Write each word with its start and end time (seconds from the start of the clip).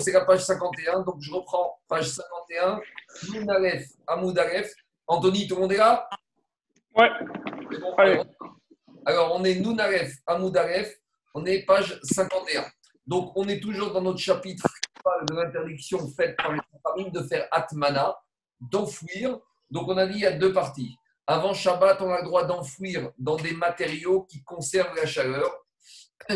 c'est 0.00 0.12
la 0.12 0.24
page 0.24 0.44
51, 0.44 1.02
donc 1.02 1.16
je 1.20 1.32
reprends 1.32 1.80
page 1.88 2.08
51, 2.08 2.80
Moudalef, 3.32 3.86
Amoudalef. 4.06 4.72
Anthony, 5.06 5.48
tout 5.48 5.54
le 5.54 5.62
monde 5.62 5.72
est 5.72 5.78
là? 5.78 6.08
Ouais. 6.94 7.08
alors, 9.06 9.36
on 9.36 9.44
est 9.44 9.54
Nounaref, 9.54 10.12
Amoudalef, 10.26 10.94
on 11.34 11.46
est 11.46 11.64
page 11.64 11.98
51. 12.02 12.66
Donc, 13.06 13.32
on 13.36 13.48
est 13.48 13.60
toujours 13.60 13.92
dans 13.92 14.02
notre 14.02 14.18
chapitre 14.18 14.66
de 15.28 15.34
l'interdiction 15.34 16.06
faite 16.08 16.36
par 16.36 16.52
les 16.52 16.60
familles 16.82 17.10
de 17.10 17.22
faire 17.22 17.48
atmana, 17.50 18.14
d'enfouir. 18.60 19.38
Donc, 19.70 19.88
on 19.88 19.96
a 19.96 20.06
dit 20.06 20.16
il 20.16 20.20
y 20.20 20.26
a 20.26 20.32
deux 20.32 20.52
parties. 20.52 20.94
Avant 21.26 21.54
Shabbat, 21.54 22.00
on 22.02 22.10
a 22.10 22.18
le 22.18 22.24
droit 22.24 22.44
d'enfouir 22.44 23.10
dans 23.18 23.36
des 23.36 23.52
matériaux 23.52 24.22
qui 24.24 24.42
conservent 24.42 24.94
la 24.96 25.06
chaleur. 25.06 25.50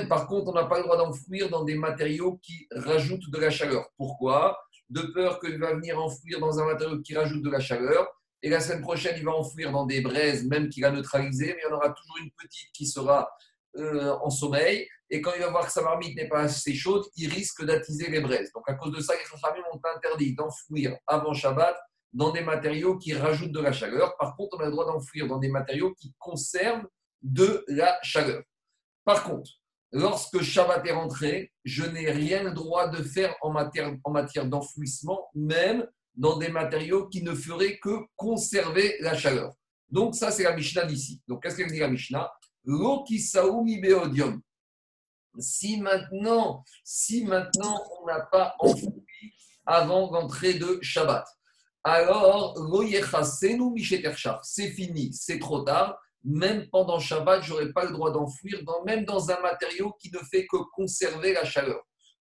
Par 0.09 0.27
contre, 0.27 0.49
on 0.49 0.53
n'a 0.53 0.65
pas 0.65 0.79
le 0.79 0.85
droit 0.85 0.97
d'enfouir 0.97 1.51
dans 1.51 1.65
des 1.65 1.75
matériaux 1.75 2.39
qui 2.43 2.67
rajoutent 2.71 3.31
de 3.31 3.39
la 3.39 3.51
chaleur. 3.51 3.89
Pourquoi? 3.97 4.59
De 4.89 5.03
peur 5.03 5.41
qu'il 5.41 5.59
va 5.59 5.75
venir 5.75 5.99
enfouir 5.99 6.41
dans 6.41 6.59
un 6.61 6.67
matériau 6.67 7.01
qui 7.01 7.15
rajoute 7.15 7.43
de 7.43 7.51
la 7.51 7.61
chaleur. 7.61 8.09
Et 8.43 8.49
la 8.49 8.61
semaine 8.61 8.83
prochaine, 8.83 9.15
il 9.17 9.25
va 9.25 9.33
enfouir 9.33 9.71
dans 9.71 9.87
des 9.87 10.01
braises, 10.01 10.45
même 10.45 10.69
qu'il 10.69 10.85
a 10.85 10.91
neutralisé, 10.91 11.55
mais 11.55 11.61
il 11.65 11.71
y 11.71 11.73
en 11.73 11.77
aura 11.77 11.91
toujours 11.91 12.19
une 12.23 12.31
petite 12.33 12.73
qui 12.73 12.87
sera 12.87 13.31
euh, 13.77 14.13
en 14.23 14.31
sommeil. 14.31 14.89
Et 15.11 15.21
quand 15.21 15.33
il 15.35 15.43
va 15.43 15.51
voir 15.51 15.67
que 15.67 15.73
sa 15.73 15.83
marmite 15.83 16.17
n'est 16.17 16.29
pas 16.29 16.41
assez 16.41 16.75
chaude, 16.75 17.05
il 17.17 17.31
risque 17.31 17.65
d'attiser 17.65 18.11
les 18.11 18.21
braises. 18.21 18.51
Donc, 18.53 18.65
à 18.67 18.75
cause 18.75 18.93
de 18.93 19.01
ça, 19.01 19.15
les 19.15 19.39
familles 19.39 19.63
ont 19.73 19.81
interdit 19.97 20.35
d'enfouir 20.35 20.97
avant 21.07 21.35
Shabbat 21.35 21.77
dans 22.13 22.31
des 22.31 22.43
matériaux 22.43 22.99
qui 22.99 23.15
rajoutent 23.15 23.53
de 23.53 23.61
la 23.61 23.73
chaleur. 23.73 24.17
Par 24.17 24.37
contre, 24.37 24.57
on 24.59 24.61
a 24.61 24.67
le 24.67 24.73
droit 24.73 24.87
d'enfouir 24.87 25.27
dans 25.27 25.39
des 25.39 25.49
matériaux 25.49 25.95
qui 25.95 26.15
conservent 26.19 26.87
de 27.23 27.65
la 27.69 27.99
chaleur. 28.03 28.43
Par 29.05 29.25
contre, 29.25 29.51
lorsque 29.93 30.43
Shabbat 30.43 30.87
est 30.87 30.93
rentré, 30.93 31.53
je 31.65 31.85
n'ai 31.85 32.11
rien 32.11 32.53
droit 32.53 32.89
de 32.89 33.03
faire 33.03 33.35
en 33.43 33.51
matière, 33.51 33.95
en 34.05 34.11
matière 34.11 34.47
d'enfouissement, 34.47 35.29
même 35.35 35.87
dans 36.15 36.37
des 36.39 36.49
matériaux 36.49 37.09
qui 37.09 37.23
ne 37.23 37.35
feraient 37.35 37.79
que 37.79 38.01
conserver 38.17 38.97
la 39.01 39.17
chaleur. 39.17 39.53
Donc, 39.89 40.15
ça, 40.15 40.31
c'est 40.31 40.43
la 40.43 40.57
Mishnah 40.57 40.85
d'ici. 40.85 41.23
Donc, 41.29 41.43
qu'est-ce 41.43 41.57
qu'elle 41.57 41.71
dit 41.71 41.79
la 41.79 41.89
Mishnah? 41.89 42.31
Beodium. 42.65 44.41
Si 45.39 45.81
maintenant, 45.81 46.65
si 46.85 47.25
maintenant 47.25 47.83
on 48.01 48.07
n'a 48.07 48.21
pas 48.21 48.55
enfoui 48.59 49.33
avant 49.65 50.11
l'entrée 50.11 50.55
de 50.55 50.79
Shabbat, 50.83 51.27
alors 51.85 52.55
c'est 54.43 54.71
fini, 54.71 55.13
c'est 55.13 55.39
trop 55.39 55.63
tard. 55.63 55.99
Même 56.25 56.69
pendant 56.71 56.99
Shabbat, 56.99 57.43
je 57.43 57.51
n'aurai 57.51 57.73
pas 57.73 57.85
le 57.85 57.93
droit 57.93 58.13
d'enfouir, 58.13 58.61
même 58.87 59.05
dans 59.05 59.31
un 59.31 59.41
matériau 59.41 59.93
qui 60.01 60.11
ne 60.13 60.19
fait 60.19 60.47
que 60.47 60.57
conserver 60.73 61.33
la 61.33 61.45
chaleur. 61.45 61.83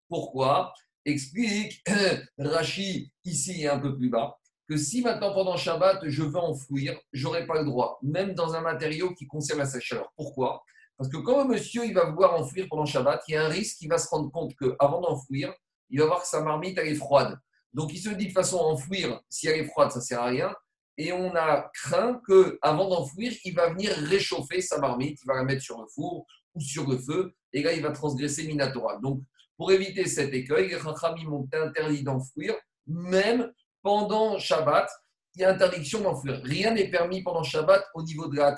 Pourquoi? 0.08 0.72
Explique 1.04 1.82
Rachi 2.38 3.12
ici 3.24 3.62
et 3.62 3.68
un 3.68 3.78
peu 3.78 3.96
plus 3.96 4.10
bas 4.10 4.36
que 4.68 4.76
si 4.76 5.02
maintenant 5.02 5.32
pendant 5.32 5.56
Shabbat 5.56 6.08
je 6.08 6.22
veux 6.22 6.36
enfouir, 6.38 6.98
j'aurai 7.12 7.46
pas 7.46 7.60
le 7.60 7.64
droit, 7.64 7.98
même 8.02 8.34
dans 8.34 8.54
un 8.54 8.60
matériau 8.60 9.14
qui 9.14 9.26
conserve 9.26 9.60
la 9.60 9.80
chaleur. 9.80 10.12
Pourquoi? 10.16 10.62
Parce 10.96 11.10
que 11.10 11.18
quand 11.18 11.40
un 11.40 11.44
monsieur 11.44 11.84
il 11.84 11.94
va 11.94 12.10
vouloir 12.10 12.34
enfouir 12.34 12.66
pendant 12.68 12.84
Shabbat, 12.84 13.22
il 13.28 13.32
y 13.32 13.36
a 13.36 13.44
un 13.44 13.48
risque 13.48 13.78
qu'il 13.78 13.88
va 13.88 13.98
se 13.98 14.08
rendre 14.08 14.30
compte 14.30 14.52
qu'avant 14.56 15.00
d'enfouir, 15.00 15.52
il 15.90 16.00
va 16.00 16.06
voir 16.06 16.22
que 16.22 16.26
sa 16.28 16.42
marmite 16.42 16.78
elle 16.78 16.88
est 16.88 16.94
froide. 16.94 17.38
Donc 17.72 17.92
il 17.92 17.98
se 17.98 18.08
dit 18.10 18.28
de 18.28 18.32
façon 18.32 18.56
enfouir, 18.56 19.20
si 19.28 19.46
elle 19.46 19.60
est 19.60 19.66
froide, 19.66 19.92
ça 19.92 20.00
sert 20.00 20.20
à 20.20 20.26
rien. 20.26 20.52
Et 20.98 21.12
on 21.12 21.34
a 21.36 21.70
craint 21.74 22.20
qu'avant 22.26 22.88
d'enfouir, 22.88 23.32
il 23.44 23.54
va 23.54 23.70
venir 23.70 23.92
réchauffer 23.92 24.60
sa 24.60 24.78
marmite, 24.78 25.20
il 25.22 25.26
va 25.26 25.34
la 25.34 25.44
mettre 25.44 25.62
sur 25.62 25.80
le 25.80 25.86
four 25.94 26.26
ou 26.54 26.60
sur 26.60 26.88
le 26.88 26.98
feu, 26.98 27.34
et 27.52 27.62
là 27.62 27.72
il 27.72 27.82
va 27.82 27.90
transgresser 27.90 28.46
Minatora. 28.46 28.98
Donc 28.98 29.20
pour 29.56 29.72
éviter 29.72 30.06
cet 30.06 30.32
écueil, 30.32 30.68
les 30.68 30.76
Rachamim 30.76 31.32
ont 31.32 31.48
interdit 31.52 32.02
d'enfouir, 32.02 32.54
même 32.86 33.52
pendant 33.82 34.38
Shabbat, 34.38 34.88
il 35.34 35.42
y 35.42 35.44
a 35.44 35.50
interdiction 35.50 36.00
d'enfouir. 36.00 36.40
Rien 36.42 36.72
n'est 36.72 36.90
permis 36.90 37.22
pendant 37.22 37.42
Shabbat 37.42 37.84
au 37.94 38.02
niveau 38.02 38.28
de 38.28 38.36
la 38.36 38.56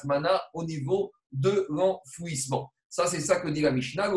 au 0.54 0.64
niveau 0.64 1.12
de 1.32 1.66
l'enfouissement. 1.68 2.72
Ça, 2.88 3.06
c'est 3.06 3.20
ça 3.20 3.40
que 3.40 3.48
dit 3.48 3.60
la 3.60 3.70
Mishnah, 3.70 4.12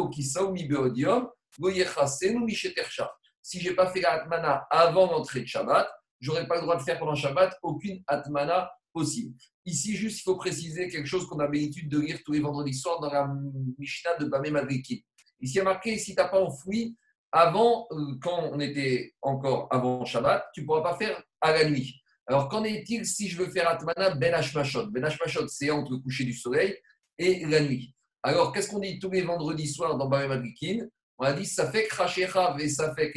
si 3.44 3.60
je 3.60 3.70
n'ai 3.70 3.76
pas 3.76 3.88
fait 3.92 4.02
la 4.02 4.68
avant 4.70 5.12
l'entrée 5.12 5.42
de 5.42 5.48
Shabbat, 5.48 5.90
je 6.22 6.30
n'aurai 6.30 6.48
pas 6.48 6.56
le 6.56 6.62
droit 6.62 6.78
de 6.78 6.84
faire 6.84 7.00
pendant 7.00 7.16
Shabbat 7.16 7.58
aucune 7.64 8.02
Atmana 8.08 8.72
possible. 8.94 9.36
Ici, 9.66 9.96
juste, 9.96 10.20
il 10.20 10.24
faut 10.24 10.36
préciser 10.36 10.88
quelque 10.88 11.08
chose 11.08 11.28
qu'on 11.28 11.40
a 11.40 11.44
l'habitude 11.44 11.90
de 11.90 12.00
lire 12.00 12.20
tous 12.24 12.32
les 12.32 12.40
vendredis 12.40 12.74
soirs 12.74 13.00
dans 13.00 13.12
la 13.12 13.30
Mishnah 13.78 14.16
de 14.18 14.26
Bamé 14.26 14.52
Madrikin. 14.52 14.98
Ici, 15.40 15.56
il 15.56 15.58
y 15.58 15.60
a 15.60 15.64
marqué 15.64 15.98
si 15.98 16.16
tu 16.16 16.22
n'as 16.22 16.28
pas 16.28 16.42
enfoui, 16.42 16.96
avant, 17.32 17.88
euh, 17.92 18.16
quand 18.22 18.50
on 18.52 18.60
était 18.60 19.14
encore 19.22 19.68
avant 19.72 20.06
Shabbat, 20.06 20.48
tu 20.54 20.62
ne 20.62 20.66
pourras 20.66 20.82
pas 20.82 20.98
faire 20.98 21.22
à 21.40 21.54
la 21.54 21.70
nuit. 21.70 22.02
Alors, 22.28 22.50
qu'en 22.50 22.64
est-il 22.64 23.06
si 23.06 23.28
je 23.30 23.38
veux 23.38 23.50
faire 23.50 23.68
Atmana 23.68 24.16
Ben 24.16 24.34
Hashmashot 24.34 24.88
Ben 24.88 25.04
Hashmashot, 25.04 25.48
c'est 25.48 25.72
entre 25.72 25.92
le 25.92 25.98
coucher 25.98 26.24
du 26.24 26.34
soleil 26.34 26.78
et 27.18 27.46
la 27.46 27.62
nuit. 27.62 27.96
Alors, 28.24 28.52
qu'est-ce 28.52 28.70
qu'on 28.70 28.80
dit 28.80 29.00
tous 29.00 29.10
les 29.10 29.22
vendredis 29.22 29.68
soirs 29.68 29.98
dans 29.98 30.08
Bamé 30.08 30.28
Madrikin 30.28 30.88
On 31.18 31.24
a 31.24 31.34
dit 31.34 31.46
ça 31.46 31.72
fait 31.72 31.88
Krashecha 31.88 32.56
ve 32.58 32.68
ça 32.68 32.94
fait 32.94 33.12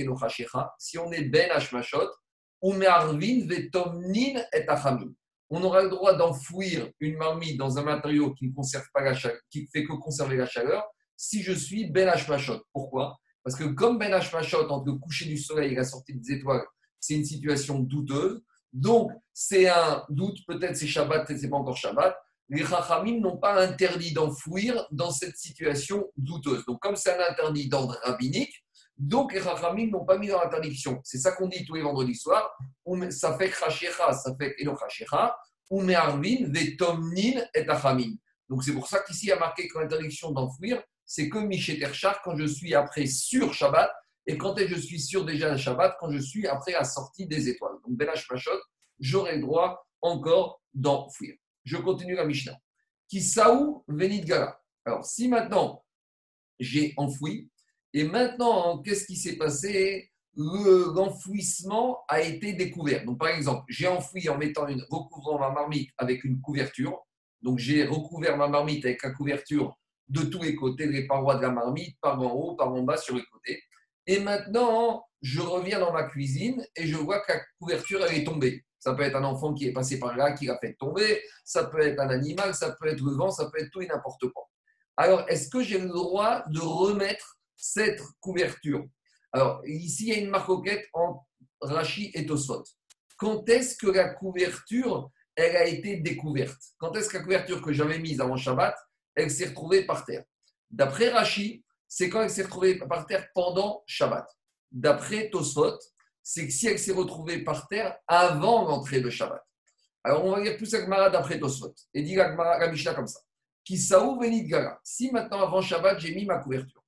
Si 0.78 0.98
on 0.98 1.10
est 1.12 1.24
Ben 1.24 1.50
Hashmashot, 1.50 2.08
Umearvin 2.64 3.46
ve 3.46 3.70
Tomnin 3.70 4.42
et 4.52 4.66
Achamim. 4.68 5.12
On 5.50 5.62
aura 5.62 5.82
le 5.82 5.90
droit 5.90 6.14
d'enfouir 6.14 6.90
une 6.98 7.16
marmite 7.16 7.58
dans 7.58 7.78
un 7.78 7.82
matériau 7.82 8.32
qui 8.32 8.48
ne 8.48 8.54
conserve 8.54 8.86
pas 8.92 9.02
la 9.02 9.14
chaleur, 9.14 9.38
qui 9.50 9.68
fait 9.70 9.84
que 9.84 9.92
conserver 9.92 10.36
la 10.36 10.46
chaleur, 10.46 10.82
si 11.16 11.42
je 11.42 11.52
suis 11.52 11.90
Ben 11.90 12.08
Hashmashot. 12.08 12.62
Pourquoi? 12.72 13.18
Parce 13.42 13.54
que 13.56 13.64
comme 13.64 13.98
Ben 13.98 14.12
Hashmashot, 14.12 14.68
entre 14.70 14.86
le 14.86 14.94
coucher 14.94 15.26
du 15.26 15.36
soleil 15.36 15.72
et 15.72 15.76
la 15.76 15.84
sortie 15.84 16.14
des 16.14 16.32
étoiles, 16.32 16.64
c'est 16.98 17.14
une 17.14 17.24
situation 17.24 17.78
douteuse. 17.80 18.40
Donc, 18.72 19.12
c'est 19.32 19.68
un 19.68 20.04
doute, 20.08 20.38
peut-être 20.46 20.76
c'est 20.76 20.86
Shabbat, 20.86 21.26
peut-être 21.26 21.40
c'est 21.40 21.50
pas 21.50 21.58
encore 21.58 21.76
Shabbat. 21.76 22.16
Les 22.48 22.64
Chachamim 22.64 23.20
n'ont 23.20 23.36
pas 23.36 23.62
interdit 23.62 24.12
d'enfouir 24.12 24.86
dans 24.90 25.10
cette 25.10 25.36
situation 25.36 26.10
douteuse. 26.16 26.64
Donc, 26.64 26.80
comme 26.80 26.96
c'est 26.96 27.14
un 27.14 27.30
interdit 27.30 27.68
d'ordre 27.68 27.98
rabbinique, 28.02 28.63
donc 28.96 29.32
les 29.32 29.40
Chachamim 29.40 29.90
n'ont 29.90 30.04
pas 30.04 30.18
mis 30.18 30.28
dans 30.28 30.40
l'interdiction. 30.40 31.00
C'est 31.02 31.18
ça 31.18 31.32
qu'on 31.32 31.48
dit 31.48 31.64
tous 31.64 31.74
les 31.74 31.82
vendredis 31.82 32.14
soirs. 32.14 32.56
Ça 33.10 33.36
fait 33.36 33.50
Chashecha, 33.50 34.12
ça 34.12 34.34
fait 34.38 34.54
Elo 34.58 34.76
Vetomnin 35.70 37.42
et. 37.54 37.66
Donc, 38.48 38.62
c'est 38.62 38.74
pour 38.74 38.86
ça 38.86 39.00
qu'ici, 39.00 39.26
il 39.26 39.28
y 39.30 39.32
a 39.32 39.38
marqué 39.38 39.66
que 39.68 39.78
l'interdiction 39.78 40.30
d'enfouir, 40.30 40.82
c'est 41.04 41.28
que 41.28 41.38
Michet 41.38 41.78
Terchar 41.78 42.20
quand 42.22 42.36
je 42.36 42.44
suis 42.44 42.74
après 42.74 43.06
sur 43.06 43.52
Shabbat 43.52 43.90
et 44.26 44.38
quand 44.38 44.56
je 44.58 44.76
suis 44.76 45.00
sur 45.00 45.24
déjà 45.24 45.50
le 45.50 45.56
Shabbat, 45.56 45.96
quand 45.98 46.10
je 46.10 46.18
suis 46.18 46.46
après 46.46 46.72
la 46.72 46.84
sortie 46.84 47.26
des 47.26 47.48
étoiles. 47.48 47.74
Donc, 47.84 47.96
Belash 47.96 48.28
Pachot, 48.28 48.50
j'aurai 49.00 49.36
le 49.36 49.42
droit 49.42 49.86
encore 50.00 50.62
d'enfouir. 50.72 51.34
Je 51.64 51.76
continue 51.78 52.14
la 52.14 52.26
Mishnah. 52.26 52.56
Kisaou 53.08 53.84
Venit. 53.88 54.24
Alors, 54.84 55.04
si 55.04 55.28
maintenant 55.28 55.84
j'ai 56.60 56.94
enfoui, 56.96 57.50
et 57.94 58.02
maintenant, 58.02 58.78
qu'est-ce 58.78 59.06
qui 59.06 59.16
s'est 59.16 59.36
passé? 59.36 60.10
L'enfouissement 60.36 62.04
a 62.08 62.20
été 62.20 62.52
découvert. 62.54 63.04
Donc, 63.04 63.20
par 63.20 63.28
exemple, 63.28 63.62
j'ai 63.68 63.86
enfoui 63.86 64.28
en 64.28 64.36
mettant 64.36 64.66
une, 64.66 64.84
recouvrant 64.90 65.38
ma 65.38 65.50
marmite 65.50 65.90
avec 65.96 66.24
une 66.24 66.40
couverture. 66.40 67.06
Donc, 67.40 67.60
j'ai 67.60 67.84
recouvert 67.84 68.36
ma 68.36 68.48
marmite 68.48 68.84
avec 68.84 69.00
la 69.04 69.10
couverture 69.10 69.78
de 70.08 70.22
tous 70.22 70.42
les 70.42 70.56
côtés, 70.56 70.86
les 70.86 71.06
parois 71.06 71.36
de 71.36 71.42
la 71.42 71.50
marmite, 71.50 71.96
par 72.00 72.20
en 72.20 72.32
haut, 72.32 72.56
par 72.56 72.72
en 72.72 72.82
bas, 72.82 72.96
sur 72.96 73.14
les 73.14 73.24
côtés. 73.30 73.62
Et 74.08 74.18
maintenant, 74.18 75.04
je 75.22 75.40
reviens 75.40 75.78
dans 75.78 75.92
ma 75.92 76.02
cuisine 76.02 76.66
et 76.74 76.88
je 76.88 76.96
vois 76.96 77.20
que 77.20 77.32
la 77.32 77.40
couverture, 77.60 78.04
elle 78.04 78.18
est 78.18 78.24
tombée. 78.24 78.64
Ça 78.80 78.92
peut 78.92 79.02
être 79.02 79.16
un 79.16 79.24
enfant 79.24 79.54
qui 79.54 79.68
est 79.68 79.72
passé 79.72 80.00
par 80.00 80.16
là, 80.16 80.32
qui 80.32 80.46
l'a 80.46 80.58
fait 80.58 80.74
tomber, 80.74 81.22
ça 81.44 81.64
peut 81.64 81.80
être 81.80 82.00
un 82.00 82.10
animal, 82.10 82.54
ça 82.54 82.76
peut 82.78 82.88
être 82.88 83.00
le 83.00 83.12
vent, 83.12 83.30
ça 83.30 83.48
peut 83.50 83.60
être 83.60 83.70
tout 83.70 83.80
et 83.80 83.86
n'importe 83.86 84.28
quoi. 84.32 84.50
Alors, 84.96 85.24
est-ce 85.28 85.48
que 85.48 85.62
j'ai 85.62 85.78
le 85.78 85.88
droit 85.88 86.42
de 86.48 86.60
remettre 86.60 87.38
cette 87.64 88.02
couverture 88.20 88.84
Alors, 89.32 89.62
ici, 89.66 90.04
il 90.04 90.08
y 90.10 90.12
a 90.12 90.18
une 90.18 90.28
marcoquette 90.28 90.86
entre 90.92 91.24
Rachi 91.62 92.10
et 92.12 92.26
Tosfot. 92.26 92.62
Quand 93.16 93.48
est-ce 93.48 93.78
que 93.78 93.86
la 93.86 94.10
couverture, 94.10 95.10
elle 95.34 95.56
a 95.56 95.64
été 95.66 95.96
découverte? 95.96 96.60
Quand 96.76 96.94
est-ce 96.94 97.08
que 97.08 97.16
la 97.16 97.22
couverture 97.22 97.62
que 97.62 97.72
j'avais 97.72 97.98
mise 97.98 98.20
avant 98.20 98.36
Shabbat, 98.36 98.76
elle 99.14 99.30
s'est 99.30 99.46
retrouvée 99.46 99.86
par 99.86 100.04
terre? 100.04 100.24
D'après 100.70 101.08
Rashi, 101.08 101.64
c'est 101.88 102.10
quand 102.10 102.22
elle 102.22 102.30
s'est 102.30 102.42
retrouvée 102.42 102.78
par 102.78 103.06
terre 103.06 103.28
pendant 103.34 103.82
Shabbat. 103.86 104.28
D'après 104.70 105.30
Tosfot, 105.30 105.78
c'est 106.22 106.46
que 106.46 106.52
si 106.52 106.66
elle 106.66 106.78
s'est 106.78 106.92
retrouvée 106.92 107.44
par 107.44 107.66
terre 107.66 107.96
avant 108.06 108.68
l'entrée 108.68 109.00
de 109.00 109.08
Shabbat. 109.08 109.42
Alors 110.02 110.22
on 110.22 110.32
va 110.32 110.40
lire 110.40 110.58
plus 110.58 110.70
la 110.72 110.80
Gemara 110.80 111.08
d'après 111.08 111.38
Tosfot. 111.38 111.74
Et 111.94 112.02
dit 112.02 112.14
la, 112.14 112.30
Gemara, 112.30 112.68
Mishnah 112.68 112.92
comme 112.92 113.06
ça. 113.06 113.20
Kisaou 113.64 114.20
venit. 114.20 114.50
Si 114.82 115.10
maintenant 115.10 115.40
avant 115.40 115.62
Shabbat, 115.62 115.98
j'ai 115.98 116.14
mis 116.14 116.26
ma 116.26 116.38
couverture. 116.38 116.83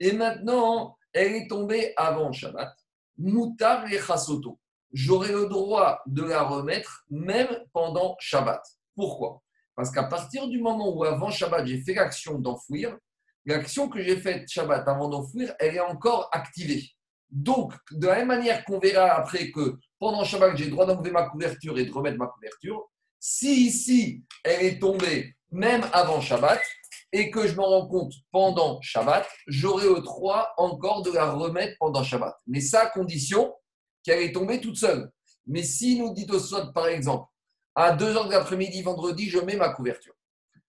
Et 0.00 0.12
maintenant, 0.12 0.96
elle 1.12 1.34
est 1.34 1.48
tombée 1.48 1.92
avant 1.96 2.32
Shabbat. 2.32 2.72
Moutar 3.18 3.90
et 3.90 3.98
chasoto. 3.98 4.58
J'aurai 4.92 5.32
le 5.32 5.46
droit 5.46 6.00
de 6.06 6.22
la 6.22 6.42
remettre 6.42 7.04
même 7.10 7.48
pendant 7.72 8.16
Shabbat. 8.20 8.62
Pourquoi? 8.94 9.42
Parce 9.74 9.90
qu'à 9.90 10.04
partir 10.04 10.48
du 10.48 10.60
moment 10.60 10.94
où 10.94 11.04
avant 11.04 11.30
Shabbat, 11.30 11.66
j'ai 11.66 11.82
fait 11.82 11.94
l'action 11.94 12.38
d'enfouir, 12.38 12.96
l'action 13.44 13.88
que 13.88 14.02
j'ai 14.02 14.16
faite 14.16 14.48
Shabbat 14.48 14.86
avant 14.88 15.08
d'enfouir, 15.08 15.54
elle 15.58 15.76
est 15.76 15.80
encore 15.80 16.28
activée. 16.32 16.90
Donc, 17.30 17.72
de 17.90 18.06
la 18.06 18.16
même 18.16 18.28
manière 18.28 18.64
qu'on 18.64 18.78
verra 18.78 19.12
après 19.14 19.50
que 19.50 19.78
pendant 19.98 20.24
Shabbat, 20.24 20.56
j'ai 20.56 20.66
le 20.66 20.70
droit 20.70 20.86
d'enlever 20.86 21.10
ma 21.10 21.28
couverture 21.28 21.78
et 21.78 21.84
de 21.84 21.92
remettre 21.92 22.18
ma 22.18 22.26
couverture, 22.26 22.90
si 23.18 23.66
ici, 23.66 24.24
elle 24.44 24.64
est 24.64 24.78
tombée 24.78 25.34
même 25.50 25.84
avant 25.92 26.20
Shabbat, 26.20 26.60
et 27.16 27.30
que 27.30 27.46
je 27.46 27.54
m'en 27.54 27.64
rends 27.64 27.86
compte 27.86 28.12
pendant 28.30 28.78
Shabbat, 28.82 29.26
j'aurai 29.46 29.88
le 29.88 30.00
droit 30.00 30.52
encore 30.58 31.00
de 31.00 31.10
la 31.10 31.30
remettre 31.32 31.74
pendant 31.80 32.02
Shabbat. 32.02 32.36
Mais 32.46 32.60
ça, 32.60 32.82
à 32.82 32.86
condition 32.90 33.54
qu'elle 34.02 34.20
est 34.20 34.32
tombée 34.32 34.60
toute 34.60 34.76
seule. 34.76 35.10
Mais 35.46 35.62
si 35.62 35.98
nous 35.98 36.12
dit 36.12 36.26
au 36.30 36.38
sol, 36.38 36.74
par 36.74 36.88
exemple, 36.88 37.24
à 37.74 37.92
2 37.92 38.04
h 38.04 38.26
de 38.26 38.32
l'après-midi, 38.32 38.82
vendredi, 38.82 39.30
je 39.30 39.38
mets 39.38 39.56
ma 39.56 39.70
couverture. 39.70 40.12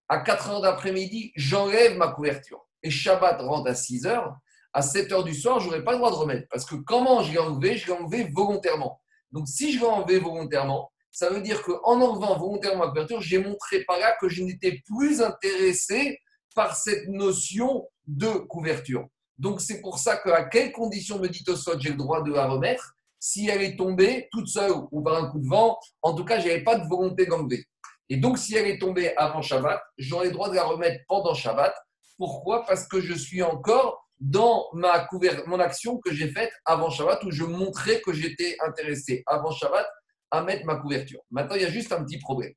À 0.08 0.20
4 0.20 0.52
h 0.52 0.62
d'après-midi, 0.62 1.34
j'enlève 1.36 1.98
ma 1.98 2.14
couverture. 2.14 2.66
Et 2.82 2.92
Shabbat 2.92 3.42
rentre 3.42 3.70
à 3.70 3.76
6 3.76 4.06
h. 4.06 4.34
À 4.72 4.82
7 4.82 5.12
h 5.12 5.26
du 5.26 5.34
soir, 5.34 5.60
je 5.60 5.66
n'aurai 5.66 5.84
pas 5.84 5.92
le 5.92 5.98
droit 5.98 6.12
de 6.12 6.16
remettre. 6.16 6.48
Parce 6.50 6.64
que 6.64 6.76
comment 6.76 7.24
je 7.24 7.34
l'ai 7.34 7.40
enlevé 7.40 7.76
Je 7.76 7.88
l'ai 7.88 7.92
enlevé 7.92 8.32
volontairement. 8.34 9.02
Donc, 9.34 9.50
si 9.50 9.74
je 9.74 9.80
l'ai 9.80 9.86
enlevé 9.86 10.20
volontairement, 10.20 10.94
ça 11.12 11.30
veut 11.30 11.42
dire 11.42 11.62
qu'en 11.62 12.00
enlevant 12.00 12.38
volontairement 12.38 12.86
ma 12.86 12.92
couverture, 12.92 13.20
j'ai 13.20 13.40
montré 13.40 13.84
par 13.84 14.00
là 14.00 14.16
que 14.22 14.30
je 14.30 14.44
n'étais 14.44 14.82
plus 14.86 15.22
intéressé 15.22 16.22
par 16.58 16.76
cette 16.76 17.08
notion 17.08 17.88
de 18.08 18.30
couverture. 18.30 19.06
Donc, 19.38 19.62
c'est 19.62 19.80
pour 19.80 20.00
ça 20.00 20.18
qu'à 20.18 20.46
quelles 20.46 20.72
conditions, 20.72 21.20
me 21.20 21.28
dit 21.28 21.44
Tosot, 21.44 21.80
j'ai 21.80 21.90
le 21.92 21.96
droit 21.96 22.24
de 22.24 22.34
la 22.34 22.48
remettre? 22.48 22.96
Si 23.20 23.48
elle 23.48 23.62
est 23.62 23.76
tombée 23.76 24.28
toute 24.32 24.48
seule 24.48 24.72
ou 24.92 25.02
par 25.04 25.24
un 25.24 25.30
coup 25.30 25.40
de 25.40 25.48
vent, 25.48 25.78
en 26.02 26.16
tout 26.16 26.26
cas, 26.26 26.40
je 26.40 26.48
n'avais 26.48 26.64
pas 26.64 26.80
de 26.80 26.88
volonté 26.88 27.28
d'enlever. 27.28 27.64
Et 28.10 28.18
donc, 28.18 28.40
si 28.40 28.56
elle 28.56 28.66
est 28.66 28.80
tombée 28.80 29.16
avant 29.18 29.44
Shabbat, 29.44 29.80
j'aurai 30.00 30.28
le 30.28 30.32
droit 30.32 30.50
de 30.50 30.56
la 30.56 30.64
remettre 30.64 31.00
pendant 31.08 31.36
Shabbat. 31.36 31.76
Pourquoi? 32.18 32.66
Parce 32.66 32.88
que 32.88 33.02
je 33.02 33.14
suis 33.14 33.44
encore 33.44 34.04
dans 34.20 34.66
ma 34.74 35.08
mon 35.46 35.60
action 35.60 36.00
que 36.00 36.12
j'ai 36.12 36.32
faite 36.32 36.52
avant 36.66 36.90
Shabbat 36.90 37.24
où 37.24 37.30
je 37.30 37.44
montrais 37.44 38.02
que 38.02 38.14
j'étais 38.14 38.58
intéressé 38.66 39.22
avant 39.28 39.52
Shabbat 39.52 39.86
à 40.32 40.42
mettre 40.42 40.66
ma 40.66 40.78
couverture. 40.78 41.22
Maintenant, 41.30 41.56
il 41.56 41.62
y 41.62 41.66
a 41.66 41.70
juste 41.70 41.92
un 41.92 42.04
petit 42.04 42.18
problème. 42.18 42.54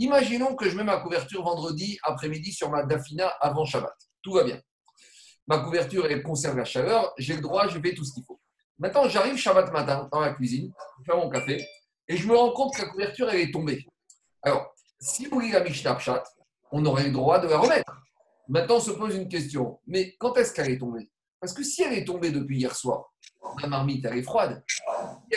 Imaginons 0.00 0.56
que 0.56 0.66
je 0.66 0.76
mets 0.78 0.82
ma 0.82 0.96
couverture 0.96 1.44
vendredi 1.44 1.98
après-midi 2.02 2.52
sur 2.52 2.70
ma 2.70 2.84
dafina 2.84 3.28
avant 3.38 3.66
Shabbat. 3.66 3.94
Tout 4.22 4.32
va 4.32 4.44
bien. 4.44 4.58
Ma 5.46 5.58
couverture, 5.58 6.06
elle 6.06 6.22
conserve 6.22 6.56
la 6.56 6.64
chaleur. 6.64 7.12
J'ai 7.18 7.34
le 7.34 7.42
droit, 7.42 7.68
je 7.68 7.78
fais 7.78 7.92
tout 7.92 8.02
ce 8.02 8.14
qu'il 8.14 8.24
faut. 8.24 8.40
Maintenant, 8.78 9.06
j'arrive 9.10 9.36
Shabbat 9.36 9.70
matin 9.70 10.08
dans 10.10 10.20
la 10.20 10.32
cuisine, 10.32 10.72
je 11.04 11.12
fais 11.12 11.18
mon 11.18 11.28
café, 11.28 11.62
et 12.08 12.16
je 12.16 12.26
me 12.26 12.34
rends 12.34 12.52
compte 12.52 12.74
que 12.74 12.80
la 12.80 12.88
couverture, 12.88 13.28
elle 13.28 13.40
est 13.40 13.52
tombée. 13.52 13.86
Alors, 14.42 14.74
si 14.98 15.26
vous 15.26 15.38
lisez 15.38 15.58
la 15.58 15.64
Mishnah 15.64 15.94
Pshat, 15.96 16.24
on 16.72 16.82
aurait 16.86 17.04
le 17.04 17.12
droit 17.12 17.38
de 17.38 17.48
la 17.48 17.58
remettre. 17.58 17.94
Maintenant, 18.48 18.76
on 18.76 18.80
se 18.80 18.92
pose 18.92 19.14
une 19.14 19.28
question. 19.28 19.80
Mais 19.86 20.16
quand 20.18 20.34
est-ce 20.38 20.54
qu'elle 20.54 20.70
est 20.70 20.78
tombée? 20.78 21.10
Parce 21.38 21.52
que 21.52 21.62
si 21.62 21.82
elle 21.82 21.92
est 21.92 22.06
tombée 22.06 22.30
depuis 22.30 22.56
hier 22.58 22.74
soir, 22.74 23.12
ma 23.60 23.68
marmite, 23.68 24.02
elle 24.06 24.16
est 24.16 24.22
froide. 24.22 24.64
Si 24.66 24.80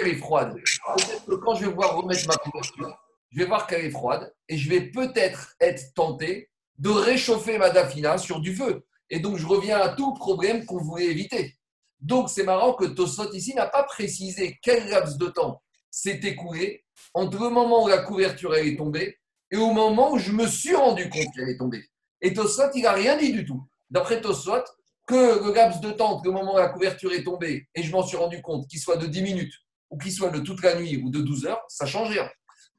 elle 0.02 0.08
est 0.08 0.16
froide, 0.16 0.54
peut-être 0.54 1.26
que 1.26 1.36
quand 1.36 1.56
je 1.56 1.66
vais 1.66 1.74
voir 1.74 1.98
remettre 1.98 2.26
ma 2.30 2.36
couverture, 2.36 2.98
je 3.34 3.40
vais 3.40 3.46
voir 3.46 3.66
qu'elle 3.66 3.86
est 3.86 3.92
froide 3.92 4.32
et 4.48 4.58
je 4.58 4.70
vais 4.70 4.92
peut-être 4.92 5.56
être 5.60 5.94
tenté 5.96 6.50
de 6.78 6.90
réchauffer 6.90 7.58
ma 7.58 7.72
dafina 7.72 8.18
sur 8.18 8.40
du 8.40 8.56
feu. 8.56 8.86
Et 9.10 9.20
donc, 9.20 9.38
je 9.38 9.48
reviens 9.48 9.80
à 9.80 9.90
tout 9.90 10.14
problème 10.14 10.66
qu'on 10.66 10.78
voulait 10.78 11.08
éviter. 11.08 11.58
Donc, 12.00 12.30
c'est 12.30 12.44
marrant 12.44 12.74
que 12.74 12.86
Tosot 12.86 13.32
ici 13.34 13.56
n'a 13.56 13.68
pas 13.68 13.84
précisé 13.84 14.60
quel 14.62 14.88
laps 14.90 15.18
de 15.18 15.28
temps 15.28 15.62
s'est 15.90 16.20
écoulé 16.24 16.84
entre 17.14 17.42
le 17.42 17.50
moment 17.50 17.84
où 17.84 17.88
la 17.88 18.00
couverture 18.00 18.56
est 18.56 18.76
tombée 18.76 19.18
et 19.50 19.58
au 19.58 19.72
moment 19.72 20.12
où 20.12 20.20
je 20.20 20.32
me 20.32 20.46
suis 20.46 20.76
rendu 20.76 21.10
compte 21.10 21.34
qu'elle 21.34 21.50
est 21.50 21.58
tombée. 21.58 21.86
Et 22.22 22.34
Tosot, 22.34 22.72
il 22.76 22.84
n'a 22.84 22.94
rien 22.94 23.18
dit 23.18 23.32
du 23.32 23.46
tout. 23.46 23.64
D'après 23.90 24.22
Tosot, 24.22 24.64
que 25.08 25.44
le 25.44 25.54
laps 25.54 25.82
de 25.82 25.92
temps 25.92 26.12
entre 26.12 26.26
le 26.26 26.32
moment 26.32 26.56
où 26.56 26.58
la 26.58 26.70
couverture 26.70 27.14
est 27.14 27.24
tombée 27.24 27.68
et 27.74 27.82
je 27.82 27.92
m'en 27.92 28.04
suis 28.04 28.18
rendu 28.18 28.42
compte, 28.42 28.68
qu'il 28.68 28.80
soit 28.80 28.98
de 28.98 29.08
10 29.08 29.22
minutes 29.24 29.54
ou 29.90 29.98
qu'il 29.98 30.12
soit 30.12 30.30
de 30.30 30.40
toute 30.40 30.62
la 30.62 30.76
nuit 30.76 31.02
ou 31.04 31.10
de 31.10 31.22
12 31.22 31.46
heures, 31.48 31.64
ça 31.68 31.86
change 31.86 32.10
rien. 32.10 32.30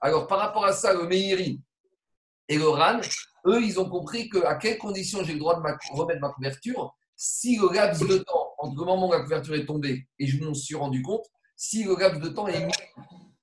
Alors, 0.05 0.27
par 0.27 0.39
rapport 0.39 0.67
à 0.67 0.75
ça, 0.75 0.93
le 0.93 1.07
Meiri 1.07 1.63
et 2.51 2.59
le 2.59 2.69
Ran, 2.69 3.01
eux, 3.47 3.63
ils 3.63 3.81
ont 3.81 3.89
compris 3.89 4.29
que, 4.29 4.37
à 4.45 4.57
quelles 4.57 4.77
conditions 4.77 5.25
j'ai 5.25 5.33
le 5.33 5.39
droit 5.39 5.59
de 5.59 5.63
remettre 5.93 6.21
ma 6.21 6.29
couverture 6.29 6.95
si 7.17 7.57
le 7.57 7.73
laps 7.73 8.07
de 8.07 8.19
temps 8.19 8.53
entre 8.59 8.79
le 8.79 8.85
moment 8.85 9.09
où 9.09 9.13
la 9.13 9.21
couverture 9.21 9.55
est 9.55 9.65
tombée 9.65 10.07
et 10.19 10.27
je 10.27 10.45
m'en 10.45 10.53
suis 10.53 10.75
rendu 10.75 11.01
compte, 11.01 11.25
si 11.57 11.85
le 11.85 11.97
laps 11.99 12.21
de 12.21 12.29
temps 12.29 12.47
est, 12.49 12.69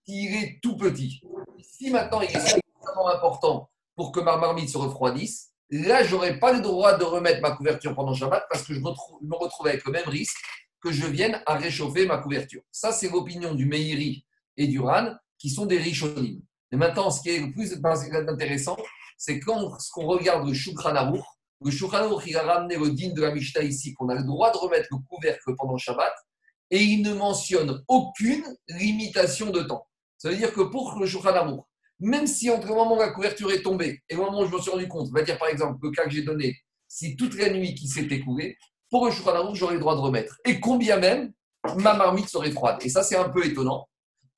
est 0.07 0.59
tout 0.61 0.77
petit. 0.77 1.23
Si 1.63 1.89
maintenant 1.89 2.21
il 2.21 2.29
est 2.29 2.39
suffisamment 2.39 3.07
important 3.07 3.71
pour 3.95 4.11
que 4.11 4.19
ma 4.19 4.37
marmite 4.37 4.69
se 4.69 4.77
refroidisse, 4.77 5.53
là, 5.71 6.03
je 6.03 6.13
n'aurai 6.13 6.37
pas 6.37 6.53
le 6.53 6.61
droit 6.61 6.95
de 6.95 7.03
remettre 7.03 7.41
ma 7.41 7.55
couverture 7.55 7.95
pendant 7.95 8.13
Shabbat 8.13 8.45
parce 8.51 8.61
que 8.61 8.75
je 8.75 8.79
me 8.79 9.35
retrouve 9.35 9.67
avec 9.67 9.83
le 9.83 9.93
même 9.93 10.07
risque 10.07 10.37
que 10.79 10.91
je 10.91 11.07
vienne 11.07 11.41
à 11.47 11.55
réchauffer 11.55 12.05
ma 12.05 12.19
couverture. 12.19 12.61
Ça, 12.71 12.91
c'est 12.91 13.09
l'opinion 13.09 13.55
du 13.55 13.65
Meiri 13.65 14.23
et 14.57 14.67
du 14.67 14.79
Ran, 14.79 15.15
qui 15.39 15.49
sont 15.49 15.65
des 15.65 15.79
Rishonim. 15.79 16.39
Et 16.71 16.77
maintenant, 16.77 17.11
ce 17.11 17.21
qui 17.21 17.29
est 17.29 17.39
le 17.39 17.51
plus 17.51 17.73
intéressant, 18.27 18.77
c'est 19.17 19.39
quand 19.39 19.77
qu'on 19.93 20.07
regarde 20.07 20.47
le 20.47 20.55
Aruch, 20.85 21.21
le 21.61 21.95
Aruch, 21.95 22.23
il 22.27 22.37
a 22.37 22.43
ramené 22.43 22.77
le 22.77 22.89
din 22.89 23.13
de 23.13 23.21
la 23.21 23.31
Mishnah 23.31 23.63
ici, 23.63 23.93
qu'on 23.93 24.09
a 24.09 24.15
le 24.15 24.23
droit 24.23 24.51
de 24.51 24.57
remettre 24.57 24.87
le 24.91 24.97
couvercle 25.09 25.55
pendant 25.57 25.77
Shabbat, 25.77 26.13
et 26.69 26.81
il 26.81 27.03
ne 27.03 27.13
mentionne 27.13 27.83
aucune 27.87 28.43
limitation 28.69 29.51
de 29.51 29.61
temps. 29.61 29.85
Ça 30.17 30.29
veut 30.29 30.37
dire 30.37 30.53
que 30.53 30.61
pour 30.61 30.97
le 30.99 31.07
Aruch, 31.27 31.61
même 31.99 32.25
si 32.25 32.49
entre 32.49 32.67
le 32.67 32.73
moment 32.73 32.95
où 32.95 32.99
la 32.99 33.11
couverture 33.11 33.51
est 33.51 33.61
tombée 33.61 34.01
et 34.09 34.15
le 34.15 34.21
moment 34.21 34.39
où 34.39 34.45
je 34.45 34.55
me 34.55 34.59
suis 34.59 34.71
rendu 34.71 34.87
compte, 34.87 35.09
on 35.09 35.13
va 35.13 35.21
dire 35.21 35.37
par 35.37 35.49
exemple 35.49 35.77
le 35.83 35.91
cas 35.91 36.05
que 36.05 36.09
j'ai 36.09 36.23
donné, 36.23 36.57
si 36.87 37.15
toute 37.15 37.35
la 37.35 37.49
nuit 37.51 37.75
qui 37.75 37.87
s'est 37.87 38.07
écoulée, 38.09 38.57
pour 38.89 39.05
le 39.05 39.11
Shulchan 39.11 39.53
j'aurais 39.53 39.75
le 39.75 39.79
droit 39.79 39.95
de 39.95 40.01
remettre. 40.01 40.37
Et 40.45 40.59
combien 40.59 40.97
même 40.97 41.31
ma 41.77 41.93
marmite 41.93 42.29
serait 42.29 42.51
froide. 42.51 42.77
Et 42.81 42.89
ça, 42.89 43.03
c'est 43.03 43.15
un 43.15 43.29
peu 43.29 43.45
étonnant. 43.45 43.87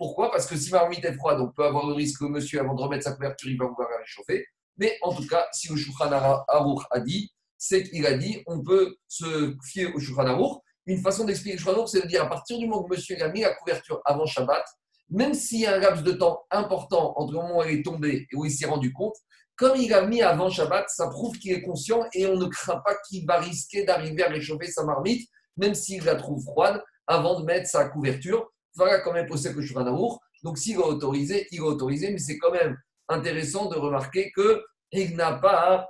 Pourquoi? 0.03 0.31
Parce 0.31 0.47
que 0.47 0.57
si 0.57 0.69
ma 0.69 0.79
marmite 0.81 1.05
est 1.05 1.13
froide, 1.13 1.39
on 1.39 1.47
peut 1.47 1.63
avoir 1.63 1.87
le 1.87 1.93
risque 1.93 2.19
que 2.19 2.25
monsieur, 2.25 2.59
avant 2.59 2.73
de 2.73 2.81
remettre 2.81 3.05
sa 3.05 3.13
couverture, 3.13 3.49
il 3.49 3.57
va 3.57 3.67
vouloir 3.67 3.89
la 3.89 3.99
réchauffer. 3.99 4.45
Mais 4.75 4.97
en 5.01 5.13
tout 5.13 5.25
cas, 5.25 5.47
si 5.53 5.69
le 5.69 5.77
Shulchan 5.77 6.11
Aruch 6.11 6.83
a 6.91 6.99
dit, 6.99 7.31
c'est 7.57 7.83
qu'il 7.83 8.05
a 8.05 8.17
dit, 8.17 8.43
on 8.45 8.61
peut 8.61 8.97
se 9.07 9.55
fier 9.63 9.85
au 9.95 10.01
Shulchan 10.01 10.25
Aruch. 10.25 10.57
Une 10.87 11.01
façon 11.01 11.23
d'expliquer 11.23 11.55
le 11.55 11.61
Shulchan 11.61 11.77
Aruch, 11.77 11.87
c'est 11.87 12.01
de 12.01 12.07
dire 12.07 12.21
à 12.21 12.27
partir 12.27 12.57
du 12.57 12.67
moment 12.67 12.83
où 12.83 12.89
monsieur 12.89 13.15
a 13.23 13.29
mis 13.29 13.43
la 13.43 13.53
couverture 13.53 14.01
avant 14.03 14.25
Shabbat, 14.25 14.65
même 15.09 15.33
s'il 15.33 15.61
y 15.61 15.65
a 15.67 15.75
un 15.75 15.77
laps 15.77 16.03
de 16.03 16.11
temps 16.11 16.43
important 16.51 17.13
entre 17.15 17.31
le 17.31 17.39
moment 17.39 17.59
où 17.59 17.63
elle 17.63 17.79
est 17.79 17.85
tombée 17.85 18.27
et 18.29 18.35
où 18.35 18.43
il 18.43 18.51
s'est 18.51 18.65
rendu 18.65 18.91
compte, 18.91 19.15
comme 19.55 19.77
il 19.77 19.93
a 19.93 20.05
mis 20.05 20.21
avant 20.21 20.49
Shabbat, 20.49 20.89
ça 20.89 21.07
prouve 21.07 21.37
qu'il 21.37 21.53
est 21.53 21.61
conscient 21.61 22.05
et 22.13 22.27
on 22.27 22.35
ne 22.35 22.47
craint 22.47 22.81
pas 22.83 22.95
qu'il 23.07 23.25
va 23.25 23.39
risquer 23.39 23.85
d'arriver 23.85 24.25
à 24.25 24.27
réchauffer 24.27 24.69
sa 24.69 24.83
marmite, 24.83 25.29
même 25.55 25.75
s'il 25.75 26.03
la 26.03 26.15
trouve 26.15 26.43
froide, 26.43 26.83
avant 27.07 27.39
de 27.39 27.45
mettre 27.45 27.69
sa 27.69 27.87
couverture. 27.87 28.52
Voilà 28.75 28.99
quand 28.99 29.13
même 29.13 29.27
possède 29.27 29.55
le 29.55 29.77
amour. 29.77 30.21
Donc 30.43 30.57
s'il 30.57 30.77
va 30.77 30.85
autoriser, 30.85 31.47
il 31.51 31.61
va 31.61 31.67
autoriser, 31.67 32.11
mais 32.11 32.17
c'est 32.17 32.37
quand 32.37 32.51
même 32.51 32.77
intéressant 33.07 33.69
de 33.69 33.75
remarquer 33.75 34.31
qu'il 34.33 35.15
n'a 35.15 35.33
pas, 35.33 35.89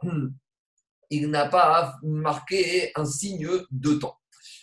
il 1.10 1.30
n'a 1.30 1.48
pas 1.48 1.64
à 1.78 2.00
marquer 2.04 2.92
un 2.96 3.06
signe 3.06 3.50
de 3.72 3.94
temps. 3.96 4.18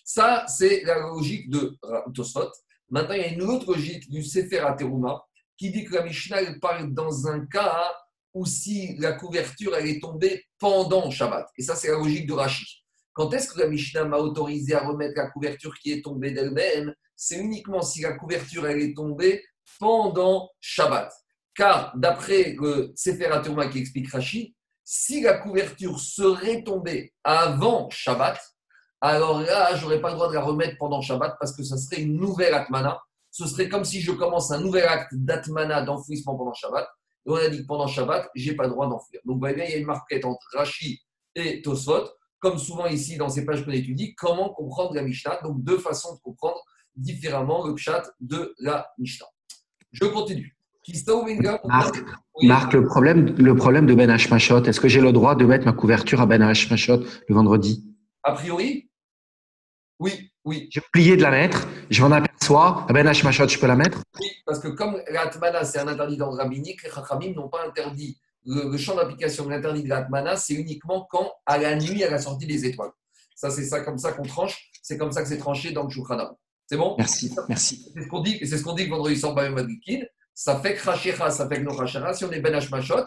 Ça, 0.05 0.45
c'est 0.49 0.83
la 0.85 0.99
logique 0.99 1.51
de 1.51 1.79
Tosfot. 2.15 2.51
Maintenant, 2.91 3.15
il 3.15 3.21
y 3.21 3.25
a 3.25 3.29
une 3.29 3.43
autre 3.43 3.73
logique 3.73 4.11
du 4.11 4.25
Sefer 4.25 4.59
Ateruma 4.59 5.23
qui 5.57 5.71
dit 5.71 5.85
que 5.85 5.95
la 5.95 6.03
Mishnah 6.03 6.59
parle 6.61 6.93
dans 6.93 7.29
un 7.29 7.47
cas 7.47 7.93
ou 8.35 8.47
si 8.47 8.97
la 8.97 9.13
couverture 9.13 9.77
elle 9.77 9.87
est 9.87 10.01
tombée 10.01 10.45
pendant 10.59 11.11
Shabbat. 11.11 11.49
Et 11.57 11.63
ça, 11.63 11.77
c'est 11.77 11.91
la 11.91 11.99
logique 11.99 12.27
de 12.27 12.33
Rashi. 12.33 12.80
Quand 13.21 13.35
est-ce 13.35 13.53
que 13.53 13.59
la 13.59 13.67
Mishnah 13.67 14.07
m'a 14.07 14.17
autorisé 14.17 14.73
à 14.73 14.81
remettre 14.81 15.13
la 15.15 15.29
couverture 15.29 15.75
qui 15.75 15.93
est 15.93 16.03
tombée 16.03 16.31
d'elle-même? 16.31 16.95
C'est 17.15 17.37
uniquement 17.37 17.83
si 17.83 18.01
la 18.01 18.15
couverture 18.15 18.67
elle 18.67 18.81
est 18.81 18.97
tombée 18.97 19.45
pendant 19.79 20.49
Shabbat. 20.59 21.13
Car 21.55 21.93
d'après 21.99 22.57
le 22.59 22.93
Sefer 22.97 23.27
Atoma 23.27 23.69
qui 23.69 23.81
explique 23.81 24.11
Rashi, 24.11 24.57
si 24.83 25.21
la 25.21 25.35
couverture 25.35 26.01
serait 26.01 26.63
tombée 26.65 27.13
avant 27.23 27.91
Shabbat, 27.91 28.41
alors 29.03 29.43
là, 29.43 29.77
je 29.77 29.83
n'aurais 29.83 30.01
pas 30.01 30.09
le 30.09 30.15
droit 30.15 30.31
de 30.31 30.35
la 30.35 30.41
remettre 30.41 30.79
pendant 30.79 31.03
Shabbat 31.03 31.37
parce 31.39 31.55
que 31.55 31.63
ça 31.63 31.77
serait 31.77 32.01
une 32.01 32.19
nouvelle 32.19 32.55
atmana. 32.55 33.03
Ce 33.31 33.47
serait 33.47 33.69
comme 33.69 33.85
si 33.85 34.01
je 34.01 34.13
commence 34.13 34.51
un 34.51 34.61
nouvel 34.61 34.85
acte 34.85 35.13
d'atmana, 35.13 35.83
d'enfouissement 35.83 36.39
pendant 36.39 36.55
Shabbat 36.55 36.89
on 37.27 37.35
a 37.35 37.49
dit 37.49 37.59
que 37.59 37.67
pendant 37.67 37.87
Shabbat, 37.87 38.31
je 38.35 38.51
n'ai 38.51 38.57
pas 38.57 38.65
le 38.65 38.71
droit 38.71 38.89
d'enfouir. 38.89 39.21
Donc, 39.27 39.41
bien, 39.41 39.53
il 39.53 39.71
y 39.71 39.75
a 39.75 39.77
une 39.77 39.85
marquette 39.85 40.25
entre 40.25 40.41
Rashi 40.55 41.03
et 41.35 41.61
Tosfot, 41.61 42.09
comme 42.41 42.59
souvent 42.59 42.87
ici 42.87 43.17
dans 43.17 43.29
ces 43.29 43.45
pages 43.45 43.65
qu'on 43.65 43.71
étudie, 43.71 44.15
comment 44.15 44.49
comprendre 44.51 44.95
la 44.95 45.03
Mishnah. 45.03 45.41
Donc, 45.45 45.63
deux 45.63 45.79
façons 45.79 46.17
de 46.17 46.21
comprendre 46.21 46.61
différemment 46.97 47.67
le 47.67 47.75
Pshat 47.75 48.03
de 48.21 48.55
la 48.59 48.89
Mishnah. 48.99 49.27
Je 49.93 50.07
continue. 50.07 50.57
Marc, 52.43 52.73
le, 52.73 52.85
problème, 52.85 53.35
le 53.37 53.55
problème 53.55 53.87
de 53.87 53.95
Ben 53.95 54.11
Hashmashot, 54.11 54.65
est-ce 54.65 54.81
que 54.81 54.89
j'ai 54.89 55.01
le 55.01 55.13
droit 55.13 55.35
de 55.35 55.45
mettre 55.45 55.67
ma 55.67 55.73
couverture 55.73 56.21
à 56.21 56.27
Ben 56.27 56.43
Hashmashot 56.43 57.05
le 57.29 57.35
vendredi? 57.35 57.85
A 58.23 58.33
priori, 58.33 58.91
oui. 59.99 60.31
Oui. 60.45 60.69
J'ai 60.73 60.81
oublié 60.89 61.17
de 61.19 61.23
la 61.23 61.31
mettre, 61.31 61.69
je 61.91 62.03
m'en 62.03 62.11
aperçois. 62.11 62.87
Ben 62.89 63.07
Hashmashot, 63.07 63.49
je 63.49 63.59
peux 63.59 63.67
la 63.67 63.77
mettre? 63.77 64.03
Oui, 64.19 64.29
parce 64.47 64.59
que 64.59 64.69
comme 64.69 65.01
l'atmana, 65.11 65.65
c'est 65.65 65.79
un 65.79 65.89
interdit 65.89 66.17
d'ordre 66.17 66.39
rabbinique, 66.39 66.83
les 66.83 66.91
Chachamim 66.91 67.35
n'ont 67.35 67.49
pas 67.49 67.67
interdit. 67.67 68.19
Le, 68.47 68.77
champ 68.79 68.97
d'application 68.97 69.45
de 69.45 69.51
l'interdit 69.51 69.83
de 69.83 69.89
l'atmana, 69.89 70.37
c'est 70.37 70.55
uniquement 70.55 71.07
quand, 71.11 71.31
à 71.47 71.59
la 71.59 71.77
nuit, 71.77 72.03
à 72.05 72.11
la 72.11 72.19
sortie 72.19 72.47
des 72.47 72.65
étoiles. 72.65 72.91
Ça, 73.35 73.51
c'est 73.51 73.65
ça 73.65 73.81
comme 73.81 73.99
ça 73.99 74.13
qu'on 74.13 74.23
tranche. 74.23 74.71
C'est 74.83 74.99
comme 74.99 75.13
ça 75.13 75.23
que 75.23 75.29
c'est 75.29 75.39
tranché 75.39 75.73
dans 75.73 75.85
le 75.85 75.91
Shulchan 75.91 76.37
C'est 76.67 76.77
bon? 76.77 76.95
Merci, 76.99 77.35
merci. 77.49 77.91
C'est 77.95 78.03
ce 78.03 78.09
qu'on 78.09 78.21
dit, 78.21 78.39
c'est 78.41 78.59
ce 78.59 78.63
qu'on 78.63 78.75
dit 78.75 78.87
que 78.87 78.91
vendredi 78.91 79.17
soir, 79.17 79.35
Madrikin. 79.35 80.01
Ça 80.35 80.59
fait 80.61 80.75
Krashecha, 80.75 81.31
ça 81.31 81.49
fait 81.49 81.61
Gnochrachara. 81.61 82.15
Si 82.15 82.25
on 82.25 82.33
est 82.33 82.41
Ben 82.41 82.55
Hashmashot, 82.55 83.05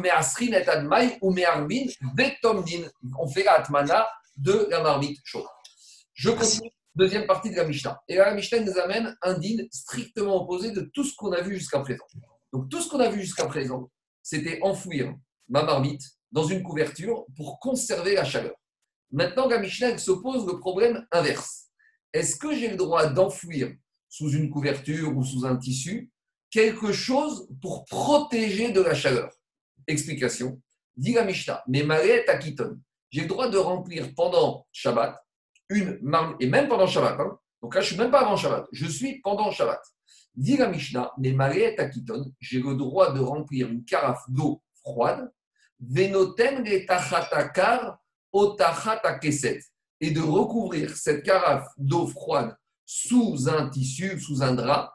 mais 0.00 0.10
Asrin 0.10 0.52
et 0.52 1.18
ou 1.20 1.32
Me'arvin, 1.32 1.86
Betomdin. 2.14 2.88
On 3.18 3.28
fait 3.28 3.44
la 3.44 3.60
Atmana 3.60 4.08
de 4.36 4.66
la 4.70 4.82
marmite 4.82 5.18
chaude. 5.24 5.44
Je 6.14 6.30
continue, 6.30 6.70
deuxième 6.94 7.26
partie 7.26 7.50
de 7.50 7.56
la 7.56 7.64
Mishnah. 7.64 8.00
Et 8.08 8.16
là, 8.16 8.30
la 8.30 8.34
Mishnah 8.34 8.60
nous 8.60 8.78
amène 8.78 9.16
un 9.22 9.34
din 9.34 9.64
strictement 9.70 10.42
opposé 10.42 10.72
de 10.72 10.90
tout 10.92 11.04
ce 11.04 11.14
qu'on 11.14 11.32
a 11.32 11.40
vu 11.40 11.56
jusqu'à 11.56 11.80
présent. 11.80 12.04
Donc, 12.52 12.68
tout 12.68 12.80
ce 12.80 12.88
qu'on 12.88 13.00
a 13.00 13.08
vu 13.08 13.20
jusqu'à 13.20 13.46
présent, 13.46 13.90
c'était 14.28 14.60
enfouir 14.60 15.14
ma 15.48 15.62
marmite 15.62 16.02
dans 16.30 16.44
une 16.44 16.62
couverture 16.62 17.24
pour 17.34 17.58
conserver 17.60 18.14
la 18.14 18.24
chaleur. 18.24 18.54
Maintenant, 19.10 19.48
la 19.48 19.62
se 19.62 20.10
pose 20.10 20.46
le 20.46 20.58
problème 20.58 21.06
inverse. 21.12 21.68
Est-ce 22.12 22.36
que 22.36 22.54
j'ai 22.54 22.68
le 22.68 22.76
droit 22.76 23.06
d'enfouir 23.06 23.72
sous 24.06 24.30
une 24.32 24.50
couverture 24.50 25.16
ou 25.16 25.24
sous 25.24 25.46
un 25.46 25.56
tissu 25.56 26.10
quelque 26.50 26.92
chose 26.92 27.48
pour 27.62 27.86
protéger 27.86 28.70
de 28.70 28.82
la 28.82 28.94
chaleur? 28.94 29.30
Explication. 29.86 30.60
Dit 30.94 31.14
la 31.14 31.24
Mishnah, 31.24 31.64
mais 31.66 32.28
akiton. 32.28 32.78
J'ai 33.10 33.22
le 33.22 33.28
droit 33.28 33.48
de 33.48 33.56
remplir 33.56 34.14
pendant 34.14 34.66
Shabbat 34.72 35.16
une 35.70 35.98
marmite, 36.02 36.36
et 36.40 36.48
même 36.48 36.68
pendant 36.68 36.86
Shabbat. 36.86 37.18
Hein. 37.18 37.38
donc 37.62 37.74
là, 37.74 37.80
je 37.80 37.86
ne 37.86 37.92
suis 37.92 37.98
même 37.98 38.10
pas 38.10 38.20
avant 38.20 38.36
Shabbat, 38.36 38.66
je 38.72 38.86
suis 38.86 39.22
pendant 39.22 39.50
Shabbat. 39.50 39.80
Dit 40.38 40.56
la 40.56 40.68
Mishnah, 40.68 41.10
mais 41.18 41.34
à 41.36 41.82
akiton. 41.82 42.32
J'ai 42.38 42.60
le 42.60 42.76
droit 42.76 43.12
de 43.12 43.18
remplir 43.18 43.68
une 43.68 43.84
carafe 43.84 44.22
d'eau 44.28 44.62
froide, 44.82 45.32
venoten 45.80 46.62
le 46.62 46.86
tachatakar 46.86 47.98
keset 49.20 49.60
et 50.00 50.12
de 50.12 50.20
recouvrir 50.20 50.96
cette 50.96 51.24
carafe 51.24 51.66
d'eau 51.76 52.06
froide 52.06 52.56
sous 52.86 53.48
un 53.48 53.68
tissu, 53.68 54.20
sous 54.20 54.40
un 54.40 54.54
drap, 54.54 54.94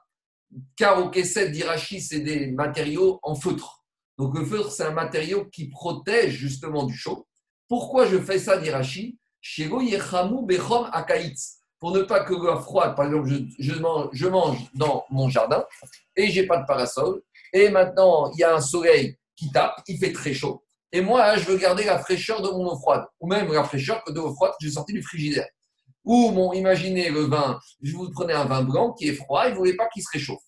car 0.78 1.04
au 1.04 1.10
Kesset 1.10 1.50
d'Irachi, 1.50 2.00
c'est 2.00 2.22
des 2.22 2.52
matériaux 2.52 3.20
en 3.22 3.36
feutre. 3.36 3.84
Donc 4.18 4.38
le 4.38 4.46
feutre, 4.46 4.72
c'est 4.72 4.86
un 4.86 4.92
matériau 4.92 5.44
qui 5.46 5.68
protège 5.68 6.36
justement 6.36 6.86
du 6.86 6.96
chaud. 6.96 7.28
Pourquoi 7.68 8.06
je 8.06 8.18
fais 8.18 8.40
ça 8.40 8.58
d'Irachi 8.58 9.20
Pour 11.84 11.92
ne 11.92 12.04
pas 12.04 12.22
que 12.24 12.34
l'eau 12.34 12.58
froide, 12.62 12.96
par 12.96 13.08
exemple, 13.08 13.28
je, 13.60 14.28
mange, 14.30 14.70
dans 14.74 15.04
mon 15.10 15.28
jardin 15.28 15.66
et 16.16 16.32
j'ai 16.32 16.48
pas 16.48 16.60
de 16.60 16.66
parasol. 16.66 17.22
Et 17.52 17.68
maintenant, 17.68 18.32
il 18.32 18.40
y 18.40 18.44
a 18.46 18.56
un 18.56 18.62
soleil 18.62 19.18
qui 19.36 19.52
tape, 19.52 19.82
il 19.90 19.98
fait 19.98 20.14
très 20.14 20.34
chaud. 20.34 20.64
Et 20.94 21.02
moi, 21.02 21.36
je 21.36 21.44
veux 21.44 21.58
garder 21.58 21.84
la 21.84 22.00
fraîcheur 22.00 22.42
de 22.42 22.48
mon 22.48 22.72
eau 22.72 22.78
froide, 22.78 23.04
ou 23.20 23.28
même 23.28 23.52
la 23.52 23.66
fraîcheur 23.66 24.02
de 24.08 24.14
l'eau 24.14 24.34
froide 24.34 24.52
que 24.52 24.66
j'ai 24.66 24.72
sortie 24.72 24.94
du 24.94 25.04
frigidaire. 25.04 25.50
Ou, 26.06 26.32
bon, 26.32 26.54
imaginez 26.54 27.10
le 27.10 27.24
vin, 27.24 27.60
je 27.82 27.92
vous 27.92 28.10
prenais 28.12 28.32
un 28.32 28.46
vin 28.46 28.64
blanc 28.64 28.94
qui 28.94 29.10
est 29.10 29.16
froid, 29.16 29.44
il 29.48 29.52
ne 29.52 29.58
voulait 29.58 29.76
pas 29.76 29.90
qu'il 29.90 30.04
se 30.04 30.10
réchauffe. 30.14 30.44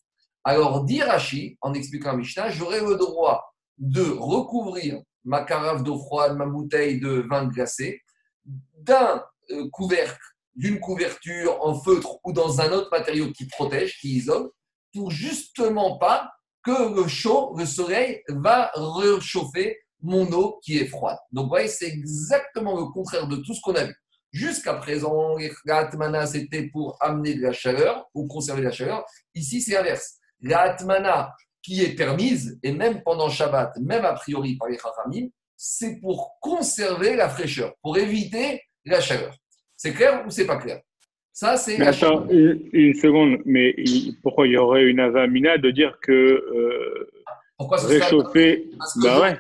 Alors, 0.46 0.86
dit 0.86 1.02
Rashi, 1.02 1.58
en 1.60 1.74
expliquant 1.74 2.12
à 2.12 2.16
Mishnah, 2.16 2.50
j'aurais 2.52 2.80
le 2.80 2.96
droit 2.96 3.44
de 3.78 4.04
recouvrir 4.04 5.02
ma 5.26 5.44
carafe 5.44 5.84
d'eau 5.84 6.00
froide, 6.00 6.38
ma 6.38 6.46
bouteille 6.46 7.02
de 7.02 7.26
vin 7.30 7.44
glacé, 7.48 8.04
d'un 8.46 9.22
euh, 9.52 9.68
couvercle, 9.74 10.18
d'une 10.56 10.80
couverture 10.80 11.58
en 11.62 11.80
feutre 11.80 12.18
ou 12.24 12.34
dans 12.34 12.62
un 12.62 12.72
autre 12.72 12.90
matériau 12.92 13.32
qui 13.32 13.48
protège, 13.48 13.98
qui 14.00 14.16
isole, 14.16 14.50
pour 14.94 15.12
justement 15.12 15.98
pas 15.98 16.32
que 16.64 16.96
le 16.96 17.08
chaud, 17.08 17.54
le 17.58 17.66
soleil 17.66 18.22
va 18.30 18.72
réchauffer 18.76 19.78
mon 20.02 20.32
eau 20.32 20.60
qui 20.64 20.78
est 20.78 20.88
froide. 20.88 21.18
Donc, 21.32 21.46
vous 21.46 21.50
voyez, 21.50 21.68
c'est 21.68 21.88
exactement 21.88 22.78
le 22.78 22.86
contraire 22.86 23.28
de 23.28 23.38
tout 23.38 23.54
ce 23.54 23.62
qu'on 23.62 23.76
a 23.76 23.84
vu. 23.84 23.96
Jusqu'à 24.32 24.74
présent, 24.74 25.38
la 25.66 25.78
atmana, 25.78 26.26
c'était 26.26 26.68
pour 26.68 26.98
amener 27.00 27.36
de 27.36 27.42
la 27.42 27.54
chaleur 27.54 28.06
ou 28.14 28.28
conserver 28.28 28.62
de 28.62 28.68
la 28.68 28.72
chaleur. 28.72 29.06
Ici, 29.34 29.62
c'est 29.62 29.74
l'inverse. 29.74 30.16
La 30.42 30.62
atmana 30.62 31.34
qui 31.62 31.82
est 31.82 31.96
permise, 31.96 32.60
et 32.62 32.72
même 32.72 33.02
pendant 33.02 33.30
Shabbat, 33.30 33.78
même 33.78 34.06
a 34.06 34.14
priori 34.14 34.56
par 34.56 34.68
les 34.70 34.78
Chachamim, 34.78 35.30
c'est 35.58 36.00
pour 36.00 36.38
conserver 36.40 37.16
la 37.16 37.30
fraîcheur, 37.30 37.74
pour 37.82 37.98
éviter 37.98 38.62
la 38.86 39.02
chaleur. 39.02 39.36
C'est 39.86 39.94
clair 39.94 40.24
ou 40.26 40.32
c'est 40.32 40.48
pas 40.48 40.58
clair? 40.58 40.82
Ça, 41.32 41.58
c'est. 41.58 41.80
attends, 41.80 42.28
une, 42.32 42.96
seconde, 42.96 43.38
mais 43.46 43.76
pourquoi 44.24 44.48
il 44.48 44.54
y 44.54 44.58
aurait 44.58 44.86
une 44.86 45.00
avamina 45.00 45.60
de 45.60 45.70
dire 45.70 46.00
que 46.02 46.12
euh, 46.12 47.08
pourquoi 47.56 47.78
réchauffer. 47.78 48.68
bah 48.96 49.22
ouais 49.22 49.38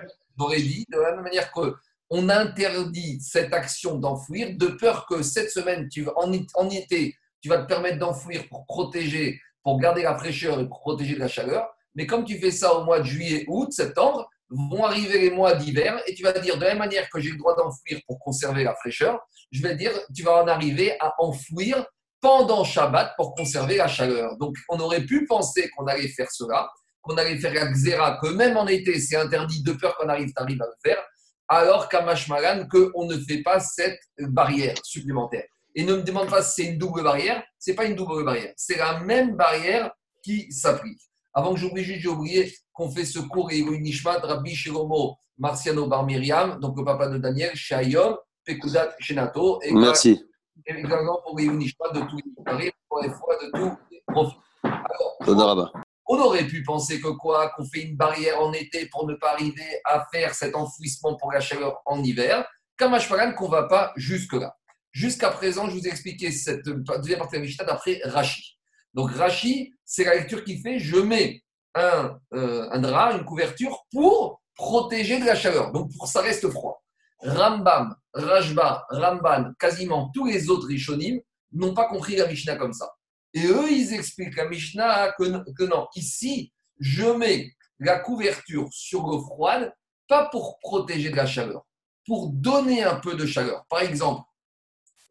dit, 0.61 0.85
de 0.87 0.99
la 0.99 1.15
même 1.15 1.23
manière 1.23 1.51
qu'on 1.51 2.29
interdit 2.29 3.19
cette 3.21 3.53
action 3.53 3.97
d'enfouir, 3.97 4.49
de 4.55 4.67
peur 4.67 5.07
que 5.09 5.23
cette 5.23 5.49
semaine, 5.49 5.89
tu, 5.89 6.07
en, 6.15 6.31
en 6.53 6.69
été, 6.69 7.15
tu 7.41 7.49
vas 7.49 7.63
te 7.63 7.67
permettre 7.67 7.97
d'enfouir 7.97 8.47
pour 8.47 8.67
protéger, 8.67 9.41
pour 9.63 9.79
garder 9.79 10.03
la 10.03 10.15
fraîcheur 10.15 10.59
et 10.59 10.67
pour 10.67 10.81
protéger 10.81 11.15
de 11.15 11.21
la 11.21 11.27
chaleur. 11.27 11.67
Mais 11.95 12.05
comme 12.05 12.23
tu 12.23 12.37
fais 12.37 12.51
ça 12.51 12.75
au 12.75 12.83
mois 12.83 12.99
de 12.99 13.05
juillet, 13.05 13.45
août, 13.47 13.71
septembre, 13.71 14.29
vont 14.49 14.85
arriver 14.85 15.19
les 15.19 15.31
mois 15.31 15.55
d'hiver 15.55 16.01
et 16.07 16.13
tu 16.13 16.23
vas 16.23 16.33
dire 16.33 16.57
de 16.57 16.61
la 16.61 16.69
même 16.69 16.79
manière 16.79 17.09
que 17.09 17.19
j'ai 17.19 17.31
le 17.31 17.37
droit 17.37 17.55
d'enfouir 17.55 17.99
pour 18.07 18.19
conserver 18.19 18.63
la 18.63 18.75
fraîcheur, 18.75 19.19
je 19.51 19.61
vais 19.61 19.75
dire 19.75 19.91
tu 20.15 20.23
vas 20.23 20.43
en 20.43 20.47
arriver 20.47 20.95
à 20.99 21.13
enfouir 21.19 21.85
pendant 22.21 22.63
Shabbat 22.63 23.13
pour 23.17 23.35
conserver 23.35 23.77
la 23.77 23.87
chaleur. 23.87 24.37
Donc 24.37 24.55
on 24.69 24.79
aurait 24.79 25.05
pu 25.05 25.25
penser 25.25 25.69
qu'on 25.69 25.85
allait 25.85 26.07
faire 26.07 26.31
cela, 26.31 26.69
qu'on 27.01 27.17
allait 27.17 27.37
faire 27.37 27.53
la 27.53 27.67
xéra, 27.71 28.19
que 28.21 28.29
même 28.29 28.57
en 28.57 28.67
été, 28.67 28.99
c'est 28.99 29.15
interdit 29.15 29.61
de 29.63 29.73
peur 29.73 29.95
qu'on 29.97 30.09
arrive, 30.09 30.31
à 30.35 30.43
le 30.43 30.57
faire, 30.83 31.03
alors 31.47 31.87
qu'à 31.87 32.01
Mashmalan, 32.01 32.67
qu'on 32.67 33.05
ne 33.05 33.17
fait 33.17 33.43
pas 33.43 33.59
cette 33.59 33.99
barrière 34.17 34.75
supplémentaire. 34.83 35.45
Et 35.75 35.83
ne 35.83 35.95
me 35.95 36.01
demande 36.01 36.29
pas 36.29 36.41
si 36.41 36.63
c'est 36.63 36.71
une 36.71 36.77
double 36.77 37.03
barrière, 37.03 37.43
ce 37.59 37.69
n'est 37.69 37.75
pas 37.75 37.85
une 37.85 37.95
double 37.95 38.23
barrière, 38.23 38.53
c'est 38.55 38.77
la 38.77 38.99
même 39.01 39.35
barrière 39.35 39.91
qui 40.23 40.51
s'applique. 40.51 41.01
Avant 41.33 41.53
que 41.53 41.59
j'oublie, 41.59 41.83
j'ai 41.83 42.07
oublié 42.07 42.51
qu'on 42.75 42.91
fait 42.91 43.05
ce 43.05 43.19
cours 43.19 43.51
et 43.51 43.61
Nishmat, 43.61 44.19
Rabbi 44.19 44.53
Shilomo, 44.53 45.15
Marciano 45.37 45.87
Bar 45.87 46.05
Miriam, 46.05 46.59
donc 46.59 46.77
le 46.77 46.83
papa 46.83 47.07
de 47.07 47.17
Daniel, 47.17 47.55
Shayom, 47.55 48.17
Pekudat 48.45 48.93
Shenato. 48.99 49.59
Et 49.63 49.73
Merci. 49.73 50.23
Également 50.65 51.19
pour 51.23 51.39
Nishmat 51.39 51.89
de 51.93 52.01
tous 52.01 52.17
les 52.17 52.73
pour 52.87 53.01
les 53.01 53.09
fois 53.09 53.35
de 53.41 53.51
tous 53.51 53.77
les 53.91 54.01
profits. 54.07 54.37
Alors, 54.63 55.73
on 56.07 56.19
aurait 56.19 56.45
pu 56.45 56.63
penser 56.63 57.01
que 57.01 57.07
quoi 57.07 57.49
Qu'on 57.55 57.65
fait 57.65 57.81
une 57.81 57.95
barrière 57.95 58.39
en 58.41 58.53
été 58.53 58.87
pour 58.87 59.07
ne 59.07 59.15
pas 59.15 59.33
arriver 59.33 59.79
à 59.85 60.05
faire 60.11 60.33
cet 60.35 60.55
enfouissement 60.55 61.15
pour 61.15 61.31
la 61.31 61.39
chaleur 61.39 61.81
en 61.85 62.03
hiver. 62.03 62.45
Kamashparan 62.77 63.33
qu'on 63.33 63.45
ne 63.45 63.51
va 63.51 63.63
pas 63.63 63.93
jusque-là. 63.95 64.55
Jusqu'à 64.91 65.29
présent, 65.29 65.67
je 65.69 65.75
vous 65.75 65.87
ai 65.87 65.89
expliqué 65.89 66.31
cette 66.31 66.63
deuxième 66.65 67.19
partie 67.19 67.35
de 67.35 67.37
la 67.37 67.39
Mishnah 67.39 67.65
d'après 67.65 68.01
Rashi. 68.03 68.57
Donc 68.93 69.11
Rashi, 69.11 69.73
c'est 69.83 70.03
la 70.03 70.15
lecture 70.15 70.43
qui 70.43 70.61
fait 70.61 70.79
je 70.79 70.97
mets 70.97 71.41
un, 71.75 72.17
euh, 72.33 72.69
un, 72.71 72.79
drap, 72.79 73.11
une 73.17 73.25
couverture 73.25 73.85
pour 73.91 74.41
protéger 74.55 75.19
de 75.19 75.25
la 75.25 75.35
chaleur. 75.35 75.71
Donc 75.71 75.91
pour 75.95 76.07
ça 76.07 76.21
reste 76.21 76.49
froid. 76.49 76.81
Rambam, 77.19 77.95
Rajba, 78.13 78.85
Ramban, 78.89 79.53
quasiment 79.59 80.09
tous 80.13 80.25
les 80.25 80.49
autres 80.49 80.67
Rishonim 80.67 81.19
n'ont 81.51 81.73
pas 81.73 81.87
compris 81.87 82.15
la 82.15 82.27
Mishnah 82.27 82.55
comme 82.55 82.73
ça. 82.73 82.89
Et 83.33 83.45
eux, 83.47 83.69
ils 83.69 83.93
expliquent 83.93 84.37
à 84.37 84.47
Mishnah 84.47 85.13
que, 85.17 85.63
non, 85.63 85.87
ici, 85.95 86.53
je 86.79 87.05
mets 87.05 87.51
la 87.79 87.99
couverture 87.99 88.67
sur 88.71 89.05
l'eau 89.05 89.21
froide, 89.21 89.73
pas 90.07 90.29
pour 90.29 90.59
protéger 90.59 91.09
de 91.09 91.15
la 91.15 91.25
chaleur, 91.25 91.65
pour 92.05 92.29
donner 92.29 92.83
un 92.83 92.95
peu 92.95 93.15
de 93.15 93.25
chaleur. 93.25 93.65
Par 93.69 93.81
exemple, 93.81 94.23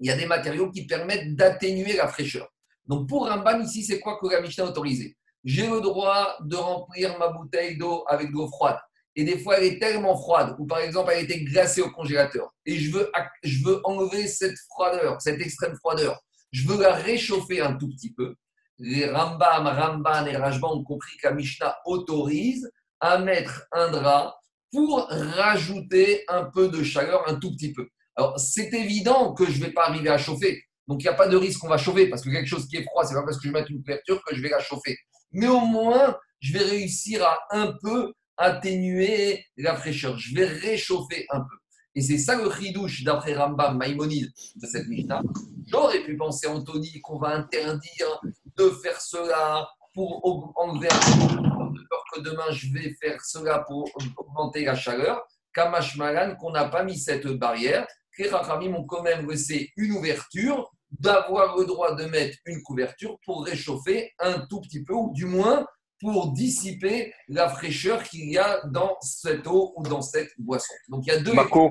il 0.00 0.06
y 0.08 0.10
a 0.10 0.16
des 0.16 0.26
matériaux 0.26 0.70
qui 0.70 0.86
permettent 0.86 1.36
d'atténuer 1.36 1.94
la 1.94 2.08
fraîcheur. 2.08 2.48
Donc 2.86 3.08
pour 3.08 3.28
Ramban, 3.28 3.60
ici, 3.60 3.84
c'est 3.84 4.00
quoi 4.00 4.18
que 4.18 4.26
la 4.28 4.40
Mishnah 4.40 4.64
a 4.64 4.68
autorisé 4.68 5.16
J'ai 5.44 5.66
le 5.66 5.80
droit 5.80 6.36
de 6.40 6.56
remplir 6.56 7.18
ma 7.18 7.28
bouteille 7.28 7.76
d'eau 7.76 8.04
avec 8.08 8.28
de 8.28 8.32
l'eau 8.32 8.48
froide. 8.48 8.78
Et 9.16 9.24
des 9.24 9.38
fois, 9.38 9.58
elle 9.58 9.64
est 9.64 9.78
tellement 9.78 10.16
froide, 10.16 10.56
ou 10.58 10.66
par 10.66 10.80
exemple, 10.80 11.12
elle 11.14 11.24
été 11.24 11.44
glacée 11.44 11.82
au 11.82 11.90
congélateur. 11.90 12.52
Et 12.66 12.76
je 12.76 12.90
veux, 12.90 13.12
je 13.44 13.64
veux 13.64 13.80
enlever 13.84 14.26
cette 14.26 14.58
froideur, 14.70 15.20
cette 15.22 15.40
extrême 15.40 15.76
froideur 15.76 16.20
je 16.54 16.68
veux 16.68 16.80
la 16.80 16.94
réchauffer 16.94 17.60
un 17.60 17.74
tout 17.74 17.88
petit 17.88 18.12
peu. 18.14 18.36
Les 18.78 19.06
Rambam, 19.10 19.66
Ramban 19.66 20.26
et 20.26 20.36
Rajban 20.36 20.76
ont 20.76 20.84
compris 20.84 21.16
qu'un 21.18 21.32
Mishnah 21.32 21.76
autorise 21.84 22.70
à 23.00 23.18
mettre 23.18 23.66
un 23.72 23.90
drap 23.90 24.36
pour 24.70 25.08
rajouter 25.10 26.24
un 26.28 26.44
peu 26.44 26.68
de 26.68 26.82
chaleur, 26.84 27.28
un 27.28 27.34
tout 27.34 27.50
petit 27.50 27.72
peu. 27.72 27.88
Alors, 28.16 28.38
c'est 28.38 28.72
évident 28.72 29.34
que 29.34 29.46
je 29.46 29.58
ne 29.58 29.66
vais 29.66 29.72
pas 29.72 29.86
arriver 29.88 30.08
à 30.08 30.18
chauffer. 30.18 30.62
Donc, 30.86 31.02
il 31.02 31.06
n'y 31.06 31.10
a 31.10 31.14
pas 31.14 31.26
de 31.26 31.36
risque 31.36 31.58
qu'on 31.58 31.68
va 31.68 31.76
chauffer 31.76 32.08
parce 32.08 32.22
que 32.22 32.30
quelque 32.30 32.46
chose 32.46 32.68
qui 32.68 32.76
est 32.76 32.84
froid, 32.84 33.04
c'est 33.04 33.14
pas 33.14 33.24
parce 33.24 33.36
que 33.36 33.42
je 33.42 33.48
vais 33.48 33.58
mettre 33.58 33.72
une 33.72 33.82
couverture 33.82 34.22
que 34.24 34.36
je 34.36 34.40
vais 34.40 34.50
la 34.50 34.60
chauffer. 34.60 34.96
Mais 35.34 35.48
au 35.48 35.60
moins, 35.60 36.16
je 36.40 36.52
vais 36.52 36.64
réussir 36.64 37.24
à 37.24 37.38
un 37.50 37.74
peu 37.82 38.12
atténuer 38.36 39.44
la 39.56 39.76
fraîcheur. 39.76 40.18
Je 40.18 40.34
vais 40.34 40.46
réchauffer 40.46 41.26
un 41.30 41.40
peu. 41.40 41.56
Et 41.96 42.00
c'est 42.00 42.18
ça 42.18 42.36
le 42.36 42.50
chidouche 42.50 43.04
d'après 43.04 43.34
Rambam 43.34 43.76
Maïmonide 43.76 44.32
de 44.56 44.66
cette 44.66 44.88
Mishnah. 44.88 45.22
J'aurais 45.66 46.02
pu 46.02 46.16
penser, 46.16 46.46
Anthony, 46.48 47.00
qu'on 47.00 47.18
va 47.18 47.28
interdire 47.28 48.20
de 48.56 48.70
faire 48.82 49.00
cela 49.00 49.68
pour 49.94 50.52
enlever 50.56 50.88
de 50.88 51.88
peur 51.88 52.04
que 52.12 52.20
demain 52.20 52.50
je 52.50 52.72
vais 52.72 52.94
faire 53.00 53.24
cela 53.24 53.60
pour 53.60 53.88
augmenter 54.16 54.64
la 54.64 54.74
chaleur. 54.74 55.22
Kamash 55.52 55.96
Malan, 55.96 56.34
qu'on 56.36 56.50
n'a 56.50 56.68
pas 56.68 56.82
mis 56.82 56.98
cette 56.98 57.28
barrière. 57.28 57.86
Les 58.18 58.28
Rachamim 58.28 58.74
ont 58.74 58.84
quand 58.84 59.02
même 59.02 59.28
laissé 59.28 59.72
une 59.76 59.92
ouverture 59.92 60.70
d'avoir 60.98 61.56
le 61.56 61.64
droit 61.64 61.94
de 61.94 62.04
mettre 62.04 62.38
une 62.46 62.62
couverture 62.62 63.18
pour 63.24 63.44
réchauffer 63.44 64.12
un 64.18 64.46
tout 64.46 64.60
petit 64.60 64.84
peu, 64.84 64.94
ou 64.94 65.12
du 65.12 65.26
moins 65.26 65.66
pour 66.00 66.32
dissiper 66.32 67.14
la 67.28 67.48
fraîcheur 67.48 68.02
qu'il 68.02 68.30
y 68.30 68.38
a 68.38 68.60
dans 68.66 68.96
cette 69.00 69.46
eau 69.46 69.72
ou 69.76 69.82
dans 69.82 70.02
cette 70.02 70.30
boisson. 70.38 70.74
Donc 70.88 71.06
il 71.06 71.12
y 71.12 71.16
a 71.16 71.20
deux, 71.20 71.32
lectures, 71.32 71.70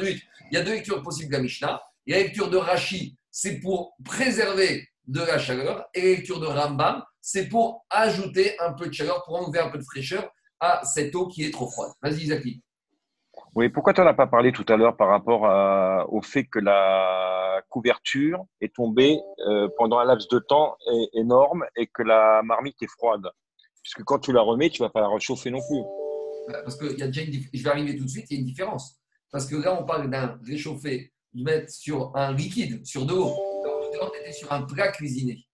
il 0.00 0.22
y 0.52 0.56
a 0.56 0.62
deux 0.62 0.72
lectures 0.72 1.02
possibles 1.02 1.30
de 1.30 1.36
la 1.36 1.42
Mishnah. 1.42 1.82
Il 2.06 2.12
y 2.12 2.14
a 2.14 2.18
la 2.18 2.24
lecture 2.24 2.48
de 2.48 2.56
Rashi, 2.56 3.16
c'est 3.30 3.58
pour 3.60 3.94
préserver 4.04 4.88
de 5.06 5.20
la 5.20 5.38
chaleur, 5.38 5.86
et 5.94 6.02
la 6.02 6.08
lecture 6.16 6.40
de 6.40 6.46
Rambam, 6.46 7.02
c'est 7.20 7.48
pour 7.48 7.84
ajouter 7.90 8.58
un 8.60 8.72
peu 8.72 8.86
de 8.86 8.92
chaleur, 8.92 9.24
pour 9.24 9.36
enlever 9.36 9.58
un 9.58 9.70
peu 9.70 9.78
de 9.78 9.84
fraîcheur 9.84 10.30
à 10.60 10.84
cette 10.84 11.14
eau 11.14 11.28
qui 11.28 11.44
est 11.44 11.50
trop 11.50 11.68
froide. 11.68 11.92
Vas-y, 12.02 12.26
Zaki. 12.26 12.62
Oui, 13.56 13.70
pourquoi 13.70 13.94
tu 13.94 14.02
n'en 14.02 14.06
as 14.06 14.12
pas 14.12 14.26
parlé 14.26 14.52
tout 14.52 14.66
à 14.68 14.76
l'heure 14.76 14.98
par 14.98 15.08
rapport 15.08 15.44
au 16.12 16.20
fait 16.20 16.44
que 16.44 16.58
la 16.58 17.62
couverture 17.70 18.44
est 18.60 18.74
tombée 18.74 19.18
euh, 19.48 19.66
pendant 19.78 19.98
un 19.98 20.04
laps 20.04 20.28
de 20.28 20.38
temps 20.38 20.76
énorme 21.14 21.64
et 21.74 21.86
que 21.86 22.02
la 22.02 22.42
marmite 22.44 22.76
est 22.82 22.90
froide? 22.90 23.26
Puisque 23.82 24.02
quand 24.04 24.18
tu 24.18 24.34
la 24.34 24.42
remets, 24.42 24.68
tu 24.68 24.82
ne 24.82 24.86
vas 24.86 24.90
pas 24.90 25.00
la 25.00 25.08
réchauffer 25.08 25.50
non 25.50 25.60
plus. 25.66 25.80
Bah, 26.52 26.60
parce 26.64 26.76
qu'il 26.76 26.98
y 26.98 27.02
a 27.02 27.06
déjà 27.06 27.22
une 27.22 27.32
Je 27.50 27.62
vais 27.62 27.70
arriver 27.70 27.96
tout 27.96 28.04
de 28.04 28.10
suite, 28.10 28.26
il 28.30 28.34
y 28.34 28.36
a 28.36 28.40
une 28.40 28.46
différence. 28.46 29.00
Parce 29.32 29.46
que 29.46 29.56
là, 29.56 29.80
on 29.80 29.86
parle 29.86 30.10
d'un 30.10 30.38
réchauffé, 30.46 31.14
de 31.32 31.42
mettre 31.42 31.70
sur 31.70 32.14
un 32.14 32.34
liquide, 32.34 32.84
sur 32.84 33.06
de 33.06 33.14
l'eau. 33.14 33.32
on 34.02 34.20
était 34.20 34.32
sur 34.32 34.52
un 34.52 34.64
plat 34.66 34.88
cuisiné. 34.88 35.46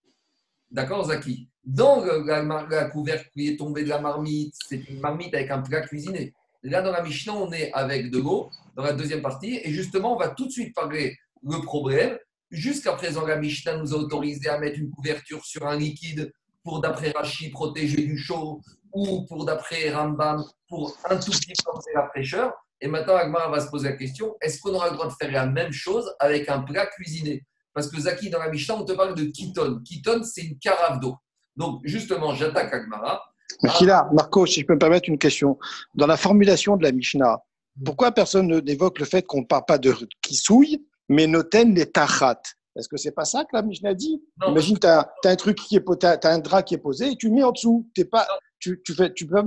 D'accord, 0.69 1.05
Zaki? 1.05 1.47
Dans 1.63 2.03
la, 2.03 2.89
couvercle 2.89 3.29
qui 3.29 3.47
est 3.47 3.55
tombée 3.55 3.85
de 3.85 3.89
la 3.89 4.01
marmite, 4.01 4.55
c'est 4.67 4.89
une 4.89 4.99
marmite 4.99 5.33
avec 5.33 5.49
un 5.51 5.61
plat 5.61 5.79
cuisiné. 5.79 6.33
Là, 6.63 6.81
dans 6.81 6.91
la 6.91 7.03
Mishnah, 7.03 7.33
on 7.33 7.51
est 7.51 7.71
avec 7.73 8.09
de 8.09 8.19
l'eau, 8.19 8.49
dans 8.75 8.83
la 8.83 8.93
deuxième 8.93 9.21
partie, 9.21 9.59
et 9.63 9.71
justement, 9.71 10.15
on 10.15 10.17
va 10.17 10.29
tout 10.29 10.45
de 10.45 10.51
suite 10.51 10.73
parler 10.73 11.17
le 11.43 11.61
problème. 11.61 12.17
Jusqu'à 12.51 12.93
présent, 12.93 13.25
la 13.25 13.35
Mishnah 13.35 13.77
nous 13.77 13.93
a 13.93 13.97
autorisé 13.97 14.47
à 14.47 14.57
mettre 14.59 14.79
une 14.79 14.89
couverture 14.89 15.43
sur 15.43 15.67
un 15.67 15.77
liquide 15.77 16.31
pour, 16.63 16.79
d'après 16.79 17.11
Rashi, 17.11 17.49
protéger 17.49 18.03
du 18.03 18.17
chaud, 18.17 18.61
ou 18.93 19.25
pour, 19.25 19.43
d'après 19.43 19.93
Rambam, 19.93 20.43
pour 20.69 20.95
un 21.09 21.19
la 21.95 22.07
fraîcheur. 22.07 22.53
Et 22.79 22.87
maintenant, 22.87 23.15
Agmar 23.15 23.49
va 23.49 23.59
se 23.59 23.69
poser 23.69 23.89
la 23.89 23.95
question 23.95 24.35
est-ce 24.41 24.59
qu'on 24.59 24.73
aura 24.73 24.89
le 24.89 24.95
droit 24.95 25.07
de 25.07 25.13
faire 25.13 25.31
la 25.31 25.45
même 25.45 25.71
chose 25.71 26.13
avec 26.19 26.47
un 26.49 26.61
plat 26.61 26.85
cuisiné? 26.85 27.45
Parce 27.73 27.89
que 27.89 27.99
Zaki, 27.99 28.29
dans 28.29 28.39
la 28.39 28.49
Mishnah, 28.49 28.75
on 28.75 28.85
te 28.85 28.93
parle 28.93 29.15
de 29.15 29.23
kiton. 29.25 29.81
Kiton, 29.83 30.23
c'est 30.23 30.43
une 30.43 30.59
carafe 30.59 30.99
d'eau. 30.99 31.15
Donc, 31.55 31.81
justement, 31.83 32.33
j'attaque 32.35 32.73
Agmara 32.73 33.23
mais 33.61 33.69
Marco, 34.13 34.45
si 34.45 34.61
je 34.61 34.65
peux 34.65 34.73
me 34.73 34.79
permettre 34.79 35.09
une 35.09 35.17
question. 35.17 35.57
Dans 35.95 36.07
la 36.07 36.17
formulation 36.17 36.75
de 36.77 36.83
la 36.83 36.91
Mishnah, 36.91 37.43
pourquoi 37.85 38.11
personne 38.11 38.47
n'évoque 38.59 38.99
le 38.99 39.05
fait 39.05 39.23
qu'on 39.23 39.41
ne 39.41 39.45
parle 39.45 39.65
pas 39.65 39.77
de 39.77 39.93
qui 40.21 40.35
souille, 40.35 40.85
mais 41.09 41.27
noten 41.27 41.73
les 41.73 41.89
tachat? 41.91 42.41
Est-ce 42.75 42.87
que 42.87 42.97
c'est 42.97 43.11
pas 43.11 43.25
ça 43.25 43.43
que 43.43 43.49
la 43.53 43.61
Mishnah 43.61 43.93
dit? 43.93 44.21
Imagine, 44.47 44.79
tu 44.79 44.87
as, 44.87 45.07
un 45.25 45.35
truc 45.35 45.57
qui 45.57 45.75
est, 45.75 46.03
as, 46.05 46.19
un 46.23 46.39
drap 46.39 46.63
qui 46.63 46.73
est 46.73 46.79
posé 46.79 47.11
et 47.11 47.15
tu 47.15 47.29
mets 47.29 47.43
en 47.43 47.51
dessous. 47.51 47.87
T'es 47.93 48.05
pas, 48.05 48.27
tu, 48.59 48.81
tu, 48.83 48.93
fais, 48.95 49.13
tu 49.13 49.27
peux, 49.27 49.43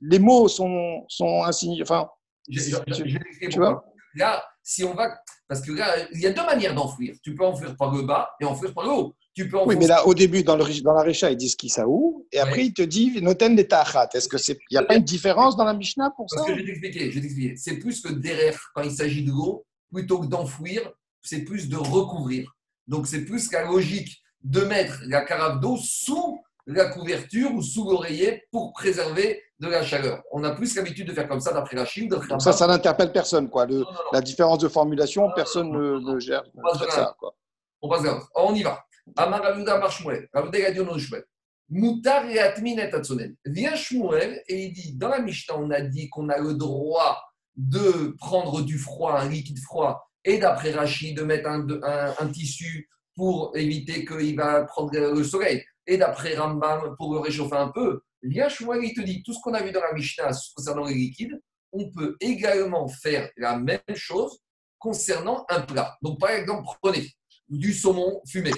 les 0.00 0.18
mots 0.18 0.48
sont, 0.48 1.04
sont 1.08 1.44
insignifiants. 1.44 1.84
Enfin, 1.84 2.08
tu, 2.50 3.58
vois? 3.58 3.84
Là, 4.14 4.42
si 4.62 4.82
on 4.84 4.94
va, 4.94 5.18
parce 5.46 5.60
que 5.60 5.72
là, 5.72 5.94
il 6.12 6.20
y 6.20 6.26
a 6.26 6.32
deux 6.32 6.44
manières 6.44 6.74
d'enfouir. 6.74 7.14
Tu 7.22 7.34
peux 7.34 7.44
enfouir 7.44 7.76
par 7.76 7.94
le 7.94 8.02
bas 8.02 8.30
et 8.40 8.44
enfouir 8.44 8.72
par 8.72 8.84
le 8.84 8.90
haut 8.90 9.14
oui, 9.38 9.76
mais 9.76 9.86
là, 9.86 10.06
au 10.06 10.14
début, 10.14 10.42
dans, 10.42 10.56
le, 10.56 10.82
dans 10.82 10.92
la 10.92 11.02
Récha, 11.02 11.30
ils 11.30 11.36
disent 11.36 11.56
où, 11.86 12.26
et 12.32 12.38
après, 12.38 12.66
il 12.66 12.74
te 12.74 12.82
dit 12.82 13.20
noten 13.22 13.56
tachat. 13.64 14.08
Est-ce 14.14 14.28
que 14.28 14.38
c'est, 14.38 14.58
il 14.70 14.74
n'y 14.74 14.78
a 14.78 14.82
pas 14.82 14.96
une 14.96 15.04
différence 15.04 15.56
dans 15.56 15.64
la 15.64 15.74
Mishnah 15.74 16.10
pour 16.16 16.28
ça 16.28 16.36
Parce 16.36 16.48
que 16.48 16.54
je 16.54 16.60
vais 16.60 16.66
t'expliquer, 16.66 17.10
je 17.10 17.14
vais 17.14 17.20
t'expliquer. 17.20 17.56
C'est 17.56 17.76
plus 17.76 18.00
que 18.00 18.12
derrière, 18.12 18.58
quand 18.74 18.82
il 18.82 18.92
s'agit 18.92 19.24
de 19.24 19.30
l'eau, 19.30 19.64
plutôt 19.92 20.20
que 20.20 20.26
d'enfouir, 20.26 20.92
c'est 21.22 21.42
plus 21.42 21.68
de 21.68 21.76
recouvrir. 21.76 22.52
Donc, 22.86 23.06
c'est 23.06 23.24
plus 23.24 23.50
la 23.52 23.64
logique 23.64 24.20
de 24.42 24.62
mettre 24.62 25.00
la 25.06 25.24
carafe 25.24 25.60
d'eau 25.60 25.76
sous 25.76 26.40
la 26.66 26.86
couverture 26.86 27.52
ou 27.52 27.62
sous 27.62 27.88
l'oreiller 27.88 28.44
pour 28.50 28.72
préserver 28.72 29.42
de 29.58 29.68
la 29.68 29.82
chaleur. 29.82 30.22
On 30.32 30.42
a 30.44 30.52
plus 30.52 30.74
l'habitude 30.76 31.08
de 31.08 31.12
faire 31.12 31.28
comme 31.28 31.40
ça 31.40 31.52
d'après 31.52 31.76
la 31.76 31.84
Chine. 31.84 32.10
Ça, 32.38 32.52
ça 32.52 32.66
n'interpelle 32.66 33.12
personne. 33.12 33.48
Quoi. 33.50 33.66
Le, 33.66 33.84
La 34.12 34.20
différence 34.20 34.58
de 34.58 34.68
formulation, 34.68 35.30
personne 35.34 35.70
ne, 35.70 36.18
gère 36.18 36.42
on 36.54 36.74
ça. 36.90 37.14
Quoi. 37.18 37.34
On 37.82 37.88
passe 37.88 38.02
On 38.34 38.54
y 38.54 38.62
va. 38.62 38.82
Amar 39.16 39.42
Ravuda 39.42 39.74
Amar 39.74 39.90
Shmuel. 39.90 40.28
Ravuda 40.32 40.66
a 40.66 40.70
dit 40.70 40.80
au 40.80 40.84
nom 40.84 40.96
et 40.98 42.38
Atmin 42.38 42.78
et 42.78 42.90
Tatsonen. 42.90 43.36
Vient 43.44 43.76
Shmuel 43.76 44.42
et 44.48 44.64
il 44.64 44.72
dit 44.72 44.96
dans 44.96 45.08
la 45.08 45.20
Mishnah, 45.20 45.56
on 45.58 45.70
a 45.70 45.80
dit 45.80 46.08
qu'on 46.08 46.28
a 46.28 46.38
le 46.38 46.54
droit 46.54 47.22
de 47.56 48.14
prendre 48.18 48.62
du 48.62 48.78
froid, 48.78 49.18
un 49.18 49.28
liquide 49.28 49.60
froid, 49.60 50.10
et 50.24 50.38
d'après 50.38 50.72
Rachid, 50.72 51.16
de 51.16 51.22
mettre 51.22 51.48
un 51.48 52.28
tissu 52.28 52.88
pour 53.14 53.56
éviter 53.56 54.04
qu'il 54.04 54.36
va 54.36 54.64
prendre 54.64 54.92
le 54.98 55.24
soleil, 55.24 55.62
et 55.86 55.96
d'après 55.96 56.36
Rambam 56.36 56.96
pour 56.96 57.14
le 57.14 57.20
réchauffer 57.20 57.56
un 57.56 57.68
peu. 57.68 58.00
Vient 58.22 58.48
Shmuel, 58.48 58.84
il 58.84 58.94
te 58.94 59.00
dit 59.00 59.22
tout 59.22 59.32
ce 59.32 59.40
qu'on 59.40 59.54
a 59.54 59.62
vu 59.62 59.72
dans 59.72 59.80
la 59.80 59.92
Mishnah 59.92 60.30
concernant 60.54 60.84
les 60.84 60.94
liquides, 60.94 61.40
on 61.72 61.90
peut 61.90 62.16
également 62.20 62.88
faire 62.88 63.30
la 63.36 63.56
même 63.56 63.80
chose 63.94 64.40
concernant 64.78 65.44
un 65.48 65.60
plat. 65.60 65.96
Donc, 66.02 66.18
par 66.18 66.30
exemple, 66.30 66.66
prenez 66.82 67.06
du 67.48 67.72
saumon 67.72 68.20
fumé. 68.26 68.50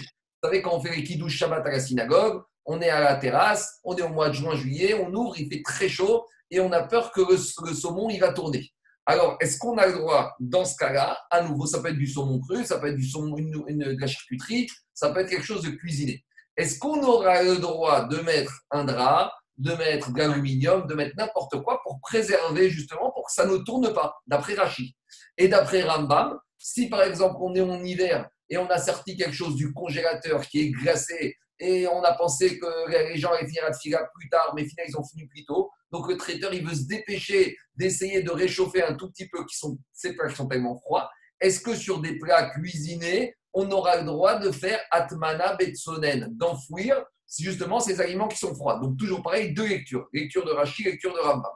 Vous 0.42 0.48
savez, 0.48 0.60
quand 0.60 0.74
on 0.74 0.80
fait 0.80 0.96
les 0.96 1.04
kidouches 1.04 1.36
Shabbat 1.36 1.64
à 1.64 1.70
la 1.70 1.78
synagogue, 1.78 2.42
on 2.64 2.80
est 2.80 2.88
à 2.88 2.98
la 2.98 3.14
terrasse, 3.14 3.78
on 3.84 3.94
est 3.94 4.02
au 4.02 4.08
mois 4.08 4.28
de 4.28 4.34
juin, 4.34 4.56
juillet, 4.56 4.94
on 4.94 5.14
ouvre, 5.14 5.38
il 5.38 5.48
fait 5.48 5.62
très 5.62 5.88
chaud 5.88 6.26
et 6.50 6.58
on 6.58 6.72
a 6.72 6.82
peur 6.82 7.12
que 7.12 7.20
le, 7.20 7.36
saumon, 7.36 8.10
il 8.10 8.18
va 8.18 8.32
tourner. 8.32 8.68
Alors, 9.06 9.36
est-ce 9.40 9.56
qu'on 9.56 9.78
a 9.78 9.86
le 9.86 9.92
droit, 9.92 10.34
dans 10.40 10.64
ce 10.64 10.76
cas-là, 10.78 11.16
à 11.30 11.42
nouveau, 11.42 11.66
ça 11.66 11.80
peut 11.80 11.90
être 11.90 11.96
du 11.96 12.08
saumon 12.08 12.40
cru, 12.40 12.64
ça 12.64 12.80
peut 12.80 12.88
être 12.88 12.96
du 12.96 13.08
saumon, 13.08 13.36
de 13.36 14.00
la 14.00 14.06
charcuterie, 14.08 14.66
ça 14.92 15.10
peut 15.10 15.20
être 15.20 15.30
quelque 15.30 15.46
chose 15.46 15.62
de 15.62 15.70
cuisiné. 15.70 16.24
Est-ce 16.56 16.76
qu'on 16.80 17.00
aura 17.04 17.44
le 17.44 17.58
droit 17.58 18.06
de 18.06 18.16
mettre 18.16 18.52
un 18.72 18.82
drap, 18.82 19.32
de 19.58 19.74
mettre 19.74 20.12
de 20.12 20.18
l'aluminium, 20.18 20.88
de 20.88 20.94
mettre 20.94 21.14
n'importe 21.16 21.62
quoi 21.62 21.80
pour 21.84 22.00
préserver 22.00 22.68
justement, 22.68 23.12
pour 23.12 23.26
que 23.26 23.32
ça 23.32 23.46
ne 23.46 23.58
tourne 23.58 23.92
pas, 23.94 24.16
d'après 24.26 24.54
Rachid? 24.54 24.92
Et 25.38 25.46
d'après 25.46 25.82
Rambam, 25.82 26.36
si 26.58 26.88
par 26.88 27.02
exemple 27.02 27.36
on 27.40 27.54
est 27.54 27.60
en 27.60 27.84
hiver 27.84 28.28
et 28.52 28.58
on 28.58 28.66
a 28.66 28.78
sorti 28.78 29.16
quelque 29.16 29.34
chose 29.34 29.56
du 29.56 29.72
congélateur 29.72 30.42
qui 30.46 30.60
est 30.60 30.70
glacé 30.70 31.38
et 31.58 31.86
on 31.88 32.02
a 32.02 32.12
pensé 32.12 32.58
que 32.58 32.90
les 32.90 33.16
gens 33.16 33.32
allaient 33.32 33.46
finir 33.46 33.64
à 33.64 33.72
filer 33.72 33.96
plus 34.14 34.28
tard, 34.28 34.52
mais 34.54 34.66
finalement 34.66 34.90
ils 34.90 34.98
ont 34.98 35.04
fini 35.04 35.26
plus 35.26 35.46
tôt. 35.46 35.70
Donc 35.90 36.06
le 36.06 36.18
traiteur, 36.18 36.52
il 36.52 36.66
veut 36.66 36.74
se 36.74 36.84
dépêcher 36.86 37.56
d'essayer 37.76 38.22
de 38.22 38.30
réchauffer 38.30 38.82
un 38.82 38.94
tout 38.94 39.10
petit 39.10 39.26
peu 39.28 39.46
qui 39.46 39.56
sont, 39.56 39.78
ces 39.94 40.14
plats 40.14 40.28
qui 40.28 40.36
sont 40.36 40.48
tellement 40.48 40.78
froids. 40.80 41.08
Est-ce 41.40 41.60
que 41.60 41.74
sur 41.74 42.02
des 42.02 42.18
plats 42.18 42.50
cuisinés, 42.50 43.34
on 43.54 43.70
aura 43.70 43.96
le 43.96 44.04
droit 44.04 44.38
de 44.38 44.50
faire 44.50 44.80
atmana 44.90 45.56
betsonen, 45.56 46.28
d'enfouir 46.32 47.02
justement 47.38 47.80
ces 47.80 48.02
aliments 48.02 48.28
qui 48.28 48.36
sont 48.36 48.54
froids? 48.54 48.80
Donc 48.80 48.98
toujours 48.98 49.22
pareil, 49.22 49.54
deux 49.54 49.66
lectures, 49.66 50.08
lecture 50.12 50.44
de 50.44 50.50
Rachid, 50.50 50.84
lecture 50.84 51.14
de 51.14 51.20
Rambam. 51.20 51.52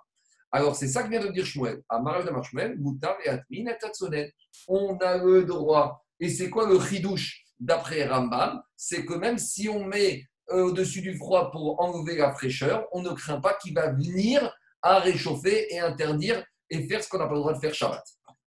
Alors 0.50 0.74
c'est 0.74 0.88
ça 0.88 1.02
que 1.02 1.10
vient 1.10 1.20
de 1.20 1.28
dire 1.28 1.44
Shmuel. 1.44 1.82
À 1.90 1.98
de 1.98 2.42
Shmuel, 2.42 2.78
Moutar 2.78 3.18
et 3.22 3.28
Atmin 3.28 3.66
et 4.12 4.32
On 4.68 4.96
a 4.96 5.18
le 5.18 5.44
droit 5.44 6.05
et 6.20 6.28
c'est 6.28 6.50
quoi 6.50 6.68
le 6.68 6.80
chidouche 6.80 7.44
d'après 7.58 8.06
Rambam? 8.06 8.62
C'est 8.76 9.04
que 9.04 9.14
même 9.14 9.38
si 9.38 9.68
on 9.68 9.84
met 9.84 10.24
euh, 10.50 10.64
au-dessus 10.64 11.02
du 11.02 11.16
froid 11.16 11.50
pour 11.50 11.80
enlever 11.80 12.16
la 12.16 12.32
fraîcheur, 12.32 12.86
on 12.92 13.02
ne 13.02 13.10
craint 13.10 13.40
pas 13.40 13.54
qu'il 13.54 13.74
va 13.74 13.92
venir 13.92 14.54
à 14.82 14.98
réchauffer 14.98 15.74
et 15.74 15.80
interdire 15.80 16.44
et 16.70 16.86
faire 16.86 17.02
ce 17.02 17.08
qu'on 17.08 17.18
n'a 17.18 17.26
pas 17.26 17.34
le 17.34 17.40
droit 17.40 17.52
de 17.52 17.58
faire 17.58 17.74
Shabbat. 17.74 18.04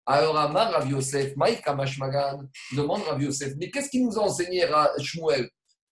Alors 0.07 0.38
Amar 0.38 0.72
Rav 0.72 0.88
Yosef, 0.88 1.37
Maïk 1.37 1.66
Magan, 1.98 2.40
demande 2.74 3.02
Rav 3.02 3.22
Yosef, 3.22 3.54
mais 3.59 3.70
qu'est-ce 3.70 3.90
qu'il 3.90 4.04
nous 4.04 4.18
a 4.18 4.22
enseigné 4.22 4.66
Shmuel? 5.02 5.50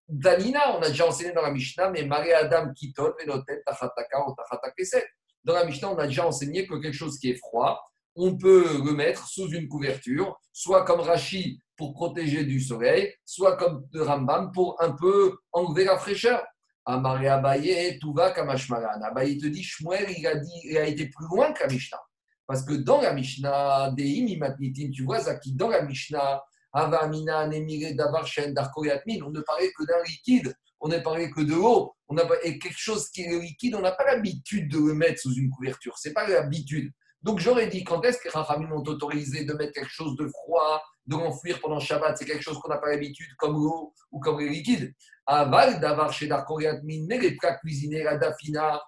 Danina, 0.08 0.76
on 0.76 0.80
a 0.82 0.88
déjà 0.88 1.06
enseigné 1.06 1.32
dans 1.32 1.42
la 1.42 1.50
Mishnah, 1.50 1.90
mais 1.90 2.04
Marie 2.04 2.32
Adam 2.32 2.72
Kiton, 2.72 3.12
Venotet, 3.18 3.62
Tachataka 3.66 4.26
ou 4.26 4.34
Tachatakeset. 4.34 5.04
Dans 5.44 5.54
la 5.54 5.64
Mishnah, 5.64 5.90
on 5.90 5.98
a 5.98 6.06
déjà 6.06 6.26
enseigné 6.26 6.66
que 6.66 6.74
quelque 6.76 6.94
chose 6.94 7.18
qui 7.18 7.30
est 7.30 7.36
froid, 7.36 7.82
on 8.14 8.36
peut 8.36 8.82
le 8.84 8.92
mettre 8.92 9.26
sous 9.26 9.48
une 9.50 9.68
couverture, 9.68 10.40
soit 10.52 10.84
comme 10.84 11.00
Rashi 11.00 11.60
pour 11.76 11.92
protéger 11.94 12.44
du 12.44 12.60
soleil, 12.60 13.12
soit 13.24 13.56
comme 13.56 13.86
de 13.92 14.00
Rambam 14.00 14.50
pour 14.52 14.80
un 14.82 14.92
peu 14.92 15.38
enlever 15.52 15.84
la 15.84 15.98
fraîcheur. 15.98 16.44
Amaré 16.84 17.26
Abaye, 17.28 17.98
tout 17.98 18.14
va 18.14 18.30
Kamashmaran. 18.30 19.02
Abaye 19.02 19.38
te 19.38 19.46
dit, 19.46 19.62
Shmuel, 19.62 20.06
il 20.16 20.26
a, 20.26 20.36
dit, 20.36 20.60
il 20.64 20.78
a 20.78 20.86
été 20.86 21.08
plus 21.08 21.26
loin 21.26 21.52
que 21.52 21.64
la 21.64 21.68
Mishnah. 21.68 22.00
Parce 22.46 22.64
que 22.64 22.74
dans 22.74 23.00
la 23.00 23.12
Mishnah, 23.12 23.90
des 23.90 24.90
tu 24.94 25.02
vois, 25.02 25.20
Zaki, 25.20 25.54
dans 25.54 25.68
la 25.68 25.82
Mishnah, 25.82 26.40
Avamina, 26.72 27.48
Nemire, 27.48 27.96
Davarchen, 27.96 28.54
Darkoyatmin, 28.54 29.18
on 29.24 29.30
ne 29.30 29.40
parlait 29.40 29.72
que 29.76 29.84
d'un 29.84 30.02
liquide, 30.04 30.54
on 30.78 30.88
ne 30.88 30.98
parlait 30.98 31.30
que 31.30 31.40
de 31.40 31.54
l'eau, 31.54 31.94
on 32.08 32.16
a, 32.18 32.22
et 32.44 32.58
quelque 32.58 32.78
chose 32.78 33.08
qui 33.10 33.22
est 33.22 33.40
liquide, 33.40 33.74
on 33.74 33.80
n'a 33.80 33.92
pas 33.92 34.04
l'habitude 34.04 34.70
de 34.70 34.78
le 34.78 34.94
mettre 34.94 35.20
sous 35.20 35.34
une 35.34 35.50
couverture. 35.50 35.98
Ce 35.98 36.08
n'est 36.08 36.14
pas 36.14 36.28
l'habitude. 36.28 36.92
Donc 37.22 37.40
j'aurais 37.40 37.66
dit, 37.66 37.82
quand 37.82 38.04
est-ce 38.04 38.18
que 38.18 38.24
les 38.24 38.30
Rachamim 38.30 38.70
ont 38.70 38.84
autorisé 38.84 39.44
de 39.44 39.52
mettre 39.54 39.72
quelque 39.72 39.90
chose 39.90 40.16
de 40.16 40.28
froid, 40.28 40.82
de 41.06 41.16
l'enfouir 41.16 41.60
pendant 41.60 41.80
Shabbat 41.80 42.16
C'est 42.16 42.24
quelque 42.24 42.42
chose 42.42 42.58
qu'on 42.58 42.68
n'a 42.68 42.78
pas 42.78 42.90
l'habitude, 42.90 43.28
comme 43.38 43.54
l'eau 43.54 43.92
ou 44.10 44.20
comme 44.20 44.40
les 44.40 44.48
liquides. 44.48 44.92
Aval 45.26 45.80
d'avoir 45.80 46.12
chez 46.12 46.28
mais 46.28 47.18
les 47.18 47.36
plats 47.36 47.56
cuisinés, 47.58 48.02
la 48.02 48.16
dafina, 48.16 48.80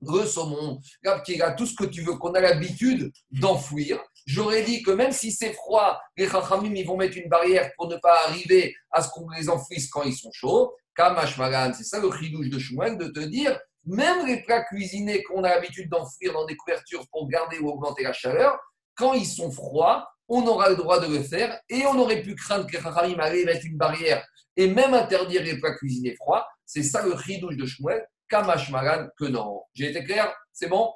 le 0.00 0.24
saumon, 0.24 0.80
la 1.02 1.52
tout 1.52 1.66
ce 1.66 1.74
que 1.74 1.84
tu 1.84 2.02
veux, 2.02 2.14
qu'on 2.14 2.32
a 2.34 2.40
l'habitude 2.40 3.12
d'enfouir. 3.30 4.00
j'aurais 4.26 4.62
dit 4.62 4.82
que 4.82 4.90
même 4.92 5.12
si 5.12 5.32
c'est 5.32 5.52
froid, 5.52 6.00
les 6.16 6.28
Chachamim, 6.28 6.74
ils 6.74 6.86
vont 6.86 6.96
mettre 6.96 7.16
une 7.16 7.28
barrière 7.28 7.70
pour 7.76 7.88
ne 7.88 7.96
pas 7.96 8.16
arriver 8.26 8.74
à 8.90 9.02
ce 9.02 9.08
qu'on 9.10 9.28
les 9.30 9.48
enfouisse 9.48 9.90
quand 9.90 10.02
ils 10.02 10.14
sont 10.14 10.30
chauds. 10.32 10.72
Kamashmagan, 10.94 11.72
c'est 11.74 11.84
ça 11.84 12.00
le 12.00 12.10
chidouche 12.12 12.48
de 12.48 12.58
Shmuel, 12.58 12.98
de 12.98 13.08
te 13.08 13.20
dire, 13.20 13.58
même 13.84 14.26
les 14.26 14.42
plats 14.42 14.64
cuisinés 14.64 15.22
qu'on 15.22 15.44
a 15.44 15.50
l'habitude 15.50 15.88
d'enfouir 15.88 16.32
dans 16.32 16.44
des 16.44 16.56
couvertures 16.56 17.04
pour 17.10 17.28
garder 17.28 17.58
ou 17.58 17.68
augmenter 17.68 18.02
la 18.02 18.12
chaleur, 18.12 18.58
quand 18.94 19.14
ils 19.14 19.26
sont 19.26 19.50
froids, 19.50 20.08
on 20.28 20.46
aura 20.46 20.68
le 20.68 20.76
droit 20.76 21.00
de 21.00 21.12
le 21.12 21.22
faire 21.22 21.58
et 21.68 21.84
on 21.86 21.98
aurait 21.98 22.22
pu 22.22 22.34
craindre 22.34 22.66
que 22.66 22.80
Chachamim 22.80 23.18
allait 23.18 23.44
mettre 23.44 23.64
une 23.66 23.76
barrière 23.76 24.24
et 24.56 24.68
même 24.68 24.94
interdire 24.94 25.42
les 25.42 25.58
plats 25.58 25.74
cuisinés 25.74 26.14
froids. 26.16 26.46
C'est 26.66 26.82
ça 26.82 27.04
le 27.04 27.16
chidouche 27.16 27.56
de 27.56 27.64
Shmuel. 27.64 28.06
Kamashmagan, 28.28 29.08
que 29.16 29.24
non. 29.24 29.62
J'ai 29.72 29.90
été 29.90 30.04
clair? 30.04 30.34
C'est 30.52 30.68
bon? 30.68 30.92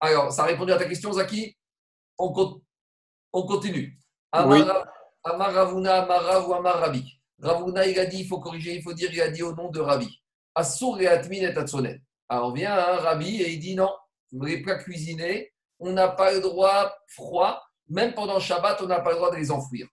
Alors, 0.00 0.32
ça 0.32 0.42
a 0.42 0.46
répondu 0.46 0.72
à 0.72 0.76
ta 0.76 0.86
question, 0.86 1.12
Zaki? 1.12 1.56
On, 2.18 2.32
continue. 3.32 3.98
Amar, 4.32 4.84
Ravuna, 5.24 6.02
Amar 6.02 6.48
ou 6.48 6.54
Amar 6.54 6.80
Rabi. 6.80 7.20
Ravuna, 7.40 7.86
il 7.86 7.98
a 7.98 8.06
dit, 8.06 8.20
il 8.20 8.26
faut 8.26 8.40
corriger, 8.40 8.74
il 8.74 8.82
faut 8.82 8.92
dire, 8.92 9.10
il 9.12 9.20
a 9.20 9.30
dit 9.30 9.42
au 9.42 9.54
nom 9.54 9.70
de 9.70 9.80
Rabi. 9.80 10.20
Assour 10.54 11.00
et 11.00 11.06
Atmin 11.06 11.42
et 11.42 12.00
Alors 12.28 12.54
vient 12.54 12.74
un 12.74 12.96
Rabi 12.96 13.42
et 13.42 13.52
il 13.52 13.60
dit 13.60 13.74
non, 13.74 13.90
les 14.32 14.62
plats 14.62 14.78
cuisinés, 14.78 15.52
on 15.78 15.92
n'a 15.92 16.08
pas 16.08 16.32
le 16.32 16.40
droit 16.40 16.94
froid, 17.08 17.62
même 17.88 18.14
pendant 18.14 18.40
Shabbat, 18.40 18.80
on 18.82 18.86
n'a 18.86 19.00
pas 19.00 19.10
le 19.10 19.16
droit 19.16 19.30
de 19.30 19.36
les 19.36 19.50
enfouir. 19.50 19.86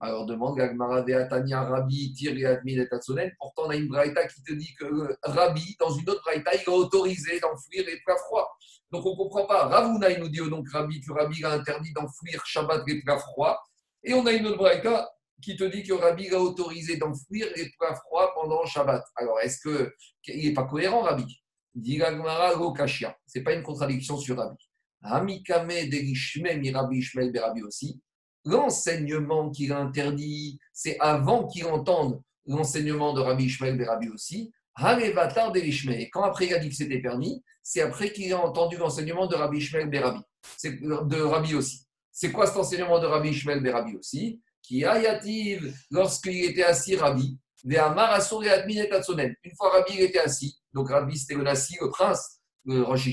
Alors 0.00 0.26
demande 0.26 0.56
Gagmara 0.56 1.02
Tanya 1.02 1.62
Rabbi 1.64 2.12
Tiri 2.12 2.46
Admin 2.46 2.80
et 2.80 2.88
Tatsonen. 2.88 3.32
Pourtant, 3.38 3.62
on 3.66 3.70
a 3.70 3.76
une 3.76 3.88
braïta 3.88 4.28
qui 4.28 4.42
te 4.44 4.52
dit 4.52 4.72
que 4.78 5.16
Rabbi, 5.24 5.76
dans 5.80 5.90
une 5.90 6.08
autre 6.08 6.22
braïta, 6.22 6.52
il 6.54 6.70
a 6.70 6.72
autorisé 6.72 7.40
d'enfouir 7.40 7.84
les 7.84 8.00
plats 8.04 8.16
froids. 8.16 8.48
Donc 8.92 9.04
on 9.04 9.10
ne 9.10 9.16
comprend 9.16 9.46
pas. 9.46 9.66
Ravuna, 9.66 10.10
il 10.10 10.20
nous 10.20 10.28
dit 10.28 10.38
donc 10.48 10.68
Rabbi 10.70 11.00
que 11.00 11.12
Rabbi 11.12 11.44
a 11.44 11.52
interdit 11.52 11.92
d'enfouir 11.92 12.46
Shabbat 12.46 12.82
les 12.86 13.02
plats 13.02 13.18
froids. 13.18 13.60
Et 14.04 14.14
on 14.14 14.24
a 14.26 14.32
une 14.32 14.46
autre 14.46 14.58
braïta 14.58 15.10
qui 15.42 15.56
te 15.56 15.64
dit 15.64 15.82
que 15.82 15.94
Rabbi 15.94 16.28
a 16.30 16.38
autorisé 16.38 16.96
d'enfouir 16.96 17.48
les 17.56 17.68
plats 17.78 17.96
froids 17.96 18.32
pendant 18.34 18.64
Shabbat. 18.66 19.04
Alors 19.16 19.40
est-ce 19.40 19.60
qu'il 20.22 20.46
n'est 20.46 20.54
pas 20.54 20.64
cohérent, 20.64 21.02
Rabbi? 21.02 21.26
Dit 21.74 21.96
Gagmara 21.96 22.52
Kashia. 22.72 23.16
Ce 23.26 23.38
n'est 23.38 23.44
pas 23.44 23.52
une 23.52 23.64
contradiction 23.64 24.16
sur 24.16 24.36
Rabbi. 24.36 24.67
Amikame 25.02 25.88
Derishme 25.88 26.56
mi 26.58 26.70
Rabbi 26.70 26.98
Ishmael 26.98 27.32
Berabi 27.32 27.62
aussi 27.62 28.00
l'enseignement 28.48 29.50
qu'il 29.50 29.72
a 29.72 29.78
interdit, 29.78 30.58
c'est 30.72 30.98
avant 31.00 31.46
qu'il 31.46 31.66
entende 31.66 32.22
l'enseignement 32.46 33.12
de 33.12 33.20
Rabbi 33.20 33.44
Ishmael 33.44 33.80
et 33.80 33.84
Rabbi 33.84 34.08
aussi. 34.08 34.52
Et 34.80 36.10
quand 36.10 36.22
après 36.22 36.46
il 36.46 36.54
a 36.54 36.58
dit 36.58 36.68
que 36.68 36.74
c'était 36.74 37.00
permis, 37.00 37.42
c'est 37.62 37.82
après 37.82 38.12
qu'il 38.12 38.32
a 38.32 38.38
entendu 38.40 38.76
l'enseignement 38.76 39.26
de 39.26 39.34
Rabbi 39.34 39.58
Ishmael 39.58 39.90
Rabbi, 39.98 40.20
de 40.64 41.20
Rabbi 41.20 41.54
aussi. 41.54 41.84
C'est 42.12 42.32
quoi 42.32 42.46
cet 42.46 42.56
enseignement 42.56 42.98
de 43.00 43.06
Rabbi 43.06 43.30
Ishmael 43.30 43.68
Rabbi 43.68 43.96
aussi 43.96 44.40
Qui 44.62 44.84
ayative, 44.84 45.74
lorsqu'il 45.90 46.44
était 46.44 46.64
assis, 46.64 46.96
Rabbi, 46.96 47.38
une 47.64 47.74
fois 47.74 49.70
Rabbi 49.72 49.94
il 49.94 50.00
était 50.00 50.20
assis, 50.20 50.58
donc 50.72 50.90
Rabbi 50.90 51.18
c'était 51.18 51.34
le 51.34 51.42
Nassi, 51.42 51.76
le 51.80 51.90
prince, 51.90 52.40
le 52.64 52.82
Rosh 52.82 53.08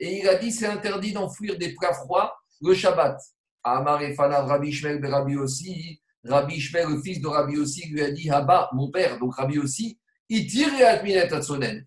et 0.00 0.20
il 0.20 0.28
a 0.28 0.34
dit 0.36 0.52
c'est 0.52 0.66
interdit 0.66 1.12
d'enfouir 1.12 1.56
des 1.58 1.74
plats 1.74 1.94
froids 1.94 2.34
le 2.60 2.74
Shabbat. 2.74 3.20
Amar 3.62 4.02
et 4.02 4.14
Rabbi 4.14 4.68
Ishmael 4.68 5.00
de 5.00 5.08
Rabbi 5.08 5.36
aussi. 5.36 6.00
Rabbi 6.24 6.54
Ishmael, 6.54 6.88
le 6.88 7.02
fils 7.02 7.20
de 7.20 7.26
Rabbi 7.26 7.58
aussi, 7.58 7.88
lui 7.88 8.02
a 8.02 8.10
dit 8.10 8.30
Haba, 8.30 8.70
mon 8.72 8.90
père, 8.90 9.18
donc 9.18 9.36
Rabbi 9.36 9.58
aussi, 9.58 9.98
il 10.28 10.46
tire 10.46 10.70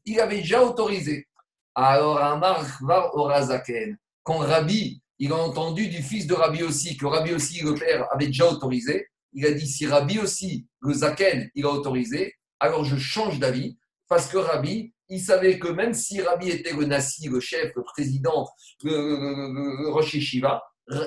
Il 0.06 0.20
avait 0.20 0.38
déjà 0.38 0.64
autorisé. 0.64 1.28
Alors 1.74 2.20
Amar 2.20 2.66
Kvar 2.78 3.16
Orazaken. 3.16 3.98
Quand 4.24 4.38
Rabbi, 4.38 5.02
il 5.20 5.32
a 5.32 5.38
entendu 5.38 5.88
du 5.88 6.04
fils 6.04 6.28
de 6.28 6.34
Rabbi 6.34 6.64
aussi, 6.64 6.98
que 6.98 7.06
Rabbi 7.06 7.34
aussi, 7.34 7.64
le 7.64 7.74
père, 7.74 8.08
avait 8.12 8.28
déjà 8.28 8.48
autorisé, 8.48 9.08
il 9.34 9.46
a 9.46 9.52
dit 9.52 9.68
si 9.68 9.88
Rabbi 9.88 10.20
aussi, 10.20 10.68
le 10.82 10.94
Zaken, 10.94 11.50
il 11.56 11.66
a 11.66 11.70
autorisé, 11.70 12.34
alors 12.60 12.84
je 12.84 12.98
change 12.98 13.40
d'avis, 13.40 13.78
parce 14.08 14.28
que 14.28 14.38
Rabbi, 14.38 14.94
il 15.10 15.22
savait 15.22 15.60
que 15.60 15.68
même 15.68 15.94
si 15.94 16.22
Rabbi 16.22 16.50
était 16.50 16.74
le 16.74 16.86
Nassi, 16.86 17.30
le 17.30 17.40
chef, 17.40 17.72
le 17.76 17.84
président, 17.84 18.50
le, 18.84 18.92
le, 18.92 19.88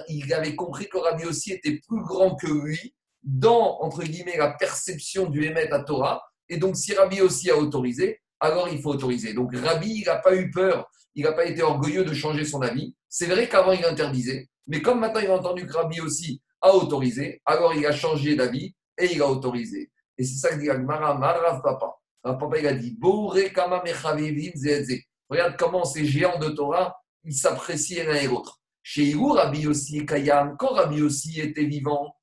il 0.08 0.32
avait 0.32 0.54
compris 0.54 0.88
que 0.88 0.98
Rabbi 0.98 1.24
aussi 1.24 1.52
était 1.52 1.80
plus 1.86 2.02
grand 2.02 2.34
que 2.34 2.46
lui 2.46 2.94
dans, 3.22 3.78
entre 3.80 4.02
guillemets, 4.02 4.36
la 4.36 4.52
perception 4.52 5.28
du 5.28 5.44
Hémet 5.44 5.70
à 5.70 5.80
Torah. 5.80 6.22
Et 6.48 6.56
donc, 6.56 6.76
si 6.76 6.94
Rabbi 6.94 7.20
aussi 7.20 7.50
a 7.50 7.56
autorisé, 7.56 8.20
alors 8.40 8.68
il 8.68 8.80
faut 8.80 8.90
autoriser. 8.90 9.34
Donc, 9.34 9.54
Rabbi, 9.54 10.00
il 10.00 10.04
n'a 10.04 10.16
pas 10.16 10.34
eu 10.34 10.50
peur, 10.50 10.90
il 11.14 11.24
n'a 11.24 11.32
pas 11.32 11.44
été 11.44 11.62
orgueilleux 11.62 12.04
de 12.04 12.14
changer 12.14 12.44
son 12.44 12.62
avis. 12.62 12.94
C'est 13.08 13.26
vrai 13.26 13.48
qu'avant, 13.48 13.72
il 13.72 13.84
interdisait. 13.84 14.48
Mais 14.66 14.82
comme 14.82 15.00
maintenant, 15.00 15.20
il 15.20 15.28
a 15.28 15.36
entendu 15.36 15.66
que 15.66 15.72
Rabbi 15.72 16.00
aussi 16.00 16.42
a 16.60 16.74
autorisé, 16.74 17.40
alors 17.44 17.74
il 17.74 17.86
a 17.86 17.92
changé 17.92 18.36
d'avis 18.36 18.74
et 18.98 19.12
il 19.12 19.22
a 19.22 19.26
autorisé. 19.26 19.90
Et 20.18 20.24
c'est 20.24 20.48
ça 20.48 20.54
que 20.54 20.60
dit 20.60 20.70
Agmara, 20.70 21.16
Marav 21.16 21.62
Papa. 21.62 21.99
Papa, 22.22 22.58
il 22.58 22.66
a 22.66 22.74
dit 22.74 22.98
Regarde 25.28 25.56
comment 25.58 25.84
ces 25.84 26.04
géants 26.04 26.38
de 26.38 26.48
Torah, 26.50 26.96
ils 27.24 27.34
s'apprécient 27.34 28.04
l'un 28.04 28.14
et 28.14 28.26
l'autre. 28.26 28.60
Chez 28.82 29.02
Igu, 29.04 29.32
Rabbi 29.32 29.66
aussi 29.66 30.04
Kayam, 30.04 30.56
quand 30.58 30.74
Rabbi 30.74 31.02
aussi 31.02 31.40
était 31.40 31.64
vivant, 31.64 32.14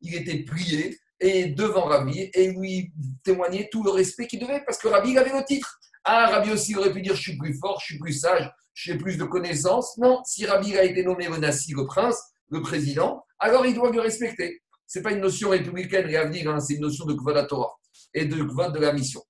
il 0.00 0.14
était 0.14 0.44
prié 0.44 0.98
et 1.20 1.46
devant 1.46 1.84
Rabbi 1.84 2.30
et 2.34 2.52
lui 2.52 2.92
témoignait 3.22 3.68
tout 3.70 3.84
le 3.84 3.90
respect 3.90 4.26
qu'il 4.26 4.40
devait 4.40 4.62
parce 4.66 4.78
que 4.78 4.88
Rabbi 4.88 5.16
avait 5.16 5.32
le 5.32 5.44
titre. 5.44 5.78
Ah, 6.04 6.26
Rabbi 6.26 6.50
aussi 6.50 6.76
aurait 6.76 6.92
pu 6.92 7.00
dire 7.00 7.14
je 7.14 7.22
suis 7.22 7.38
plus 7.38 7.54
fort, 7.54 7.78
je 7.80 7.86
suis 7.86 7.98
plus 7.98 8.12
sage, 8.12 8.50
j'ai 8.74 8.98
plus 8.98 9.16
de 9.16 9.24
connaissances. 9.24 9.96
Non, 9.96 10.20
si 10.24 10.44
Rabbi 10.44 10.76
a 10.76 10.84
été 10.84 11.02
nommé 11.04 11.28
le 11.28 11.38
Nassi, 11.38 11.72
le 11.72 11.86
prince, 11.86 12.20
le 12.50 12.60
président, 12.60 13.24
alors 13.38 13.64
il 13.64 13.74
doit 13.74 13.90
le 13.90 14.00
respecter. 14.00 14.62
Ce 14.86 14.98
n'est 14.98 15.02
pas 15.02 15.12
une 15.12 15.20
notion 15.20 15.50
républicaine 15.50 16.08
et 16.08 16.16
hein, 16.16 16.60
c'est 16.60 16.74
une 16.74 16.82
notion 16.82 17.04
de 17.04 17.14
Kvod 17.14 17.46
Torah 17.48 17.74
et 18.12 18.26
de 18.26 18.42
Kvod 18.42 18.72
de 18.72 18.78
la 18.78 18.92
mission. 18.92 19.22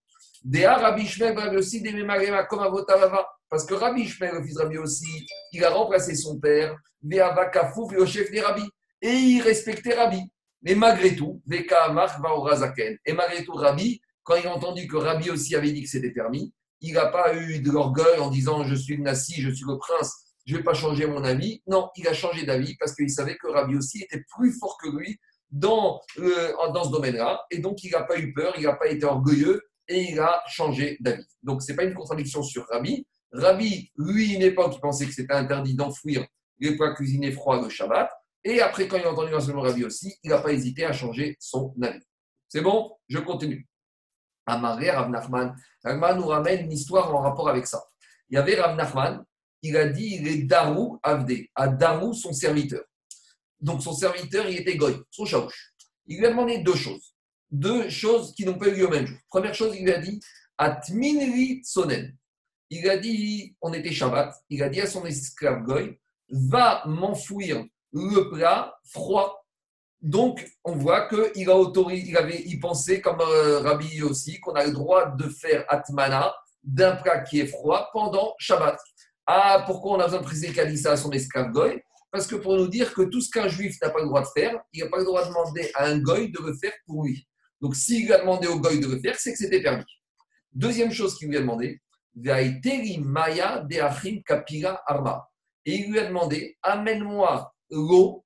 Dea 0.42 0.76
Rabbi 0.76 1.06
Shmuel 1.06 1.56
aussi 1.56 1.82
Avotarava. 1.82 3.26
Parce 3.48 3.64
que 3.64 3.74
Rabbi 3.74 4.06
Shmuel, 4.06 4.34
le 4.34 4.44
fils 4.44 4.58
Rabbi 4.58 4.78
aussi, 4.78 5.26
il 5.52 5.64
a 5.64 5.70
remplacé 5.70 6.14
son 6.14 6.38
père, 6.38 6.76
le 7.02 8.06
chef 8.06 8.30
des 8.30 8.40
Rabbi. 8.40 8.68
Et 9.00 9.12
il 9.12 9.42
respectait 9.42 9.94
Rabbi. 9.94 10.20
Mais 10.62 10.74
malgré 10.74 11.16
tout. 11.16 11.42
Et 11.50 13.12
malgré 13.12 13.44
tout, 13.44 13.52
Rabbi, 13.52 14.00
quand 14.22 14.36
il 14.36 14.46
a 14.46 14.54
entendu 14.54 14.86
que 14.86 14.96
Rabbi 14.96 15.30
aussi 15.30 15.54
avait 15.54 15.72
dit 15.72 15.82
que 15.82 15.88
c'était 15.88 16.10
permis, 16.10 16.52
il 16.80 16.94
n'a 16.94 17.06
pas 17.06 17.34
eu 17.34 17.60
de 17.60 17.70
l'orgueil 17.70 18.18
en 18.18 18.28
disant 18.28 18.64
je 18.64 18.74
suis 18.74 18.96
le 18.96 19.02
Nassi, 19.02 19.40
je 19.40 19.50
suis 19.50 19.64
le 19.66 19.78
prince, 19.78 20.34
je 20.46 20.52
ne 20.52 20.58
vais 20.58 20.64
pas 20.64 20.74
changer 20.74 21.06
mon 21.06 21.24
avis. 21.24 21.62
Non, 21.66 21.88
il 21.96 22.06
a 22.08 22.12
changé 22.12 22.44
d'avis 22.44 22.76
parce 22.76 22.94
qu'il 22.94 23.08
savait 23.10 23.36
que 23.36 23.46
Rabbi 23.46 23.76
aussi 23.76 24.02
était 24.02 24.22
plus 24.36 24.52
fort 24.52 24.76
que 24.82 24.90
lui 24.90 25.18
dans, 25.54 26.00
dans 26.18 26.84
ce 26.84 26.90
domaine-là. 26.90 27.46
Et 27.50 27.58
donc, 27.58 27.82
il 27.84 27.92
n'a 27.92 28.02
pas 28.02 28.18
eu 28.18 28.32
peur, 28.32 28.54
il 28.58 28.64
n'a 28.64 28.74
pas 28.74 28.88
été 28.88 29.06
orgueilleux 29.06 29.62
et 29.86 30.10
il 30.10 30.18
a 30.18 30.42
changé 30.48 30.96
d'avis. 31.00 31.26
Donc, 31.42 31.62
ce 31.62 31.70
n'est 31.70 31.76
pas 31.76 31.84
une 31.84 31.94
contradiction 31.94 32.42
sur 32.42 32.66
Rabbi. 32.68 33.06
Rabbi, 33.32 33.90
lui, 33.96 34.34
une 34.34 34.42
époque, 34.42 34.74
il 34.74 34.80
pensait 34.80 35.06
que 35.06 35.12
c'était 35.12 35.34
interdit 35.34 35.74
d'enfouir 35.74 36.26
les 36.58 36.76
plats 36.76 36.92
cuisinés 36.94 37.30
froids 37.30 37.62
de 37.64 37.68
Shabbat. 37.68 38.10
Et 38.42 38.60
après, 38.60 38.88
quand 38.88 38.96
il 38.96 39.04
a 39.04 39.12
entendu 39.12 39.30
l'enseignement 39.30 39.62
Rabbi 39.62 39.84
aussi, 39.84 40.14
il 40.24 40.30
n'a 40.30 40.38
pas 40.38 40.52
hésité 40.52 40.84
à 40.84 40.92
changer 40.92 41.36
son 41.38 41.72
avis. 41.82 42.02
C'est 42.48 42.60
bon? 42.60 42.92
Je 43.08 43.18
continue. 43.18 43.66
Amaré, 44.46 44.90
Rav 44.90 45.08
Nachman. 45.08 45.54
Rav 45.84 46.16
nous 46.16 46.26
ramène 46.26 46.64
une 46.64 46.72
histoire 46.72 47.14
en 47.14 47.20
rapport 47.20 47.48
avec 47.48 47.66
ça. 47.66 47.82
Il 48.28 48.34
y 48.34 48.38
avait 48.38 48.60
Rav 48.60 48.76
Nachman, 48.76 49.24
il 49.62 49.76
a 49.76 49.88
dit 49.88 50.18
il 50.20 50.28
est 50.28 50.42
Darou 50.42 50.98
Avdé, 51.02 51.50
à 51.54 51.68
Darou 51.68 52.12
son 52.12 52.32
serviteur. 52.32 52.82
Donc 53.64 53.82
son 53.82 53.92
serviteur, 53.92 54.48
il 54.48 54.58
était 54.58 54.76
Goy, 54.76 54.96
son 55.10 55.24
chaouche. 55.24 55.74
Il 56.06 56.18
lui 56.18 56.26
a 56.26 56.30
demandé 56.30 56.58
deux 56.58 56.76
choses 56.76 57.14
deux 57.54 57.88
choses 57.88 58.34
qui 58.34 58.44
n'ont 58.44 58.58
pas 58.58 58.68
eu 58.68 58.74
lieu 58.74 58.86
au 58.86 58.90
même 58.90 59.06
jour. 59.06 59.18
Première 59.28 59.54
chose, 59.54 59.76
il 59.76 59.84
lui 59.84 59.92
a 59.92 59.98
dit 59.98 60.20
Atminri 60.58 61.60
Sonen. 61.64 62.14
Il 62.70 62.88
a 62.90 62.96
dit, 62.96 63.54
on 63.60 63.72
était 63.72 63.92
Shabbat, 63.92 64.34
il 64.50 64.62
a 64.62 64.68
dit 64.68 64.80
à 64.80 64.86
son 64.86 65.04
esclave 65.04 65.62
Goy 65.62 65.98
Va 66.28 66.82
m'enfouir 66.86 67.64
le 67.92 68.30
plat 68.30 68.74
froid. 68.90 69.46
Donc, 70.00 70.44
on 70.64 70.74
voit 70.74 71.08
qu'il 71.08 71.48
a 71.48 71.56
autorisé, 71.56 72.08
il, 72.08 72.16
avait, 72.16 72.42
il 72.44 72.58
pensait, 72.58 73.00
comme 73.00 73.20
euh, 73.20 73.60
Rabbi 73.60 74.02
aussi, 74.02 74.40
qu'on 74.40 74.52
a 74.52 74.64
le 74.64 74.72
droit 74.72 75.10
de 75.10 75.28
faire 75.28 75.64
Atmana 75.68 76.34
d'un 76.62 76.96
plat 76.96 77.20
qui 77.20 77.40
est 77.40 77.46
froid 77.46 77.88
pendant 77.92 78.34
Shabbat. 78.38 78.78
Ah, 79.26 79.62
pourquoi 79.66 79.92
on 79.92 80.00
a 80.00 80.04
besoin 80.04 80.20
de 80.20 80.24
préciser 80.24 80.66
dit 80.66 80.78
ça 80.78 80.92
à 80.92 80.96
son 80.96 81.10
esclave 81.12 81.52
Goy? 81.52 81.80
Parce 82.14 82.28
que 82.28 82.36
pour 82.36 82.56
nous 82.56 82.68
dire 82.68 82.94
que 82.94 83.02
tout 83.02 83.20
ce 83.20 83.28
qu'un 83.28 83.48
juif 83.48 83.76
n'a 83.82 83.90
pas 83.90 83.98
le 83.98 84.06
droit 84.06 84.20
de 84.20 84.28
faire, 84.28 84.56
il 84.72 84.84
n'a 84.84 84.88
pas 84.88 84.98
le 84.98 85.04
droit 85.04 85.24
de 85.24 85.30
demander 85.30 85.68
à 85.74 85.86
un 85.86 85.98
Goy 85.98 86.30
de 86.30 86.38
le 86.46 86.54
faire 86.54 86.72
pour 86.86 87.02
lui. 87.02 87.26
Donc, 87.60 87.74
s'il 87.74 88.12
a 88.12 88.20
demandé 88.20 88.46
au 88.46 88.60
goy 88.60 88.78
de 88.78 88.86
le 88.86 89.00
faire, 89.00 89.18
c'est 89.18 89.32
que 89.32 89.38
c'était 89.38 89.60
permis. 89.60 89.82
Deuxième 90.52 90.92
chose 90.92 91.18
qu'il 91.18 91.26
lui 91.26 91.38
a 91.38 91.40
demandé. 91.40 91.80
Et 95.66 95.74
il 95.74 95.90
lui 95.90 95.98
a 95.98 96.06
demandé, 96.06 96.56
amène-moi 96.62 97.52
l'eau 97.70 98.24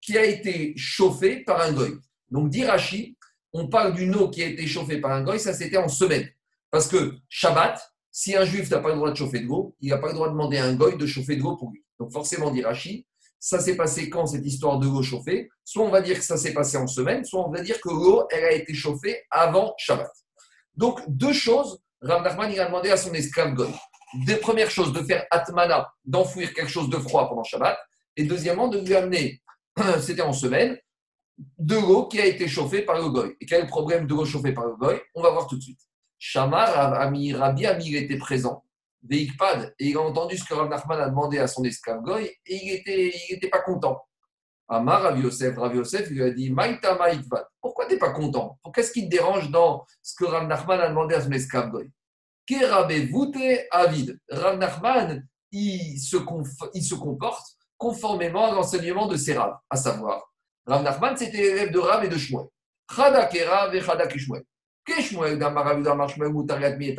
qui 0.00 0.18
a 0.18 0.24
été 0.24 0.76
chauffée 0.76 1.44
par 1.44 1.60
un 1.60 1.72
goy. 1.72 1.92
Donc, 2.32 2.50
d'Irachi, 2.50 3.16
on 3.52 3.68
parle 3.68 3.94
d'une 3.94 4.16
eau 4.16 4.28
qui 4.28 4.42
a 4.42 4.46
été 4.46 4.66
chauffée 4.66 5.00
par 5.00 5.12
un 5.12 5.22
goy, 5.22 5.38
ça 5.38 5.54
c'était 5.54 5.76
en 5.76 5.86
semaine. 5.86 6.28
Parce 6.68 6.88
que 6.88 7.14
Shabbat, 7.28 7.80
si 8.10 8.34
un 8.34 8.44
juif 8.44 8.68
n'a 8.70 8.80
pas 8.80 8.88
le 8.88 8.96
droit 8.96 9.12
de 9.12 9.16
chauffer 9.16 9.38
de 9.38 9.46
l'eau, 9.46 9.76
il 9.80 9.90
n'a 9.90 9.98
pas 9.98 10.08
le 10.08 10.14
droit 10.14 10.26
de 10.26 10.32
demander 10.32 10.58
à 10.58 10.64
un 10.64 10.74
goy 10.74 10.96
de 10.96 11.06
chauffer 11.06 11.36
de 11.36 11.42
l'eau 11.42 11.56
pour 11.56 11.70
lui. 11.70 11.83
Donc 11.98 12.12
forcément, 12.12 12.50
dit 12.50 12.62
Rashi, 12.62 13.06
ça 13.38 13.60
s'est 13.60 13.76
passé 13.76 14.08
quand 14.08 14.26
cette 14.26 14.46
histoire 14.46 14.78
de 14.78 14.86
l'eau 14.86 15.02
chauffée 15.02 15.50
Soit 15.64 15.84
on 15.84 15.90
va 15.90 16.02
dire 16.02 16.18
que 16.18 16.24
ça 16.24 16.36
s'est 16.36 16.52
passé 16.52 16.76
en 16.76 16.86
semaine, 16.86 17.24
soit 17.24 17.46
on 17.46 17.50
va 17.50 17.60
dire 17.60 17.80
que 17.80 17.88
l'eau, 17.88 18.26
elle 18.30 18.44
a 18.44 18.52
été 18.52 18.74
chauffée 18.74 19.22
avant 19.30 19.74
Shabbat. 19.78 20.10
Donc 20.76 21.00
deux 21.08 21.32
choses, 21.32 21.80
Rav 22.02 22.22
Nachman 22.22 22.52
il 22.52 22.60
a 22.60 22.66
demandé 22.66 22.90
à 22.90 22.96
son 22.96 23.12
esclave 23.14 23.54
Goy. 23.54 23.68
Des 24.26 24.36
premières 24.36 24.70
choses, 24.70 24.92
de 24.92 25.02
faire 25.02 25.26
atmana, 25.30 25.92
d'enfouir 26.04 26.52
quelque 26.52 26.70
chose 26.70 26.88
de 26.88 26.98
froid 26.98 27.28
pendant 27.28 27.42
Shabbat, 27.42 27.76
et 28.16 28.24
deuxièmement, 28.24 28.68
de 28.68 28.78
lui 28.78 28.94
amener, 28.94 29.42
c'était 30.00 30.22
en 30.22 30.32
semaine, 30.32 30.78
de 31.58 31.74
l'eau 31.74 32.06
qui 32.06 32.20
a 32.20 32.26
été 32.26 32.46
chauffée 32.46 32.82
par 32.82 32.96
le 32.96 33.08
Goy. 33.08 33.36
Et 33.40 33.46
quel 33.46 33.60
est 33.60 33.62
le 33.62 33.68
problème 33.68 34.06
de 34.06 34.14
l'eau 34.14 34.24
chauffée 34.24 34.52
par 34.52 34.66
le 34.66 34.76
Goy? 34.76 35.00
On 35.14 35.22
va 35.22 35.30
voir 35.30 35.46
tout 35.46 35.56
de 35.56 35.62
suite. 35.62 35.80
Shamar, 36.18 36.92
Rabbi 36.92 37.66
Amir 37.66 38.02
était 38.02 38.16
présent. 38.16 38.64
Et 39.10 39.28
il 39.80 39.96
a 39.96 40.00
entendu 40.00 40.36
ce 40.38 40.44
que 40.44 40.54
Rav 40.54 40.68
Nachman 40.68 41.00
a 41.00 41.08
demandé 41.08 41.38
à 41.38 41.46
son 41.46 41.62
esclave 41.64 42.00
Goy, 42.02 42.24
et 42.24 42.54
il 42.54 42.72
n'était 42.72 43.12
il 43.28 43.34
était 43.36 43.48
pas 43.48 43.60
content. 43.60 44.00
Amar 44.68 45.02
Rav 45.02 45.20
Yosef, 45.20 45.56
Rav 45.58 45.74
Yosef 45.76 46.08
lui 46.08 46.22
a 46.22 46.30
dit 46.30 46.50
Maïta 46.50 46.94
Maïtvad, 46.96 47.46
pourquoi 47.60 47.86
tu 47.86 47.92
n'es 47.92 47.98
pas 47.98 48.12
content? 48.12 48.58
Qu'est-ce 48.74 48.92
qui 48.92 49.04
te 49.04 49.10
dérange 49.10 49.50
dans 49.50 49.84
ce 50.02 50.14
que 50.16 50.24
Rav 50.24 50.46
Nachman 50.46 50.80
a 50.80 50.88
demandé 50.88 51.14
à 51.14 51.20
son 51.20 51.32
esclave 51.32 51.70
Goy? 51.70 51.90
Kerabe 52.46 52.92
Voute 53.10 53.36
Avid. 53.70 54.18
Rav 54.30 54.58
Nachman, 54.58 55.26
il 55.52 55.98
se, 55.98 56.16
il 56.72 56.82
se 56.82 56.94
comporte 56.94 57.46
conformément 57.76 58.46
à 58.46 58.54
l'enseignement 58.54 59.06
de 59.06 59.16
ses 59.16 59.36
Rav, 59.36 59.58
à 59.68 59.76
savoir, 59.76 60.32
Rav 60.66 60.82
Nachman, 60.82 61.16
c'était 61.16 61.36
l'élève 61.36 61.70
de 61.70 61.78
Rav 61.78 62.04
et 62.04 62.08
de 62.08 62.16
Shmuel. 62.16 62.46
Chada 62.94 63.26
Kerav 63.26 63.74
et 63.74 63.80
Chada 63.82 64.06
Kishmuel. 64.06 64.44
Kishmuel, 64.86 65.38
Damar 65.38 65.80
Damar 65.80 66.08
Shmuel, 66.08 66.32
Moutariat 66.32 66.76
Mi 66.76 66.88
et 66.88 66.96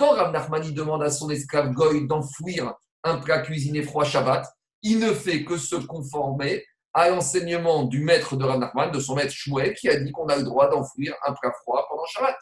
quand 0.00 0.14
Rav 0.14 0.32
Nachmani 0.32 0.72
demande 0.72 1.02
à 1.02 1.10
son 1.10 1.28
esclave 1.28 1.72
Goy 1.72 2.06
d'enfouir 2.06 2.72
un 3.04 3.18
plat 3.18 3.40
cuisiné 3.40 3.82
froid 3.82 4.02
Shabbat, 4.04 4.46
il 4.82 4.98
ne 4.98 5.12
fait 5.12 5.44
que 5.44 5.58
se 5.58 5.76
conformer 5.76 6.64
à 6.94 7.10
l'enseignement 7.10 7.84
du 7.84 8.02
maître 8.02 8.34
de 8.34 8.42
Rav 8.46 8.58
Nachman, 8.58 8.90
de 8.90 8.98
son 8.98 9.14
maître 9.14 9.34
Shmuel, 9.34 9.74
qui 9.74 9.90
a 9.90 10.00
dit 10.00 10.10
qu'on 10.10 10.26
a 10.28 10.36
le 10.36 10.44
droit 10.44 10.70
d'enfouir 10.70 11.14
un 11.26 11.34
plat 11.34 11.52
froid 11.60 11.86
pendant 11.90 12.06
Shabbat. 12.06 12.34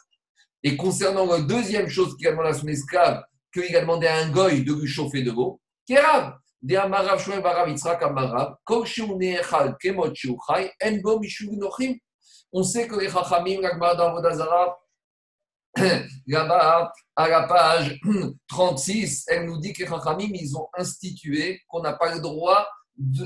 Et 0.63 0.77
concernant 0.77 1.27
la 1.27 1.41
deuxième 1.41 1.89
chose 1.89 2.17
qu'il 2.17 2.29
a 2.29 2.31
demandé 2.31 2.51
à 2.51 2.55
son 2.55 2.69
esclave, 2.69 3.25
qu'il 3.53 3.75
a 3.75 3.81
demandé 3.81 4.07
à 4.07 4.19
un 4.19 4.31
goy 4.31 4.63
de 4.63 4.75
lui 4.75 4.87
chauffer 4.87 5.23
de 5.23 5.33
l'eau, 5.33 5.61
Kerav, 5.85 6.35
de 6.63 6.77
Amarav 6.77 7.19
Shmuel 7.19 7.43
On 12.53 12.63
sait 12.63 12.87
que 12.87 12.97
les 13.01 13.11
Chachamim, 13.11 13.61
dans 13.97 14.13
Vodazara, 14.13 14.79
là-bas, 16.27 16.93
à 17.17 17.29
la 17.29 17.43
page 17.43 17.99
36, 18.49 19.25
elle 19.29 19.47
nous 19.47 19.59
dit 19.59 19.73
que 19.73 19.83
les 19.83 20.25
ils 20.35 20.57
ont 20.57 20.69
institué 20.77 21.61
qu'on 21.69 21.83
n'a 21.83 21.93
pas 21.93 22.15
le 22.15 22.21
droit, 22.21 22.67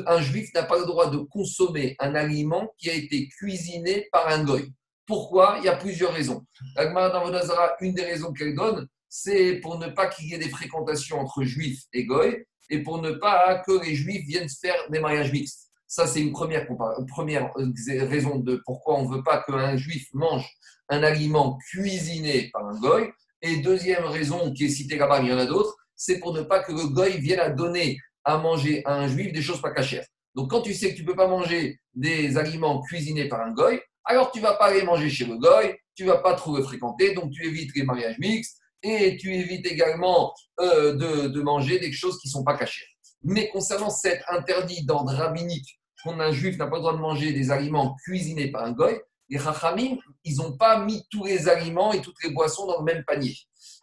un 0.07 0.21
juif 0.21 0.53
n'a 0.55 0.65
pas 0.65 0.79
le 0.79 0.87
droit 0.87 1.11
de 1.11 1.19
consommer 1.19 1.97
un 1.99 2.15
aliment 2.15 2.69
qui 2.79 2.91
a 2.91 2.95
été 2.95 3.29
cuisiné 3.29 4.09
par 4.13 4.29
un 4.29 4.45
goy. 4.45 4.73
Pourquoi? 5.07 5.57
Il 5.59 5.65
y 5.65 5.69
a 5.69 5.77
plusieurs 5.77 6.13
raisons. 6.13 6.45
L'Agmara 6.77 7.11
d'Avodazara, 7.11 7.73
une 7.81 7.95
des 7.95 8.05
raisons 8.05 8.33
qu'elle 8.33 8.55
donne, 8.55 8.87
c'est 9.09 9.57
pour 9.57 9.79
ne 9.79 9.89
pas 9.89 10.07
qu'il 10.07 10.29
y 10.29 10.35
ait 10.35 10.39
des 10.39 10.49
fréquentations 10.49 11.19
entre 11.19 11.43
juifs 11.43 11.83
et 11.93 12.05
goy 12.05 12.47
et 12.71 12.83
pour 12.83 13.03
ne 13.03 13.13
pas 13.13 13.63
que 13.67 13.85
les 13.85 13.95
juifs 13.95 14.27
viennent 14.27 14.49
faire 14.49 14.77
des 14.91 15.01
mariages 15.01 15.33
mixtes. 15.33 15.71
Ça, 15.87 16.07
c'est 16.07 16.23
une 16.23 16.33
première, 16.33 16.67
première 17.09 17.53
euh, 17.59 17.71
raison 18.09 18.39
de 18.39 18.63
pourquoi 18.65 18.99
on 18.99 19.07
ne 19.07 19.15
veut 19.15 19.23
pas 19.23 19.43
qu'un 19.43 19.77
juif 19.77 20.09
mange 20.15 20.49
un 20.93 21.03
aliment 21.03 21.59
cuisiné 21.71 22.51
par 22.53 22.67
un 22.67 22.79
goy. 22.79 23.11
Et 23.41 23.57
deuxième 23.57 24.05
raison 24.05 24.53
qui 24.53 24.67
est 24.67 24.69
citée 24.69 24.97
là-bas, 24.97 25.21
il 25.21 25.29
y 25.29 25.33
en 25.33 25.39
a 25.39 25.47
d'autres, 25.47 25.75
c'est 25.97 26.21
pour 26.21 26.33
ne 26.33 26.43
pas 26.43 26.63
que 26.63 26.73
le 26.73 26.87
goy 26.89 27.19
vienne 27.19 27.41
à 27.41 27.51
donner 27.51 27.99
à 28.25 28.37
manger 28.39 28.83
à 28.85 28.95
un 28.95 29.09
juif 29.09 29.33
des 29.33 29.43
choses 29.43 29.61
pas 29.61 29.73
cachères. 29.73 30.07
Donc 30.35 30.51
quand 30.51 30.61
tu 30.63 30.75
sais 30.75 30.93
que 30.93 30.97
tu 30.97 31.03
ne 31.03 31.07
peux 31.07 31.17
pas 31.17 31.27
manger 31.29 31.81
des 31.95 32.37
aliments 32.37 32.81
cuisinés 32.83 33.29
par 33.29 33.41
un 33.41 33.53
goy, 33.53 33.81
alors 34.05 34.31
tu 34.31 34.39
ne 34.39 34.45
vas 34.45 34.55
pas 34.55 34.67
aller 34.67 34.83
manger 34.83 35.11
chez 35.11 35.25
le 35.25 35.37
goy, 35.37 35.75
tu 35.95 36.05
ne 36.05 36.09
vas 36.09 36.19
pas 36.19 36.35
trop 36.35 36.57
le 36.57 36.63
fréquenter, 36.63 37.15
donc 37.15 37.33
tu 37.33 37.47
évites 37.47 37.75
les 37.75 37.83
mariages 37.85 38.19
mixtes 38.19 38.59
et 38.83 39.17
tu 39.17 39.35
évites 39.35 39.67
également 39.67 40.33
euh, 40.61 40.95
de, 41.29 41.43
manger 41.43 41.79
des 41.79 41.93
choses 41.93 42.19
qui 42.19 42.29
ne 42.29 42.33
sont 42.33 42.45
pas 42.45 42.57
cachées. 42.57 42.87
Mais 43.23 43.49
concernant 43.49 43.91
cet 43.91 44.23
interdit 44.29 44.85
d'ordre 44.85 45.13
rabbinique 45.13 45.81
qu'un 46.03 46.33
juif 46.33 46.59
n'a 46.59 46.67
pas 46.67 46.77
le 46.77 46.83
droit 46.83 46.95
de 46.95 46.99
manger 47.01 47.33
des 47.33 47.51
aliments 47.51 47.97
cuisinés 48.05 48.51
par 48.51 48.65
un 48.65 48.73
goy, 48.73 49.01
les 49.33 49.39
Chachamim, 49.39 49.97
ils 50.25 50.37
n'ont 50.37 50.57
pas 50.57 50.85
mis 50.85 51.07
tous 51.11 51.25
les 51.25 51.49
aliments 51.49 51.93
et 51.93 52.03
toutes 52.03 52.23
les 52.23 52.31
boissons 52.31 52.67
dans 52.67 52.79
le 52.79 52.85
même 52.85 53.03
panier. 53.05 53.35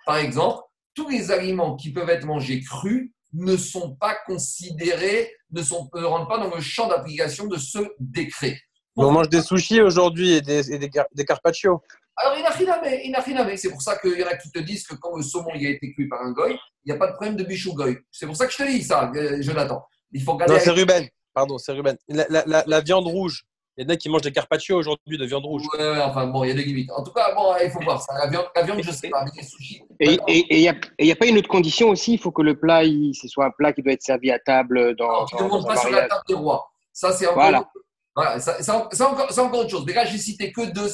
Par 0.06 0.18
exemple, 0.18 0.62
tous 0.94 1.10
les 1.10 1.32
aliments 1.32 1.76
qui 1.76 1.92
peuvent 1.92 2.10
être 2.10 2.26
mangés 2.26 2.62
crus 2.62 3.12
ne 3.34 3.58
sont 3.58 3.96
pas 3.96 4.16
considérés, 4.26 5.32
ne, 5.52 5.64
sont, 5.64 5.90
rentrent 5.94 6.28
pas 6.28 6.38
dans 6.38 6.54
le 6.54 6.62
champ 6.62 6.88
d'application 6.88 7.48
de 7.48 7.58
ce 7.58 7.80
décret. 8.00 8.60
On 8.96 9.12
mange 9.12 9.30
des 9.30 9.42
sushis 9.42 9.82
aujourd'hui 9.82 10.34
et 10.34 10.42
des, 10.42 10.78
des, 10.78 11.26
carpaccio. 11.26 11.82
Alors, 12.16 12.38
inachiname, 12.38 13.56
c'est 13.56 13.72
pour 13.72 13.82
ça 13.82 13.98
qu'il 13.98 14.20
y 14.20 14.24
en 14.24 14.28
a 14.28 14.36
qui 14.36 14.52
te 14.52 14.60
disent 14.60 14.86
que 14.86 14.96
quand 14.96 15.16
le 15.16 15.24
saumon 15.24 15.52
il 15.56 15.66
a 15.66 15.70
été 15.70 15.94
cuit 15.94 16.08
par 16.08 16.22
un 16.22 16.32
goy, 16.32 16.52
il 16.84 16.92
n'y 16.92 16.92
a 16.92 16.98
pas 16.98 17.08
de 17.08 17.14
problème 17.14 17.38
de 17.38 17.44
bichou 17.44 17.74
goy. 17.74 17.98
C'est 18.12 18.26
pour 18.28 18.36
ça 18.36 18.46
que 18.46 18.52
je 18.52 18.58
te 18.58 18.68
dis 18.68 18.84
ça, 18.84 19.10
euh, 19.16 19.42
Jonathan. 19.42 19.82
Il 20.12 20.22
faut 20.22 20.38
Non, 20.38 20.60
c'est 20.60 20.72
Ruben. 20.72 21.08
Pardon, 21.34 21.58
c'est 21.58 21.72
Ruben. 21.72 21.98
la, 22.10 22.82
viande 22.82 23.08
rouge, 23.08 23.46
il 23.80 23.84
y 23.84 23.86
en 23.86 23.94
a 23.94 23.96
qui 23.96 24.10
mangent 24.10 24.24
des 24.24 24.34
carpaccio 24.34 24.76
aujourd'hui 24.76 25.18
de 25.18 25.26
viande 25.26 25.46
rouge. 25.46 25.64
Ouais, 25.74 26.02
enfin 26.02 26.28
bon, 26.28 26.44
il 26.44 26.50
y 26.50 26.52
a 26.52 26.54
des 26.54 26.66
limites. 26.66 26.92
En 26.92 27.02
tout 27.02 27.14
cas, 27.14 27.34
bon, 27.34 27.54
il 27.64 27.72
faut 27.72 27.80
voir 27.80 28.02
ça. 28.02 28.14
La 28.14 28.30
viande, 28.30 28.48
la 28.54 28.64
viande 28.64 28.82
je 28.82 28.90
ne 28.90 28.94
sais 28.94 29.08
pas, 29.08 29.24
mais 29.24 29.32
les 29.38 29.44
sushis. 29.44 29.82
Et 30.02 30.20
il 30.28 30.60
n'y 30.60 31.12
a, 31.12 31.16
pas 31.16 31.26
une 31.26 31.38
autre 31.38 31.48
condition 31.48 31.88
aussi? 31.88 32.14
Il 32.14 32.20
faut 32.20 32.32
que 32.32 32.42
le 32.42 32.60
plat, 32.60 32.84
ce 32.84 33.28
soit 33.30 33.46
un 33.46 33.52
plat 33.52 33.72
qui 33.72 33.82
doit 33.82 33.94
être 33.94 34.02
servi 34.02 34.32
à 34.32 34.40
table 34.40 34.98
dans. 34.98 35.26
tu 35.26 35.36
ne 35.38 35.44
montes 35.44 35.66
pas 35.66 35.78
sur 35.78 35.92
la 35.92 36.10
table 36.10 36.24
de 36.28 36.36
roi. 36.36 36.70
Ça, 36.92 37.14
c'est 37.14 37.26
encore. 37.26 37.42
Voilà. 37.42 37.70
Voilà, 38.16 38.38
c'est 38.42 38.70
encore, 38.70 39.30
encore, 39.38 39.60
autre 39.60 39.70
chose. 39.70 39.86
Mais 39.88 39.94
là, 39.94 40.04
j'ai 40.04 40.18
cité 40.18 40.52
que 40.52 40.70
deux. 40.72 40.90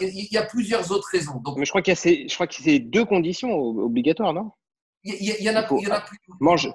Il 0.00 0.28
y 0.32 0.36
a 0.36 0.42
plusieurs 0.42 0.90
autres 0.90 1.08
raisons. 1.12 1.40
Donc, 1.44 1.56
mais 1.56 1.64
je 1.64 1.70
crois 1.70 1.82
qu'il 1.82 1.94
y 1.94 1.96
a 1.96 2.26
je 2.28 2.34
crois 2.34 2.48
que 2.48 2.54
c'est 2.54 2.80
deux 2.80 3.04
conditions 3.04 3.52
obligatoires, 3.52 4.32
non? 4.32 4.50
Il 5.04 5.14
y, 5.14 5.50
en 5.50 5.54
a, 5.56 5.66
il 5.70 5.84
y 5.84 5.88
en 5.88 5.94
a 5.94 6.00
plus. 6.00 6.18
Mange. 6.40 6.68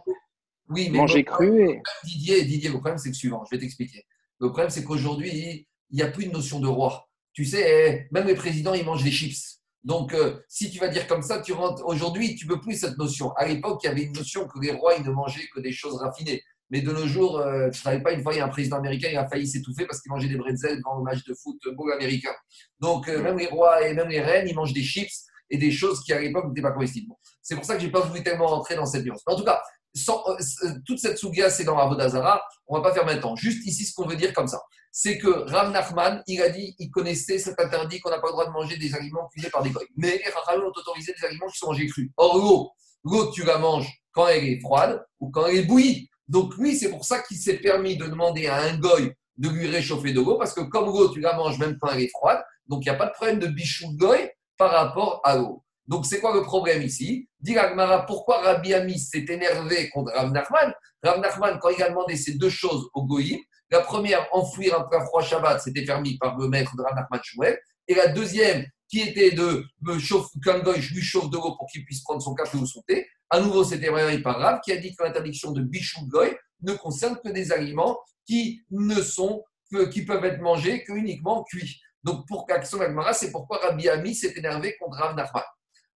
Oui, 0.69 0.89
mais 0.89 0.97
manger 0.97 1.23
cru. 1.23 1.69
Et... 1.69 1.81
Didier, 2.03 2.43
Didier, 2.43 2.69
le 2.69 2.75
problème, 2.75 2.97
c'est 2.97 3.09
le 3.09 3.15
suivant. 3.15 3.43
Je 3.49 3.55
vais 3.55 3.61
t'expliquer. 3.61 4.05
Le 4.39 4.47
problème, 4.49 4.69
c'est 4.69 4.83
qu'aujourd'hui, 4.83 5.67
il 5.89 5.95
n'y 5.95 6.01
a 6.01 6.07
plus 6.07 6.25
de 6.25 6.31
notion 6.31 6.59
de 6.59 6.67
roi. 6.67 7.07
Tu 7.33 7.45
sais, 7.45 8.07
même 8.11 8.27
les 8.27 8.35
présidents, 8.35 8.73
ils 8.73 8.85
mangent 8.85 9.03
des 9.03 9.11
chips. 9.11 9.57
Donc, 9.83 10.13
euh, 10.13 10.37
si 10.49 10.69
tu 10.69 10.79
vas 10.79 10.89
dire 10.89 11.07
comme 11.07 11.21
ça, 11.21 11.41
tu 11.41 11.53
rentres. 11.53 11.85
Aujourd'hui, 11.85 12.35
tu 12.35 12.45
ne 12.45 12.53
peux 12.53 12.59
plus 12.59 12.77
cette 12.77 12.97
notion. 12.97 13.31
À 13.33 13.47
l'époque, 13.47 13.79
il 13.83 13.87
y 13.87 13.89
avait 13.89 14.01
une 14.01 14.11
notion 14.11 14.45
que 14.45 14.59
les 14.59 14.71
rois, 14.71 14.95
ils 14.95 15.03
ne 15.05 15.11
mangeaient 15.11 15.47
que 15.55 15.61
des 15.61 15.71
choses 15.71 15.97
raffinées. 15.97 16.41
Mais 16.69 16.81
de 16.81 16.91
nos 16.91 17.07
jours, 17.07 17.37
euh, 17.39 17.69
tu 17.69 17.79
ne 17.79 17.83
savais 17.83 18.01
pas, 18.01 18.11
une 18.11 18.21
fois, 18.21 18.33
il 18.33 18.37
y 18.37 18.39
a 18.41 18.45
un 18.45 18.49
président 18.49 18.75
américain, 18.77 19.07
il 19.09 19.17
a 19.17 19.25
failli 19.29 19.47
s'étouffer 19.47 19.85
parce 19.85 20.01
qu'il 20.01 20.11
mangeait 20.11 20.27
des 20.27 20.35
bretzels 20.35 20.77
devant 20.77 20.97
le 20.97 21.03
match 21.03 21.23
de 21.23 21.33
football 21.33 21.93
américain. 21.93 22.33
Donc, 22.81 23.07
euh, 23.07 23.21
même 23.21 23.37
les 23.37 23.47
rois 23.47 23.87
et 23.87 23.93
même 23.93 24.09
les 24.09 24.19
reines, 24.19 24.47
ils 24.49 24.55
mangent 24.55 24.73
des 24.73 24.83
chips 24.83 25.23
et 25.49 25.57
des 25.57 25.71
choses 25.71 26.03
qui, 26.03 26.11
à 26.11 26.19
l'époque, 26.19 26.47
n'étaient 26.49 26.61
pas 26.61 26.73
comestibles. 26.73 27.13
C'est 27.41 27.55
pour 27.55 27.63
ça 27.63 27.75
que 27.75 27.79
je 27.79 27.85
n'ai 27.85 27.91
pas 27.91 28.01
voulu 28.01 28.21
tellement 28.21 28.47
rentrer 28.47 28.75
dans 28.75 28.85
cette 28.85 29.05
nuance. 29.05 29.21
En 29.25 29.37
tout 29.37 29.45
cas, 29.45 29.61
euh, 30.09 30.35
euh, 30.63 30.73
toute 30.85 30.99
cette 30.99 31.17
sougia, 31.17 31.49
c'est 31.49 31.63
dans 31.63 31.77
Avodazara. 31.77 32.41
On 32.67 32.77
ne 32.77 32.81
va 32.81 32.89
pas 32.89 32.95
faire 32.95 33.05
maintenant. 33.05 33.35
Juste 33.35 33.65
ici, 33.65 33.85
ce 33.85 33.93
qu'on 33.93 34.07
veut 34.07 34.15
dire 34.15 34.33
comme 34.33 34.47
ça, 34.47 34.61
c'est 34.91 35.17
que 35.17 35.29
Ram 35.51 35.71
Nachman, 35.71 36.23
il 36.27 36.41
a 36.41 36.49
dit, 36.49 36.75
il 36.79 36.89
connaissait 36.89 37.37
cet 37.37 37.59
interdit 37.59 37.99
qu'on 37.99 38.09
n'a 38.09 38.19
pas 38.19 38.27
le 38.27 38.33
droit 38.33 38.45
de 38.45 38.51
manger 38.51 38.77
des 38.77 38.93
aliments 38.95 39.27
cuisinés 39.31 39.51
par 39.51 39.63
des 39.63 39.69
goy. 39.69 39.85
Mais 39.95 40.21
les 40.23 40.31
Rachamim 40.31 40.65
ont 40.65 40.73
autorisé 40.75 41.13
des 41.19 41.25
aliments 41.25 41.47
qui 41.47 41.57
sont 41.57 41.67
mangés 41.67 41.87
crus. 41.87 42.09
Or, 42.17 42.37
l'eau, 42.37 42.71
l'eau, 43.03 43.31
tu 43.31 43.43
la 43.43 43.57
manges 43.57 43.89
quand 44.11 44.27
elle 44.27 44.45
est 44.45 44.59
froide 44.59 45.03
ou 45.19 45.29
quand 45.29 45.45
elle 45.47 45.57
est 45.57 45.63
bouillie. 45.63 46.09
Donc, 46.27 46.55
lui, 46.57 46.75
c'est 46.75 46.89
pour 46.89 47.05
ça 47.05 47.19
qu'il 47.19 47.37
s'est 47.37 47.57
permis 47.57 47.95
de 47.95 48.05
demander 48.05 48.47
à 48.47 48.61
un 48.61 48.77
goy 48.77 49.13
de 49.37 49.49
lui 49.49 49.67
réchauffer 49.67 50.13
de 50.13 50.19
l'eau, 50.19 50.37
parce 50.37 50.53
que 50.53 50.61
comme 50.61 50.85
l'eau, 50.87 51.09
tu 51.09 51.19
la 51.19 51.35
manges 51.35 51.59
même 51.59 51.77
quand 51.79 51.89
elle 51.89 52.01
est 52.01 52.09
froide. 52.09 52.43
Donc, 52.67 52.83
il 52.83 52.89
n'y 52.89 52.95
a 52.95 52.97
pas 52.97 53.05
de 53.05 53.13
problème 53.13 53.39
de 53.39 53.47
bichou 53.47 53.95
goy 53.95 54.31
par 54.57 54.71
rapport 54.71 55.21
à 55.23 55.37
l'eau. 55.37 55.63
Donc, 55.87 56.05
c'est 56.05 56.19
quoi 56.19 56.33
le 56.33 56.41
problème 56.41 56.81
ici? 56.81 57.29
Dit 57.39 57.57
Agmara, 57.57 58.05
pourquoi 58.05 58.41
Rabbi 58.41 58.73
Ami 58.73 58.99
s'est 58.99 59.25
énervé 59.29 59.89
contre 59.89 60.11
Rav 60.13 60.31
Nachman? 60.31 60.73
Rav 61.03 61.19
Nachman, 61.21 61.59
quand 61.59 61.69
il 61.69 61.81
a 61.81 61.89
demandé 61.89 62.15
ces 62.17 62.33
deux 62.33 62.49
choses 62.49 62.89
au 62.93 63.05
Goïm, 63.05 63.39
la 63.69 63.81
première, 63.81 64.27
enfouir 64.31 64.79
un 64.79 64.83
plat 64.83 65.05
froid 65.05 65.21
Shabbat, 65.21 65.61
c'était 65.61 65.85
permis 65.85 66.17
par 66.17 66.37
le 66.37 66.47
maître 66.47 66.75
de 66.75 66.81
Rav 66.81 66.95
Nachman 66.95 67.21
Shmuel. 67.23 67.59
Et 67.87 67.95
la 67.95 68.07
deuxième, 68.07 68.65
qui 68.89 69.01
était 69.01 69.31
de 69.31 69.65
me 69.81 69.99
chauffer, 69.99 70.39
qu'un 70.43 70.59
goy 70.59 70.79
lui 70.79 71.01
chauffe 71.01 71.29
de 71.29 71.37
l'eau 71.37 71.55
pour 71.57 71.67
qu'il 71.71 71.83
puisse 71.85 72.01
prendre 72.03 72.21
son 72.21 72.33
café 72.33 72.57
ou 72.57 72.65
son 72.65 72.81
thé. 72.81 73.07
À 73.29 73.39
nouveau, 73.39 73.63
c'était 73.63 73.91
permis 73.91 74.21
par 74.21 74.39
Rav, 74.39 74.59
qui 74.63 74.71
a 74.71 74.77
dit 74.77 74.95
que 74.95 75.03
l'interdiction 75.03 75.51
de 75.51 75.61
bichou 75.61 76.07
goy 76.07 76.35
ne 76.61 76.73
concerne 76.73 77.17
que 77.23 77.29
des 77.29 77.51
aliments 77.51 77.99
qui 78.25 78.61
ne 78.71 79.01
sont, 79.01 79.43
qui 79.91 80.05
peuvent 80.05 80.23
être 80.25 80.41
mangés 80.41 80.83
que 80.83 80.93
uniquement 80.93 81.43
cuits. 81.43 81.79
Donc, 82.03 82.25
pour 82.27 82.45
l'action 82.49 82.77
d'Agmara, 82.77 83.13
c'est 83.13 83.31
pourquoi 83.31 83.57
Rabbi 83.57 83.89
Ami 83.89 84.15
s'est 84.15 84.33
énervé 84.37 84.75
contre 84.79 84.97
Rav 84.97 85.15
Nachman. 85.15 85.43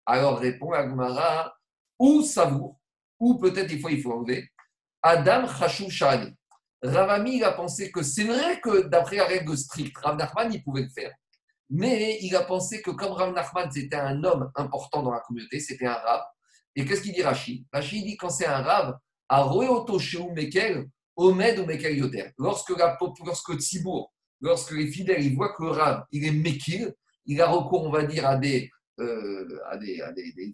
Alors 0.06 0.40
répond 0.40 0.72
Agmara, 0.72 1.54
ou 2.00 2.22
savour, 2.24 2.80
ou 3.20 3.38
peut-être 3.38 3.72
il 3.72 3.80
faut, 3.80 3.90
il 3.90 4.02
faut 4.02 4.14
enlever, 4.14 4.50
Adam 5.02 5.48
Chashou 5.48 5.90
Shani. 5.90 6.36
Ravami, 6.84 7.38
il 7.38 7.44
a 7.44 7.52
pensé 7.52 7.92
que 7.92 8.02
c'est 8.02 8.24
vrai 8.24 8.60
que 8.60 8.88
d'après 8.88 9.18
la 9.18 9.26
règle 9.26 9.56
stricte, 9.56 9.98
Rav 9.98 10.18
Nachman, 10.18 10.52
il 10.52 10.64
pouvait 10.64 10.82
le 10.82 10.90
faire. 10.90 11.14
Mais 11.70 12.18
il 12.22 12.36
a 12.36 12.42
pensé 12.42 12.82
que 12.82 12.90
comme 12.92 13.12
Rav 13.12 13.34
Nachman, 13.34 13.70
c'était 13.72 13.98
un 13.98 14.24
homme 14.24 14.52
important 14.56 15.04
dans 15.04 15.12
la 15.12 15.20
communauté, 15.20 15.60
c'était 15.60 15.86
un 15.86 15.94
rave. 15.94 16.24
Et 16.76 16.86
qu'est-ce 16.86 17.02
qu'il 17.02 17.14
dit 17.14 17.22
Rachid 17.22 17.66
Rachid 17.72 18.04
dit 18.04 18.18
quand 18.18 18.30
c'est 18.30 18.48
un 18.48 18.62
rave, 18.62 18.98
Mekel, 20.36 20.88
Omed 21.16 21.60
ou 21.60 21.66
Mekel. 21.66 22.34
Lorsque, 22.38 22.78
la, 22.78 22.98
lorsque 23.26 23.52
lorsque 24.42 24.72
les 24.72 24.88
fidèles 24.88 25.24
ils 25.24 25.36
voient 25.36 25.54
que 25.54 25.64
le 25.64 25.70
Rav, 25.70 26.06
il 26.12 26.26
est 26.26 26.32
Mekil, 26.32 26.94
il 27.26 27.42
a 27.42 27.48
recours, 27.48 27.84
on 27.84 27.92
va 27.92 28.04
dire, 28.04 28.28
à 28.28 28.36
des, 28.38 28.70
euh, 29.02 29.60
à 29.70 29.78
des, 29.78 30.02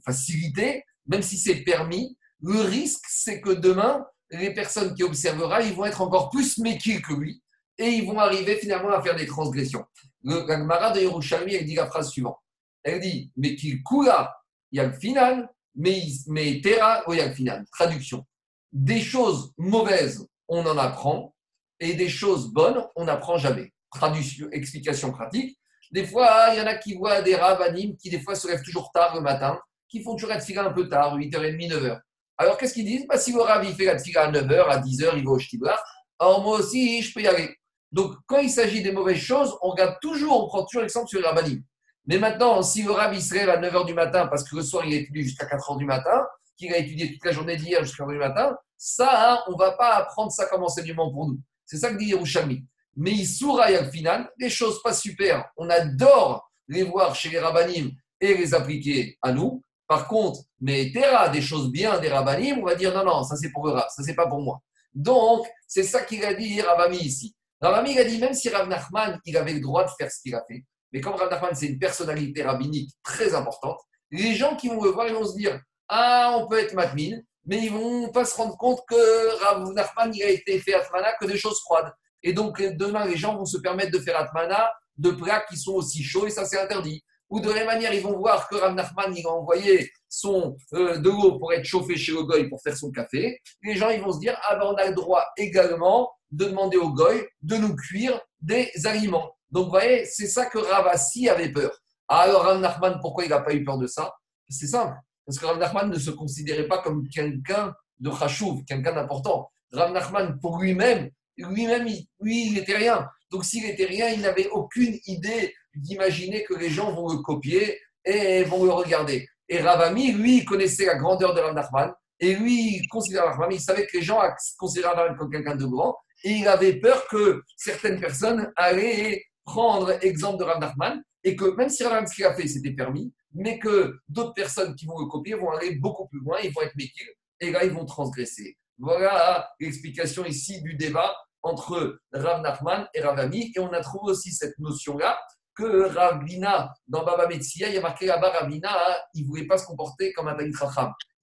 facilités, 0.06 0.84
même 1.06 1.22
si 1.22 1.38
c'est 1.38 1.64
permis, 1.64 2.18
le 2.42 2.60
risque, 2.62 3.06
c'est 3.08 3.42
que 3.42 3.52
demain, 3.52 4.06
les 4.32 4.54
personnes 4.54 4.94
qui 4.94 5.04
observera, 5.04 5.62
ils 5.62 5.74
vont 5.74 5.86
être 5.86 6.02
encore 6.02 6.30
plus 6.30 6.58
Mekil 6.58 7.02
que 7.02 7.14
lui 7.14 7.42
et 7.78 7.90
ils 7.90 8.06
vont 8.06 8.20
arriver 8.20 8.58
finalement 8.58 8.90
à 8.90 9.02
faire 9.02 9.16
des 9.16 9.26
transgressions. 9.26 9.86
Le, 10.24 10.46
la 10.48 10.58
Gemara 10.58 10.92
de 10.92 11.02
Yerushalmi, 11.02 11.54
elle 11.54 11.66
dit 11.66 11.76
la 11.76 11.88
phrase 11.88 12.10
suivante. 12.10 12.38
Elle 12.84 13.00
dit, 13.00 13.32
mais 13.38 13.56
qu'il 13.56 13.84
coula, 13.84 14.36
il 14.72 14.78
y 14.78 14.80
a 14.80 14.86
le 14.86 14.94
final, 14.94 15.50
mais, 15.76 16.02
mais 16.28 16.60
terra, 16.62 17.04
il 17.08 17.16
y 17.16 17.22
a 17.22 17.28
le 17.28 17.34
final. 17.34 17.66
Traduction. 17.72 18.26
Des 18.72 19.02
choses 19.02 19.54
mauvaises, 19.58 20.28
on 20.48 20.66
en 20.66 20.78
apprend, 20.78 21.36
et 21.80 21.94
des 21.94 22.10
choses 22.10 22.52
bonnes, 22.52 22.84
on 22.96 23.06
n'apprend 23.06 23.38
jamais. 23.38 23.72
Traduction, 23.92 24.50
explication 24.52 25.12
pratique. 25.12 25.58
Des 25.92 26.06
fois, 26.06 26.50
il 26.52 26.58
y 26.58 26.62
en 26.62 26.68
a 26.68 26.76
qui 26.76 26.96
voient 26.96 27.22
des 27.22 27.36
ravanim 27.36 27.96
qui, 27.98 28.10
des 28.10 28.20
fois, 28.20 28.36
se 28.36 28.48
lèvent 28.48 28.64
toujours 28.64 28.92
tard 28.92 29.16
le 29.16 29.22
matin, 29.22 29.60
qui 29.90 30.04
font 30.04 30.14
toujours 30.16 30.32
être 30.32 30.44
tfila 30.44 30.66
un 30.66 30.74
peu 30.74 30.90
tard, 30.90 31.18
8h30, 31.18 31.70
9h. 31.72 32.00
Alors, 32.38 32.58
qu'est-ce 32.58 32.74
qu'ils 32.74 32.86
disent? 32.86 33.08
Bah, 33.08 33.18
Si 33.18 33.32
le 33.32 33.42
rav, 33.42 33.64
il 33.66 33.74
fait 33.74 33.86
la 33.86 33.96
tfila 33.96 34.24
à 34.24 34.32
9h, 34.32 34.68
à 34.70 34.80
10h, 34.80 35.14
il 35.18 35.24
va 35.24 35.32
au 35.32 35.40
shtibla. 35.40 35.80
Alors, 36.20 36.44
moi 36.44 36.60
aussi, 36.60 37.02
je 37.02 37.14
peux 37.14 37.22
y 37.22 37.28
aller. 37.28 37.56
Donc, 37.92 38.16
quand 38.26 38.40
il 38.40 38.50
s'agit 38.50 38.84
des 38.84 38.92
mauvaises 38.92 39.18
choses, 39.18 39.58
on 39.62 39.70
regarde 39.70 39.98
toujours, 40.02 40.44
on 40.44 40.48
prend 40.48 40.66
toujours 40.66 40.82
l'exemple 40.82 41.08
sur 41.08 41.20
les 41.20 41.26
rabbinim. 41.26 41.64
Mais 42.06 42.18
maintenant, 42.18 42.62
si 42.62 42.84
le 42.84 42.92
rabbin 42.92 43.20
se 43.20 43.34
lève 43.34 43.50
à 43.50 43.60
9h 43.60 43.86
du 43.86 43.94
matin 43.94 44.28
parce 44.28 44.50
que 44.50 44.56
le 44.56 44.62
soir 44.62 44.86
il 44.86 44.94
a 44.94 44.98
étudié 44.98 45.24
jusqu'à 45.24 45.46
4h 45.46 45.78
du 45.78 45.86
matin, 45.86 46.26
qu'il 46.58 46.74
a 46.74 46.78
étudié 46.78 47.14
toute 47.14 47.26
la 47.26 47.32
journée 47.32 47.58
d'hier 47.58 47.84
jusqu'à 47.84 48.04
4h 48.04 48.12
du 48.12 48.18
matin, 48.18 48.56
ça, 48.78 49.34
hein, 49.34 49.44
on 49.48 49.54
ne 49.54 49.58
va 49.58 49.72
pas 49.72 49.96
apprendre 49.96 50.32
ça 50.32 50.46
comme 50.46 50.64
enseignement 50.64 51.12
pour 51.12 51.28
nous. 51.28 51.40
C'est 51.66 51.78
ça 51.78 51.92
que 51.92 51.98
dit 51.98 52.06
Yerushalmi. 52.06 52.66
Mais 52.98 53.12
il 53.12 53.26
souraille 53.26 53.78
au 53.78 53.90
final, 53.90 54.30
des 54.38 54.50
choses 54.50 54.82
pas 54.84 54.94
super. 54.94 55.50
On 55.56 55.70
adore 55.70 56.52
les 56.68 56.84
voir 56.84 57.16
chez 57.16 57.30
les 57.30 57.40
rabbinim 57.40 57.92
et 58.20 58.36
les 58.36 58.54
appliquer 58.54 59.18
à 59.22 59.32
nous. 59.32 59.64
Par 59.88 60.08
contre, 60.10 60.42
mais 60.60 60.92
Terra, 60.92 61.30
des 61.30 61.42
choses 61.42 61.72
bien 61.72 61.98
des 62.00 62.10
rabbinim, 62.10 62.60
on 62.60 62.66
va 62.66 62.76
dire 62.76 62.94
non, 62.94 63.06
non, 63.06 63.24
ça 63.24 63.38
c'est 63.38 63.52
pour 63.52 63.68
le 63.68 63.74
ça 63.74 64.04
c'est 64.04 64.16
pas 64.16 64.28
pour 64.28 64.42
moi. 64.42 64.62
Donc, 64.98 65.46
c'est 65.68 65.84
ça 65.84 66.02
qu'il 66.02 66.26
a 66.26 66.34
dit 66.34 66.60
Rabami 66.60 66.98
ici. 66.98 67.36
Rabami 67.62 68.00
a 68.00 68.04
dit 68.04 68.18
même 68.18 68.34
si 68.34 68.50
Rav 68.50 68.68
Nachman, 68.68 69.20
il 69.26 69.38
avait 69.38 69.54
le 69.54 69.60
droit 69.60 69.84
de 69.84 69.92
faire 69.92 70.12
ce 70.12 70.20
qu'il 70.22 70.34
a 70.34 70.44
fait, 70.48 70.66
mais 70.92 71.02
comme 71.02 71.14
Rav 71.14 71.30
Nachman, 71.30 71.54
c'est 71.54 71.68
une 71.68 71.78
personnalité 71.78 72.42
rabbinique 72.42 72.92
très 73.04 73.36
importante, 73.36 73.80
les 74.10 74.34
gens 74.34 74.56
qui 74.56 74.70
vont 74.70 74.84
le 74.84 74.90
voir, 74.90 75.08
ils 75.08 75.14
vont 75.14 75.26
se 75.26 75.36
dire 75.36 75.62
Ah, 75.88 76.36
on 76.40 76.48
peut 76.48 76.60
être 76.60 76.74
Matmin, 76.74 77.20
mais 77.46 77.60
ils 77.60 77.72
vont 77.72 78.10
pas 78.10 78.26
se 78.26 78.36
rendre 78.36 78.58
compte 78.58 78.82
que 78.90 79.44
Rav 79.44 79.72
Nachman, 79.74 80.12
il 80.16 80.24
a 80.24 80.30
été 80.30 80.60
fait 80.60 80.74
Atmana 80.74 81.14
que 81.22 81.26
des 81.26 81.38
choses 81.38 81.60
froides. 81.62 81.92
Et 82.24 82.34
donc, 82.34 82.62
demain, 82.62 83.06
les 83.06 83.18
gens 83.18 83.38
vont 83.38 83.46
se 83.46 83.58
permettre 83.58 83.92
de 83.92 84.00
faire 84.00 84.18
Atmana 84.20 84.72
de 84.98 85.12
plats 85.12 85.46
qui 85.50 85.58
sont 85.58 85.74
aussi 85.74 86.04
chauds, 86.04 86.28
et 86.28 86.32
ça, 86.32 86.46
c'est 86.46 86.60
interdit. 86.60 87.04
Ou 87.30 87.40
de 87.42 87.50
la 87.50 87.56
même 87.56 87.66
manière, 87.66 87.94
ils 87.94 88.02
vont 88.02 88.18
voir 88.18 88.48
que 88.48 88.56
Rav 88.56 88.74
Nachman, 88.74 89.14
il 89.16 89.26
a 89.26 89.32
envoyé 89.32 89.92
son, 90.08 90.56
euh, 90.74 90.98
de 90.98 91.10
l'eau 91.10 91.38
pour 91.38 91.52
être 91.52 91.66
chauffé 91.66 91.98
chez 91.98 92.14
le 92.14 92.50
pour 92.50 92.62
faire 92.62 92.78
son 92.78 92.90
café. 92.90 93.40
Les 93.64 93.76
gens, 93.76 93.90
ils 93.90 94.02
vont 94.02 94.14
se 94.14 94.20
dire 94.20 94.38
Ah, 94.44 94.56
ben, 94.56 94.66
on 94.66 94.76
a 94.76 94.88
le 94.88 94.96
droit 94.96 95.26
également 95.36 96.10
de 96.32 96.46
demander 96.46 96.78
au 96.78 96.90
goy 96.90 97.28
de 97.42 97.58
nous 97.58 97.76
cuire 97.76 98.20
des 98.40 98.72
aliments. 98.86 99.34
Donc, 99.52 99.66
vous 99.66 99.72
voyez, 99.72 100.06
c'est 100.06 100.28
ça 100.28 100.46
que 100.46 100.58
Ravasi 100.58 101.28
avait 101.30 101.52
peur. 101.52 101.72
Alors, 102.08 102.44
Rav 102.44 102.62
Nachman, 102.62 103.00
pourquoi 103.02 103.26
il 103.26 103.30
n'a 103.30 103.42
pas 103.42 103.54
eu 103.54 103.64
peur 103.64 103.78
de 103.78 103.88
ça? 103.88 104.14
C'est 104.50 104.68
simple. 104.68 104.96
Parce 105.26 105.38
que 105.38 105.46
Rav 105.46 105.58
Nachman 105.58 105.90
ne 105.90 106.00
se 106.00 106.12
considérait 106.12 106.68
pas 106.68 106.82
comme 106.82 107.08
quelqu'un 107.10 107.74
de 108.00 108.12
chachouv, 108.12 108.64
quelqu'un 108.64 108.94
d'important. 108.94 109.52
Rav 109.74 109.92
Nachman, 109.92 110.40
pour 110.40 110.60
lui-même, 110.60 111.10
lui-même, 111.38 111.88
lui, 112.20 112.48
il 112.48 112.54
n'était 112.54 112.78
rien. 112.78 113.08
Donc, 113.32 113.46
s'il 113.46 113.64
n'était 113.64 113.86
rien, 113.86 114.10
il 114.10 114.22
n'avait 114.22 114.50
aucune 114.50 114.98
idée 115.06 115.54
d'imaginer 115.76 116.44
que 116.44 116.54
les 116.54 116.70
gens 116.70 116.94
vont 116.94 117.10
le 117.10 117.18
copier 117.20 117.80
et 118.06 118.44
vont 118.44 118.64
le 118.64 118.72
regarder. 118.72 119.28
Et 119.50 119.60
Ravami, 119.60 120.12
lui, 120.14 120.38
il 120.40 120.46
connaissait 120.46 120.86
la 120.86 120.96
grandeur 120.96 121.34
de 121.34 121.42
Rav 121.42 121.54
Nachman. 121.54 121.94
Et 122.20 122.36
lui, 122.36 122.78
il 122.78 122.88
considérait 122.88 123.28
il 123.52 123.60
savait 123.60 123.86
que 123.86 123.98
les 123.98 124.04
gens 124.04 124.20
considéraient 124.58 124.94
Rav 124.94 124.98
Nachman 124.98 125.18
comme 125.18 125.32
quelqu'un 125.32 125.56
de 125.56 125.66
grand. 125.66 125.96
Et 126.24 126.32
il 126.32 126.48
avait 126.48 126.80
peur 126.80 127.08
que 127.08 127.42
certaines 127.56 128.00
personnes 128.00 128.52
allaient 128.56 129.24
prendre 129.46 129.92
exemple 130.04 130.40
de 130.40 130.44
Rav 130.44 130.60
Nachman 130.60 131.02
et 131.24 131.36
que 131.36 131.46
même 131.56 131.70
si 131.70 131.84
Rav 131.84 132.06
ce 132.08 132.16
qu'il 132.16 132.26
a 132.26 132.34
fait, 132.34 132.48
c'était 132.48 132.72
permis, 132.72 133.14
mais 133.34 133.60
que 133.60 134.00
d'autres 134.08 134.34
personnes 134.34 134.76
qui 134.76 134.86
vont 134.86 135.00
le 135.00 135.06
copier 135.06 135.36
vont 135.36 135.52
aller 135.52 135.76
beaucoup 135.76 136.08
plus 136.08 136.20
loin, 136.20 136.38
ils 136.44 136.52
vont 136.52 136.62
être 136.62 136.76
méquilles 136.76 137.14
et 137.40 137.52
là, 137.52 137.64
ils 137.64 137.72
vont 137.72 137.86
transgresser. 137.86 138.58
Voilà 138.80 139.50
l'explication 139.60 140.26
ici 140.26 140.62
du 140.62 140.76
débat 140.76 141.16
entre 141.44 142.00
Rav 142.12 142.42
Nachman 142.42 142.88
et 142.94 143.02
Rav 143.02 143.20
Ami. 143.20 143.52
Et 143.56 143.60
on 143.60 143.72
a 143.74 143.82
trouvé 143.82 144.12
aussi 144.12 144.32
cette 144.32 144.58
notion-là 144.60 145.18
que 145.56 145.90
Ravina, 145.94 146.74
dans 146.88 147.04
Baba 147.04 147.28
Metsia, 147.28 147.68
il 147.70 147.76
y 147.76 147.78
a 147.78 147.82
marqué 147.82 148.06
là-bas, 148.06 148.30
Ravina, 148.30 148.70
il 149.14 149.24
ne 149.24 149.28
voulait 149.28 149.48
pas 149.48 149.58
se 149.58 149.66
comporter 149.66 150.14
comme 150.14 150.28
un 150.28 150.36
Tamit 150.36 150.54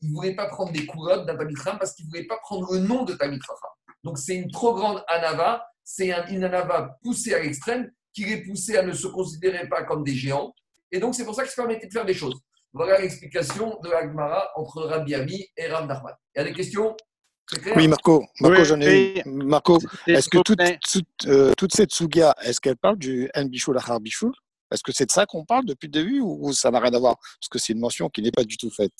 Il 0.00 0.10
ne 0.10 0.14
voulait 0.14 0.34
pas 0.34 0.46
prendre 0.48 0.72
des 0.72 0.86
couronnes 0.86 1.24
d'un 1.24 1.36
Tamit 1.36 1.54
parce 1.78 1.94
qu'il 1.94 2.06
ne 2.06 2.10
voulait 2.10 2.26
pas 2.26 2.38
prendre 2.38 2.72
le 2.72 2.80
nom 2.80 3.04
de 3.04 3.14
Tamit 3.14 3.38
Donc 4.02 4.18
c'est 4.18 4.34
une 4.34 4.50
trop 4.50 4.74
grande 4.74 5.04
anava, 5.06 5.64
c'est 5.84 6.10
une 6.30 6.44
anava 6.44 6.96
poussée 7.02 7.34
à 7.34 7.40
l'extrême 7.40 7.90
qui 8.12 8.24
les 8.24 8.42
poussait 8.42 8.78
à 8.78 8.82
ne 8.82 8.92
se 8.92 9.06
considérer 9.08 9.68
pas 9.68 9.84
comme 9.84 10.04
des 10.04 10.14
géants. 10.14 10.54
Et 10.90 11.00
donc, 11.00 11.14
c'est 11.14 11.24
pour 11.24 11.34
ça 11.34 11.42
qu'il 11.42 11.50
se 11.50 11.56
permettait 11.56 11.88
de 11.88 11.92
faire 11.92 12.04
des 12.04 12.14
choses. 12.14 12.40
Voilà 12.72 13.00
l'explication 13.00 13.78
de 13.82 13.90
l'Agmara 13.90 14.50
entre 14.56 14.82
Rabbi 14.82 15.14
Ami 15.14 15.46
et 15.56 15.66
Rav 15.66 15.86
Nachman. 15.86 16.14
Il 16.34 16.38
y 16.38 16.40
a 16.42 16.44
des 16.44 16.52
questions? 16.52 16.96
Oui, 17.76 17.88
Marco, 17.88 18.24
Marco, 18.40 18.64
j'en 18.64 18.80
ai 18.80 19.22
Marco, 19.26 19.78
est-ce 20.06 20.28
que 20.28 20.38
euh, 20.38 21.52
toute, 21.56 21.74
cette 21.74 21.92
suga, 21.92 22.34
est-ce 22.42 22.60
qu'elle 22.60 22.76
parle 22.76 22.96
du 22.96 23.30
à 23.34 23.44
Bichoul 23.44 23.76
Est-ce 24.72 24.82
que 24.82 24.92
c'est 24.92 25.06
de 25.06 25.10
ça 25.10 25.26
qu'on 25.26 25.44
parle 25.44 25.66
depuis 25.66 25.86
le 25.86 25.92
début 25.92 26.20
ou 26.20 26.52
ça 26.52 26.70
n'a 26.70 26.80
rien 26.80 26.92
à 26.92 26.98
voir? 26.98 27.16
Parce 27.16 27.48
que 27.50 27.58
c'est 27.58 27.72
une 27.72 27.80
mention 27.80 28.08
qui 28.08 28.22
n'est 28.22 28.32
pas 28.32 28.44
du 28.44 28.56
tout 28.56 28.70
faite. 28.70 28.92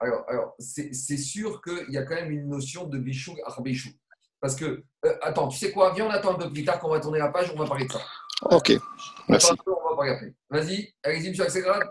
Alors, 0.00 0.24
alors 0.28 0.54
c'est 0.58 1.16
sûr 1.16 1.60
qu'il 1.62 1.92
y 1.92 1.98
a 1.98 2.04
quand 2.04 2.14
même 2.14 2.30
une 2.30 2.48
notion 2.48 2.86
de 2.86 2.98
Bichoul 2.98 3.36
à 3.44 3.60
Bichoul. 3.60 3.92
Parce 4.40 4.54
que, 4.54 4.84
euh, 5.04 5.16
attends, 5.22 5.48
tu 5.48 5.58
sais 5.58 5.72
quoi? 5.72 5.92
Viens, 5.94 6.06
on 6.06 6.10
attend 6.10 6.34
un 6.34 6.38
peu 6.38 6.52
plus 6.52 6.64
tard 6.64 6.78
qu'on 6.78 6.90
va 6.90 7.00
tourner 7.00 7.18
la 7.18 7.28
page, 7.28 7.50
on 7.52 7.58
va 7.58 7.66
parler 7.66 7.86
de 7.86 7.92
ça. 7.92 8.00
Ok, 8.42 8.72
merci. 9.28 9.52
Vas-y, 10.48 10.94
allez-y, 11.02 11.28
M. 11.28 11.40
Axelgrad. 11.40 11.82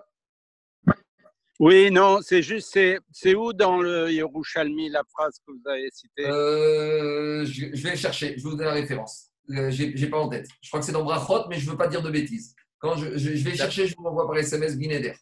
Oui, 1.59 1.89
non, 1.89 2.19
c'est 2.21 2.43
juste, 2.43 2.77
c'est 3.11 3.35
où 3.35 3.51
dans 3.53 3.81
le 3.81 4.11
Yerushalmi 4.11 4.89
la 4.89 5.03
phrase 5.11 5.39
que 5.45 5.51
vous 5.51 5.69
avez 5.69 5.89
citée? 5.91 6.27
Euh, 6.27 7.45
je, 7.45 7.83
vais 7.83 7.95
chercher, 7.95 8.35
je 8.37 8.43
vais 8.43 8.49
vous 8.49 8.51
donner 8.51 8.65
la 8.65 8.73
référence. 8.73 9.29
Euh, 9.51 9.71
je 9.71 9.85
n'ai 9.85 10.07
pas 10.07 10.19
en 10.19 10.29
tête. 10.29 10.47
Je 10.61 10.69
crois 10.69 10.79
que 10.79 10.85
c'est 10.85 10.91
dans 10.91 11.03
Brachot, 11.03 11.47
mais 11.49 11.57
je 11.57 11.65
ne 11.65 11.71
veux 11.71 11.77
pas 11.77 11.87
dire 11.87 12.01
de 12.03 12.11
bêtises. 12.11 12.53
Quand 12.79 12.95
je, 12.95 13.07
vais 13.07 13.55
chercher, 13.55 13.87
je 13.87 13.95
vous 13.97 14.05
envoie 14.05 14.27
par 14.27 14.37
SMS 14.37 14.77
Guinéder. 14.77 15.13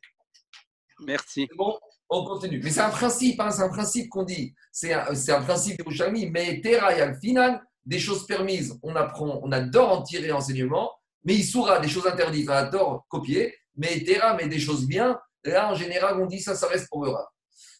Merci. 1.06 1.48
Bon, 1.56 1.80
on 2.10 2.26
continue. 2.26 2.60
Mais 2.62 2.70
c'est 2.70 2.82
un 2.82 2.90
principe, 2.90 3.40
hein, 3.40 3.52
c'est 3.52 3.64
un 3.64 3.70
principe 3.70 4.10
qu'on 4.10 4.24
dit. 4.24 4.54
C'est 4.74 4.92
un, 4.92 5.06
un, 5.08 5.42
principe 5.42 5.80
Yerushalmi, 5.80 6.30
mais 6.32 6.60
Terra, 6.60 6.88
al 6.88 7.18
final, 7.20 7.62
des 7.86 8.00
choses 8.00 8.26
permises, 8.26 8.78
on 8.84 8.96
apprend, 8.96 9.40
on 9.42 9.52
adore 9.54 9.92
en 9.92 10.02
tirer 10.02 10.32
enseignement 10.32 10.92
mais 11.26 11.36
il 11.36 11.82
des 11.82 11.88
choses 11.88 12.08
interdites, 12.08 12.48
on 12.48 12.54
adore 12.54 13.06
copier, 13.10 13.56
mais 13.76 14.04
Terra, 14.04 14.36
mais 14.36 14.48
des 14.48 14.60
choses 14.60 14.88
bien, 14.88 15.20
là 15.52 15.72
en 15.72 15.76
général 15.76 16.20
on 16.22 16.26
dit 16.26 16.40
ça, 16.40 16.56
ça 16.56 16.68
reste 16.68 16.88
pour 16.90 17.06
le 17.06 17.12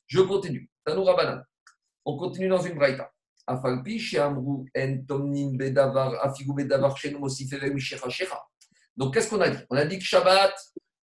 Je 0.08 0.22
continue. 0.22 0.70
Tanoura 0.84 1.16
Banan. 1.16 1.42
On 2.06 2.18
continue 2.18 2.48
dans 2.48 2.62
une 2.62 2.76
braïta. 2.76 3.10
Donc 8.98 9.14
qu'est-ce 9.14 9.30
qu'on 9.30 9.42
a 9.42 9.50
dit? 9.50 9.64
On 9.70 9.78
a 9.78 9.86
dit 9.86 10.00
que 10.00 10.04
Shabbat, 10.04 10.54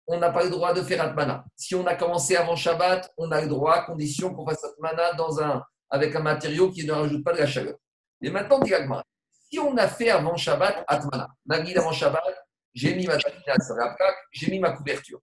on 0.07 0.19
n'a 0.19 0.29
pas 0.29 0.43
le 0.43 0.49
droit 0.49 0.73
de 0.73 0.81
faire 0.81 1.01
Atmana. 1.01 1.45
Si 1.55 1.73
on 1.73 1.85
a 1.87 1.95
commencé 1.95 2.35
avant 2.35 2.55
Shabbat, 2.55 3.11
on 3.17 3.31
a 3.31 3.41
le 3.41 3.47
droit, 3.47 3.73
à 3.73 3.81
condition 3.85 4.33
qu'on 4.33 4.45
fasse 4.47 4.63
Atmana 4.63 5.13
dans 5.13 5.41
un, 5.41 5.63
avec 5.89 6.15
un 6.15 6.21
matériau 6.21 6.69
qui 6.69 6.85
ne 6.85 6.91
rajoute 6.91 7.23
pas 7.23 7.33
de 7.33 7.39
la 7.39 7.47
chaleur. 7.47 7.75
Et 8.21 8.29
maintenant, 8.29 8.59
dit 8.59 8.73
si 9.51 9.59
on 9.59 9.75
a 9.77 9.87
fait 9.87 10.09
avant 10.09 10.35
Shabbat, 10.35 10.83
Atmana, 10.87 11.27
Nagid 11.45 11.77
avant 11.77 11.91
Shabbat, 11.91 12.21
j'ai 12.73 12.95
mis 12.95 13.07
ma 13.07 13.17
j'ai 14.31 14.51
mis 14.51 14.59
ma 14.59 14.71
couverture. 14.71 15.19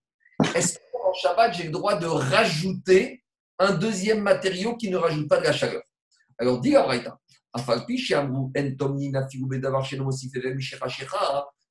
Est-ce 0.55 0.79
Shabbat, 1.15 1.55
j'ai 1.55 1.65
le 1.65 1.71
droit 1.71 1.97
de 1.97 2.07
rajouter 2.07 3.25
un 3.59 3.73
deuxième 3.73 4.21
matériau 4.21 4.77
qui 4.77 4.91
ne 4.91 4.97
rajoute 4.97 5.29
pas 5.29 5.39
de 5.39 5.45
la 5.45 5.53
chaleur 5.53 5.83
Alors, 6.39 6.61
dis 6.61 6.75
Abraïta, 6.77 7.19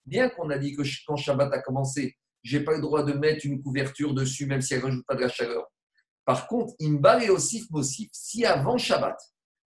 bien 0.06 0.30
qu'on 0.30 0.50
a 0.50 0.58
dit 0.58 0.76
que 0.76 0.82
quand 1.06 1.16
Shabbat 1.16 1.54
a 1.54 1.60
commencé, 1.60 2.18
je 2.44 2.58
n'ai 2.58 2.64
pas 2.64 2.74
le 2.74 2.82
droit 2.82 3.04
de 3.04 3.14
mettre 3.14 3.46
une 3.46 3.62
couverture 3.62 4.14
dessus, 4.14 4.46
même 4.46 4.62
si 4.62 4.74
elle 4.74 4.82
ne 4.82 4.86
rajoute 4.86 5.06
pas 5.06 5.16
de 5.16 5.22
la 5.22 5.30
chaleur. 5.30 5.66
Par 6.26 6.48
contre, 6.48 6.74
Imbal 6.82 7.24
et 7.24 7.30
Osif 7.30 7.70
Mosif, 7.70 8.10
si 8.14 8.46
avant 8.46 8.78
Shabbat, 8.78 9.18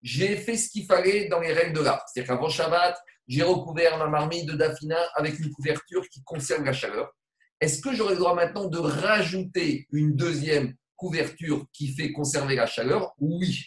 j'ai 0.03 0.37
fait 0.37 0.57
ce 0.57 0.70
qu'il 0.70 0.87
fallait 0.87 1.29
dans 1.29 1.41
les 1.41 1.53
règles 1.53 1.74
de 1.74 1.81
l'art. 1.81 2.03
C'est-à-dire 2.07 2.35
qu'avant 2.35 2.49
Shabbat, 2.49 2.97
j'ai 3.29 3.43
recouvert 3.43 3.99
ma 3.99 4.07
marmite 4.07 4.47
de 4.47 4.53
Dafina 4.53 4.99
avec 5.14 5.39
une 5.39 5.51
couverture 5.51 6.09
qui 6.09 6.22
conserve 6.22 6.64
la 6.64 6.72
chaleur. 6.72 7.11
Est-ce 7.61 7.80
que 7.80 7.94
j'aurais 7.94 8.14
le 8.14 8.20
droit 8.20 8.34
maintenant 8.34 8.66
de 8.66 8.78
rajouter 8.78 9.86
une 9.90 10.14
deuxième 10.14 10.74
couverture 10.96 11.64
qui 11.72 11.88
fait 11.88 12.12
conserver 12.12 12.54
la 12.54 12.66
chaleur? 12.66 13.14
Oui. 13.18 13.64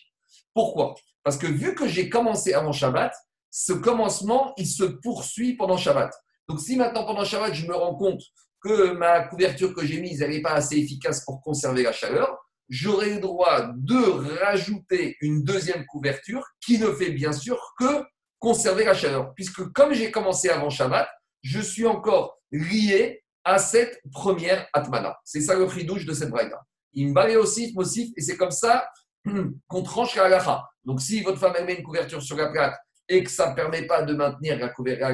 Pourquoi? 0.54 0.96
Parce 1.24 1.38
que 1.38 1.48
vu 1.48 1.76
que 1.76 1.88
j'ai 1.88 2.10
commencé 2.10 2.54
avant 2.54 2.72
Shabbat, 2.72 3.14
ce 3.52 3.74
commencement, 3.74 4.54
il 4.58 4.68
se 4.68 4.84
poursuit 4.84 5.56
pendant 5.56 5.78
Shabbat. 5.78 6.14
Donc 6.48 6.60
si 6.60 6.76
maintenant 6.76 7.06
pendant 7.06 7.26
Shabbat, 7.26 7.54
je 7.54 7.66
me 7.66 7.76
rends 7.76 7.96
compte 7.96 8.22
que 8.62 8.92
ma 8.92 9.22
couverture 9.22 9.74
que 9.74 9.86
j'ai 9.86 10.02
mise, 10.02 10.22
n'est 10.22 10.42
pas 10.42 10.54
assez 10.54 10.78
efficace 10.78 11.24
pour 11.24 11.42
conserver 11.42 11.84
la 11.84 11.92
chaleur, 11.92 12.38
j'aurai 12.68 13.16
le 13.16 13.20
droit 13.20 13.72
de 13.76 14.40
rajouter 14.44 15.18
une 15.22 15.44
deuxième 15.44 15.86
couverture 15.86 16.46
qui 16.62 16.78
ne 16.78 16.92
fait 16.92 17.12
bien 17.12 17.32
sûr 17.32 17.58
que 17.80 18.04
conserver 18.38 18.86
la 18.86 18.94
chaleur. 18.94 19.34
Puisque 19.34 19.64
comme 19.72 19.94
j'ai 19.94 20.12
commencé 20.12 20.50
avant 20.50 20.70
Shabbat, 20.70 21.08
je 21.42 21.60
suis 21.60 21.86
encore 21.86 22.38
lié 22.52 23.24
à 23.50 23.58
cette 23.58 24.00
première 24.12 24.68
atmana. 24.74 25.18
C'est 25.24 25.42
ça 25.42 25.56
le 25.56 25.66
prix 25.66 25.84
douche 25.84 26.06
de 26.06 26.14
cette 26.14 26.30
braïda. 26.30 26.62
Il 26.94 27.12
me 27.12 27.38
aussi, 27.38 28.14
et 28.16 28.22
c'est 28.22 28.38
comme 28.38 28.52
ça 28.52 28.88
qu'on 29.68 29.84
tranche 29.84 30.16
la 30.16 30.26
halacha. 30.26 30.70
Donc 30.86 31.02
si 31.02 31.22
votre 31.22 31.40
femme 31.40 31.54
met 31.66 31.76
une 31.76 31.84
couverture 31.84 32.22
sur 32.22 32.38
la 32.38 32.50
plaque 32.50 32.80
et 33.08 33.24
que 33.24 33.30
ça 33.30 33.50
ne 33.50 33.56
permet 33.56 33.88
pas 33.88 34.04
de 34.04 34.14
maintenir 34.14 34.60
la, 34.60 34.70
couverture, 34.70 35.10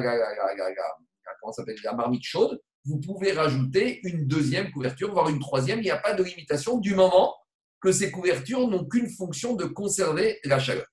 la 1.84 1.92
marmite 1.94 2.24
chaude, 2.24 2.60
vous 2.84 3.00
pouvez 3.00 3.32
rajouter 3.32 4.00
une 4.04 4.26
deuxième 4.26 4.70
couverture, 4.70 5.12
voire 5.12 5.30
une 5.30 5.40
troisième. 5.40 5.78
Il 5.80 5.84
n'y 5.84 5.90
a 5.90 5.98
pas 5.98 6.12
de 6.12 6.22
limitation 6.22 6.78
du 6.78 6.94
moment 6.94 7.34
que 7.80 7.90
ces 7.90 8.10
couvertures 8.10 8.68
n'ont 8.68 8.84
qu'une 8.84 9.08
fonction 9.08 9.54
de 9.54 9.64
conserver 9.64 10.38
la 10.44 10.58
chaleur. 10.58 10.86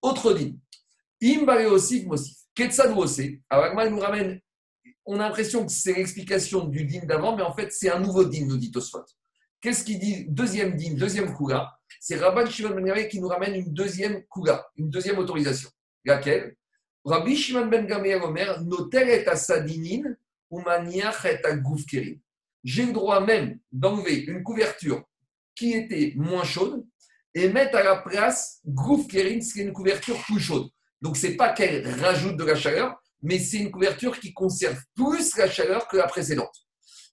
Autre 0.00 0.32
dit, 0.32 0.58
aussi 1.70 2.06
mosif. 2.06 2.34
aussi. 2.96 3.42
Alors, 3.50 3.82
il 3.84 3.90
nous 3.90 4.00
ramène, 4.00 4.40
on 5.06 5.20
a 5.20 5.28
l'impression 5.28 5.64
que 5.64 5.72
c'est 5.72 5.94
l'explication 5.94 6.64
du 6.64 6.84
din 6.84 7.04
d'avant, 7.06 7.36
mais 7.36 7.42
en 7.42 7.54
fait, 7.54 7.72
c'est 7.72 7.90
un 7.90 8.00
nouveau 8.00 8.24
din, 8.24 8.44
nous 8.46 8.56
dit 8.56 8.70
Tosfot. 8.72 9.04
Qu'est-ce 9.60 9.84
qu'il 9.84 9.98
dit 9.98 10.26
Deuxième 10.28 10.76
din, 10.76 10.94
deuxième 10.94 11.34
kula. 11.34 11.72
C'est 12.00 12.16
Rabban 12.16 12.46
Shimon 12.46 12.80
Ben 12.80 13.08
qui 13.08 13.20
nous 13.20 13.28
ramène 13.28 13.54
une 13.54 13.72
deuxième 13.72 14.22
kula, 14.24 14.66
une 14.76 14.90
deuxième 14.90 15.18
autorisation. 15.18 15.70
Laquelle? 16.04 16.56
Rabbi 17.04 17.36
Shimon 17.36 17.66
Ben 17.66 17.86
Gamliel 17.86 18.22
Omer, 18.22 18.60
noter 18.62 19.22
et 19.22 19.28
asadinin 19.28 20.16
ou 20.50 20.60
maniach 20.60 21.24
et 21.24 22.20
J'ai 22.64 22.86
le 22.86 22.92
droit 22.92 23.20
même 23.20 23.58
d'enlever 23.70 24.24
une 24.24 24.42
couverture 24.42 25.04
qui 25.54 25.72
était 25.72 26.12
moins 26.16 26.44
chaude 26.44 26.84
et 27.34 27.48
mettre 27.48 27.76
à 27.76 27.82
la 27.82 27.96
place 27.96 28.60
Gouf 28.66 29.06
Kerin, 29.06 29.38
qui 29.38 29.60
est 29.60 29.64
une 29.64 29.72
couverture 29.72 30.18
plus 30.24 30.40
chaude. 30.40 30.68
Donc, 31.00 31.16
ce 31.16 31.28
n'est 31.28 31.36
pas 31.36 31.52
qu'elle 31.52 31.86
rajoute 32.00 32.36
de 32.36 32.44
la 32.44 32.56
chaleur, 32.56 32.96
mais 33.22 33.38
c'est 33.38 33.58
une 33.58 33.70
couverture 33.70 34.18
qui 34.18 34.32
conserve 34.32 34.80
plus 34.94 35.36
la 35.36 35.48
chaleur 35.48 35.88
que 35.88 35.96
la 35.96 36.06
précédente. 36.06 36.54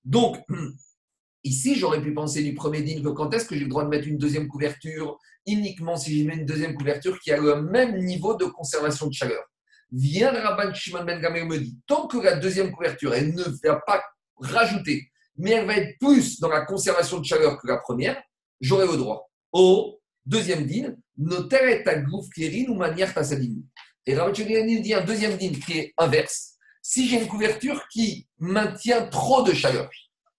Donc, 0.04 0.38
ici, 1.44 1.76
j'aurais 1.76 2.02
pu 2.02 2.14
penser 2.14 2.44
du 2.44 2.54
premier 2.54 2.82
digne 2.82 3.04
que 3.04 3.10
quand 3.10 3.34
est-ce 3.34 3.46
que 3.46 3.56
j'ai 3.56 3.64
le 3.64 3.70
droit 3.70 3.84
de 3.84 3.90
mettre 3.90 4.08
une 4.08 4.18
deuxième 4.18 4.48
couverture 4.48 5.18
uniquement 5.46 5.98
si 5.98 6.20
je 6.20 6.28
mets 6.28 6.36
une 6.36 6.46
deuxième 6.46 6.76
couverture 6.76 7.20
qui 7.20 7.32
a 7.32 7.38
le 7.38 7.62
même 7.62 7.98
niveau 8.04 8.36
de 8.36 8.46
conservation 8.46 9.08
de 9.08 9.14
chaleur. 9.14 9.44
Vient 9.92 10.32
le 10.32 10.40
Rabban 10.40 10.74
Shimon 10.74 11.04
Ben 11.04 11.22
Gamel 11.22 11.46
me 11.46 11.60
dit, 11.60 11.78
tant 11.86 12.08
que 12.08 12.18
la 12.18 12.38
deuxième 12.38 12.72
couverture, 12.72 13.14
elle 13.14 13.34
ne 13.36 13.44
va 13.64 13.80
pas 13.86 14.02
rajouter, 14.38 15.12
mais 15.38 15.52
elle 15.52 15.68
va 15.68 15.78
être 15.78 15.98
plus 16.00 16.40
dans 16.40 16.50
la 16.50 16.66
conservation 16.66 17.20
de 17.20 17.26
chaleur 17.26 17.60
que 17.62 17.68
la 17.68 17.78
première, 17.78 18.22
j'aurai 18.60 18.88
le 18.88 18.98
droit. 18.98 19.30
Au 19.52 20.00
deuxième 20.26 20.66
din, 20.66 20.96
noter 21.18 21.84
ta 21.84 21.96
gouf 22.00 22.26
ou 22.68 22.74
manière 22.74 23.14
tassadine. 23.14 23.64
Et 24.06 24.16
Rabbi 24.16 24.82
dit 24.82 24.94
un 24.94 25.04
deuxième 25.04 25.38
din 25.38 25.54
qui 25.66 25.78
est 25.80 25.94
inverse. 25.98 26.56
Si 26.82 27.08
j'ai 27.08 27.22
une 27.22 27.28
couverture 27.28 27.88
qui 27.90 28.28
maintient 28.40 29.06
trop 29.08 29.44
de 29.44 29.54
chaleur, 29.54 29.90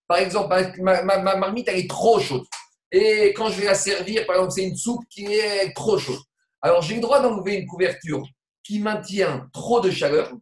par 0.06 0.18
exemple, 0.18 0.54
ma, 0.80 1.02
marmite 1.02 1.68
elle 1.68 1.78
est 1.78 1.88
trop 1.88 2.20
chaude, 2.20 2.44
et 2.92 3.32
quand 3.34 3.48
je 3.48 3.60
vais 3.60 3.66
la 3.66 3.74
servir, 3.74 4.26
par 4.26 4.36
exemple, 4.36 4.52
c'est 4.52 4.64
une 4.64 4.76
soupe 4.76 5.04
qui 5.08 5.24
est 5.24 5.72
trop 5.74 5.98
chaude. 5.98 6.20
Alors 6.60 6.82
j'ai 6.82 6.96
le 6.96 7.00
droit 7.00 7.20
d'enlever 7.20 7.54
une 7.54 7.66
couverture 7.66 8.22
qui 8.62 8.78
maintient 8.78 9.48
trop 9.52 9.80
de 9.80 9.90
chaleur 9.90 10.32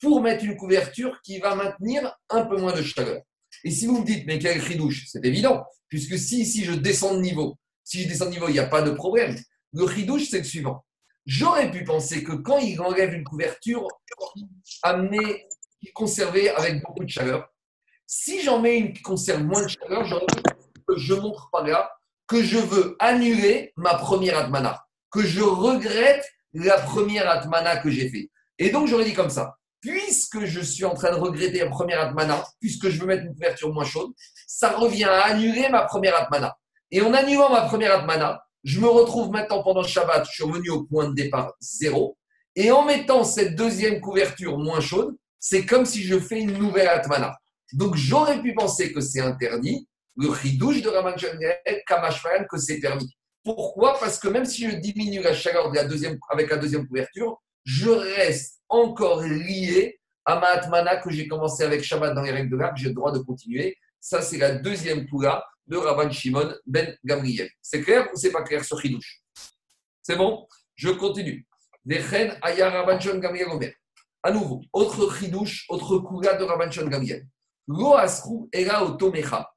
pour 0.00 0.22
mettre 0.22 0.44
une 0.44 0.56
couverture 0.56 1.20
qui 1.22 1.38
va 1.38 1.54
maintenir 1.54 2.14
un 2.28 2.44
peu 2.44 2.58
moins 2.58 2.74
de 2.74 2.82
chaleur. 2.82 3.22
Et 3.64 3.70
si 3.70 3.86
vous 3.86 4.00
me 4.00 4.04
dites, 4.04 4.26
mais 4.26 4.38
quel 4.38 4.60
douche 4.76 5.06
C'est 5.08 5.24
évident, 5.24 5.64
puisque 5.88 6.18
si, 6.18 6.46
si 6.46 6.64
je 6.64 6.72
descends 6.72 7.14
de 7.14 7.20
niveau, 7.20 7.56
si 7.84 8.02
je 8.02 8.08
descends 8.08 8.26
de 8.26 8.30
niveau, 8.30 8.48
il 8.48 8.52
n'y 8.52 8.58
a 8.58 8.66
pas 8.66 8.82
de 8.82 8.92
problème. 8.92 9.36
Le 9.72 9.84
ridouche, 9.84 10.28
c'est 10.30 10.38
le 10.38 10.44
suivant. 10.44 10.84
J'aurais 11.26 11.70
pu 11.70 11.84
penser 11.84 12.24
que 12.24 12.32
quand 12.32 12.58
il 12.58 12.80
enlève 12.80 13.14
une 13.14 13.24
couverture, 13.24 13.86
amener, 14.82 15.46
conserver 15.94 16.50
avec 16.50 16.82
beaucoup 16.82 17.04
de 17.04 17.10
chaleur, 17.10 17.48
si 18.06 18.42
j'en 18.42 18.60
mets 18.60 18.78
une 18.78 18.92
qui 18.92 19.02
conserve 19.02 19.42
moins 19.42 19.62
de 19.62 19.68
chaleur, 19.68 20.04
je 20.96 21.14
montre 21.14 21.48
pas 21.50 21.62
là 21.62 21.90
que 22.26 22.42
je 22.42 22.58
veux 22.58 22.96
annuler 22.98 23.72
ma 23.76 23.94
première 23.94 24.38
atmana, 24.38 24.84
que 25.10 25.22
je 25.22 25.42
regrette 25.42 26.24
la 26.52 26.78
première 26.78 27.28
atmana 27.28 27.76
que 27.76 27.90
j'ai 27.90 28.08
fait. 28.08 28.30
Et 28.58 28.70
donc 28.70 28.88
j'aurais 28.88 29.04
dit 29.04 29.14
comme 29.14 29.30
ça, 29.30 29.56
puisque 29.80 30.44
je 30.44 30.60
suis 30.60 30.84
en 30.84 30.94
train 30.94 31.10
de 31.10 31.16
regretter 31.16 31.58
la 31.60 31.68
première 31.68 32.00
atmana, 32.00 32.44
puisque 32.60 32.88
je 32.88 33.00
veux 33.00 33.06
mettre 33.06 33.24
une 33.24 33.34
couverture 33.34 33.72
moins 33.72 33.84
chaude, 33.84 34.12
ça 34.46 34.70
revient 34.70 35.04
à 35.04 35.26
annuler 35.26 35.68
ma 35.68 35.82
première 35.82 36.16
atmana. 36.16 36.56
Et 36.90 37.00
en 37.02 37.14
annulant 37.14 37.50
ma 37.50 37.62
première 37.62 37.98
atmana, 37.98 38.44
je 38.64 38.80
me 38.80 38.88
retrouve 38.88 39.30
maintenant 39.30 39.62
pendant 39.62 39.82
Shabbat, 39.82 40.26
je 40.26 40.32
suis 40.32 40.44
revenu 40.44 40.70
au 40.70 40.84
point 40.84 41.08
de 41.08 41.14
départ 41.14 41.54
zéro. 41.60 42.16
Et 42.56 42.70
en 42.70 42.84
mettant 42.84 43.24
cette 43.24 43.54
deuxième 43.54 44.00
couverture 44.00 44.58
moins 44.58 44.80
chaude, 44.80 45.16
c'est 45.38 45.64
comme 45.64 45.86
si 45.86 46.02
je 46.02 46.18
fais 46.18 46.40
une 46.40 46.58
nouvelle 46.58 46.88
atmana. 46.88 47.36
Donc 47.72 47.96
j'aurais 47.96 48.42
pu 48.42 48.54
penser 48.54 48.92
que 48.92 49.00
c'est 49.00 49.20
interdit, 49.20 49.88
le 50.16 50.28
ridouche 50.28 50.82
de 50.82 50.88
Raman 50.88 51.14
Kamashfayan, 51.86 52.44
que 52.50 52.58
c'est 52.58 52.80
permis. 52.80 53.10
Pourquoi? 53.44 53.98
Parce 53.98 54.18
que 54.18 54.28
même 54.28 54.44
si 54.44 54.68
je 54.68 54.76
diminue 54.76 55.22
la 55.22 55.32
chaleur 55.32 55.70
de 55.70 55.76
la 55.76 55.84
deuxième, 55.84 56.18
avec 56.28 56.50
la 56.50 56.58
deuxième 56.58 56.86
couverture, 56.86 57.40
je 57.64 57.88
reste 57.88 58.60
encore 58.68 59.22
lié 59.22 59.98
à 60.26 60.38
ma 60.38 60.48
atmana 60.48 60.96
que 60.96 61.10
j'ai 61.10 61.26
commencé 61.26 61.62
avec 61.62 61.82
Shabbat 61.82 62.14
dans 62.14 62.22
les 62.22 62.32
règles 62.32 62.50
de 62.50 62.56
l'art, 62.56 62.76
j'ai 62.76 62.88
le 62.88 62.94
droit 62.94 63.12
de 63.12 63.18
continuer. 63.20 63.76
Ça, 64.00 64.20
c'est 64.20 64.38
la 64.38 64.52
deuxième 64.52 65.06
poula 65.06 65.44
de 65.70 65.76
Rabban 65.76 66.10
Shimon 66.10 66.52
ben 66.66 66.96
Gabriel. 67.04 67.48
C'est 67.62 67.80
clair 67.80 68.08
ou 68.12 68.16
c'est 68.16 68.32
pas 68.32 68.42
clair 68.42 68.64
ce 68.64 68.74
chidouche? 68.76 69.22
C'est 70.02 70.16
bon? 70.16 70.46
Je 70.74 70.90
continue. 70.90 71.46
Dechen 71.84 72.36
aya 72.42 72.70
Rabban 72.70 72.98
Gabriel 73.20 73.48
Omer. 73.50 73.72
À 74.22 74.32
nouveau, 74.32 74.60
autre 74.72 75.16
chidouche, 75.16 75.66
autre 75.68 75.98
poula 75.98 76.34
de 76.34 76.44
Rabban 76.44 76.70
Shimon 76.70 76.88
Gabriel. 76.88 77.26
Lo 77.68 77.94
asru 77.94 78.48
era 78.52 78.84
otomecha. 78.84 79.48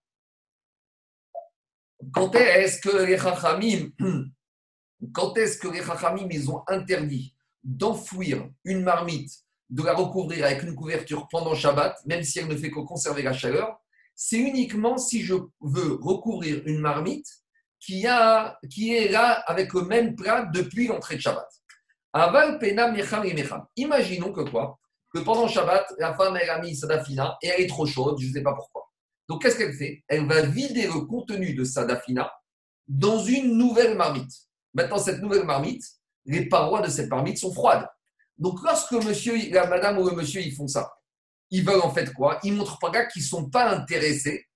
Quand 2.13 2.35
est-ce 2.35 2.79
que 2.79 3.05
les 3.05 3.17
chachamim, 3.17 3.89
quand 5.13 5.35
est-ce 5.37 5.57
que 5.57 5.67
les 5.69 5.83
chachamim, 5.83 6.27
ils 6.29 6.49
ont 6.51 6.61
interdit 6.67 7.33
d'enfouir 7.63 8.49
une 8.65 8.83
marmite, 8.83 9.31
de 9.69 9.81
la 9.81 9.95
recouvrir 9.95 10.45
avec 10.45 10.61
une 10.61 10.75
couverture 10.75 11.27
pendant 11.31 11.55
Shabbat, 11.55 12.05
même 12.05 12.23
si 12.23 12.37
elle 12.37 12.47
ne 12.47 12.55
fait 12.55 12.69
que 12.69 12.81
conserver 12.81 13.23
la 13.23 13.33
chaleur? 13.33 13.79
C'est 14.15 14.37
uniquement 14.37 14.97
si 14.97 15.21
je 15.21 15.35
veux 15.61 15.99
recouvrir 16.01 16.61
une 16.65 16.79
marmite 16.79 17.27
qui, 17.79 18.07
a, 18.07 18.57
qui 18.69 18.93
est 18.93 19.09
là 19.09 19.43
avec 19.47 19.73
le 19.73 19.81
même 19.81 20.15
plat 20.15 20.45
depuis 20.53 20.87
l'entrée 20.87 21.15
de 21.15 21.21
Shabbat. 21.21 21.47
Aval 22.13 22.59
Imaginons 23.75 24.31
que 24.31 24.49
quoi? 24.49 24.79
Que 25.13 25.19
pendant 25.19 25.47
Shabbat, 25.47 25.93
la 25.99 26.13
femme 26.15 26.35
a 26.35 26.59
mis 26.59 26.75
sa 26.75 26.87
dafina 26.87 27.37
et 27.41 27.47
elle 27.47 27.61
est 27.61 27.67
trop 27.67 27.85
chaude, 27.85 28.19
je 28.19 28.27
ne 28.27 28.33
sais 28.33 28.43
pas 28.43 28.53
pourquoi. 28.53 28.89
Donc 29.27 29.41
qu'est-ce 29.41 29.57
qu'elle 29.57 29.73
fait? 29.73 30.03
Elle 30.07 30.27
va 30.27 30.41
vider 30.41 30.83
le 30.83 31.05
contenu 31.05 31.53
de 31.53 31.63
sa 31.63 31.85
dafina 31.85 32.31
dans 32.87 33.19
une 33.19 33.57
nouvelle 33.57 33.95
marmite. 33.95 34.31
Maintenant, 34.73 34.97
cette 34.97 35.21
nouvelle 35.21 35.45
marmite, 35.45 35.83
les 36.25 36.47
parois 36.47 36.81
de 36.81 36.89
cette 36.89 37.09
marmite 37.09 37.37
sont 37.37 37.53
froides. 37.53 37.87
Donc 38.37 38.61
lorsque 38.63 38.93
monsieur, 38.93 39.35
la 39.51 39.67
madame 39.67 39.99
ou 39.99 40.09
le 40.09 40.15
monsieur, 40.15 40.41
ils 40.41 40.53
font 40.53 40.67
ça, 40.67 40.91
ils 41.53 41.63
veulent 41.63 41.81
en 41.81 41.91
fait 41.91 42.11
quoi? 42.13 42.39
Ils 42.43 42.53
montrent 42.53 42.79
pas 42.79 43.05
qu'ils 43.05 43.21
ne 43.21 43.27
sont 43.27 43.47
pas 43.47 43.69
intéressés 43.69 44.47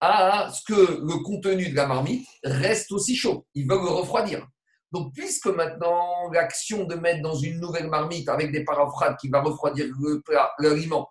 à 0.00 0.52
ce 0.52 0.60
que 0.70 1.00
le 1.00 1.22
contenu 1.22 1.70
de 1.70 1.74
la 1.74 1.86
marmite 1.86 2.28
reste 2.44 2.92
aussi 2.92 3.16
chaud. 3.16 3.46
Ils 3.54 3.66
veulent 3.66 3.82
le 3.82 3.88
refroidir. 3.88 4.46
Donc, 4.92 5.14
puisque 5.14 5.46
maintenant 5.46 6.30
l'action 6.30 6.84
de 6.84 6.94
mettre 6.94 7.22
dans 7.22 7.34
une 7.34 7.58
nouvelle 7.58 7.88
marmite 7.88 8.28
avec 8.28 8.52
des 8.52 8.64
parafrades 8.64 9.16
qui 9.16 9.30
va 9.30 9.40
refroidir 9.40 9.86
le 9.98 10.20
plat, 10.20 10.52
l'aliment, 10.58 11.08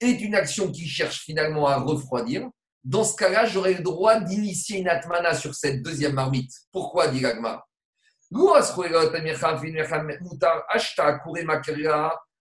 est 0.00 0.20
une 0.20 0.34
action 0.34 0.70
qui 0.70 0.86
cherche 0.86 1.20
finalement 1.20 1.66
à 1.66 1.76
refroidir, 1.78 2.46
dans 2.82 3.04
ce 3.04 3.16
cas-là, 3.16 3.46
j'aurai 3.46 3.72
le 3.72 3.82
droit 3.82 4.20
d'initier 4.20 4.80
une 4.80 4.88
atmana 4.88 5.34
sur 5.34 5.54
cette 5.54 5.80
deuxième 5.80 6.12
marmite. 6.12 6.52
Pourquoi, 6.70 7.08
dit 7.08 7.20
l'agma? 7.20 7.64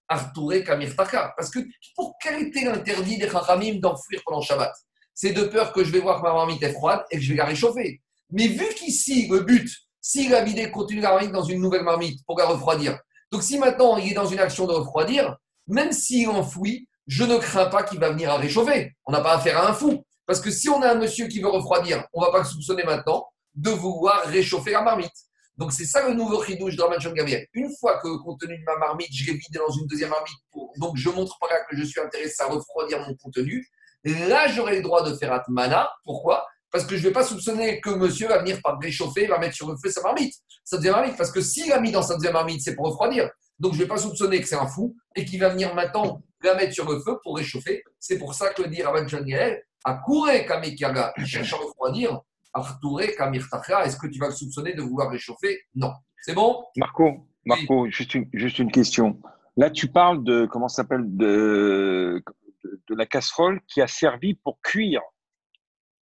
Parce 0.07 1.49
que 1.49 1.59
pour 1.95 2.15
quel 2.21 2.47
était 2.47 2.65
l'interdit 2.65 3.17
des 3.17 3.29
Chachamim 3.29 3.79
d'enfouir 3.79 4.21
pendant 4.25 4.41
Shabbat? 4.41 4.73
C'est 5.13 5.31
de 5.31 5.43
peur 5.43 5.71
que 5.73 5.83
je 5.83 5.91
vais 5.91 5.99
voir 5.99 6.17
que 6.17 6.23
ma 6.23 6.33
marmite 6.33 6.63
est 6.63 6.73
froide 6.73 7.03
et 7.11 7.17
que 7.17 7.21
je 7.21 7.31
vais 7.31 7.37
la 7.37 7.45
réchauffer. 7.45 8.01
Mais 8.31 8.47
vu 8.47 8.65
qu'ici, 8.75 9.27
le 9.27 9.41
but, 9.41 9.69
s'il 10.01 10.33
a 10.33 10.43
vidé, 10.43 10.69
continue 10.71 11.01
la 11.01 11.11
marmite 11.11 11.31
dans 11.31 11.43
une 11.43 11.61
nouvelle 11.61 11.83
marmite 11.83 12.25
pour 12.25 12.37
la 12.37 12.45
refroidir. 12.45 12.99
Donc 13.31 13.43
si 13.43 13.57
maintenant 13.57 13.97
il 13.97 14.11
est 14.11 14.15
dans 14.15 14.25
une 14.25 14.39
action 14.39 14.67
de 14.67 14.73
refroidir, 14.73 15.37
même 15.67 15.91
s'il 15.91 16.29
enfouit, 16.29 16.87
je 17.07 17.23
ne 17.23 17.37
crains 17.37 17.67
pas 17.67 17.83
qu'il 17.83 17.99
va 17.99 18.11
venir 18.11 18.31
à 18.31 18.37
réchauffer. 18.37 18.91
On 19.05 19.11
n'a 19.11 19.21
pas 19.21 19.35
affaire 19.35 19.57
à 19.57 19.69
un 19.69 19.73
fou. 19.73 20.03
Parce 20.25 20.39
que 20.39 20.51
si 20.51 20.69
on 20.69 20.81
a 20.81 20.91
un 20.91 20.95
monsieur 20.95 21.27
qui 21.27 21.41
veut 21.41 21.49
refroidir, 21.49 22.05
on 22.13 22.21
ne 22.21 22.25
va 22.25 22.31
pas 22.31 22.39
le 22.39 22.45
soupçonner 22.45 22.83
maintenant 22.83 23.27
de 23.55 23.69
vouloir 23.69 24.23
réchauffer 24.25 24.71
la 24.71 24.81
marmite. 24.81 25.11
Donc 25.57 25.71
c'est 25.71 25.85
ça 25.85 26.07
le 26.07 26.15
nouveau 26.15 26.43
chidouche 26.43 26.75
de 26.75 26.81
Raman 26.81 26.97
Gabriel. 26.99 27.45
Une 27.53 27.69
fois 27.79 27.99
que 27.99 28.07
le 28.07 28.17
contenu 28.17 28.57
de 28.57 28.63
ma 28.63 28.77
marmite, 28.77 29.09
je 29.13 29.25
l'ai 29.25 29.37
vidé 29.37 29.59
dans 29.59 29.71
une 29.71 29.85
deuxième 29.87 30.09
marmite, 30.09 30.35
donc 30.77 30.97
je 30.97 31.09
montre 31.09 31.37
par 31.39 31.49
là 31.49 31.57
que 31.69 31.77
je 31.77 31.83
suis 31.83 31.99
intéressé 31.99 32.41
à 32.41 32.47
refroidir 32.47 32.99
mon 33.07 33.15
contenu, 33.15 33.67
là 34.03 34.47
j'aurai 34.47 34.77
le 34.77 34.81
droit 34.81 35.07
de 35.07 35.15
faire 35.15 35.31
atmana. 35.31 35.89
Pourquoi? 36.03 36.45
Parce 36.71 36.85
que 36.85 36.95
je 36.95 37.03
ne 37.03 37.07
vais 37.09 37.13
pas 37.13 37.23
soupçonner 37.23 37.79
que 37.81 37.91
monsieur 37.91 38.27
va 38.27 38.39
venir 38.39 38.59
par 38.63 38.79
réchauffer, 38.79 39.27
va 39.27 39.37
mettre 39.37 39.55
sur 39.55 39.69
le 39.69 39.77
feu 39.77 39.91
sa 39.91 40.01
marmite, 40.01 40.33
sa 40.63 40.77
deuxième 40.77 40.95
marmite. 40.95 41.15
Parce 41.17 41.31
que 41.31 41.39
s'il 41.39 41.71
a 41.71 41.79
mis 41.79 41.91
dans 41.91 42.01
sa 42.01 42.15
deuxième 42.15 42.33
marmite, 42.33 42.61
c'est 42.63 42.75
pour 42.75 42.87
refroidir. 42.87 43.29
Donc 43.59 43.73
je 43.73 43.77
ne 43.77 43.83
vais 43.83 43.87
pas 43.87 43.97
soupçonner 43.97 44.41
que 44.41 44.47
c'est 44.47 44.55
un 44.55 44.67
fou 44.67 44.95
et 45.15 45.23
qu'il 45.23 45.39
va 45.39 45.49
venir 45.49 45.75
maintenant 45.75 46.23
la 46.41 46.55
mettre 46.55 46.73
sur 46.73 46.89
le 46.91 46.99
feu 46.99 47.19
pour 47.23 47.37
réchauffer. 47.37 47.83
C'est 47.99 48.17
pour 48.17 48.33
ça 48.33 48.49
que 48.49 48.63
dit 48.63 48.81
Raman 48.81 49.05
Gabriel, 49.05 49.63
à 49.83 49.93
courir 49.93 50.45
Kamekiaga, 50.47 51.13
il 51.17 51.25
cherche 51.27 51.53
à 51.53 51.57
refroidir, 51.57 52.19
est-ce 52.55 53.97
que 53.97 54.07
tu 54.07 54.19
vas 54.19 54.27
le 54.27 54.33
soupçonner 54.33 54.73
de 54.73 54.81
vouloir 54.81 55.09
réchauffer? 55.09 55.61
Non. 55.75 55.93
C'est 56.21 56.33
bon? 56.33 56.63
Marco, 56.77 57.27
Marco 57.45 57.89
juste, 57.89 58.15
une, 58.15 58.29
juste 58.33 58.59
une 58.59 58.71
question. 58.71 59.19
Là, 59.57 59.69
tu 59.69 59.87
parles 59.87 60.23
de, 60.23 60.45
comment 60.45 60.67
s'appelle, 60.67 61.03
de, 61.05 62.23
de, 62.63 62.95
la 62.95 63.05
casserole 63.05 63.59
qui 63.67 63.81
a 63.81 63.87
servi 63.87 64.35
pour 64.35 64.59
cuire. 64.61 65.01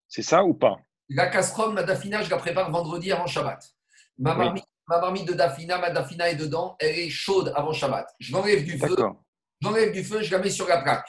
C'est 0.07 0.21
ça 0.21 0.43
ou 0.43 0.53
pas? 0.53 0.77
La 1.09 1.27
casserole, 1.27 1.73
ma 1.73 1.83
dafina, 1.83 2.21
je 2.21 2.29
la 2.29 2.37
prépare 2.37 2.71
vendredi 2.71 3.11
avant 3.11 3.27
Shabbat. 3.27 3.63
Ma, 4.19 4.35
marmite, 4.35 5.27
de 5.27 5.33
dafina, 5.33 5.77
ma 5.77 5.89
dafina 5.89 6.29
est 6.29 6.35
dedans, 6.35 6.75
elle 6.79 6.99
est 6.99 7.09
chaude 7.09 7.51
avant 7.55 7.73
Shabbat. 7.73 8.07
Je 8.19 8.31
l'enlève 8.33 8.63
du 8.63 8.77
feu. 8.77 8.95
J'enlève 9.61 9.91
du 9.91 10.03
feu, 10.03 10.21
je 10.21 10.31
la 10.31 10.39
mets 10.39 10.49
sur 10.49 10.67
la 10.67 10.81
plaque. 10.81 11.07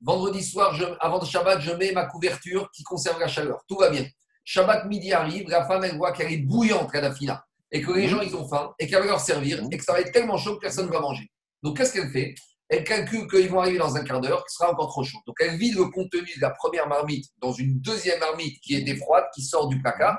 Vendredi 0.00 0.42
soir, 0.42 0.74
je, 0.74 0.84
avant 1.00 1.24
Shabbat, 1.24 1.60
je 1.60 1.72
mets 1.72 1.92
ma 1.92 2.06
couverture 2.06 2.70
qui 2.72 2.82
conserve 2.82 3.18
la 3.20 3.28
chaleur. 3.28 3.62
Tout 3.68 3.76
va 3.76 3.90
bien. 3.90 4.04
Shabbat 4.44 4.86
midi 4.86 5.12
arrive, 5.12 5.48
la 5.48 5.64
femme, 5.66 5.84
elle 5.84 5.96
voit 5.96 6.12
qu'elle 6.12 6.32
est 6.32 6.38
bouillante, 6.38 6.92
la 6.92 7.00
dafina, 7.00 7.44
et 7.72 7.80
que 7.80 7.92
les 7.92 8.04
mhm. 8.04 8.08
gens, 8.08 8.20
ils 8.20 8.36
ont 8.36 8.46
faim, 8.46 8.72
et 8.78 8.86
qu'elle 8.86 9.00
va 9.00 9.06
leur 9.06 9.20
servir, 9.20 9.62
mhm. 9.62 9.72
et 9.72 9.78
que 9.78 9.84
ça 9.84 9.92
va 9.92 10.00
être 10.00 10.12
tellement 10.12 10.36
chaud 10.36 10.56
que 10.56 10.60
personne 10.60 10.86
ne 10.86 10.92
va 10.92 11.00
manger. 11.00 11.26
Donc, 11.62 11.76
qu'est-ce 11.76 11.92
qu'elle 11.92 12.10
fait? 12.10 12.34
Elle 12.68 12.84
calcule 12.84 13.26
qu'ils 13.28 13.48
vont 13.48 13.60
arriver 13.60 13.78
dans 13.78 13.96
un 13.96 14.04
quart 14.04 14.20
d'heure, 14.20 14.44
qui 14.44 14.54
sera 14.54 14.70
encore 14.70 14.88
trop 14.88 15.04
chaud. 15.04 15.18
Donc, 15.26 15.36
elle 15.40 15.56
vide 15.56 15.76
le 15.76 15.86
contenu 15.86 16.30
de 16.36 16.40
la 16.40 16.50
première 16.50 16.88
marmite 16.88 17.26
dans 17.40 17.52
une 17.52 17.80
deuxième 17.80 18.20
marmite 18.20 18.60
qui 18.60 18.74
est 18.74 18.82
défroide, 18.82 19.24
qui 19.34 19.42
sort 19.42 19.68
du 19.68 19.80
placard. 19.80 20.18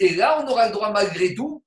Et 0.00 0.14
là, 0.14 0.42
on 0.42 0.50
aura 0.50 0.68
le 0.68 0.72
droit, 0.72 0.90
malgré 0.90 1.34
tout, 1.34 1.62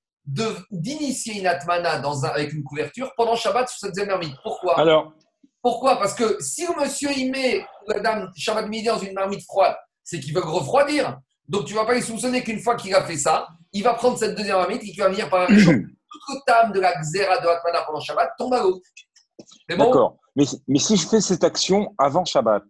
d'initier 0.71 1.39
une 1.39 1.47
atmana 1.47 1.99
dans 1.99 2.23
avec 2.23 2.53
une 2.53 2.63
couverture 2.63 3.11
pendant 3.15 3.35
Shabbat 3.35 3.67
sur 3.67 3.79
cette 3.79 3.89
deuxième 3.91 4.09
marmite. 4.09 4.35
Pourquoi? 4.43 4.79
Alors, 4.79 5.13
pourquoi? 5.61 5.97
Parce 5.97 6.13
que 6.13 6.37
si 6.39 6.65
le 6.65 6.79
monsieur 6.79 7.11
y 7.11 7.29
met 7.29 7.65
la 7.87 7.99
dame 7.99 8.31
Shabbat 8.35 8.67
midi 8.67 8.85
dans 8.85 8.99
une 8.99 9.13
marmite 9.13 9.43
froide, 9.43 9.75
c'est 10.03 10.19
qu'il 10.19 10.33
veut 10.33 10.41
refroidir. 10.41 11.19
Donc, 11.49 11.65
tu 11.65 11.73
ne 11.73 11.79
vas 11.79 11.85
pas 11.85 11.95
lui 11.95 12.01
soupçonner 12.03 12.43
qu'une 12.43 12.59
fois 12.59 12.75
qu'il 12.75 12.93
a 12.93 13.03
fait 13.03 13.17
ça, 13.17 13.47
il 13.73 13.83
va 13.83 13.95
prendre 13.95 14.17
cette 14.17 14.37
deuxième 14.37 14.57
amite 14.57 14.83
et 14.83 14.91
qu'il 14.91 15.01
va 15.01 15.09
venir 15.09 15.29
par 15.29 15.41
un 15.41 15.47
Toute 16.11 16.21
le 16.29 16.39
tam 16.45 16.71
de 16.71 16.79
la 16.79 16.99
xéra 17.01 17.37
de 17.39 17.47
Hatmana 17.47 17.83
pendant 17.85 17.99
Shabbat 17.99 18.31
tombe 18.37 18.53
à 18.53 18.63
l'eau. 18.63 18.81
D'accord. 19.67 20.17
Mais, 20.35 20.45
mais, 20.67 20.79
si 20.79 20.95
je 20.95 21.07
fais 21.07 21.21
cette 21.21 21.43
action 21.43 21.93
avant 21.97 22.25
Shabbat, 22.25 22.63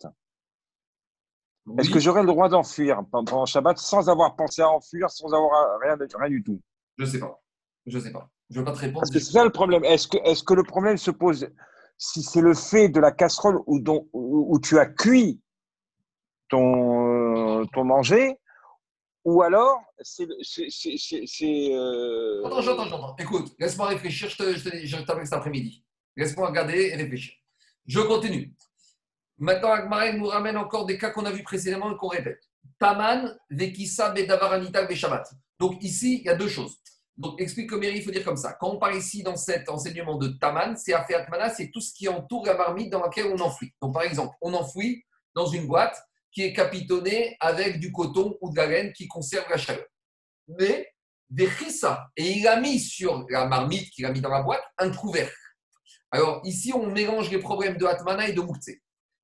est-ce 1.77 1.89
que 1.89 1.99
j'aurai 1.99 2.21
le 2.21 2.27
droit 2.27 2.49
d'enfuir 2.49 3.01
pendant 3.11 3.45
Shabbat 3.45 3.77
sans 3.77 4.09
avoir 4.09 4.35
pensé 4.35 4.61
à 4.61 4.69
enfuir, 4.69 5.09
sans 5.09 5.27
avoir 5.27 5.79
rien, 5.79 5.97
rien 6.17 6.29
du 6.29 6.43
tout? 6.43 6.59
Je 6.97 7.05
ne 7.05 7.09
sais 7.09 7.19
pas. 7.19 7.39
Je 7.85 7.97
ne 7.97 8.03
sais 8.03 8.11
pas. 8.11 8.29
Je 8.49 8.55
ne 8.55 8.59
veux 8.59 8.65
pas 8.65 8.73
te 8.73 8.79
répondre. 8.79 9.01
Parce 9.01 9.11
que 9.11 9.19
c'est 9.19 9.31
ça 9.31 9.43
le 9.43 9.51
problème. 9.51 9.85
Est-ce 9.85 10.07
que, 10.07 10.17
est 10.17 10.43
que 10.43 10.53
le 10.53 10.63
problème 10.63 10.97
se 10.97 11.11
pose 11.11 11.49
si 11.97 12.23
c'est 12.23 12.41
le 12.41 12.53
fait 12.53 12.89
de 12.89 12.99
la 12.99 13.11
casserole 13.11 13.59
où, 13.67 13.79
dont, 13.79 14.07
où, 14.13 14.59
tu 14.59 14.79
as 14.79 14.85
cuit 14.85 15.41
ton, 16.49 17.61
euh, 17.61 17.65
ton 17.73 17.83
manger 17.83 18.37
ou 19.29 19.43
alors, 19.43 19.83
c'est. 20.01 20.23
Euh... 20.23 20.27
Attends, 22.45 22.61
j'entends, 22.61 22.87
j'entends. 22.87 23.15
Écoute, 23.19 23.53
laisse-moi 23.59 23.89
réfléchir, 23.89 24.27
je, 24.27 24.37
te, 24.37 24.57
je, 24.57 24.97
t'appelle 25.03 25.25
cet 25.25 25.33
après-midi. 25.33 25.85
Laisse-moi 26.17 26.47
regarder 26.47 26.87
et 26.87 26.95
réfléchir. 26.95 27.35
Je 27.85 27.99
continue. 27.99 28.55
Maintenant, 29.37 29.71
Agmarel 29.71 30.17
nous 30.17 30.25
ramène 30.25 30.57
encore 30.57 30.87
des 30.87 30.97
cas 30.97 31.11
qu'on 31.11 31.25
a 31.25 31.31
vus 31.31 31.43
précédemment 31.43 31.91
et 31.91 31.95
qu'on 31.95 32.07
répète. 32.07 32.41
Taman, 32.79 33.37
Vekissa, 33.51 34.09
Bedavaranital, 34.09 34.87
Beshabat. 34.87 35.25
Donc 35.59 35.83
ici, 35.83 36.21
il 36.21 36.25
y 36.25 36.29
a 36.29 36.35
deux 36.35 36.49
choses. 36.49 36.77
Donc 37.15 37.39
explique 37.39 37.69
comme 37.69 37.83
il 37.83 38.01
faut 38.01 38.09
dire 38.09 38.25
comme 38.25 38.35
ça. 38.35 38.53
Quand 38.53 38.71
on 38.71 38.79
parle 38.79 38.95
ici 38.95 39.21
dans 39.21 39.35
cet 39.35 39.69
enseignement 39.69 40.17
de 40.17 40.29
Taman, 40.29 40.75
c'est 40.75 40.93
Afeatmana, 40.93 41.51
c'est 41.51 41.69
tout 41.69 41.81
ce 41.81 41.93
qui 41.93 42.07
entoure 42.07 42.47
la 42.47 42.57
marmite 42.57 42.89
dans 42.89 43.01
laquelle 43.01 43.27
on 43.27 43.39
enfouit. 43.39 43.75
Donc 43.79 43.93
par 43.93 44.03
exemple, 44.03 44.35
on 44.41 44.55
enfouit 44.55 45.05
dans 45.35 45.45
une 45.45 45.67
boîte 45.67 46.01
qui 46.31 46.43
est 46.43 46.53
capitonné 46.53 47.35
avec 47.39 47.79
du 47.79 47.91
coton 47.91 48.37
ou 48.41 48.51
de 48.51 48.57
la 48.57 48.67
laine 48.67 48.93
qui 48.93 49.07
conserve 49.07 49.49
la 49.49 49.57
chaleur. 49.57 49.85
Mais 50.47 50.87
des 51.29 51.49
et 52.15 52.31
il 52.31 52.47
a 52.47 52.59
mis 52.59 52.79
sur 52.79 53.25
la 53.29 53.45
marmite 53.45 53.89
qu'il 53.91 54.05
a 54.05 54.11
mis 54.11 54.21
dans 54.21 54.29
la 54.29 54.41
boîte 54.41 54.63
un 54.77 54.89
couvercle. 54.89 55.35
Alors 56.11 56.41
ici, 56.43 56.73
on 56.73 56.87
mélange 56.87 57.29
les 57.29 57.37
problèmes 57.37 57.77
de 57.77 57.85
Atmana 57.85 58.27
et 58.27 58.33
de 58.33 58.41
Moukse. 58.41 58.69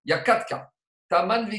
Il 0.05 0.11
y 0.11 0.13
a 0.13 0.19
quatre 0.19 0.45
cas. 0.45 0.69
Taman. 1.09 1.49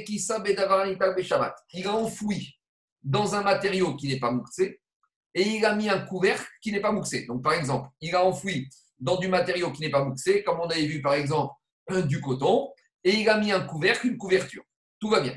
Il 1.73 1.87
a 1.87 1.95
enfoui 1.95 2.59
dans 3.03 3.35
un 3.35 3.43
matériau 3.43 3.97
qui 3.97 4.09
n'est 4.09 4.21
pas 4.21 4.31
Moukse 4.31 4.59
et 4.59 5.43
il 5.43 5.65
a 5.65 5.75
mis 5.75 5.89
un 5.89 6.01
couvercle 6.01 6.49
qui 6.63 6.73
n'est 6.73 6.81
pas 6.81 6.93
Moukse. 6.93 7.27
Donc 7.27 7.43
par 7.43 7.55
exemple, 7.55 7.91
il 8.01 8.15
a 8.15 8.25
enfoui 8.25 8.69
dans 8.99 9.17
du 9.17 9.29
matériau 9.29 9.73
qui 9.73 9.83
n'est 9.83 9.91
pas 9.91 10.05
Moukse, 10.05 10.43
comme 10.45 10.61
on 10.61 10.69
avait 10.69 10.87
vu 10.87 11.03
par 11.03 11.15
exemple 11.15 11.53
du 12.07 12.21
coton, 12.21 12.73
et 13.05 13.21
il 13.21 13.29
a 13.29 13.39
mis 13.39 13.53
un 13.53 13.61
couvercle, 13.61 14.09
une 14.09 14.19
couverture 14.19 14.65
tout 15.01 15.11
va 15.11 15.21
bien. 15.21 15.37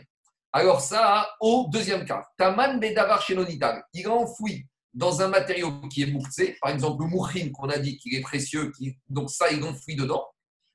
Alors 0.52 0.82
ça, 0.82 1.30
au 1.40 1.68
deuxième 1.72 2.06
cas, 2.06 2.26
Taman 2.38 2.80
Bedavar 2.80 3.22
Shenonital, 3.22 3.84
il 3.94 4.08
a 4.08 4.26
dans 4.94 5.22
un 5.22 5.28
matériau 5.28 5.88
qui 5.90 6.02
est 6.02 6.08
mouktsé, 6.12 6.58
par 6.62 6.72
exemple 6.72 7.04
le 7.04 7.10
moukhin 7.10 7.52
qu'on 7.54 7.70
a 7.70 7.78
dit 7.78 7.98
qu'il 7.98 8.16
est 8.16 8.22
précieux, 8.22 8.72
donc 9.08 9.30
ça, 9.30 9.52
il 9.52 9.64
enfoui 9.64 9.96
dedans. 9.96 10.26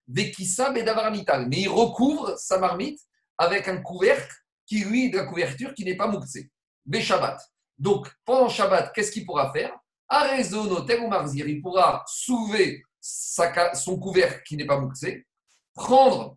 Vekissa 0.07 0.71
Bedavar 0.71 1.07
Amital, 1.07 1.49
mais 1.49 1.63
il 1.63 1.69
recouvre 1.69 2.39
sa 2.39 2.59
marmite 2.59 3.01
avec 3.39 3.67
un 3.69 3.79
couvercle 3.79 4.35
qui, 4.67 4.85
lui, 4.85 5.11
de 5.11 5.17
la 5.17 5.25
couverture 5.25 5.75
qui 5.75 5.85
n'est 5.85 5.97
pas 5.97 6.07
mouktsé. 6.07 6.51
Shabbat. 6.93 7.41
Donc, 7.79 8.09
pendant 8.25 8.49
Shabbat, 8.49 8.93
qu'est-ce 8.95 9.11
qu'il 9.11 9.27
pourra 9.27 9.53
faire? 9.53 9.75
Arezono, 10.09 10.83
tel 10.83 11.01
ou 11.01 11.09
marzir, 11.09 11.49
il 11.49 11.61
pourra 11.61 12.05
soulever 12.07 12.83
son 13.01 13.99
couvercle 13.99 14.43
qui 14.47 14.57
n'est 14.57 14.67
pas 14.67 14.79
mouktsé, 14.79 15.27
prendre 15.75 16.37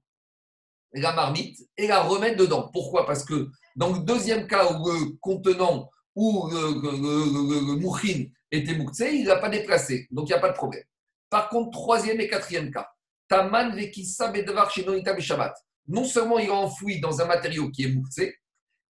la 0.99 1.13
marmite 1.13 1.59
et 1.77 1.87
la 1.87 2.01
remettre 2.01 2.37
dedans. 2.37 2.69
Pourquoi? 2.71 3.05
Parce 3.05 3.23
que 3.23 3.49
dans 3.75 3.93
le 3.93 3.99
deuxième 3.99 4.47
cas 4.47 4.71
où 4.71 4.89
le 4.89 5.17
contenant 5.21 5.89
ou 6.15 6.49
le, 6.49 7.77
le, 7.79 8.27
était 8.51 8.75
mouktsé, 8.75 9.15
il 9.15 9.25
n'a 9.25 9.35
pas 9.35 9.49
déplacé. 9.49 10.07
Donc 10.11 10.27
il 10.27 10.31
n'y 10.31 10.37
a 10.37 10.39
pas 10.39 10.49
de 10.49 10.55
problème. 10.55 10.83
Par 11.29 11.49
contre, 11.49 11.71
troisième 11.71 12.19
et 12.21 12.27
quatrième 12.27 12.71
cas, 12.71 12.87
Taman 13.27 13.75
vekissa 13.75 14.29
bedevar 14.29 14.71
shabbat. 14.71 15.53
Non 15.87 16.05
seulement 16.05 16.39
il 16.39 16.49
a 16.49 16.53
enfoui 16.53 16.99
dans 16.99 17.21
un 17.21 17.25
matériau 17.25 17.69
qui 17.69 17.83
est 17.83 17.93
mouktsé, 17.93 18.35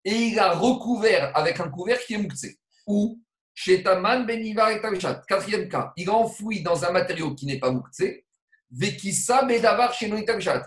et 0.04 0.14
il 0.14 0.38
a 0.38 0.54
recouvert 0.54 1.36
avec 1.36 1.60
un 1.60 1.68
couvert 1.68 1.98
qui 2.00 2.14
est 2.14 2.18
mouktsé. 2.18 2.58
Ou 2.86 3.20
chez 3.54 3.82
Taman 3.82 4.24
benivar 4.24 4.70
et 4.70 4.80
Quatrième 5.28 5.68
cas, 5.68 5.92
il 5.96 6.08
a 6.08 6.14
enfoui 6.14 6.62
dans 6.62 6.84
un 6.84 6.92
matériau 6.92 7.34
qui 7.34 7.46
n'est 7.46 7.58
pas 7.58 7.72
mouktsé, 7.72 8.24
vekissa 8.70 9.42
bedavar 9.44 9.94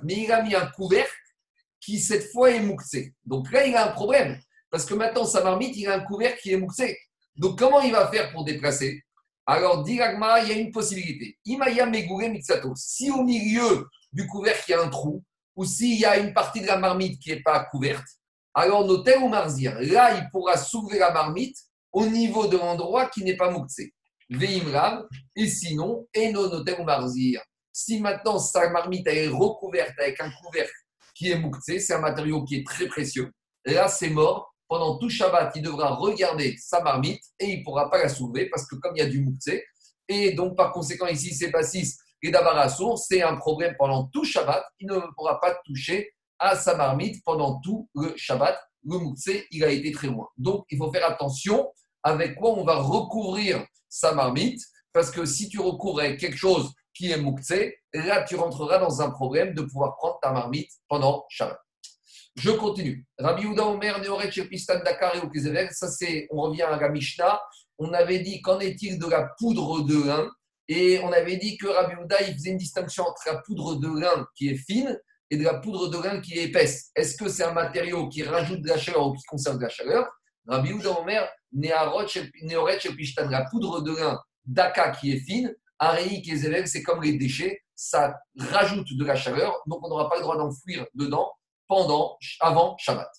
Mais 0.03 0.13
il 0.13 0.31
a 0.31 0.43
mis 0.43 0.55
un 0.55 0.67
couvert 0.67 1.07
qui 1.81 1.99
cette 1.99 2.31
fois 2.31 2.51
est 2.51 2.61
mouxé. 2.61 3.13
Donc 3.25 3.51
là, 3.51 3.65
il 3.65 3.75
a 3.75 3.89
un 3.89 3.91
problème. 3.91 4.39
Parce 4.69 4.85
que 4.85 4.93
maintenant, 4.93 5.25
sa 5.25 5.43
marmite, 5.43 5.75
il 5.75 5.87
a 5.87 5.95
un 5.95 5.99
couvercle 6.01 6.39
qui 6.39 6.53
est 6.53 6.57
mouxé. 6.57 6.97
Donc 7.35 7.59
comment 7.59 7.81
il 7.81 7.91
va 7.91 8.07
faire 8.07 8.31
pour 8.31 8.45
déplacer? 8.45 9.03
Alors, 9.45 9.83
dit 9.83 9.93
il 9.93 9.97
y 9.97 10.01
a 10.01 10.53
une 10.53 10.71
possibilité. 10.71 11.37
Imaya 11.45 11.85
Megure 11.85 12.29
Mitsato. 12.29 12.71
Si 12.75 13.09
au 13.11 13.23
milieu 13.23 13.87
du 14.13 14.27
couvercle, 14.27 14.63
il 14.67 14.71
y 14.71 14.73
a 14.75 14.81
un 14.81 14.89
trou, 14.89 15.23
ou 15.55 15.65
s'il 15.65 15.99
y 15.99 16.05
a 16.05 16.17
une 16.17 16.33
partie 16.33 16.61
de 16.61 16.67
la 16.67 16.77
marmite 16.77 17.19
qui 17.19 17.31
n'est 17.31 17.41
pas 17.41 17.65
couverte, 17.65 18.05
alors 18.53 18.85
noter 18.85 19.17
ou 19.17 19.27
marzir. 19.27 19.75
Là, 19.79 20.15
il 20.17 20.29
pourra 20.29 20.57
soulever 20.57 20.99
la 20.99 21.11
marmite 21.11 21.57
au 21.91 22.05
niveau 22.05 22.47
de 22.47 22.57
l'endroit 22.57 23.07
qui 23.07 23.23
n'est 23.23 23.35
pas 23.35 23.49
mouxé. 23.49 23.93
Veimrav, 24.29 25.05
et 25.35 25.47
sinon, 25.47 26.07
Eno 26.15 26.47
noter 26.47 26.79
ou 26.79 26.83
marzir. 26.83 27.41
Si 27.73 27.99
maintenant 27.99 28.37
sa 28.39 28.69
marmite 28.69 29.07
est 29.07 29.27
recouverte 29.27 29.97
avec 29.97 30.19
un 30.21 30.29
couvercle 30.31 30.71
qui 31.21 31.29
est 31.29 31.37
mouktsé, 31.37 31.79
c'est 31.79 31.93
un 31.93 31.99
matériau 31.99 32.43
qui 32.43 32.55
est 32.55 32.65
très 32.65 32.87
précieux. 32.87 33.31
Là, 33.65 33.87
c'est 33.87 34.09
mort. 34.09 34.55
Pendant 34.67 34.97
tout 34.97 35.09
Shabbat, 35.09 35.51
il 35.55 35.61
devra 35.61 35.93
regarder 35.93 36.55
sa 36.57 36.81
marmite 36.81 37.21
et 37.37 37.51
il 37.51 37.59
ne 37.59 37.63
pourra 37.63 37.91
pas 37.91 37.99
la 37.99 38.09
soulever 38.09 38.49
parce 38.49 38.65
que 38.65 38.75
comme 38.77 38.95
il 38.95 38.99
y 38.99 39.05
a 39.05 39.09
du 39.09 39.21
mouktsé, 39.21 39.63
et 40.07 40.31
donc 40.33 40.57
par 40.57 40.71
conséquent, 40.71 41.05
ici, 41.05 41.35
c'est 41.35 41.51
pas 41.51 41.61
6 41.61 41.99
et 42.23 42.31
sourd, 42.75 42.97
c'est 42.97 43.21
un 43.21 43.35
problème 43.35 43.75
pendant 43.77 44.05
tout 44.05 44.23
Shabbat. 44.23 44.63
Il 44.79 44.87
ne 44.87 44.99
pourra 45.15 45.39
pas 45.39 45.55
toucher 45.63 46.11
à 46.39 46.55
sa 46.55 46.75
marmite 46.75 47.23
pendant 47.23 47.59
tout 47.59 47.87
le 47.93 48.13
Shabbat. 48.17 48.57
Le 48.83 48.97
mouktsé, 48.97 49.45
il 49.51 49.63
a 49.63 49.69
été 49.69 49.91
très 49.91 50.07
loin. 50.07 50.27
Donc, 50.37 50.65
il 50.71 50.79
faut 50.79 50.91
faire 50.91 51.07
attention 51.07 51.71
avec 52.01 52.33
quoi 52.33 52.49
on 52.57 52.63
va 52.63 52.77
recouvrir 52.77 53.63
sa 53.89 54.13
marmite 54.13 54.61
parce 54.91 55.11
que 55.11 55.23
si 55.25 55.49
tu 55.49 55.59
recouvres 55.59 56.01
quelque 56.17 56.37
chose 56.37 56.73
qui 57.01 57.11
est 57.11 57.17
Mouktsé, 57.17 57.79
là 57.93 58.23
tu 58.23 58.35
rentreras 58.35 58.77
dans 58.77 59.01
un 59.01 59.09
problème 59.09 59.55
de 59.55 59.63
pouvoir 59.63 59.95
prendre 59.95 60.19
ta 60.21 60.31
marmite 60.31 60.69
pendant 60.87 61.25
Shabbat. 61.29 61.57
Je 62.35 62.51
continue. 62.51 63.07
Rabbi 63.17 63.47
Ouda 63.47 63.65
Omer, 63.65 63.99
Neoret, 64.01 64.29
Pistan, 64.29 64.79
Dakar 64.85 65.15
et 65.15 65.69
Ça, 65.71 65.89
c'est, 65.89 66.27
on 66.29 66.43
revient 66.43 66.61
à 66.61 66.79
la 66.79 66.89
Mishnah. 66.89 67.41
On 67.79 67.91
avait 67.91 68.19
dit, 68.19 68.41
qu'en 68.41 68.59
est-il 68.59 68.99
de 68.99 69.07
la 69.07 69.29
poudre 69.39 69.81
de 69.81 70.07
lin? 70.07 70.29
Et 70.67 70.99
on 70.99 71.11
avait 71.11 71.37
dit 71.37 71.57
que 71.57 71.67
Rabbi 71.67 71.95
Ouda, 71.95 72.21
il 72.21 72.35
faisait 72.35 72.51
une 72.51 72.57
distinction 72.57 73.03
entre 73.03 73.23
la 73.25 73.39
poudre 73.39 73.75
de 73.75 73.99
lin 73.99 74.27
qui 74.35 74.49
est 74.49 74.55
fine 74.55 74.97
et 75.31 75.37
de 75.37 75.43
la 75.43 75.55
poudre 75.55 75.89
de 75.89 75.97
lin 75.97 76.21
qui 76.21 76.37
est 76.37 76.43
épaisse. 76.43 76.91
Est-ce 76.95 77.17
que 77.17 77.27
c'est 77.29 77.43
un 77.43 77.53
matériau 77.53 78.07
qui 78.09 78.21
rajoute 78.21 78.61
de 78.61 78.69
la 78.69 78.77
chaleur 78.77 79.07
ou 79.07 79.13
qui 79.13 79.23
conserve 79.23 79.57
de 79.57 79.63
la 79.63 79.69
chaleur? 79.69 80.07
Rabbi 80.47 80.71
Ouda 80.71 80.91
Omer, 80.99 81.27
Neoret, 81.51 82.77
Pistan, 82.95 83.27
la 83.27 83.45
poudre 83.49 83.81
de 83.81 83.93
lin 83.95 84.19
d'Aka 84.45 84.91
qui 84.91 85.11
est 85.11 85.19
fine, 85.19 85.53
Areik 85.81 86.29
et 86.29 86.67
c'est 86.67 86.83
comme 86.83 87.01
les 87.01 87.17
déchets, 87.17 87.63
ça 87.75 88.15
rajoute 88.37 88.95
de 88.95 89.03
la 89.03 89.15
chaleur, 89.15 89.59
donc 89.65 89.83
on 89.83 89.89
n'aura 89.89 90.07
pas 90.07 90.17
le 90.17 90.21
droit 90.21 90.37
d'enfouir 90.37 90.85
dedans 90.93 91.31
pendant, 91.67 92.17
avant 92.39 92.77
Shabbat. 92.77 93.09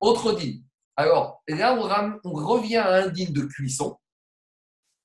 Autre 0.00 0.32
dîne. 0.32 0.64
Alors 0.96 1.42
là, 1.46 1.76
on, 2.24 2.32
revient 2.32 2.78
à 2.78 2.94
un 2.94 3.08
dîne 3.08 3.34
de 3.34 3.42
cuisson, 3.42 3.98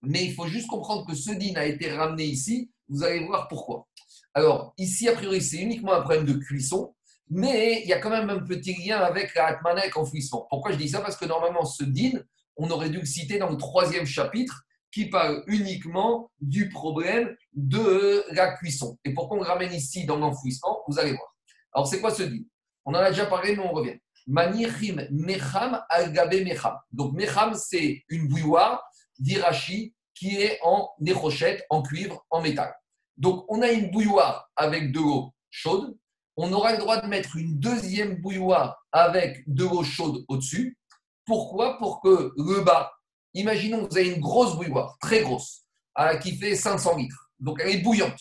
mais 0.01 0.23
il 0.23 0.33
faut 0.33 0.47
juste 0.47 0.67
comprendre 0.67 1.05
que 1.05 1.13
ce 1.13 1.31
dîne 1.31 1.57
a 1.57 1.65
été 1.65 1.91
ramené 1.91 2.23
ici. 2.23 2.71
Vous 2.87 3.03
allez 3.03 3.25
voir 3.25 3.49
pourquoi. 3.49 3.85
Alors, 4.33 4.73
ici, 4.77 5.09
a 5.09 5.13
priori, 5.13 5.41
c'est 5.41 5.57
uniquement 5.57 5.93
un 5.93 6.01
problème 6.01 6.25
de 6.25 6.33
cuisson, 6.33 6.95
mais 7.29 7.81
il 7.83 7.89
y 7.89 7.93
a 7.93 7.99
quand 7.99 8.09
même 8.09 8.29
un 8.29 8.39
petit 8.39 8.73
lien 8.75 8.99
avec 8.99 9.35
la 9.35 9.47
Atmana 9.47 9.85
et 9.85 9.91
enfouissement. 9.93 10.47
Pourquoi 10.49 10.71
je 10.71 10.77
dis 10.77 10.87
ça? 10.87 11.01
Parce 11.01 11.17
que 11.17 11.25
normalement, 11.25 11.65
ce 11.65 11.83
dîne, 11.83 12.25
on 12.55 12.69
aurait 12.69 12.89
dû 12.89 12.99
le 12.99 13.05
citer 13.05 13.39
dans 13.39 13.49
le 13.49 13.57
troisième 13.57 14.05
chapitre, 14.05 14.63
qui 14.91 15.09
parle 15.09 15.43
uniquement 15.47 16.31
du 16.39 16.69
problème 16.69 17.35
de 17.53 18.23
la 18.31 18.53
cuisson. 18.53 18.97
Et 19.03 19.13
pourquoi 19.13 19.37
on 19.37 19.41
le 19.41 19.47
ramène 19.47 19.73
ici 19.73 20.05
dans 20.05 20.17
l'enfouissement 20.17 20.83
Vous 20.87 20.99
allez 20.99 21.11
voir. 21.11 21.35
Alors, 21.73 21.87
c'est 21.87 21.99
quoi 21.99 22.11
ce 22.11 22.23
dit 22.23 22.47
On 22.85 22.91
en 22.91 22.99
a 22.99 23.09
déjà 23.09 23.25
parlé, 23.25 23.55
mais 23.55 23.63
on 23.63 23.71
revient. 23.71 23.97
Manichim 24.27 25.07
mecham 25.11 25.81
al 25.89 26.11
mecham. 26.43 26.75
Donc, 26.91 27.13
mecham, 27.13 27.53
c'est 27.55 28.03
une 28.09 28.27
bouilloire 28.27 28.83
d'irachi 29.19 29.93
qui 30.13 30.41
est 30.41 30.59
en 30.63 30.89
nérochette, 30.99 31.63
en 31.69 31.81
cuivre, 31.81 32.25
en 32.29 32.41
métal. 32.41 32.73
Donc, 33.17 33.45
on 33.49 33.61
a 33.61 33.69
une 33.71 33.91
bouilloire 33.91 34.49
avec 34.55 34.91
de 34.91 34.99
l'eau 34.99 35.33
chaude. 35.49 35.97
On 36.35 36.51
aura 36.53 36.73
le 36.73 36.77
droit 36.77 37.01
de 37.01 37.07
mettre 37.07 37.35
une 37.35 37.59
deuxième 37.59 38.21
bouilloire 38.21 38.83
avec 38.91 39.43
de 39.47 39.63
l'eau 39.63 39.83
chaude 39.83 40.23
au-dessus. 40.27 40.77
Pourquoi? 41.25 41.77
Pour 41.77 42.01
que 42.01 42.31
le 42.37 42.63
bas 42.63 42.91
Imaginons 43.37 43.85
que 43.85 43.91
vous 43.91 43.97
avez 43.97 44.09
une 44.09 44.19
grosse 44.19 44.55
bouilloire, 44.55 44.97
très 44.99 45.21
grosse, 45.21 45.61
euh, 45.99 46.15
qui 46.17 46.35
fait 46.35 46.55
500 46.55 46.95
litres. 46.97 47.29
Donc 47.39 47.59
elle 47.61 47.69
est 47.69 47.81
bouillante. 47.81 48.19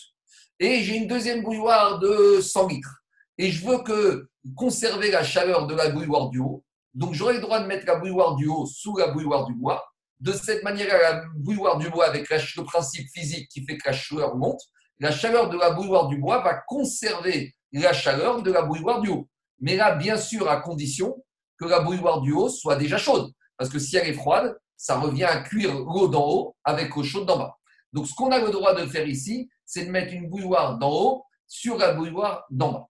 Et 0.59 0.83
j'ai 0.83 0.95
une 0.95 1.07
deuxième 1.07 1.41
bouilloire 1.43 1.97
de 1.97 2.39
100 2.39 2.67
litres. 2.67 3.01
Et 3.39 3.51
je 3.51 3.65
veux 3.65 3.79
que 3.79 4.29
conserver 4.55 5.09
la 5.09 5.23
chaleur 5.23 5.65
de 5.65 5.73
la 5.73 5.89
bouilloire 5.89 6.29
du 6.29 6.39
haut. 6.39 6.63
Donc 6.93 7.15
j'aurai 7.15 7.33
le 7.33 7.39
droit 7.39 7.59
de 7.59 7.65
mettre 7.65 7.87
la 7.87 7.95
bouilloire 7.95 8.35
du 8.35 8.47
haut 8.47 8.67
sous 8.67 8.95
la 8.95 9.07
bouilloire 9.07 9.45
du 9.45 9.55
bois. 9.55 9.83
De 10.19 10.31
cette 10.33 10.63
manière, 10.63 10.87
la 10.87 11.23
bouilloire 11.35 11.79
du 11.79 11.89
bois, 11.89 12.05
avec 12.05 12.29
le 12.29 12.63
principe 12.63 13.07
physique 13.09 13.49
qui 13.49 13.65
fait 13.65 13.77
que 13.77 13.87
la 13.87 13.93
chaleur 13.93 14.35
monte, 14.35 14.61
la 14.99 15.11
chaleur 15.11 15.49
de 15.49 15.57
la 15.57 15.71
bouilloire 15.71 16.09
du 16.09 16.17
bois 16.17 16.43
va 16.43 16.61
conserver 16.67 17.55
la 17.71 17.93
chaleur 17.93 18.43
de 18.43 18.51
la 18.51 18.61
bouilloire 18.61 19.01
du 19.01 19.09
haut. 19.09 19.27
Mais 19.59 19.75
là, 19.75 19.95
bien 19.95 20.17
sûr, 20.17 20.47
à 20.47 20.61
condition 20.61 21.23
que 21.59 21.65
la 21.65 21.79
bouilloire 21.79 22.21
du 22.21 22.33
haut 22.33 22.49
soit 22.49 22.75
déjà 22.75 22.99
chaude. 22.99 23.31
Parce 23.57 23.71
que 23.71 23.79
si 23.79 23.97
elle 23.97 24.09
est 24.09 24.13
froide, 24.13 24.55
ça 24.77 24.99
revient 24.99 25.25
à 25.25 25.41
cuire 25.41 25.73
l'eau 25.73 26.07
d'en 26.07 26.29
haut 26.29 26.55
avec 26.63 26.95
l'eau 26.95 27.03
chaude 27.03 27.25
d'en 27.25 27.39
bas. 27.39 27.57
Donc, 27.93 28.07
ce 28.07 28.13
qu'on 28.13 28.31
a 28.31 28.39
le 28.39 28.51
droit 28.51 28.75
de 28.75 28.85
faire 28.85 29.07
ici, 29.07 29.49
c'est 29.65 29.85
de 29.85 29.91
mettre 29.91 30.13
une 30.13 30.29
bouilloire 30.29 30.77
d'en 30.77 30.91
haut 30.91 31.23
sur 31.47 31.77
la 31.77 31.93
bouilloire 31.93 32.45
d'en 32.49 32.71
bas. 32.71 32.87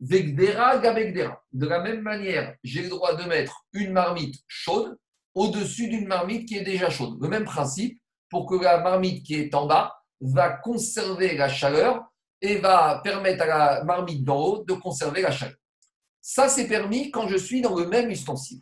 Vegdera, 0.00 0.78
gabegdera. 0.78 1.42
De 1.52 1.66
la 1.66 1.80
même 1.80 2.00
manière, 2.00 2.56
j'ai 2.64 2.82
le 2.82 2.88
droit 2.88 3.14
de 3.14 3.24
mettre 3.24 3.66
une 3.74 3.92
marmite 3.92 4.36
chaude 4.46 4.98
au-dessus 5.34 5.88
d'une 5.88 6.06
marmite 6.06 6.48
qui 6.48 6.56
est 6.56 6.64
déjà 6.64 6.88
chaude. 6.88 7.18
Le 7.20 7.28
même 7.28 7.44
principe 7.44 8.00
pour 8.30 8.46
que 8.46 8.54
la 8.54 8.80
marmite 8.80 9.24
qui 9.24 9.34
est 9.34 9.54
en 9.54 9.66
bas 9.66 9.94
va 10.20 10.50
conserver 10.50 11.36
la 11.36 11.48
chaleur 11.48 12.04
et 12.40 12.56
va 12.56 13.00
permettre 13.04 13.42
à 13.42 13.46
la 13.46 13.84
marmite 13.84 14.24
d'en 14.24 14.40
haut 14.40 14.64
de 14.64 14.72
conserver 14.72 15.22
la 15.22 15.30
chaleur. 15.30 15.56
Ça, 16.22 16.48
c'est 16.48 16.66
permis 16.66 17.10
quand 17.10 17.28
je 17.28 17.36
suis 17.36 17.60
dans 17.60 17.74
le 17.74 17.86
même 17.86 18.10
ustensile. 18.10 18.60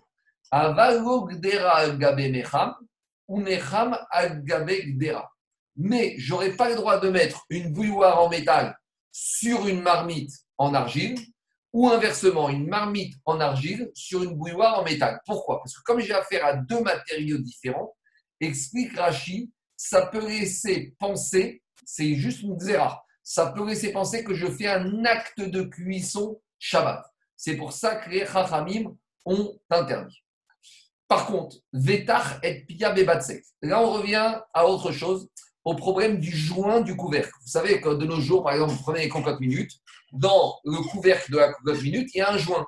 Mais 5.77 6.15
je 6.19 6.33
n'aurai 6.33 6.57
pas 6.57 6.69
le 6.71 6.77
droit 6.77 6.99
de 6.99 7.09
mettre 7.11 7.45
une 7.51 7.73
bouilloire 7.73 8.21
en 8.23 8.29
métal 8.29 8.77
sur 9.13 9.67
une 9.67 9.83
marmite 9.83 10.33
en 10.57 10.75
argile 10.75 11.19
ou 11.73 11.89
inversement 11.89 12.49
une 12.49 12.67
marmite 12.67 13.15
en 13.25 13.41
argile 13.41 13.91
sur 13.95 14.23
une 14.23 14.35
bouilloire 14.35 14.81
en 14.81 14.85
métal. 14.85 15.21
Pourquoi? 15.27 15.59
Parce 15.59 15.77
que 15.77 15.83
comme 15.83 16.01
j'ai 16.01 16.15
affaire 16.15 16.45
à 16.45 16.55
deux 16.55 16.81
matériaux 16.81 17.39
différents, 17.39 17.95
explique 18.41 18.97
Rashi, 18.97 19.53
ça 19.77 20.07
peut 20.07 20.27
laisser 20.27 20.95
penser, 20.99 21.63
c'est 21.85 22.15
juste 22.15 22.43
une 22.43 22.59
zéra, 22.59 23.05
ça 23.23 23.53
peut 23.53 23.67
laisser 23.67 23.93
penser 23.93 24.25
que 24.25 24.35
je 24.35 24.47
fais 24.47 24.67
un 24.67 25.05
acte 25.05 25.41
de 25.41 25.63
cuisson 25.63 26.41
Shabbat. 26.59 27.05
C'est 27.37 27.57
pour 27.57 27.73
ça 27.73 27.97
que 27.97 28.11
les 28.11 28.27
Chachamim 28.27 28.97
ont 29.25 29.59
interdit. 29.71 30.25
Par 31.09 31.27
contre, 31.27 31.57
Vetar 31.73 32.39
et 32.43 32.67
Pia 32.67 32.93
Bebatsek. 32.93 33.43
Là, 33.63 33.83
on 33.83 33.93
revient 33.93 34.41
à 34.53 34.67
autre 34.67 34.93
chose, 34.93 35.29
au 35.65 35.75
problème 35.75 36.19
du 36.19 36.31
joint 36.31 36.83
du 36.83 36.97
couvercle. 36.97 37.33
Vous 37.43 37.51
savez 37.51 37.81
que 37.81 37.95
de 37.95 38.05
nos 38.05 38.21
jours, 38.21 38.45
par 38.45 38.53
exemple, 38.53 38.73
vous 38.73 38.83
prenez 38.83 39.01
les 39.01 39.09
cocottes 39.09 39.41
minutes, 39.41 39.73
dans 40.13 40.59
le 40.65 40.79
couvercle 40.91 41.33
de 41.33 41.39
la 41.39 41.53
cocotte 41.53 41.83
minute, 41.83 42.11
il 42.15 42.19
y 42.19 42.21
a 42.21 42.33
un 42.33 42.39
joint. 42.39 42.67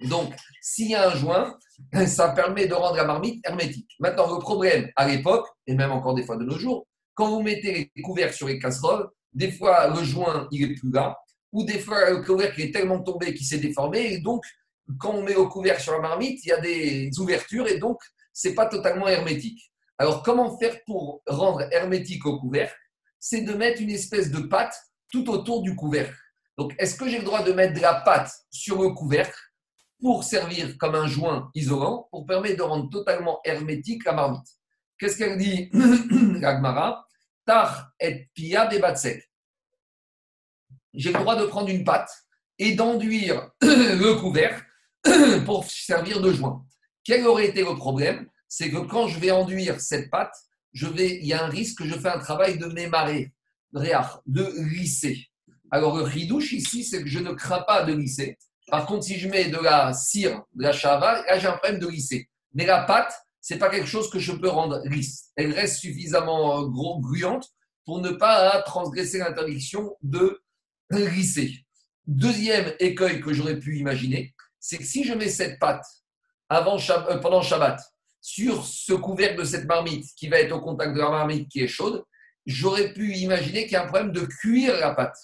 Donc, 0.00 0.34
s'il 0.62 0.90
y 0.90 0.94
a 0.94 1.10
un 1.10 1.14
joint, 1.14 1.58
ça 2.06 2.30
permet 2.30 2.66
de 2.66 2.74
rendre 2.74 2.96
la 2.96 3.04
marmite 3.04 3.46
hermétique. 3.46 3.90
Maintenant, 3.98 4.32
le 4.32 4.40
problème 4.40 4.90
à 4.96 5.06
l'époque, 5.06 5.46
et 5.66 5.74
même 5.74 5.92
encore 5.92 6.14
des 6.14 6.24
fois 6.24 6.36
de 6.36 6.44
nos 6.44 6.58
jours, 6.58 6.86
quand 7.14 7.28
vous 7.28 7.42
mettez 7.42 7.90
les 7.94 8.02
couvercles 8.02 8.34
sur 8.34 8.48
les 8.48 8.58
casseroles, 8.58 9.08
des 9.32 9.52
fois 9.52 9.88
le 9.88 10.02
joint 10.02 10.48
il 10.50 10.62
est 10.62 10.74
plus 10.74 10.90
là, 10.90 11.16
ou 11.52 11.64
des 11.64 11.78
fois 11.78 12.10
le 12.10 12.22
couvercle 12.22 12.62
est 12.62 12.72
tellement 12.72 13.02
tombé 13.02 13.34
qu'il 13.34 13.46
s'est 13.46 13.58
déformé, 13.58 14.14
et 14.14 14.18
donc 14.18 14.42
quand 14.98 15.14
on 15.14 15.22
met 15.22 15.36
au 15.36 15.48
couvercle 15.48 15.82
sur 15.82 15.92
la 15.92 16.00
marmite, 16.00 16.44
il 16.44 16.48
y 16.48 16.52
a 16.52 16.60
des 16.60 17.10
ouvertures 17.18 17.66
et 17.66 17.78
donc 17.78 17.98
ce 18.32 18.48
n'est 18.48 18.54
pas 18.54 18.66
totalement 18.66 19.08
hermétique. 19.08 19.70
Alors, 19.98 20.22
comment 20.22 20.56
faire 20.58 20.78
pour 20.86 21.22
rendre 21.26 21.62
hermétique 21.72 22.24
au 22.24 22.38
couvercle 22.40 22.74
C'est 23.18 23.42
de 23.42 23.52
mettre 23.52 23.82
une 23.82 23.90
espèce 23.90 24.30
de 24.30 24.40
pâte 24.40 24.74
tout 25.12 25.28
autour 25.28 25.62
du 25.62 25.76
couvercle. 25.76 26.16
Donc, 26.56 26.74
est-ce 26.78 26.94
que 26.94 27.06
j'ai 27.06 27.18
le 27.18 27.24
droit 27.24 27.42
de 27.42 27.52
mettre 27.52 27.74
de 27.74 27.80
la 27.80 27.94
pâte 27.94 28.32
sur 28.50 28.80
le 28.82 28.90
couvercle 28.90 29.38
pour 30.00 30.24
servir 30.24 30.78
comme 30.78 30.94
un 30.94 31.06
joint 31.06 31.50
isolant 31.54 32.08
pour 32.10 32.24
permettre 32.24 32.56
de 32.56 32.62
rendre 32.62 32.88
totalement 32.88 33.40
hermétique 33.44 34.04
la 34.06 34.12
marmite? 34.12 34.46
Qu'est-ce 34.98 35.18
qu'elle 35.18 35.36
dit, 35.36 35.68
l'Agmara 36.40 37.06
Tar 37.44 37.90
et 38.00 38.28
pia 38.34 38.66
debatsek. 38.66 39.28
J'ai 40.94 41.12
le 41.12 41.18
droit 41.18 41.36
de 41.36 41.46
prendre 41.46 41.68
une 41.68 41.84
pâte 41.84 42.10
et 42.58 42.74
d'enduire 42.74 43.50
le 43.60 44.14
couvercle 44.14 44.64
pour 45.46 45.64
servir 45.64 46.20
de 46.20 46.32
joint. 46.32 46.64
Quel 47.04 47.26
aurait 47.26 47.48
été 47.48 47.62
le 47.62 47.74
problème? 47.74 48.28
C'est 48.48 48.70
que 48.70 48.78
quand 48.78 49.06
je 49.08 49.18
vais 49.18 49.30
enduire 49.30 49.80
cette 49.80 50.10
pâte, 50.10 50.34
je 50.72 50.86
vais, 50.86 51.16
il 51.16 51.26
y 51.26 51.32
a 51.32 51.44
un 51.44 51.48
risque 51.48 51.78
que 51.78 51.86
je 51.86 51.98
fais 51.98 52.08
un 52.08 52.18
travail 52.18 52.58
de 52.58 52.66
mémarrer, 52.66 53.32
de 53.72 54.70
lisser. 54.70 55.28
Alors 55.70 55.96
le 55.96 56.02
ridouche 56.02 56.52
ici, 56.52 56.84
c'est 56.84 57.02
que 57.02 57.08
je 57.08 57.20
ne 57.20 57.32
crains 57.32 57.62
pas 57.62 57.84
de 57.84 57.92
lisser. 57.92 58.38
Par 58.68 58.86
contre, 58.86 59.04
si 59.04 59.18
je 59.18 59.28
mets 59.28 59.48
de 59.48 59.58
la 59.58 59.92
cire, 59.92 60.42
de 60.54 60.62
la 60.62 60.72
chava, 60.72 61.22
là 61.22 61.38
j'ai 61.38 61.46
un 61.46 61.56
problème 61.56 61.80
de 61.80 61.88
lisser. 61.88 62.28
Mais 62.54 62.66
la 62.66 62.82
pâte, 62.82 63.12
c'est 63.40 63.58
pas 63.58 63.70
quelque 63.70 63.86
chose 63.86 64.10
que 64.10 64.18
je 64.18 64.32
peux 64.32 64.48
rendre 64.48 64.82
lisse. 64.86 65.30
Elle 65.36 65.52
reste 65.52 65.78
suffisamment 65.78 66.60
euh, 66.60 66.66
gros, 66.66 67.00
gluante 67.00 67.48
pour 67.84 68.00
ne 68.00 68.10
pas 68.10 68.62
transgresser 68.62 69.18
l'interdiction 69.18 69.96
de 70.02 70.40
lisser. 70.90 71.64
Deuxième 72.06 72.72
écueil 72.80 73.20
que 73.20 73.32
j'aurais 73.32 73.58
pu 73.58 73.78
imaginer, 73.78 74.34
c'est 74.60 74.78
que 74.78 74.84
si 74.84 75.04
je 75.04 75.14
mets 75.14 75.28
cette 75.28 75.58
pâte 75.58 75.84
euh, 76.52 77.18
pendant 77.18 77.42
Shabbat 77.42 77.80
sur 78.20 78.64
ce 78.64 78.92
couvercle 78.92 79.38
de 79.38 79.44
cette 79.44 79.64
marmite 79.64 80.06
qui 80.16 80.28
va 80.28 80.40
être 80.40 80.52
au 80.52 80.60
contact 80.60 80.94
de 80.94 81.00
la 81.00 81.10
marmite 81.10 81.48
qui 81.48 81.62
est 81.62 81.68
chaude, 81.68 82.04
j'aurais 82.46 82.92
pu 82.92 83.14
imaginer 83.14 83.64
qu'il 83.64 83.72
y 83.72 83.76
a 83.76 83.84
un 83.84 83.88
problème 83.88 84.12
de 84.12 84.20
cuire 84.20 84.78
la 84.78 84.94
pâte. 84.94 85.16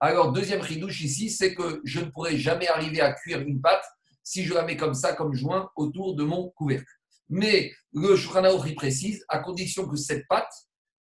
Alors, 0.00 0.32
deuxième 0.32 0.60
ridouche 0.60 1.00
ici, 1.02 1.30
c'est 1.30 1.54
que 1.54 1.80
je 1.84 2.00
ne 2.00 2.06
pourrai 2.06 2.36
jamais 2.36 2.66
arriver 2.66 3.00
à 3.00 3.12
cuire 3.12 3.40
une 3.40 3.60
pâte 3.60 3.84
si 4.24 4.44
je 4.44 4.52
la 4.52 4.64
mets 4.64 4.76
comme 4.76 4.94
ça, 4.94 5.12
comme 5.12 5.34
joint, 5.34 5.70
autour 5.76 6.16
de 6.16 6.24
mon 6.24 6.50
couvercle. 6.50 6.90
Mais 7.28 7.72
le 7.92 8.16
Shulchan 8.16 8.74
précise, 8.74 9.24
à 9.28 9.38
condition 9.38 9.86
que 9.86 9.96
cette 9.96 10.26
pâte, 10.26 10.52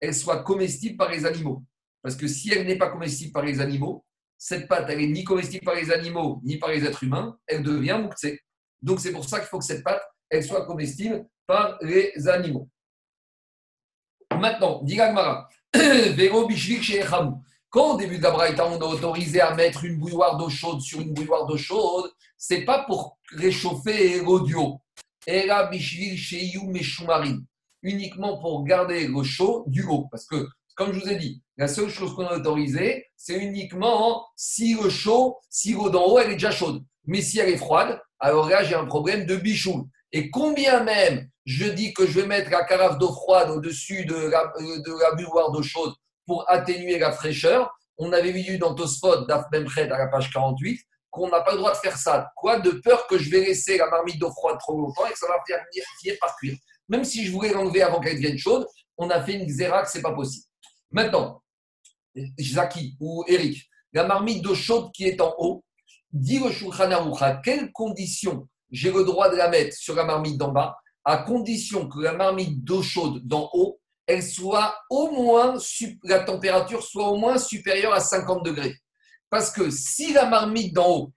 elle 0.00 0.14
soit 0.14 0.42
comestible 0.42 0.96
par 0.96 1.10
les 1.10 1.24
animaux. 1.24 1.64
Parce 2.02 2.16
que 2.16 2.26
si 2.26 2.52
elle 2.52 2.66
n'est 2.66 2.78
pas 2.78 2.88
comestible 2.88 3.32
par 3.32 3.44
les 3.44 3.60
animaux, 3.60 4.04
cette 4.42 4.68
pâte, 4.68 4.86
elle 4.88 5.00
n'est 5.00 5.08
ni 5.08 5.22
comestible 5.22 5.66
par 5.66 5.74
les 5.74 5.92
animaux, 5.92 6.40
ni 6.42 6.56
par 6.56 6.70
les 6.70 6.82
êtres 6.82 7.04
humains, 7.04 7.38
elle 7.46 7.62
devient 7.62 7.98
mouktsé. 8.00 8.40
Donc 8.80 8.98
c'est 8.98 9.12
pour 9.12 9.28
ça 9.28 9.38
qu'il 9.38 9.48
faut 9.48 9.58
que 9.58 9.64
cette 9.66 9.84
pâte, 9.84 10.02
elle 10.30 10.42
soit 10.42 10.64
comestible 10.64 11.26
par 11.46 11.76
les 11.82 12.26
animaux. 12.26 12.66
Maintenant, 14.34 14.80
dit 14.82 14.96
Gagmara, 14.96 15.46
Quand 17.68 17.94
au 17.94 17.98
début 17.98 18.16
de 18.16 18.22
la 18.22 18.30
Braïta, 18.30 18.66
on 18.66 18.80
a 18.80 18.84
autorisé 18.86 19.42
à 19.42 19.54
mettre 19.54 19.84
une 19.84 19.98
bouilloire 19.98 20.38
d'eau 20.38 20.48
chaude 20.48 20.80
sur 20.80 21.02
une 21.02 21.12
bouilloire 21.12 21.46
d'eau 21.46 21.58
chaude, 21.58 22.10
c'est 22.38 22.64
pas 22.64 22.84
pour 22.84 23.18
réchauffer 23.32 24.22
l'audio. 24.22 24.80
Uniquement 27.82 28.38
pour 28.40 28.64
garder 28.64 29.06
l'eau 29.06 29.22
chaude 29.22 29.64
du 29.66 29.84
haut. 29.84 30.08
Parce 30.10 30.24
que, 30.24 30.48
comme 30.74 30.92
je 30.92 31.00
vous 31.00 31.08
ai 31.08 31.16
dit, 31.16 31.42
la 31.60 31.68
seule 31.68 31.90
chose 31.90 32.14
qu'on 32.14 32.26
a 32.26 32.38
autorisée, 32.38 33.06
c'est 33.18 33.34
uniquement 33.34 34.26
si 34.34 34.72
l'eau 34.72 34.88
chaud, 34.88 35.36
si 35.50 35.74
l'eau 35.74 35.90
d'en 35.90 36.06
haut, 36.06 36.18
elle 36.18 36.30
est 36.30 36.36
déjà 36.36 36.50
chaude. 36.50 36.82
Mais 37.04 37.20
si 37.20 37.38
elle 37.38 37.50
est 37.50 37.58
froide, 37.58 38.00
alors 38.18 38.48
là, 38.48 38.64
j'ai 38.64 38.74
un 38.74 38.86
problème 38.86 39.26
de 39.26 39.36
bichou. 39.36 39.86
Et 40.10 40.30
combien 40.30 40.82
même 40.82 41.28
je 41.44 41.66
dis 41.66 41.92
que 41.92 42.06
je 42.06 42.18
vais 42.18 42.26
mettre 42.26 42.50
la 42.50 42.64
carafe 42.64 42.96
d'eau 42.96 43.12
froide 43.12 43.50
au-dessus 43.50 44.06
de 44.06 44.14
la, 44.14 44.50
euh, 44.56 44.78
de 44.78 45.02
la 45.02 45.12
bouilloire 45.12 45.52
d'eau 45.52 45.62
chaude 45.62 45.92
pour 46.26 46.48
atténuer 46.48 46.98
la 46.98 47.12
fraîcheur. 47.12 47.70
On 47.98 48.10
avait 48.14 48.32
vu 48.32 48.56
dans 48.56 48.74
Tosfot, 48.74 49.26
d'Af 49.26 49.44
Memched, 49.52 49.92
à 49.92 49.98
la 49.98 50.06
page 50.06 50.30
48, 50.32 50.80
qu'on 51.10 51.28
n'a 51.28 51.42
pas 51.42 51.52
le 51.52 51.58
droit 51.58 51.72
de 51.72 51.76
faire 51.76 51.98
ça. 51.98 52.30
Quoi 52.36 52.60
De 52.60 52.70
peur 52.70 53.06
que 53.06 53.18
je 53.18 53.28
vais 53.28 53.40
laisser 53.40 53.76
la 53.76 53.90
marmite 53.90 54.18
d'eau 54.18 54.30
froide 54.30 54.56
trop 54.60 54.78
longtemps 54.78 55.06
et 55.06 55.12
que 55.12 55.18
ça 55.18 55.26
va 55.28 55.36
finir 56.00 56.16
par 56.22 56.34
cuire. 56.36 56.56
Même 56.88 57.04
si 57.04 57.26
je 57.26 57.30
voulais 57.30 57.52
l'enlever 57.52 57.82
avant 57.82 58.00
qu'elle 58.00 58.14
devienne 58.14 58.38
chaude, 58.38 58.66
on 58.96 59.10
a 59.10 59.20
fait 59.20 59.34
une 59.34 59.44
xéra 59.44 59.82
que 59.82 59.90
ce 59.90 59.98
n'est 59.98 60.02
pas 60.02 60.14
possible. 60.14 60.46
Maintenant, 60.90 61.42
Zaki 62.40 62.96
ou 63.00 63.24
Eric, 63.28 63.68
la 63.92 64.04
marmite 64.04 64.42
d'eau 64.42 64.54
chaude 64.54 64.90
qui 64.92 65.04
est 65.04 65.20
en 65.20 65.34
haut, 65.38 65.64
dit 66.12 66.38
le 66.38 66.50
Shulchan 66.50 67.12
à 67.20 67.34
quelles 67.34 67.70
conditions 67.72 68.48
j'ai 68.70 68.92
le 68.92 69.04
droit 69.04 69.30
de 69.30 69.36
la 69.36 69.48
mettre 69.48 69.76
sur 69.76 69.94
la 69.94 70.04
marmite 70.04 70.38
d'en 70.38 70.52
bas, 70.52 70.76
à 71.04 71.18
condition 71.18 71.88
que 71.88 72.00
la 72.00 72.12
marmite 72.12 72.62
d'eau 72.64 72.82
chaude 72.82 73.26
d'en 73.26 73.48
haut 73.52 73.80
elle 74.10 74.22
soit 74.24 74.74
au 74.90 75.10
moins, 75.12 75.54
la 76.02 76.20
température 76.20 76.82
soit 76.82 77.08
au 77.08 77.16
moins 77.16 77.38
supérieure 77.38 77.92
à 77.92 78.00
50 78.00 78.44
degrés. 78.44 78.74
Parce 79.28 79.52
que 79.52 79.70
si 79.70 80.12
la 80.12 80.26
marmite 80.26 80.74
d'en 80.74 80.90
haut, 80.90 81.12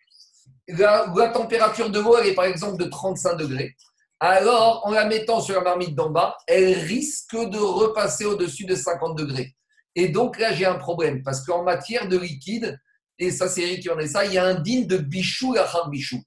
la, 0.68 1.30
température 1.34 1.90
de 1.90 2.00
l'eau, 2.00 2.16
elle 2.18 2.28
est 2.28 2.36
par 2.36 2.46
exemple 2.46 2.78
de 2.78 2.88
35 2.88 3.36
degrés, 3.36 3.76
alors 4.20 4.86
en 4.86 4.92
la 4.92 5.06
mettant 5.06 5.42
sur 5.42 5.56
la 5.56 5.62
marmite 5.62 5.96
d'en 5.96 6.12
bas, 6.12 6.38
elle 6.48 6.78
risque 6.82 7.36
de 7.36 7.58
repasser 7.58 8.26
au-dessus 8.26 8.66
de 8.66 8.76
50 8.76 9.18
degrés. 9.18 9.56
Et 9.96 10.10
donc 10.10 10.40
là, 10.40 10.54
j'ai 10.54 10.66
un 10.66 10.76
problème, 10.76 11.24
parce 11.24 11.46
qu'en 11.46 11.64
matière 11.64 12.08
de 12.08 12.18
liquide, 12.18 12.80
et 13.20 13.32
ça 13.32 13.48
c'est 13.48 13.62
Eric 13.62 13.82
qui 13.82 13.90
en 13.90 14.00
est 14.00 14.08
ça, 14.08 14.26
il 14.26 14.34
y 14.34 14.38
a 14.38 14.46
un 14.46 14.60
digne 14.60 14.88
de 14.88 14.98
bichou, 14.98 15.54
la 15.54 15.68
bichou. 15.90 16.22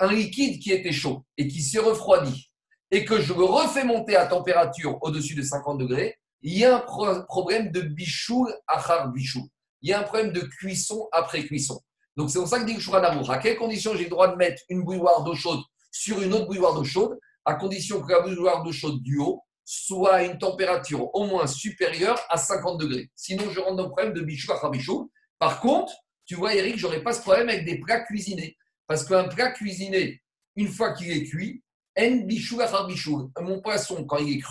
Un 0.00 0.12
liquide 0.12 0.60
qui 0.60 0.70
était 0.70 0.92
chaud 0.92 1.24
et 1.38 1.48
qui 1.48 1.62
s'est 1.62 1.78
refroidi 1.78 2.50
et 2.90 3.06
que 3.06 3.20
je 3.20 3.32
le 3.32 3.44
refais 3.44 3.84
monter 3.84 4.16
à 4.16 4.26
température 4.26 4.98
au-dessus 5.00 5.34
de 5.34 5.42
50 5.42 5.78
degrés, 5.78 6.18
il 6.42 6.58
y 6.58 6.64
a 6.64 6.76
un 6.76 7.24
problème 7.26 7.70
de 7.70 7.80
bichou 7.80 8.46
achar 8.66 9.10
bichou. 9.10 9.48
Il 9.80 9.88
y 9.88 9.92
a 9.94 10.00
un 10.00 10.02
problème 10.02 10.32
de 10.32 10.40
cuisson 10.40 11.08
après 11.10 11.44
cuisson. 11.44 11.80
Donc 12.16 12.30
c'est 12.30 12.38
pour 12.38 12.48
ça 12.48 12.60
que 12.60 12.66
dit 12.66 12.74
le 12.74 13.30
à 13.30 13.38
quelles 13.38 13.56
conditions 13.56 13.94
j'ai 13.96 14.04
le 14.04 14.10
droit 14.10 14.28
de 14.28 14.36
mettre 14.36 14.62
une 14.68 14.84
bouilloire 14.84 15.24
d'eau 15.24 15.34
chaude 15.34 15.60
sur 15.90 16.20
une 16.20 16.34
autre 16.34 16.46
bouilloire 16.46 16.74
d'eau 16.74 16.84
chaude, 16.84 17.18
à 17.44 17.54
condition 17.54 18.02
que 18.02 18.12
la 18.12 18.20
bouilloire 18.20 18.62
d'eau 18.62 18.72
chaude 18.72 19.02
du 19.02 19.18
haut 19.18 19.42
soit 19.64 20.14
à 20.14 20.22
une 20.24 20.38
température 20.38 21.14
au 21.14 21.26
moins 21.26 21.46
supérieure 21.46 22.20
à 22.28 22.36
50 22.36 22.80
degrés. 22.80 23.10
Sinon, 23.14 23.50
je 23.50 23.60
rentre 23.60 23.76
dans 23.76 23.84
le 23.84 23.90
problème 23.90 24.12
de 24.12 24.20
bichou 24.20 24.52
achar 24.52 24.70
bichou. 24.70 25.10
Par 25.38 25.60
contre, 25.60 25.92
tu 26.24 26.34
vois, 26.34 26.54
Eric, 26.54 26.78
je 26.78 26.86
pas 26.98 27.12
ce 27.12 27.20
problème 27.20 27.48
avec 27.48 27.64
des 27.64 27.78
plats 27.80 28.00
cuisinés. 28.00 28.56
Parce 28.86 29.04
qu'un 29.04 29.28
plat 29.28 29.50
cuisiné, 29.50 30.22
une 30.56 30.68
fois 30.68 30.92
qu'il 30.92 31.10
est 31.10 31.24
cuit, 31.24 31.62
en 31.98 32.16
bichou 32.26 32.58
bichou. 32.86 33.30
Mon 33.40 33.60
poisson, 33.60 34.04
quand 34.04 34.18
il 34.18 34.38
est 34.38 34.42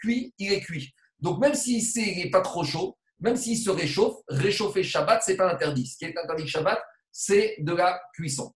cuit, 0.00 0.34
il 0.38 0.52
est 0.52 0.60
cuit. 0.60 0.92
Donc 1.18 1.40
même 1.40 1.54
s'il 1.54 1.82
n'est 1.96 2.30
pas 2.30 2.40
trop 2.40 2.64
chaud, 2.64 2.96
même 3.20 3.36
s'il 3.36 3.58
se 3.58 3.70
réchauffe, 3.70 4.16
réchauffer 4.28 4.82
Shabbat, 4.82 5.22
ce 5.22 5.30
n'est 5.30 5.36
pas 5.36 5.52
interdit. 5.52 5.86
Ce 5.86 5.98
qui 5.98 6.04
est 6.04 6.16
interdit 6.16 6.48
Shabbat, 6.48 6.80
c'est 7.12 7.56
de 7.60 7.72
la 7.72 8.00
cuisson. 8.14 8.54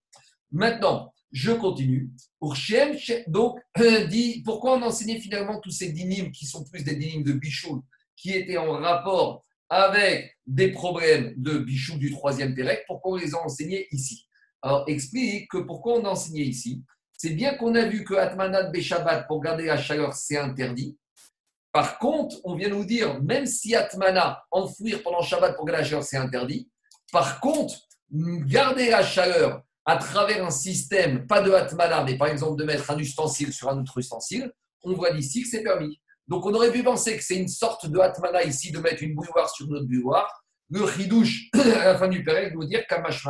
Maintenant, 0.51 1.12
je 1.35 1.53
continue. 1.53 2.11
Donc, 3.26 3.59
dit, 4.09 4.43
pourquoi 4.43 4.78
on 4.78 4.82
enseignait 4.82 5.20
finalement 5.20 5.61
tous 5.61 5.70
ces 5.70 5.93
dynimes 5.93 6.32
qui 6.32 6.47
sont 6.47 6.64
plus 6.64 6.82
des 6.82 6.97
dynimes 6.97 7.24
de 7.24 7.32
bichou, 7.32 7.85
qui 8.16 8.30
étaient 8.30 8.57
en 8.57 8.72
rapport 8.72 9.45
avec 9.68 10.39
des 10.47 10.72
problèmes 10.72 11.35
de 11.37 11.59
bichou 11.59 11.99
du 11.99 12.11
troisième 12.11 12.55
Pérec, 12.55 12.85
pourquoi 12.87 13.12
on 13.12 13.16
les 13.16 13.35
a 13.35 13.45
enseignés 13.45 13.89
ici? 13.91 14.26
Alors, 14.62 14.85
explique 14.87 15.51
que 15.51 15.59
pourquoi 15.59 16.01
on 16.01 16.05
a 16.05 16.11
enseigné 16.11 16.43
ici 16.43 16.82
c'est 17.16 17.30
bien 17.30 17.55
qu'on 17.55 17.74
a 17.74 17.87
vu 17.87 18.05
que 18.05 18.14
Atmanat 18.14 18.64
Beshabbat, 18.64 19.26
pour 19.26 19.41
garder 19.41 19.64
la 19.64 19.78
chaleur, 19.78 20.12
c'est 20.12 20.37
interdit. 20.37 20.99
Par 21.72 21.99
contre, 21.99 22.37
on 22.45 22.55
vient 22.55 22.68
nous 22.68 22.85
dire, 22.85 23.18
même 23.22 23.47
si 23.47 23.74
Atmana, 23.74 24.45
enfouir 24.51 25.03
pendant 25.03 25.22
Shabbat 25.22 25.57
pour 25.57 25.64
garder 25.64 25.82
la 25.82 25.89
chaleur, 25.89 26.05
c'est 26.05 26.16
interdit. 26.16 26.68
Par 27.11 27.41
contre, 27.41 27.74
garder 28.11 28.91
la 28.91 29.03
chaleur 29.03 29.62
à 29.87 29.97
travers 29.97 30.45
un 30.45 30.51
système, 30.51 31.26
pas 31.26 31.43
de 31.43 31.51
Atmana, 31.53 32.05
mais 32.05 32.16
par 32.16 32.28
exemple 32.28 32.59
de 32.59 32.64
mettre 32.64 32.91
un 32.91 32.99
ustensile 32.99 33.53
sur 33.53 33.68
un 33.68 33.80
autre 33.80 33.99
ustensile, 33.99 34.53
on 34.82 34.95
voit 34.95 35.12
d'ici 35.12 35.43
que 35.43 35.49
c'est 35.49 35.62
permis. 35.62 36.01
Donc 36.26 36.47
on 36.47 36.55
aurait 36.55 36.72
pu 36.72 36.82
penser 36.82 37.16
que 37.16 37.22
c'est 37.22 37.37
une 37.37 37.49
sorte 37.49 37.87
de 37.87 37.99
Atmana 37.99 38.45
ici, 38.45 38.72
de 38.72 38.78
mettre 38.78 39.03
une 39.03 39.14
bouilloire 39.14 39.51
sur 39.51 39.66
une 39.66 39.87
bouilloire. 39.87 40.45
Le 40.70 40.82
Ridouche, 40.82 41.51
à 41.55 41.85
la 41.85 41.99
fin 41.99 42.09
du 42.09 42.24
Pérec, 42.24 42.55
nous 42.55 42.64
dire, 42.64 42.87
Kamash 42.87 43.26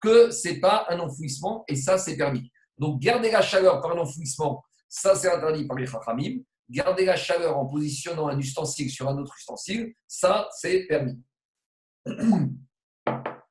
que 0.00 0.30
ce 0.30 0.48
n'est 0.48 0.60
pas 0.60 0.86
un 0.88 0.98
enfouissement 1.00 1.64
et 1.68 1.76
ça, 1.76 1.98
c'est 1.98 2.16
permis. 2.16 2.50
Donc, 2.78 3.00
garder 3.00 3.30
la 3.30 3.42
chaleur 3.42 3.80
par 3.80 3.94
l'enfouissement, 3.94 4.64
ça 4.88 5.14
c'est 5.14 5.32
interdit 5.32 5.66
par 5.66 5.76
les 5.78 5.86
Chachamim. 5.86 6.40
Garder 6.70 7.04
la 7.04 7.16
chaleur 7.16 7.58
en 7.58 7.66
positionnant 7.66 8.28
un 8.28 8.38
ustensile 8.38 8.90
sur 8.90 9.08
un 9.08 9.18
autre 9.18 9.34
ustensile, 9.36 9.92
ça 10.06 10.48
c'est 10.58 10.86
permis. 10.86 11.20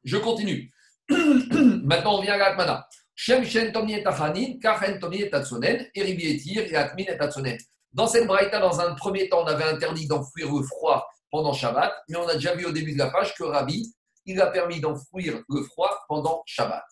Je 0.04 0.18
continue. 0.18 0.72
Maintenant, 1.84 2.20
on 2.20 2.22
vient 2.22 2.36
à 2.36 2.38
l'Atmana. 2.38 2.88
Shem 3.16 3.44
Tomni 3.72 4.02
Tachanin, 4.04 4.60
Kachen 4.62 5.00
Tomni 5.00 5.30
Tatsonen, 5.30 5.88
Eribi 5.94 6.32
Etir 6.32 6.64
et 6.64 6.76
Atmin 6.76 7.06
Tatsonen. 7.18 7.58
Dans 7.92 8.08
cette 8.08 8.26
braïta, 8.26 8.60
dans 8.60 8.80
un 8.80 8.96
premier 8.96 9.30
temps, 9.30 9.44
on 9.44 9.48
avait 9.48 9.66
interdit 9.66 10.08
d'enfouir 10.08 10.52
le 10.52 10.64
froid 10.64 11.08
pendant 11.30 11.54
Shabbat, 11.54 11.94
mais 12.10 12.18
on 12.18 12.28
a 12.28 12.34
déjà 12.36 12.56
vu 12.56 12.66
au 12.66 12.72
début 12.72 12.94
de 12.94 12.98
la 12.98 13.12
page 13.12 13.36
que 13.36 13.44
Rabbi, 13.44 13.94
il 14.26 14.42
a 14.42 14.48
permis 14.48 14.80
d'enfouir 14.80 15.42
le 15.48 15.64
froid 15.64 16.04
pendant 16.08 16.42
Shabbat. 16.46 16.84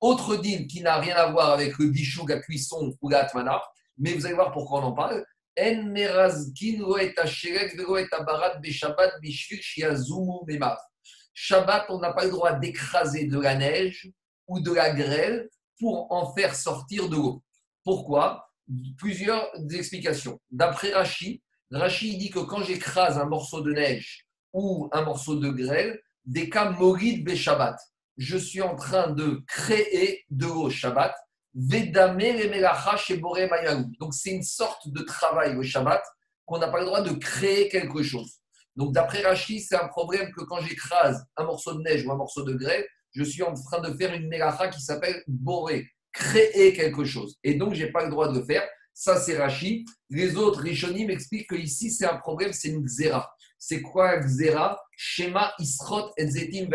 Autre 0.00 0.36
dîme 0.36 0.66
qui 0.66 0.80
n'a 0.80 0.98
rien 0.98 1.16
à 1.16 1.30
voir 1.30 1.50
avec 1.50 1.76
le 1.78 1.86
bichou, 1.86 2.26
la 2.26 2.38
cuisson 2.38 2.96
ou 3.02 3.08
la 3.08 3.28
mais 3.98 4.14
vous 4.14 4.26
allez 4.26 4.34
voir 4.34 4.52
pourquoi 4.52 4.80
on 4.80 4.84
en 4.84 4.92
parle. 4.92 5.24
Shabbat, 8.70 9.12
on 11.88 11.98
n'a 11.98 12.12
pas 12.12 12.24
le 12.24 12.30
droit 12.30 12.52
d'écraser 12.52 13.26
de 13.26 13.38
la 13.38 13.54
neige 13.54 14.10
ou 14.46 14.60
de 14.60 14.72
la 14.72 14.90
grêle 14.90 15.48
pour 15.78 16.10
en 16.12 16.32
faire 16.34 16.54
sortir 16.54 17.08
de 17.08 17.16
l'eau. 17.16 17.42
Pourquoi? 17.84 18.50
Plusieurs 18.98 19.46
explications. 19.70 20.40
D'après 20.50 20.92
Rachi, 20.92 21.42
Rachi 21.70 22.16
dit 22.16 22.30
que 22.30 22.40
quand 22.40 22.62
j'écrase 22.62 23.18
un 23.18 23.26
morceau 23.26 23.60
de 23.60 23.72
neige 23.72 24.26
ou 24.52 24.88
un 24.92 25.02
morceau 25.02 25.36
de 25.36 25.48
grêle, 25.48 26.00
des 26.24 26.50
cas 26.50 26.70
morid 26.70 27.24
be 27.24 27.34
Shabbat 27.34 27.78
je 28.18 28.36
suis 28.36 28.60
en 28.60 28.74
train 28.74 29.10
de 29.10 29.42
créer 29.46 30.24
de 30.28 30.46
l'eau 30.46 30.68
Shabbat. 30.68 31.14
Donc, 31.54 31.74
c'est 34.14 34.30
une 34.30 34.42
sorte 34.42 34.88
de 34.88 35.02
travail 35.02 35.56
au 35.56 35.62
Shabbat 35.62 36.02
qu'on 36.44 36.58
n'a 36.58 36.68
pas 36.68 36.80
le 36.80 36.86
droit 36.86 37.00
de 37.00 37.12
créer 37.12 37.68
quelque 37.68 38.02
chose. 38.02 38.40
Donc, 38.78 38.92
d'après 38.92 39.22
Rashi, 39.22 39.60
c'est 39.60 39.74
un 39.74 39.88
problème 39.88 40.30
que 40.30 40.44
quand 40.44 40.60
j'écrase 40.60 41.26
un 41.36 41.42
morceau 41.42 41.74
de 41.74 41.82
neige 41.82 42.06
ou 42.06 42.12
un 42.12 42.16
morceau 42.16 42.44
de 42.44 42.54
grêle, 42.54 42.86
je 43.10 43.24
suis 43.24 43.42
en 43.42 43.52
train 43.52 43.80
de 43.80 43.92
faire 43.96 44.14
une 44.14 44.28
melacha 44.28 44.68
qui 44.68 44.80
s'appelle 44.80 45.20
boré, 45.26 45.90
créer 46.12 46.72
quelque 46.72 47.04
chose. 47.04 47.36
Et 47.42 47.54
donc, 47.54 47.74
je 47.74 47.84
n'ai 47.84 47.90
pas 47.90 48.04
le 48.04 48.10
droit 48.10 48.28
de 48.28 48.38
le 48.38 48.44
faire. 48.44 48.62
Ça, 48.94 49.18
c'est 49.18 49.36
Rashi. 49.36 49.84
Les 50.10 50.36
autres, 50.36 50.60
Rishonim 50.60 51.08
m'expliquent 51.08 51.48
que 51.48 51.56
ici, 51.56 51.90
c'est 51.90 52.06
un 52.06 52.18
problème, 52.18 52.52
c'est 52.52 52.68
une 52.68 52.84
xéra. 52.84 53.28
C'est 53.58 53.82
quoi 53.82 54.16
xéra 54.18 54.80
Shema 54.96 55.52
Isrot 55.58 56.12
et 56.16 56.28
Zetim 56.28 56.68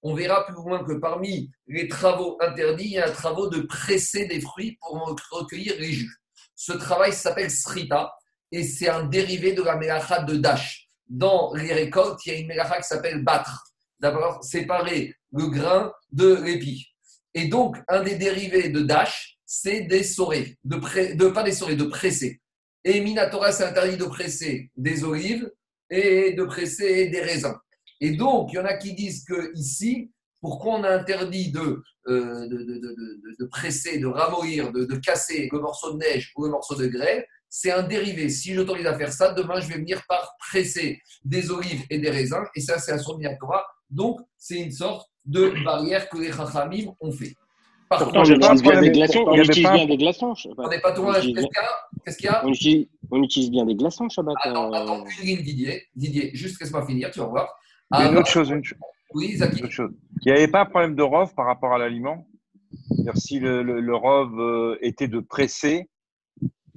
On 0.00 0.14
verra 0.14 0.46
plus 0.46 0.54
loin 0.54 0.84
que 0.84 0.94
parmi 0.94 1.50
les 1.66 1.86
travaux 1.86 2.38
interdits, 2.40 2.84
il 2.84 2.92
y 2.92 2.98
a 2.98 3.08
un 3.08 3.12
travail 3.12 3.50
de 3.52 3.60
presser 3.60 4.24
des 4.24 4.40
fruits 4.40 4.78
pour 4.80 5.14
recueillir 5.32 5.74
les 5.78 5.92
jus. 5.92 6.16
Ce 6.54 6.72
travail 6.72 7.12
s'appelle 7.12 7.50
Srita 7.50 8.10
et 8.50 8.62
c'est 8.62 8.88
un 8.88 9.04
dérivé 9.04 9.52
de 9.52 9.62
la 9.62 9.76
melacha 9.76 10.22
de 10.22 10.36
Dash. 10.36 10.85
Dans 11.08 11.52
les 11.54 11.72
récoltes, 11.72 12.24
il 12.26 12.32
y 12.32 12.36
a 12.36 12.38
une 12.38 12.48
melacha 12.48 12.78
qui 12.78 12.88
s'appelle 12.88 13.22
battre. 13.22 13.64
D'abord, 14.00 14.42
séparer 14.44 15.14
le 15.32 15.46
grain 15.48 15.92
de 16.12 16.42
l'épi. 16.42 16.86
Et 17.34 17.48
donc, 17.48 17.76
un 17.88 18.02
des 18.02 18.16
dérivés 18.16 18.68
de 18.68 18.80
Dash, 18.80 19.38
c'est 19.44 19.82
des 19.82 20.02
de, 20.02 21.14
de 21.14 21.28
pas 21.28 21.42
des 21.42 21.76
de 21.76 21.84
presser. 21.84 22.40
Et 22.84 23.00
Minatora, 23.00 23.52
c'est 23.52 23.64
interdit 23.64 23.96
de 23.96 24.04
presser 24.04 24.70
des 24.76 25.04
olives 25.04 25.50
et 25.90 26.32
de 26.32 26.44
presser 26.44 27.08
des 27.08 27.20
raisins. 27.20 27.56
Et 28.00 28.12
donc, 28.12 28.52
il 28.52 28.56
y 28.56 28.58
en 28.58 28.64
a 28.64 28.74
qui 28.74 28.94
disent 28.94 29.24
que 29.24 29.52
ici, 29.54 30.10
pourquoi 30.40 30.74
on 30.74 30.84
a 30.84 30.90
interdit 30.90 31.50
de, 31.50 31.82
euh, 32.08 32.46
de, 32.48 33.44
presser, 33.46 33.98
de 33.98 34.06
ramollir, 34.06 34.72
de, 34.72 34.96
casser 34.96 35.48
le 35.50 35.60
morceau 35.60 35.94
de 35.94 35.98
neige 35.98 36.32
ou 36.36 36.44
le 36.44 36.50
morceau 36.50 36.74
de 36.74 36.86
grêle 36.86 37.26
c'est 37.48 37.70
un 37.70 37.82
dérivé. 37.82 38.28
Si 38.28 38.54
j'autorise 38.54 38.86
à 38.86 38.96
faire 38.96 39.12
ça, 39.12 39.32
demain, 39.32 39.60
je 39.60 39.68
vais 39.68 39.78
venir 39.78 40.02
par 40.08 40.36
presser 40.38 41.00
des 41.24 41.50
olives 41.50 41.84
et 41.90 41.98
des 41.98 42.10
raisins. 42.10 42.44
Et 42.54 42.60
ça, 42.60 42.78
c'est 42.78 42.92
un 42.92 42.98
souvenir 42.98 43.36
Torah. 43.40 43.64
Donc, 43.90 44.20
c'est 44.36 44.58
une 44.58 44.72
sorte 44.72 45.08
de 45.24 45.52
barrière 45.64 46.08
que 46.08 46.18
les 46.18 46.32
Chachamim 46.32 46.92
ont 47.00 47.12
fait. 47.12 47.34
Par 47.88 48.04
contre, 48.04 48.18
on 48.18 48.24
utilise 48.24 48.62
bien 48.62 48.80
des 48.80 48.90
glaçons. 48.90 49.24
On 49.26 49.34
utilise 49.36 49.70
bien 49.70 49.86
des 49.86 49.96
glaçons. 49.96 50.34
On 50.58 50.68
n'est 50.68 50.80
pas 50.80 50.92
tout 50.92 51.06
Qu'est-ce 52.04 52.18
qu'il 52.18 52.26
y 52.26 52.28
a 52.28 52.44
on 53.10 53.22
utilise, 53.22 53.50
bien 53.50 53.64
des 53.64 53.74
glaçons, 53.74 54.08
Shabbat. 54.08 54.34
Attends, 54.42 54.72
euh. 54.72 54.76
attends 54.76 55.04
une 55.04 55.26
ligne, 55.26 55.42
Didier. 55.42 55.82
Didier, 55.94 56.30
juste 56.34 56.60
laisse-moi 56.60 56.86
finir, 56.86 57.10
tu 57.10 57.20
vas 57.20 57.26
voir. 57.26 57.48
une 57.92 58.16
autre 58.16 58.28
chose, 58.28 58.50
une 58.50 58.64
chose. 58.64 58.78
Oui, 59.14 59.36
Zaki. 59.36 59.62
Il 59.62 59.92
n'y 60.26 60.32
avait 60.32 60.48
pas 60.48 60.62
un 60.62 60.66
problème 60.66 60.94
de 60.94 61.02
rove 61.02 61.34
par 61.34 61.46
rapport 61.46 61.72
à 61.72 61.78
l'aliment? 61.78 62.26
Si 63.14 63.38
le, 63.38 63.62
le, 63.62 63.80
le 63.80 63.94
rove 63.96 64.38
euh, 64.40 64.78
était 64.82 65.08
de 65.08 65.20
presser, 65.20 65.88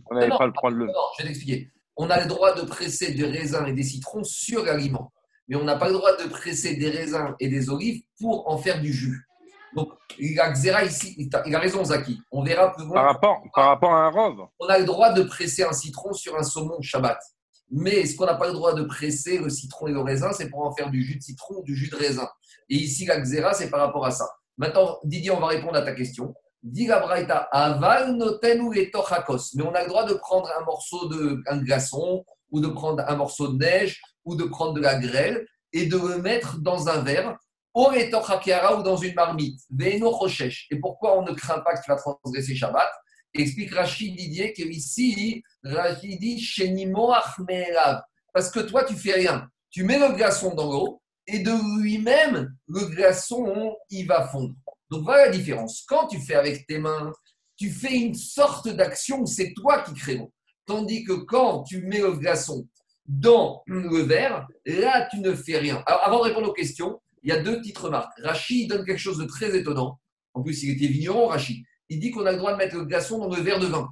on 0.09 0.15
n'avait 0.15 0.29
pas 0.29 0.45
le 0.45 0.51
droit 0.51 0.71
de 0.71 0.75
le. 0.75 0.85
Non, 0.85 0.93
je 1.17 1.23
vais 1.23 1.29
t'expliquer. 1.29 1.71
On 1.95 2.09
a 2.09 2.21
le 2.21 2.27
droit 2.27 2.53
de 2.53 2.61
presser 2.61 3.13
des 3.13 3.25
raisins 3.25 3.65
et 3.67 3.73
des 3.73 3.83
citrons 3.83 4.23
sur 4.23 4.63
l'aliment. 4.63 5.11
Mais 5.47 5.55
on 5.55 5.63
n'a 5.63 5.75
pas 5.75 5.87
le 5.87 5.93
droit 5.93 6.15
de 6.15 6.29
presser 6.29 6.75
des 6.75 6.89
raisins 6.89 7.35
et 7.39 7.49
des 7.49 7.69
olives 7.69 8.03
pour 8.19 8.49
en 8.49 8.57
faire 8.57 8.79
du 8.79 8.93
jus. 8.93 9.25
Donc, 9.75 9.89
il 10.17 10.39
a 10.39 10.83
ici, 10.83 11.15
il 11.17 11.55
a 11.55 11.59
raison, 11.59 11.83
Zaki. 11.83 12.19
On 12.31 12.43
verra 12.43 12.73
plus 12.73 12.85
loin. 12.85 12.95
Par 12.95 13.05
rapport, 13.05 13.41
par 13.53 13.67
rapport 13.67 13.93
à 13.93 14.05
un 14.05 14.09
rove 14.09 14.47
On 14.59 14.67
a 14.67 14.79
le 14.79 14.85
droit 14.85 15.13
de 15.13 15.23
presser 15.23 15.63
un 15.63 15.73
citron 15.73 16.13
sur 16.13 16.37
un 16.37 16.43
saumon 16.43 16.81
Shabbat. 16.81 17.19
Mais 17.71 18.05
ce 18.05 18.15
qu'on 18.15 18.25
n'a 18.25 18.35
pas 18.35 18.47
le 18.47 18.53
droit 18.53 18.73
de 18.73 18.83
presser 18.83 19.37
le 19.37 19.49
citron 19.49 19.87
et 19.87 19.91
le 19.91 20.01
raisin, 20.01 20.31
c'est 20.33 20.49
pour 20.49 20.65
en 20.65 20.73
faire 20.73 20.89
du 20.89 21.03
jus 21.03 21.17
de 21.17 21.21
citron 21.21 21.55
ou 21.59 21.63
du 21.63 21.75
jus 21.75 21.89
de 21.89 21.95
raisin? 21.95 22.27
Et 22.69 22.75
ici, 22.75 23.05
la 23.05 23.19
xéra, 23.19 23.53
c'est 23.53 23.69
par 23.69 23.79
rapport 23.79 24.05
à 24.05 24.11
ça. 24.11 24.27
Maintenant, 24.57 24.97
Didier, 25.03 25.31
on 25.31 25.39
va 25.39 25.47
répondre 25.47 25.75
à 25.75 25.81
ta 25.83 25.93
question. 25.93 26.33
Dit 26.61 26.87
la 26.87 26.99
aval 27.51 28.17
noten 28.17 28.61
ou 28.61 28.73
Mais 28.73 29.63
on 29.63 29.73
a 29.73 29.83
le 29.83 29.87
droit 29.87 30.05
de 30.05 30.13
prendre 30.13 30.49
un 30.59 30.65
morceau 30.65 31.07
de 31.07 31.41
un 31.47 31.57
glaçon, 31.57 32.25
ou 32.51 32.59
de 32.59 32.67
prendre 32.67 33.03
un 33.07 33.15
morceau 33.15 33.47
de 33.49 33.57
neige, 33.57 34.01
ou 34.25 34.35
de 34.35 34.43
prendre 34.43 34.73
de 34.73 34.81
la 34.81 34.95
grêle, 34.95 35.45
et 35.71 35.85
de 35.85 35.97
le 35.97 36.21
mettre 36.21 36.59
dans 36.59 36.89
un 36.89 37.01
verre, 37.01 37.37
ou 37.73 38.83
dans 38.83 38.97
une 38.97 39.13
marmite. 39.13 39.59
Et 39.79 40.79
pourquoi 40.79 41.17
on 41.17 41.23
ne 41.23 41.31
craint 41.31 41.59
pas 41.59 41.75
que 41.75 41.83
tu 41.83 41.91
vas 41.91 41.97
transgresser 41.97 42.55
Shabbat? 42.55 42.89
Explique 43.33 43.73
Rachid 43.73 44.15
Didier 44.15 44.53
que 44.53 44.63
ici, 44.63 45.43
Rachid 45.63 46.19
dit 46.19 46.61
Parce 48.33 48.51
que 48.51 48.59
toi, 48.59 48.83
tu 48.83 48.95
fais 48.95 49.13
rien. 49.13 49.47
Tu 49.69 49.83
mets 49.83 49.99
le 49.99 50.15
glaçon 50.15 50.55
dans 50.55 50.71
l'eau 50.71 51.01
et 51.27 51.39
de 51.39 51.81
lui-même, 51.81 52.55
le 52.67 52.85
glaçon, 52.85 53.75
il 53.91 54.07
va 54.07 54.27
fondre. 54.27 54.55
Donc 54.89 55.03
voilà 55.03 55.25
la 55.25 55.31
différence. 55.31 55.83
Quand 55.87 56.07
tu 56.07 56.19
fais 56.19 56.35
avec 56.35 56.65
tes 56.67 56.79
mains, 56.79 57.11
tu 57.57 57.69
fais 57.69 57.95
une 57.95 58.15
sorte 58.15 58.69
d'action 58.69 59.25
c'est 59.25 59.53
toi 59.53 59.81
qui 59.81 59.93
crée 59.93 60.15
l'eau. 60.15 60.31
Tandis 60.65 61.03
que 61.03 61.13
quand 61.13 61.63
tu 61.63 61.81
mets 61.81 61.99
le 61.99 62.13
glaçon 62.13 62.67
dans 63.05 63.63
le 63.65 64.01
verre, 64.01 64.47
là, 64.65 65.07
tu 65.09 65.19
ne 65.19 65.33
fais 65.33 65.57
rien. 65.57 65.83
Avant 65.87 66.19
de 66.19 66.23
répondre 66.25 66.49
aux 66.49 66.53
questions, 66.53 67.01
il 67.23 67.29
y 67.29 67.31
a 67.31 67.41
deux 67.41 67.57
petites 67.57 67.77
remarques. 67.77 68.13
Rachid 68.23 68.69
donne 68.69 68.85
quelque 68.85 68.99
chose 68.99 69.17
de 69.17 69.25
très 69.25 69.57
étonnant. 69.57 69.99
En 70.33 70.43
plus, 70.43 70.63
il 70.63 70.71
était 70.71 70.87
vigneron, 70.87 71.27
Rachid. 71.27 71.63
Il 71.89 71.99
dit 71.99 72.11
qu'on 72.11 72.25
a 72.25 72.31
le 72.31 72.37
droit 72.37 72.51
de 72.51 72.57
mettre 72.57 72.75
le 72.75 72.85
glaçon 72.85 73.17
dans 73.17 73.35
le 73.35 73.41
verre 73.41 73.59
de 73.59 73.65
vin. 73.65 73.89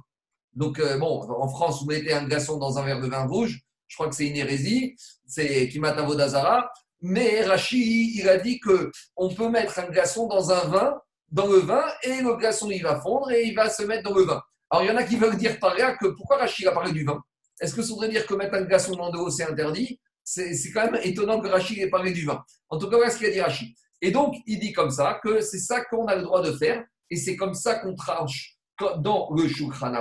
Donc, 0.54 0.78
euh, 0.78 0.98
bon, 0.98 1.28
en 1.28 1.48
France, 1.48 1.80
vous 1.80 1.86
mettez 1.86 2.12
un 2.12 2.24
glaçon 2.24 2.58
dans 2.58 2.78
un 2.78 2.84
verre 2.84 3.00
de 3.00 3.08
vin 3.08 3.26
rouge. 3.26 3.60
Je 3.88 3.96
crois 3.96 4.08
que 4.08 4.14
c'est 4.14 4.28
une 4.28 4.36
hérésie. 4.36 4.94
C'est 5.26 5.68
Kimata 5.68 6.02
Vodazara. 6.02 6.70
Mais 7.00 7.42
Rachid, 7.42 8.16
il 8.16 8.28
a 8.28 8.38
dit 8.38 8.58
qu'on 8.60 9.34
peut 9.34 9.48
mettre 9.48 9.78
un 9.78 9.88
glaçon 9.88 10.26
dans 10.26 10.50
un 10.50 10.64
vin, 10.68 11.00
dans 11.30 11.46
le 11.46 11.58
vin, 11.58 11.84
et 12.02 12.20
le 12.22 12.36
glaçon, 12.36 12.70
il 12.70 12.82
va 12.82 13.00
fondre 13.00 13.30
et 13.30 13.44
il 13.44 13.54
va 13.54 13.70
se 13.70 13.82
mettre 13.82 14.08
dans 14.08 14.16
le 14.16 14.24
vin. 14.24 14.42
Alors, 14.70 14.84
il 14.84 14.88
y 14.88 14.90
en 14.90 14.96
a 14.96 15.04
qui 15.04 15.16
veulent 15.16 15.36
dire 15.36 15.58
par 15.58 15.76
là 15.76 15.96
que 15.96 16.08
pourquoi 16.08 16.38
Rachid 16.38 16.66
a 16.66 16.72
parlé 16.72 16.92
du 16.92 17.04
vin? 17.04 17.20
Est-ce 17.60 17.74
que 17.74 17.82
ça 17.82 17.88
voudrait 17.88 18.08
dire 18.08 18.26
que 18.26 18.34
mettre 18.34 18.54
un 18.54 18.62
glaçon 18.62 18.94
dans 18.96 19.10
de 19.10 19.16
l'eau, 19.16 19.30
c'est 19.30 19.44
interdit? 19.44 20.00
C'est, 20.24 20.54
quand 20.72 20.90
même 20.90 21.00
étonnant 21.02 21.40
que 21.40 21.48
Rachid 21.48 21.78
ait 21.78 21.88
parlé 21.88 22.12
du 22.12 22.26
vin. 22.26 22.44
En 22.68 22.78
tout 22.78 22.88
cas, 22.90 22.96
voilà 22.96 23.10
ce 23.10 23.18
qu'il 23.18 23.26
a 23.28 23.30
dit 23.30 23.40
Rachid. 23.40 23.74
Et 24.02 24.10
donc, 24.10 24.34
il 24.46 24.58
dit 24.58 24.72
comme 24.72 24.90
ça 24.90 25.20
que 25.22 25.40
c'est 25.40 25.58
ça 25.58 25.84
qu'on 25.84 26.06
a 26.06 26.16
le 26.16 26.22
droit 26.22 26.42
de 26.42 26.52
faire, 26.52 26.84
et 27.10 27.16
c'est 27.16 27.36
comme 27.36 27.54
ça 27.54 27.76
qu'on 27.76 27.94
tranche 27.94 28.56
dans 28.98 29.30
le 29.34 29.48
Shulchan. 29.48 29.92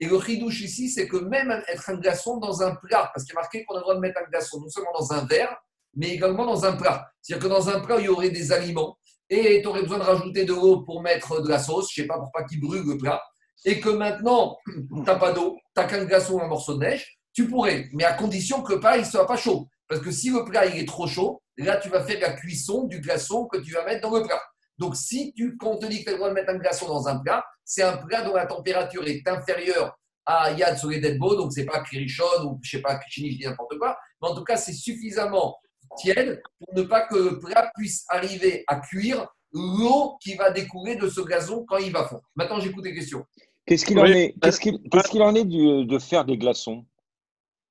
Et 0.00 0.06
le 0.06 0.20
chidouche 0.20 0.60
ici, 0.60 0.88
c'est 0.88 1.08
que 1.08 1.16
même 1.16 1.50
être 1.68 1.90
un 1.90 1.96
glaçon 1.96 2.38
dans 2.38 2.62
un 2.62 2.74
plat, 2.76 3.10
parce 3.12 3.24
qu'il 3.24 3.32
est 3.32 3.40
marqué 3.40 3.64
qu'on 3.64 3.74
a 3.74 3.78
le 3.78 3.82
droit 3.82 3.94
de 3.94 4.00
mettre 4.00 4.20
un 4.24 4.30
glaçon 4.30 4.60
non 4.60 4.68
seulement 4.68 4.92
dans 4.98 5.12
un 5.12 5.26
verre, 5.26 5.54
mais 5.98 6.10
également 6.10 6.46
dans 6.46 6.64
un 6.64 6.72
plat. 6.72 7.10
C'est-à-dire 7.20 7.48
que 7.48 7.52
dans 7.52 7.68
un 7.68 7.80
plat, 7.80 7.96
il 7.98 8.06
y 8.06 8.08
aurait 8.08 8.30
des 8.30 8.52
aliments 8.52 8.96
et 9.28 9.60
tu 9.60 9.68
aurais 9.68 9.82
besoin 9.82 9.98
de 9.98 10.04
rajouter 10.04 10.44
de 10.44 10.54
l'eau 10.54 10.82
pour 10.82 11.02
mettre 11.02 11.42
de 11.42 11.48
la 11.48 11.58
sauce, 11.58 11.88
je 11.92 12.00
ne 12.00 12.04
sais 12.04 12.08
pas 12.08 12.18
pour 12.18 12.30
pas 12.32 12.44
qu'il 12.44 12.60
brûle 12.60 12.86
le 12.86 12.96
plat, 12.96 13.22
et 13.64 13.78
que 13.80 13.90
maintenant, 13.90 14.56
tu 14.66 15.00
n'as 15.02 15.16
pas 15.16 15.32
d'eau, 15.32 15.56
tu 15.74 15.82
n'as 15.82 15.86
qu'un 15.86 16.04
glaçon 16.04 16.34
ou 16.34 16.40
un 16.40 16.46
morceau 16.46 16.74
de 16.74 16.80
neige, 16.80 17.18
tu 17.34 17.48
pourrais, 17.48 17.88
mais 17.92 18.04
à 18.04 18.14
condition 18.14 18.62
que 18.62 18.74
le 18.74 18.80
plat 18.80 18.96
ne 18.96 19.04
soit 19.04 19.26
pas 19.26 19.36
chaud. 19.36 19.68
Parce 19.86 20.00
que 20.00 20.10
si 20.10 20.30
le 20.30 20.44
plat 20.44 20.66
il 20.66 20.80
est 20.80 20.88
trop 20.88 21.06
chaud, 21.06 21.42
là, 21.58 21.76
tu 21.76 21.88
vas 21.88 22.02
faire 22.02 22.20
la 22.20 22.32
cuisson 22.32 22.84
du 22.84 23.00
glaçon 23.00 23.46
que 23.46 23.58
tu 23.58 23.72
vas 23.72 23.84
mettre 23.84 24.08
dans 24.08 24.16
le 24.16 24.22
plat. 24.22 24.40
Donc, 24.78 24.96
si 24.96 25.32
tu, 25.34 25.56
quand 25.56 25.72
on 25.72 25.78
te 25.78 25.86
dit 25.86 26.00
que 26.00 26.04
tu 26.04 26.08
as 26.10 26.12
le 26.12 26.18
droit 26.18 26.28
de 26.28 26.34
mettre 26.34 26.50
un 26.50 26.58
glaçon 26.58 26.86
dans 26.86 27.08
un 27.08 27.18
plat, 27.18 27.44
c'est 27.64 27.82
un 27.82 27.96
plat 27.96 28.22
dont 28.22 28.34
la 28.34 28.46
température 28.46 29.06
est 29.06 29.26
inférieure 29.26 29.98
à 30.24 30.52
Yad 30.52 30.78
Deadbo, 30.78 31.36
donc 31.36 31.52
c'est 31.52 31.64
pas 31.64 31.82
Kirichon 31.82 32.24
ou 32.44 32.60
je 32.62 32.76
sais 32.76 32.82
pas 32.82 32.98
Kichini, 32.98 33.32
je 33.32 33.38
dis 33.38 33.44
n'importe 33.44 33.78
quoi, 33.78 33.96
mais 34.20 34.28
en 34.28 34.34
tout 34.34 34.44
cas, 34.44 34.56
c'est 34.56 34.74
suffisamment 34.74 35.56
tiède 35.98 36.42
pour 36.58 36.74
ne 36.74 36.82
pas 36.82 37.06
que 37.06 37.16
le 37.16 37.38
plat 37.38 37.70
puisse 37.76 38.04
arriver 38.08 38.64
à 38.66 38.76
cuire 38.80 39.26
l'eau 39.52 40.16
qui 40.20 40.34
va 40.34 40.50
découler 40.50 40.96
de 40.96 41.08
ce 41.08 41.20
gazon 41.20 41.64
quand 41.66 41.78
il 41.78 41.92
va 41.92 42.06
fondre. 42.06 42.22
Maintenant, 42.36 42.60
j'écoute 42.60 42.84
les 42.84 42.94
questions. 42.94 43.24
Qu'est-ce 43.66 43.84
qu'il 43.84 43.98
en 43.98 44.06
est, 44.06 44.34
qu'est-ce 44.40 44.60
qu'il, 44.60 45.22
en 45.22 45.34
est 45.34 45.44
de 45.44 45.98
faire 45.98 46.24
des 46.24 46.38
glaçons? 46.38 46.84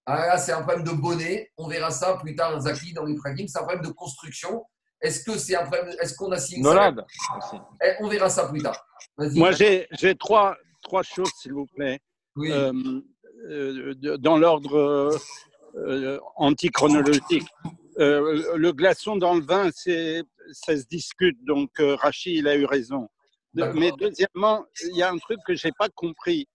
Ah, 0.09 0.25
là, 0.25 0.37
c'est 0.37 0.53
un 0.53 0.61
problème 0.61 0.85
de 0.85 0.91
bonnet. 0.91 1.51
On 1.57 1.67
verra 1.67 1.91
ça 1.91 2.15
plus 2.15 2.33
tard, 2.33 2.57
Zaki, 2.61 2.93
dans 2.93 3.03
les 3.03 3.17
fragments. 3.17 3.45
C'est 3.45 3.59
un 3.59 3.63
problème 3.63 3.83
de 3.83 3.91
construction. 3.91 4.63
Est-ce 5.01 5.21
que 5.25 5.37
c'est 5.37 5.57
un 5.57 5.65
problème 5.65 5.93
Est-ce 6.01 6.15
qu'on 6.15 6.31
a 6.31 6.39
signé 6.39 6.63
ça? 6.63 6.93
Eh, 7.83 7.91
On 7.99 8.07
verra 8.07 8.29
ça 8.29 8.47
plus 8.47 8.61
tard. 8.61 8.81
Moi, 9.17 9.51
j'ai, 9.51 9.85
trois, 10.17 10.55
trois 10.81 11.03
choses, 11.03 11.29
s'il 11.41 11.51
vous 11.51 11.65
plaît. 11.75 11.99
Oui. 12.37 12.51
Euh, 12.51 12.71
euh, 13.49 14.17
dans 14.17 14.37
l'ordre 14.37 15.19
euh, 15.75 16.19
antichronologique. 16.37 17.47
Euh, 17.99 18.55
le 18.55 18.71
glaçon 18.73 19.15
dans 19.15 19.33
le 19.33 19.41
vin, 19.41 19.69
c'est, 19.73 20.23
ça 20.51 20.77
se 20.77 20.85
discute. 20.85 21.43
Donc, 21.45 21.71
euh, 21.79 21.95
Rachid, 21.95 22.35
il 22.35 22.47
a 22.47 22.55
eu 22.55 22.65
raison. 22.65 23.09
mais 23.53 23.91
deuxièmement, 23.97 24.65
il 24.83 24.97
y 24.97 25.03
a 25.03 25.09
un 25.09 25.17
truc 25.17 25.39
que 25.45 25.55
je 25.55 25.67
n'ai 25.67 25.73
pas 25.77 25.89
compris. 25.89 26.47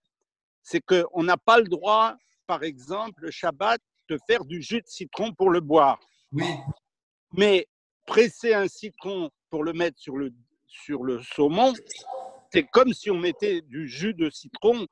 C'est 0.61 0.81
qu'on 0.81 1.23
n'a 1.23 1.37
pas 1.37 1.59
le 1.59 1.67
droit, 1.67 2.15
par 2.47 2.63
exemple, 2.63 3.23
le 3.23 3.31
Shabbat, 3.31 3.81
de 4.09 4.17
faire 4.27 4.45
du 4.45 4.61
jus 4.61 4.81
de 4.81 4.87
citron 4.87 5.33
pour 5.33 5.49
le 5.49 5.59
boire. 5.59 5.99
Oui. 6.31 6.45
Mais 7.33 7.67
presser 8.05 8.53
un 8.53 8.67
citron 8.67 9.29
pour 9.49 9.63
le 9.63 9.73
mettre 9.73 9.99
sur 9.99 10.17
le, 10.17 10.31
sur 10.67 11.03
le 11.03 11.21
saumon, 11.21 11.73
c'est 12.51 12.63
comme 12.63 12.93
si 12.93 13.09
on 13.09 13.17
mettait 13.17 13.61
du 13.61 13.87
jus 13.87 14.13
de 14.13 14.29
citron. 14.29 14.85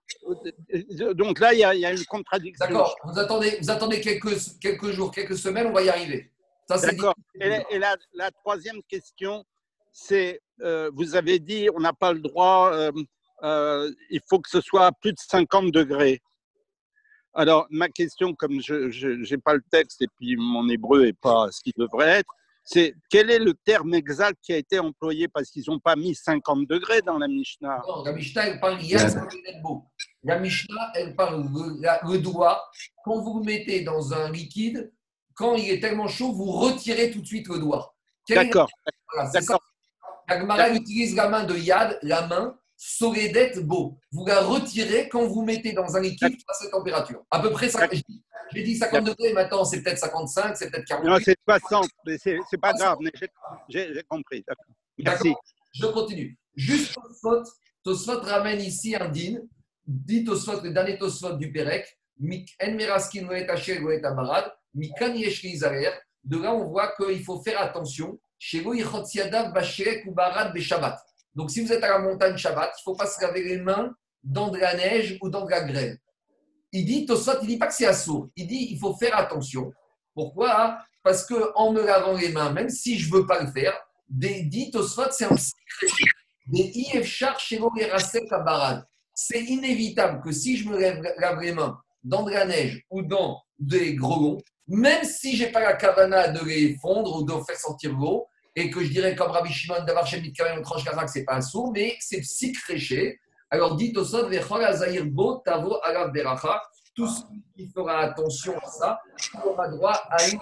Donc 1.13 1.39
là, 1.39 1.53
il 1.53 1.59
y, 1.59 1.63
a, 1.63 1.91
une 1.91 2.05
contradiction. 2.05 2.65
D'accord. 2.65 2.95
Vous 3.03 3.19
attendez, 3.19 3.57
vous 3.61 3.69
attendez 3.69 4.01
quelques, 4.01 4.35
quelques 4.59 4.91
jours, 4.91 5.11
quelques 5.11 5.37
semaines, 5.37 5.67
on 5.67 5.71
va 5.71 5.83
y 5.83 5.89
arriver. 5.89 6.31
D'accord. 6.77 7.15
Et, 7.39 7.79
la, 7.79 8.31
troisième 8.31 8.81
question, 8.83 9.43
c'est, 9.91 10.41
euh, 10.61 10.91
vous 10.93 11.15
avez 11.15 11.39
dit, 11.39 11.67
on 11.75 11.79
n'a 11.79 11.93
pas 11.93 12.13
le 12.13 12.19
droit, 12.19 12.71
euh, 12.73 12.91
euh, 13.43 13.91
il 14.09 14.21
faut 14.29 14.39
que 14.39 14.49
ce 14.49 14.61
soit 14.61 14.87
à 14.87 14.91
plus 14.91 15.11
de 15.11 15.19
50 15.19 15.71
degrés. 15.71 16.21
Alors, 17.33 17.65
ma 17.69 17.87
question, 17.87 18.33
comme 18.33 18.61
je 18.61 19.31
n'ai 19.31 19.37
pas 19.37 19.53
le 19.53 19.63
texte 19.71 20.01
et 20.01 20.07
puis 20.17 20.35
mon 20.35 20.67
hébreu 20.69 21.03
n'est 21.03 21.13
pas 21.13 21.47
ce 21.51 21.61
qu'il 21.61 21.73
devrait 21.77 22.19
être, 22.19 22.33
c'est 22.63 22.93
quel 23.09 23.31
est 23.31 23.39
le 23.39 23.53
terme 23.53 23.93
exact 23.93 24.37
qui 24.41 24.53
a 24.53 24.57
été 24.57 24.79
employé 24.79 25.27
parce 25.27 25.49
qu'ils 25.49 25.63
n'ont 25.67 25.79
pas 25.79 25.95
mis 25.95 26.13
50 26.13 26.67
degrés 26.67 27.01
dans 27.01 27.17
la 27.17 27.27
Mishnah? 27.27 27.81
Non, 27.87 28.03
la 28.03 28.13
Mishnah, 28.13 28.47
elle 28.47 28.59
parle 28.59 28.77
La 30.23 30.39
Mishnah, 30.39 30.91
elle 30.95 31.15
parle 31.15 31.43
le, 31.43 32.13
le 32.13 32.19
doigt. 32.19 32.63
Quand 33.03 33.19
vous 33.21 33.39
le 33.39 33.45
mettez 33.45 33.83
dans 33.83 34.13
un 34.13 34.31
liquide, 34.31 34.91
quand 35.35 35.55
il 35.55 35.69
est 35.69 35.79
tellement 35.79 36.07
chaud, 36.07 36.31
vous 36.33 36.51
retirez 36.51 37.11
tout 37.11 37.21
de 37.21 37.25
suite 37.25 37.47
le 37.47 37.59
doigt. 37.59 37.95
D'accord. 38.29 38.69
Voilà, 40.27 40.73
utilise 40.73 41.15
la 41.15 41.29
main 41.29 41.43
de 41.43 41.55
Yad, 41.55 41.99
la 42.03 42.27
main 42.27 42.57
Soredet 42.77 43.59
beau. 43.61 43.99
Vous 44.11 44.25
la 44.25 44.41
retirez 44.41 45.07
quand 45.09 45.27
vous 45.27 45.43
mettez 45.43 45.73
dans 45.73 45.95
un 45.95 46.01
liquide 46.01 46.35
à 46.47 46.53
cette 46.53 46.71
température. 46.71 47.23
À 47.29 47.39
peu 47.39 47.51
près, 47.51 47.69
ça, 47.69 47.87
j'ai 48.53 48.63
dit 48.63 48.75
50 48.75 49.03
degrés, 49.03 49.33
maintenant 49.33 49.63
c'est 49.63 49.83
peut-être 49.83 49.99
55, 49.99 50.57
c'est 50.57 50.71
peut-être 50.71 50.85
40. 50.85 51.05
Non, 51.05 51.17
c'est 51.23 51.35
60, 51.47 51.87
mais 52.05 52.17
c'est 52.17 52.57
pas 52.59 52.73
grave, 52.73 52.97
mais 53.01 53.11
j'ai 53.69 54.03
compris. 54.09 54.43
Merci. 54.97 55.33
Je 55.73 55.85
continue. 55.85 56.37
Juste 56.55 56.95
Tosfot, 56.95 57.43
Tosfot 57.83 58.19
ramène 58.21 58.61
ici 58.61 58.95
un 58.95 59.09
din, 59.09 59.37
dit 59.85 60.23
Tosfot, 60.23 60.61
le 60.61 60.71
dernier 60.71 60.97
Tosfot 60.97 61.33
du 61.33 61.51
Pérec, 61.51 61.85
En 62.19 62.71
Meraskin 62.73 63.25
Goet 63.25 64.03
Abarad, 64.03 64.51
Mikan 64.73 65.13
De 66.23 66.37
là, 66.37 66.53
on 66.53 66.67
voit 66.67 66.93
qu'il 66.95 67.23
faut 67.23 67.41
faire 67.41 67.61
attention. 67.61 68.19
Chez 68.37 68.61
vous, 68.61 68.73
ou 68.73 70.11
Barad 70.13 70.57
Shabbat. 70.57 70.99
Donc, 71.35 71.51
si 71.51 71.61
vous 71.61 71.71
êtes 71.71 71.83
à 71.83 71.89
la 71.89 71.99
montagne 71.99 72.35
Shabbat, 72.37 72.71
il 72.75 72.79
ne 72.79 72.83
faut 72.83 72.95
pas 72.95 73.05
se 73.05 73.21
laver 73.21 73.43
les 73.43 73.57
mains 73.57 73.93
dans 74.23 74.49
de 74.49 74.57
la 74.57 74.75
neige 74.75 75.17
ou 75.21 75.29
dans 75.29 75.45
de 75.45 75.51
la 75.51 75.61
grêle. 75.61 75.97
Il 76.71 76.85
dit, 76.85 77.05
Tosot, 77.05 77.41
il 77.41 77.47
dit 77.47 77.57
pas 77.57 77.67
que 77.67 77.73
c'est 77.73 77.85
assourd. 77.85 78.29
Il 78.35 78.47
dit, 78.47 78.69
il 78.71 78.79
faut 78.79 78.95
faire 78.95 79.17
attention. 79.17 79.71
Pourquoi? 80.13 80.79
Parce 81.03 81.25
que 81.25 81.51
en 81.55 81.71
me 81.71 81.85
lavant 81.85 82.15
les 82.15 82.29
mains, 82.29 82.51
même 82.51 82.69
si 82.69 82.97
je 82.97 83.11
veux 83.11 83.25
pas 83.25 83.43
le 83.43 83.51
faire, 83.51 83.73
des 84.07 84.43
dit 84.43 84.71
c'est 85.11 85.25
un. 85.25 85.35
Des 86.47 86.71
IFchar 86.75 87.39
chez 87.39 87.59
Kabaran. 88.29 88.81
C'est 89.13 89.41
inévitable 89.41 90.21
que 90.21 90.31
si 90.31 90.57
je 90.57 90.67
me 90.67 90.77
lave 90.77 91.39
les 91.39 91.53
mains 91.53 91.79
dans 92.03 92.23
de 92.23 92.31
la 92.31 92.45
neige 92.45 92.83
ou 92.89 93.01
dans 93.03 93.41
des 93.57 93.95
grelons, 93.95 94.39
même 94.67 95.03
si 95.03 95.35
j'ai 95.35 95.51
pas 95.51 95.61
la 95.61 95.73
cavana 95.73 96.29
de 96.29 96.45
les 96.45 96.77
fondre 96.77 97.17
ou 97.17 97.23
de 97.23 97.33
faire 97.43 97.57
sortir 97.57 97.93
l'eau, 97.97 98.27
et 98.55 98.69
que 98.69 98.83
je 98.83 98.89
dirais 98.89 99.15
comme 99.15 99.31
Rabbi 99.31 99.51
Shimon 99.51 99.83
d'avoir 99.85 100.05
chez 100.05 100.19
Mitkarim 100.19 100.61
tranche 100.61 100.83
Kazak, 100.83 101.09
c'est 101.09 101.23
pas 101.23 101.35
un 101.35 101.41
sourd, 101.41 101.71
mais 101.73 101.95
c'est 101.99 102.19
psychréché. 102.21 103.19
Alors 103.49 103.75
dit 103.75 103.93
au 103.95 104.03
sod, 104.03 104.29
bo 105.05 105.41
tavo 105.45 105.77
alav. 105.83 106.11
Tout 106.93 107.07
ce 107.07 107.21
qui 107.55 107.69
fera 107.69 107.99
attention 107.99 108.57
à 108.57 108.67
ça 108.67 109.01
aura 109.45 109.69
droit 109.69 109.93
à 110.09 110.27
une. 110.27 110.39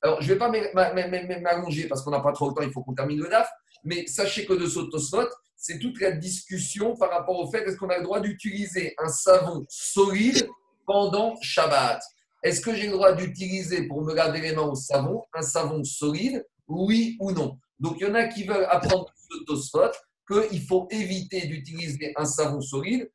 Alors 0.00 0.22
je 0.22 0.28
ne 0.28 0.34
vais 0.34 0.38
pas 0.38 1.40
m'allonger 1.40 1.88
parce 1.88 2.02
qu'on 2.02 2.12
n'a 2.12 2.20
pas 2.20 2.32
trop 2.32 2.48
le 2.50 2.54
temps, 2.54 2.62
il 2.62 2.70
faut 2.70 2.82
qu'on 2.82 2.94
termine 2.94 3.20
le 3.20 3.28
DAF, 3.28 3.50
mais 3.82 4.06
sachez 4.06 4.46
que 4.46 4.52
de 4.52 4.66
ce 4.66 4.80
Tosfot, 4.90 5.28
c'est 5.56 5.80
toute 5.80 6.00
la 6.00 6.12
discussion 6.12 6.96
par 6.96 7.10
rapport 7.10 7.36
au 7.36 7.50
fait 7.50 7.62
est-ce 7.66 7.76
qu'on 7.76 7.88
a 7.88 7.98
le 7.98 8.04
droit 8.04 8.20
d'utiliser 8.20 8.94
un 8.98 9.08
savon 9.08 9.64
solide 9.68 10.48
pendant 10.86 11.34
Shabbat? 11.40 12.00
Est-ce 12.46 12.60
que 12.60 12.76
j'ai 12.76 12.86
le 12.86 12.92
droit 12.92 13.12
d'utiliser 13.12 13.88
pour 13.88 14.02
me 14.02 14.14
laver 14.14 14.40
les 14.40 14.54
mains 14.54 14.68
au 14.68 14.76
savon 14.76 15.24
un 15.34 15.42
savon 15.42 15.82
solide 15.82 16.46
oui 16.68 17.16
ou 17.18 17.32
non? 17.32 17.58
Donc, 17.80 17.96
il 17.98 18.06
y 18.06 18.08
en 18.08 18.14
a 18.14 18.28
qui 18.28 18.44
veulent 18.44 18.68
apprendre 18.70 19.12
ce 19.16 19.44
Tosfot 19.46 19.90
qu'il 20.30 20.62
faut 20.62 20.86
éviter 20.92 21.48
d'utiliser 21.48 22.12
un 22.14 22.24
savon 22.24 22.60
solide. 22.60 23.10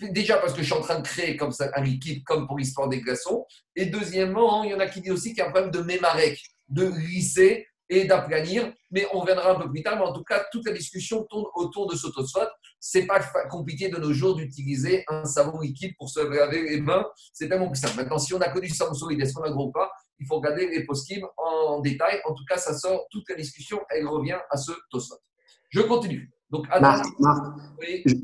déjà 0.00 0.38
parce 0.38 0.54
que 0.54 0.62
je 0.62 0.66
suis 0.66 0.74
en 0.74 0.80
train 0.80 0.98
de 0.98 1.06
créer 1.06 1.36
comme 1.36 1.52
ça 1.52 1.70
un 1.76 1.82
liquide 1.82 2.24
comme 2.24 2.48
pour 2.48 2.58
l'histoire 2.58 2.88
des 2.88 3.00
glaçons. 3.00 3.46
Et 3.76 3.86
deuxièmement, 3.86 4.64
il 4.64 4.72
y 4.72 4.74
en 4.74 4.80
a 4.80 4.88
qui 4.88 5.00
disent 5.00 5.12
aussi 5.12 5.28
qu'il 5.28 5.38
y 5.38 5.42
a 5.42 5.46
un 5.46 5.52
problème 5.52 5.70
de 5.70 5.80
mémarec, 5.80 6.36
de 6.68 6.88
glisser 6.88 7.68
et 7.88 8.06
d'aplanir. 8.06 8.72
Mais 8.90 9.06
on 9.12 9.24
viendra 9.24 9.52
un 9.52 9.60
peu 9.60 9.70
plus 9.70 9.84
tard. 9.84 9.94
Mais 10.00 10.04
en 10.04 10.12
tout 10.12 10.24
cas, 10.24 10.44
toute 10.50 10.66
la 10.66 10.72
discussion 10.72 11.22
tourne 11.30 11.46
autour 11.54 11.88
de 11.88 11.94
ce 11.94 12.08
tosfot. 12.08 12.40
C'est 12.84 13.06
pas 13.06 13.20
compliqué 13.48 13.88
de 13.90 13.96
nos 13.96 14.12
jours 14.12 14.34
d'utiliser 14.34 15.04
un 15.06 15.24
savon 15.24 15.60
liquide 15.60 15.92
pour 15.96 16.10
se 16.10 16.18
laver 16.18 16.68
les 16.68 16.80
mains. 16.80 17.06
C'est 17.32 17.48
tellement 17.48 17.68
plus 17.68 17.78
simple. 17.78 17.94
Maintenant, 17.96 18.18
si 18.18 18.34
on 18.34 18.40
a 18.40 18.48
connu 18.48 18.68
savon 18.68 18.92
solide, 18.92 19.20
est-ce 19.20 19.34
qu'on 19.34 19.44
a 19.44 19.50
gros 19.52 19.70
pas? 19.70 19.88
Il 20.18 20.26
faut 20.26 20.34
regarder 20.34 20.66
les 20.66 20.84
post 20.84 21.08
en 21.36 21.78
détail. 21.80 22.20
En 22.24 22.34
tout 22.34 22.42
cas, 22.44 22.56
ça 22.56 22.76
sort, 22.76 23.06
toute 23.12 23.28
la 23.28 23.36
discussion, 23.36 23.78
elle 23.88 24.08
revient 24.08 24.38
à 24.50 24.56
ce 24.56 24.72
Tosot. 24.90 25.14
Je 25.70 25.80
continue. 25.82 26.32
Donc, 26.50 26.66
Marc, 26.80 27.04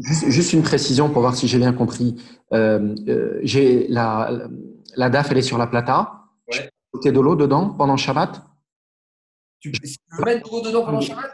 juste, 0.03 0.53
une 0.53 0.65
précision 0.65 1.09
pour 1.09 1.23
voir 1.23 1.37
si 1.37 1.47
j'ai 1.47 1.59
bien 1.59 1.73
compris. 1.73 2.21
Euh, 2.53 2.97
euh, 3.07 3.39
j'ai 3.45 3.87
la, 3.87 4.49
la 4.97 5.09
DAF, 5.09 5.31
elle 5.31 5.39
est 5.39 5.43
sur 5.43 5.59
la 5.59 5.69
plata. 5.69 6.25
Ouais. 6.53 6.69
Tu 7.01 7.13
de 7.13 7.21
l'eau 7.21 7.37
dedans 7.37 7.71
pendant 7.71 7.97
Shabbat? 7.97 8.43
Tu, 9.61 9.71
peux 9.71 10.25
mettre 10.25 10.49
de 10.49 10.51
l'eau 10.51 10.63
dedans 10.63 10.85
pendant 10.85 11.01
Shabbat? 11.01 11.31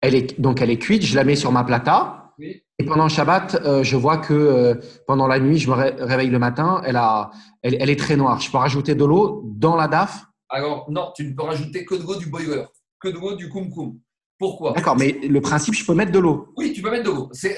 Elle 0.00 0.14
est, 0.14 0.40
Donc, 0.40 0.62
elle 0.62 0.70
est 0.70 0.78
cuite, 0.78 1.02
je 1.02 1.16
la 1.16 1.24
mets 1.24 1.34
sur 1.34 1.50
ma 1.50 1.64
plata. 1.64 2.15
Et 2.40 2.84
pendant 2.84 3.08
Shabbat, 3.08 3.54
euh, 3.64 3.82
je 3.82 3.96
vois 3.96 4.18
que 4.18 4.78
pendant 5.06 5.26
la 5.26 5.38
nuit, 5.38 5.58
je 5.58 5.70
me 5.70 5.74
réveille 5.74 6.30
le 6.30 6.38
matin, 6.38 6.82
elle, 6.84 6.96
a, 6.96 7.30
elle, 7.62 7.90
est 7.90 7.98
très 7.98 8.16
noire. 8.16 8.40
Je 8.40 8.50
peux 8.50 8.58
rajouter 8.58 8.94
de 8.94 9.04
l'eau 9.04 9.42
dans 9.44 9.76
la 9.76 9.88
DAF? 9.88 10.26
Alors, 10.48 10.90
non, 10.90 11.12
tu 11.14 11.24
ne 11.24 11.34
peux 11.34 11.42
rajouter 11.42 11.84
que 11.84 11.94
de 11.94 12.02
l'eau 12.02 12.16
du 12.16 12.26
boiler, 12.26 12.64
que 13.00 13.08
de 13.08 13.18
l'eau 13.18 13.34
du 13.34 13.48
kumkum. 13.48 13.98
Pourquoi? 14.38 14.72
D'accord, 14.72 14.96
mais 14.96 15.12
le 15.12 15.40
principe, 15.40 15.74
je 15.74 15.84
peux 15.84 15.94
mettre 15.94 16.12
de 16.12 16.18
l'eau. 16.18 16.52
Oui, 16.56 16.72
tu 16.72 16.82
peux 16.82 16.90
mettre 16.90 17.04
de 17.04 17.10
l'eau. 17.10 17.30
ce 17.32 17.48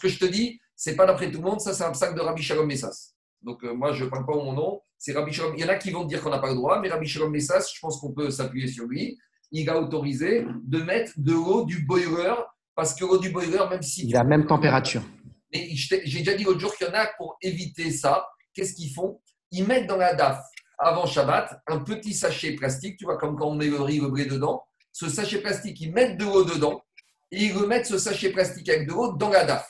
que 0.00 0.08
je 0.08 0.18
te 0.18 0.24
dis, 0.24 0.60
c'est 0.74 0.96
pas 0.96 1.06
d'après 1.06 1.30
tout 1.30 1.38
le 1.38 1.44
monde, 1.44 1.60
ça 1.60 1.72
c'est 1.72 1.84
un 1.84 1.94
sac 1.94 2.14
de 2.14 2.20
Rabbi 2.20 2.42
Shalom 2.42 2.66
Messas. 2.66 3.12
Donc 3.42 3.62
euh, 3.64 3.74
moi, 3.74 3.92
je 3.92 4.04
ne 4.04 4.10
parle 4.10 4.26
pas 4.26 4.34
mon 4.34 4.52
nom, 4.52 4.80
c'est 4.98 5.12
Rabbi 5.12 5.32
Shalom. 5.32 5.54
Il 5.56 5.60
y 5.60 5.64
en 5.64 5.68
a 5.68 5.76
qui 5.76 5.90
vont 5.90 6.04
dire 6.04 6.22
qu'on 6.22 6.30
n'a 6.30 6.38
pas 6.38 6.48
le 6.48 6.56
droit, 6.56 6.80
mais 6.80 6.88
Rabbi 6.88 7.06
Shalom 7.06 7.30
Messas, 7.30 7.72
je 7.74 7.80
pense 7.80 8.00
qu'on 8.00 8.12
peut 8.12 8.30
s'appuyer 8.30 8.66
sur 8.66 8.86
lui. 8.86 9.18
Il 9.52 9.68
a 9.70 9.80
autorisé 9.80 10.46
de 10.64 10.82
mettre 10.82 11.12
de 11.16 11.32
l'eau 11.32 11.64
du 11.64 11.84
boiler, 11.84 12.34
parce 12.74 12.94
que 12.94 13.04
l'eau 13.04 13.18
du 13.18 13.30
boiler, 13.30 13.58
même 13.68 13.82
si. 13.82 14.06
Il 14.06 14.16
a 14.16 14.20
la 14.20 14.24
même 14.24 14.46
température. 14.46 15.02
Mais 15.52 15.68
j'ai 15.74 16.18
déjà 16.18 16.34
dit 16.34 16.44
l'autre 16.44 16.60
jour 16.60 16.74
qu'il 16.74 16.86
y 16.86 16.90
en 16.90 16.94
a 16.94 17.06
pour 17.16 17.36
éviter 17.42 17.90
ça, 17.90 18.26
qu'est-ce 18.54 18.74
qu'ils 18.74 18.92
font? 18.92 19.20
Ils 19.50 19.66
mettent 19.66 19.86
dans 19.86 19.96
la 19.96 20.14
DAF 20.14 20.40
avant 20.78 21.06
Shabbat 21.06 21.60
un 21.66 21.80
petit 21.80 22.14
sachet 22.14 22.52
plastique, 22.52 22.96
tu 22.96 23.04
vois, 23.04 23.18
comme 23.18 23.36
quand 23.36 23.48
on 23.48 23.54
met 23.54 23.66
le 23.66 23.80
riz, 23.80 23.98
le 23.98 24.08
blé 24.08 24.26
dedans. 24.26 24.62
Ce 24.92 25.08
sachet 25.08 25.40
plastique, 25.40 25.80
ils 25.80 25.92
mettent 25.92 26.16
de 26.16 26.24
l'eau 26.24 26.44
dedans 26.44 26.82
et 27.32 27.44
ils 27.44 27.52
remettent 27.52 27.86
ce 27.86 27.98
sachet 27.98 28.30
plastique 28.30 28.68
avec 28.68 28.88
de 28.88 28.92
l'eau 28.92 29.12
dans 29.16 29.28
la 29.28 29.44
DAF. 29.44 29.66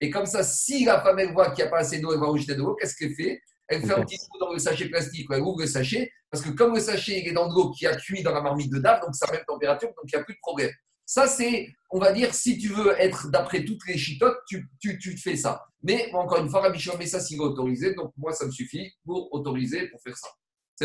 Et 0.00 0.10
comme 0.10 0.26
ça, 0.26 0.42
si 0.42 0.84
la 0.84 1.00
femme 1.00 1.18
elle 1.18 1.32
voit 1.32 1.50
qu'il 1.50 1.64
n'y 1.64 1.68
a 1.68 1.70
pas 1.70 1.78
assez 1.78 1.98
d'eau, 1.98 2.12
elle 2.12 2.20
va 2.20 2.26
rajouter 2.26 2.54
de 2.54 2.60
l'eau, 2.60 2.74
qu'est-ce 2.74 2.96
qu'elle 2.96 3.14
fait? 3.14 3.40
Elle 3.68 3.82
fait 3.82 3.94
un 3.94 4.02
petit 4.02 4.18
trou 4.18 4.38
dans 4.38 4.52
le 4.52 4.58
sachet 4.58 4.88
plastique, 4.88 5.26
elle 5.32 5.40
ouvre 5.40 5.60
le 5.60 5.66
sachet, 5.66 6.10
parce 6.30 6.44
que 6.44 6.50
comme 6.50 6.74
le 6.74 6.80
sachet 6.80 7.20
il 7.20 7.28
est 7.28 7.32
dans 7.32 7.48
de 7.48 7.54
l'eau 7.54 7.70
qui 7.70 7.86
a 7.86 7.96
cuit 7.96 8.22
dans 8.22 8.32
la 8.32 8.42
marmite 8.42 8.70
de 8.70 8.78
DAF, 8.78 9.00
donc 9.00 9.14
c'est 9.14 9.26
la 9.26 9.32
même 9.32 9.44
température, 9.46 9.88
donc 9.88 10.04
il 10.04 10.16
n'y 10.16 10.20
a 10.20 10.24
plus 10.24 10.34
de 10.34 10.40
problème. 10.40 10.70
Ça, 11.06 11.26
c'est, 11.26 11.74
on 11.90 11.98
va 11.98 12.12
dire, 12.12 12.34
si 12.34 12.58
tu 12.58 12.68
veux 12.68 12.98
être 12.98 13.30
d'après 13.30 13.64
toutes 13.64 13.86
les 13.86 13.98
chitotes, 13.98 14.38
tu, 14.48 14.68
tu, 14.80 14.98
tu 14.98 15.16
fais 15.18 15.36
ça. 15.36 15.64
Mais 15.82 16.10
encore 16.12 16.38
une 16.38 16.48
fois, 16.48 16.62
Rabbi 16.62 16.78
Shimon 16.78 16.98
ça 17.06 17.20
s'il 17.20 17.38
va 17.38 17.44
autoriser, 17.44 17.94
donc 17.94 18.12
moi, 18.16 18.32
ça 18.32 18.46
me 18.46 18.50
suffit 18.50 18.90
pour 19.04 19.32
autoriser, 19.32 19.88
pour 19.88 20.00
faire 20.02 20.16
ça. 20.16 20.28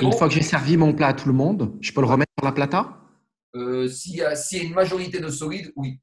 Une 0.02 0.14
fois 0.14 0.28
que 0.28 0.34
j'ai 0.34 0.44
servi 0.44 0.78
mon 0.78 0.94
plat 0.94 1.08
à 1.08 1.14
tout 1.14 1.28
le 1.28 1.34
monde, 1.34 1.76
je 1.82 1.92
peux 1.92 2.02
le 2.02 2.08
remettre 2.08 2.32
sur 2.38 2.46
la 2.46 2.52
plata? 2.52 3.00
Euh, 3.56 3.88
S'il 3.88 4.18
y, 4.18 4.22
a 4.22 4.36
une 4.62 4.74
majorité 4.74 5.20
de 5.20 5.30
solides, 5.30 5.72
oui. 5.76 6.00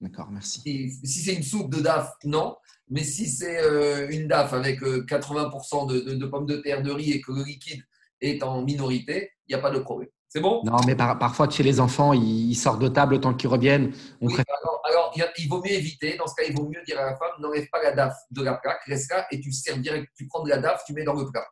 D'accord, 0.00 0.30
merci. 0.30 0.60
si 1.04 1.22
c'est 1.22 1.34
une 1.34 1.42
soupe 1.42 1.72
de 1.74 1.80
DAF, 1.80 2.12
non. 2.24 2.56
Mais 2.88 3.04
si 3.04 3.28
c'est 3.28 3.62
euh, 3.62 4.08
une 4.10 4.28
DAF 4.28 4.52
avec 4.52 4.80
80% 4.80 5.92
euh, 5.92 6.04
de, 6.04 6.14
de, 6.14 6.26
pommes 6.26 6.46
de 6.46 6.56
terre, 6.56 6.82
de 6.82 6.90
riz 6.90 7.12
et 7.12 7.20
que 7.20 7.32
le 7.32 7.44
liquide 7.44 7.82
est 8.20 8.42
en 8.42 8.62
minorité, 8.62 9.30
il 9.46 9.54
n'y 9.54 9.58
a 9.58 9.62
pas 9.62 9.70
de 9.70 9.78
problème. 9.78 10.10
C'est 10.28 10.40
bon? 10.40 10.60
Non, 10.64 10.76
mais 10.86 10.94
parfois, 10.94 11.48
chez 11.48 11.62
les 11.62 11.80
enfants, 11.80 12.12
ils, 12.12 12.54
sortent 12.54 12.80
de 12.80 12.88
table 12.88 13.18
tant 13.20 13.32
qu'ils 13.32 13.48
reviennent. 13.48 13.92
alors, 14.20 15.14
il 15.38 15.48
vaut 15.48 15.62
mieux 15.62 15.72
éviter. 15.72 16.16
Dans 16.16 16.26
ce 16.26 16.34
cas, 16.34 16.44
il 16.46 16.54
vaut 16.54 16.68
mieux 16.68 16.82
dire 16.84 16.98
à 17.00 17.06
la 17.06 17.16
femme 17.16 17.30
n'enlève 17.40 17.66
pas 17.70 17.82
la 17.82 17.92
DAF 17.92 18.14
de 18.30 18.42
la 18.42 18.54
plaque, 18.54 18.82
reste 18.86 19.10
là 19.10 19.26
et 19.30 19.40
tu 19.40 19.50
sers 19.52 19.78
direct. 19.78 20.08
Tu 20.16 20.26
prends 20.26 20.42
de 20.42 20.50
la 20.50 20.58
DAF, 20.58 20.84
tu 20.86 20.92
mets 20.92 21.04
dans 21.04 21.14
le 21.14 21.30
plat. 21.30 21.46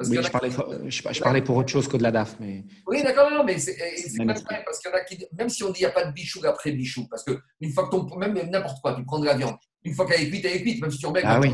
oui, 0.00 0.18
je 0.22 0.30
parlais, 0.30 0.50
je, 0.50 1.22
parlais, 1.22 1.42
pour 1.42 1.56
autre 1.56 1.68
chose 1.68 1.88
que 1.88 1.98
de 1.98 2.02
la 2.02 2.10
DAF. 2.10 2.36
Mais... 2.40 2.64
Oui, 2.86 3.02
d'accord, 3.02 3.44
mais 3.44 3.58
c'est 3.58 3.76
même 4.18 4.34
vrai, 4.34 4.62
parce 4.64 4.78
qu'il 4.78 4.90
y 4.90 4.94
en 4.94 4.96
a 4.96 5.00
qui, 5.00 5.26
même 5.38 5.50
si 5.50 5.62
on 5.62 5.68
dit 5.68 5.74
qu'il 5.74 5.86
n'y 5.86 5.90
a 5.90 5.94
pas 5.94 6.06
de 6.06 6.12
bichou 6.12 6.40
après 6.46 6.72
bichou, 6.72 7.06
parce 7.08 7.22
que 7.22 7.38
une 7.60 7.72
fois 7.72 7.84
que 7.84 7.90
ton, 7.90 8.16
même 8.16 8.34
n'importe 8.50 8.80
quoi, 8.80 8.94
tu 8.94 9.04
prends 9.04 9.18
de 9.18 9.26
la 9.26 9.36
viande, 9.36 9.56
une 9.84 9.94
fois 9.94 10.06
qu'elle 10.06 10.22
est 10.22 10.30
cuite, 10.30 10.44
elle 10.46 10.56
est 10.56 10.62
cuite, 10.62 10.80
même 10.80 10.90
si 10.90 10.98
tu 10.98 11.06
remets. 11.06 11.22
Ah 11.22 11.38
oui. 11.38 11.50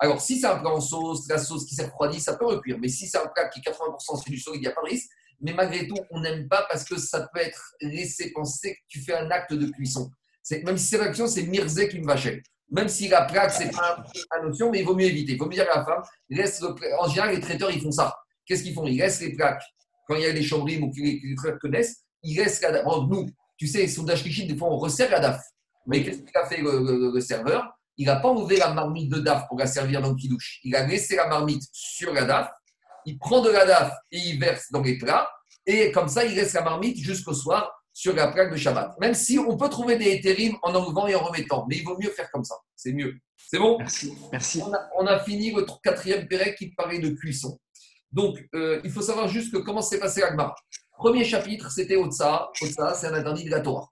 Alors, 0.00 0.20
si 0.20 0.40
c'est 0.40 0.48
un 0.48 0.56
plat 0.56 0.70
en 0.70 0.80
sauce, 0.80 1.28
la 1.28 1.38
sauce 1.38 1.64
qui 1.66 1.76
s'est 1.76 1.84
refroidie, 1.84 2.20
ça 2.20 2.36
peut 2.36 2.46
recuire. 2.46 2.78
Mais 2.80 2.88
si 2.88 3.06
c'est 3.06 3.16
un 3.16 3.28
plat 3.28 3.48
qui 3.48 3.60
est 3.60 3.70
80% 3.70 4.22
c'est 4.24 4.30
du 4.30 4.38
solide, 4.38 4.60
il 4.60 4.66
n'y 4.66 4.68
a 4.68 4.72
pas 4.72 4.82
de 4.82 4.88
risque 4.88 5.08
mais 5.44 5.52
malgré 5.52 5.86
tout, 5.86 5.98
on 6.10 6.20
n'aime 6.20 6.48
pas 6.48 6.66
parce 6.70 6.84
que 6.84 6.96
ça 6.96 7.28
peut 7.32 7.40
être 7.40 7.74
laissé 7.82 8.32
penser 8.32 8.76
que 8.76 8.80
tu 8.88 9.00
fais 9.00 9.14
un 9.14 9.30
acte 9.30 9.52
de 9.52 9.66
cuisson. 9.66 10.10
Même 10.64 10.78
si 10.78 10.86
c'est 10.86 10.98
l'action, 10.98 11.26
c'est 11.26 11.42
Mirze 11.42 11.86
qui 11.88 12.00
me 12.00 12.06
vachait. 12.06 12.42
Même 12.70 12.88
si 12.88 13.08
la 13.08 13.26
plaque, 13.26 13.52
c'est 13.52 13.70
pas 13.70 14.02
une 14.40 14.48
notion, 14.48 14.70
mais 14.70 14.80
il 14.80 14.86
vaut 14.86 14.96
mieux 14.96 15.04
éviter. 15.04 15.32
Il 15.32 15.38
vaut 15.38 15.44
mieux 15.44 15.56
dire 15.56 15.66
à 15.70 15.80
la 15.80 15.84
femme, 15.84 16.02
laisse 16.30 16.62
en 16.98 17.08
général, 17.08 17.34
les 17.34 17.40
traiteurs, 17.40 17.70
ils 17.70 17.80
font 17.80 17.92
ça. 17.92 18.16
Qu'est-ce 18.46 18.62
qu'ils 18.62 18.72
font? 18.72 18.86
Ils 18.86 18.96
laissent 18.96 19.20
les 19.20 19.34
plaques, 19.34 19.62
quand 20.08 20.16
il 20.16 20.22
y 20.22 20.26
a 20.26 20.32
des 20.32 20.42
chambres 20.42 20.64
ou 20.80 20.90
que 20.90 21.00
les, 21.00 21.34
traiteurs 21.36 21.58
connaissent, 21.58 22.04
ils 22.22 22.36
laissent 22.36 22.62
la 22.62 22.72
DAF. 22.72 22.84
nous, 22.86 23.28
tu 23.58 23.66
sais, 23.66 23.86
sondage 23.86 24.22
cliché, 24.22 24.46
des 24.46 24.56
fois, 24.56 24.68
on 24.68 24.78
resserre 24.78 25.10
la 25.10 25.20
DAF. 25.20 25.42
Mais 25.86 26.02
qu'est-ce 26.02 26.22
qu'il 26.22 26.36
a 26.36 26.46
fait 26.46 26.62
le, 26.62 27.20
serveur? 27.20 27.70
Il 27.98 28.06
n'a 28.06 28.16
pas 28.16 28.32
ouvert 28.32 28.58
la 28.60 28.72
marmite 28.72 29.10
de 29.10 29.20
DAF 29.20 29.46
pour 29.46 29.58
la 29.58 29.66
servir 29.66 30.00
dans 30.00 30.08
le 30.08 30.16
kidouche. 30.16 30.60
Il 30.64 30.74
a 30.74 30.86
laissé 30.86 31.16
la 31.16 31.28
marmite 31.28 31.62
sur 31.70 32.14
la 32.14 32.24
DAF 32.24 32.50
il 33.06 33.18
prend 33.18 33.40
de 33.40 33.50
la 33.50 33.66
daf 33.66 33.92
et 34.10 34.18
il 34.18 34.38
verse 34.38 34.70
dans 34.70 34.82
les 34.82 34.98
plats. 34.98 35.30
Et 35.66 35.92
comme 35.92 36.08
ça, 36.08 36.24
il 36.24 36.38
reste 36.38 36.54
la 36.54 36.62
marmite 36.62 36.98
jusqu'au 36.98 37.34
soir 37.34 37.72
sur 37.92 38.14
la 38.14 38.28
plaque 38.28 38.50
de 38.52 38.56
Shabbat. 38.56 38.98
Même 39.00 39.14
si 39.14 39.38
on 39.38 39.56
peut 39.56 39.68
trouver 39.68 39.96
des 39.96 40.10
éthérimes 40.10 40.56
en 40.62 40.74
enlevant 40.74 41.06
et 41.06 41.14
en 41.14 41.22
remettant. 41.22 41.64
Mais 41.68 41.76
il 41.76 41.84
vaut 41.84 41.96
mieux 41.96 42.10
faire 42.10 42.30
comme 42.30 42.44
ça. 42.44 42.56
C'est 42.74 42.92
mieux. 42.92 43.14
C'est 43.36 43.58
bon? 43.58 43.78
Merci. 43.78 44.12
Merci. 44.32 44.62
On 44.98 45.06
a, 45.06 45.20
fini 45.20 45.52
votre 45.52 45.80
quatrième 45.80 46.26
pérec 46.26 46.56
qui 46.56 46.74
parlait 46.74 46.98
de 46.98 47.10
cuisson. 47.10 47.58
Donc, 48.10 48.38
euh, 48.54 48.80
il 48.84 48.90
faut 48.90 49.02
savoir 49.02 49.28
juste 49.28 49.52
que 49.52 49.58
comment 49.58 49.80
s'est 49.80 50.00
passé 50.00 50.20
l'Agmara. 50.20 50.54
Premier 50.98 51.24
chapitre, 51.24 51.70
c'était 51.70 51.96
Otsa. 51.96 52.50
Otsa, 52.60 52.94
c'est 52.94 53.06
un 53.06 53.14
interdit 53.14 53.44
de 53.44 53.50
la 53.50 53.60
Torah. 53.60 53.88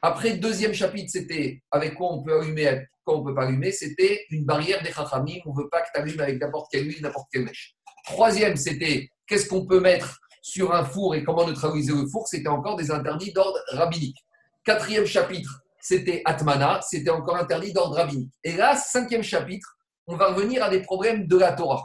Après, 0.00 0.36
deuxième 0.36 0.74
chapitre, 0.74 1.10
c'était 1.10 1.62
avec 1.70 1.94
quoi 1.94 2.12
on 2.12 2.22
peut 2.22 2.40
allumer, 2.40 2.86
quoi 3.04 3.18
on 3.18 3.24
peut 3.24 3.34
pas 3.34 3.44
allumer. 3.44 3.70
C'était 3.70 4.24
une 4.30 4.44
barrière 4.44 4.82
des 4.82 4.90
chachamim. 4.90 5.38
On 5.46 5.52
ne 5.52 5.62
veut 5.62 5.68
pas 5.68 5.82
que 5.82 5.88
tu 5.94 6.00
allumes 6.00 6.20
avec 6.20 6.40
n'importe 6.40 6.70
quelle 6.72 6.86
huile, 6.86 7.02
n'importe 7.02 7.28
quelle 7.32 7.44
mèche. 7.44 7.76
Troisième, 8.04 8.56
c'était 8.56 9.08
qu'est-ce 9.26 9.48
qu'on 9.48 9.66
peut 9.66 9.80
mettre 9.80 10.18
sur 10.42 10.74
un 10.74 10.84
four 10.84 11.14
et 11.14 11.22
comment 11.22 11.46
neutraliser 11.46 11.92
le 11.92 12.06
four. 12.06 12.26
C'était 12.26 12.48
encore 12.48 12.76
des 12.76 12.90
interdits 12.90 13.32
d'ordre 13.32 13.58
rabbinique. 13.68 14.18
Quatrième 14.64 15.06
chapitre, 15.06 15.62
c'était 15.80 16.22
Atmana, 16.24 16.80
c'était 16.82 17.10
encore 17.10 17.36
interdit 17.36 17.72
d'ordre 17.72 17.96
rabbinique. 17.96 18.32
Et 18.44 18.52
là, 18.52 18.76
cinquième 18.76 19.22
chapitre, 19.22 19.76
on 20.06 20.16
va 20.16 20.32
revenir 20.32 20.62
à 20.62 20.68
des 20.68 20.82
problèmes 20.82 21.26
de 21.26 21.36
la 21.36 21.52
Torah. 21.52 21.84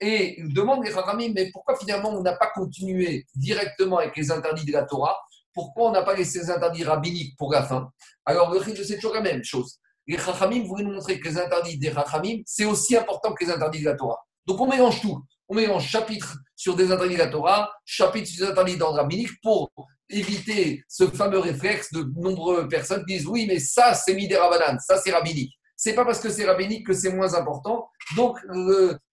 Et 0.00 0.40
il 0.40 0.52
demande 0.54 0.84
les 0.84 0.92
Rami, 0.92 1.30
mais 1.34 1.50
pourquoi 1.50 1.76
finalement 1.76 2.10
on 2.10 2.22
n'a 2.22 2.32
pas 2.34 2.50
continué 2.54 3.26
directement 3.34 3.98
avec 3.98 4.16
les 4.16 4.30
interdits 4.30 4.64
de 4.64 4.72
la 4.72 4.84
Torah? 4.84 5.16
Pourquoi 5.52 5.90
on 5.90 5.92
n'a 5.92 6.02
pas 6.02 6.14
laissé 6.14 6.38
les 6.38 6.50
interdits 6.50 6.84
rabbiniques 6.84 7.36
pour 7.36 7.52
la 7.52 7.62
fin? 7.62 7.90
Alors 8.24 8.50
le 8.50 8.60
de 8.60 8.82
c'est 8.82 8.96
toujours 8.96 9.14
la 9.14 9.20
même 9.20 9.44
chose. 9.44 9.78
les 10.06 10.16
Chachamim 10.16 10.64
voulaient 10.64 10.84
nous 10.84 10.94
montrer 10.94 11.20
que 11.20 11.28
les 11.28 11.38
interdits 11.38 11.78
des 11.78 11.92
Chachamim, 11.92 12.40
c'est 12.46 12.64
aussi 12.64 12.96
important 12.96 13.34
que 13.34 13.44
les 13.44 13.50
interdits 13.50 13.80
de 13.80 13.84
la 13.84 13.94
Torah. 13.94 14.18
Donc 14.46 14.60
on 14.60 14.66
mélange 14.66 15.00
tout. 15.00 15.22
On 15.48 15.54
mélange 15.54 15.86
chapitre 15.88 16.36
sur 16.56 16.76
des 16.76 16.92
interdits 16.92 17.14
de 17.14 17.18
la 17.18 17.28
Torah, 17.28 17.72
chapitre 17.84 18.28
sur 18.28 18.46
des 18.46 18.52
interdits 18.52 18.76
d'ordre 18.76 18.98
rabbinique 18.98 19.40
pour 19.42 19.70
éviter 20.08 20.84
ce 20.88 21.06
fameux 21.08 21.38
réflexe 21.38 21.92
de 21.92 22.04
nombreuses 22.16 22.68
personnes 22.68 23.04
qui 23.06 23.18
disent 23.18 23.26
oui, 23.26 23.46
mais 23.46 23.58
ça 23.58 23.94
c'est 23.94 24.14
Midera 24.14 24.50
ça 24.78 24.98
c'est 24.98 25.12
rabbinique. 25.12 25.54
C'est 25.82 25.94
pas 25.94 26.04
parce 26.04 26.20
que 26.20 26.28
c'est 26.28 26.44
rabbinique 26.44 26.86
que 26.86 26.92
c'est 26.92 27.10
moins 27.10 27.32
important. 27.32 27.88
Donc, 28.14 28.36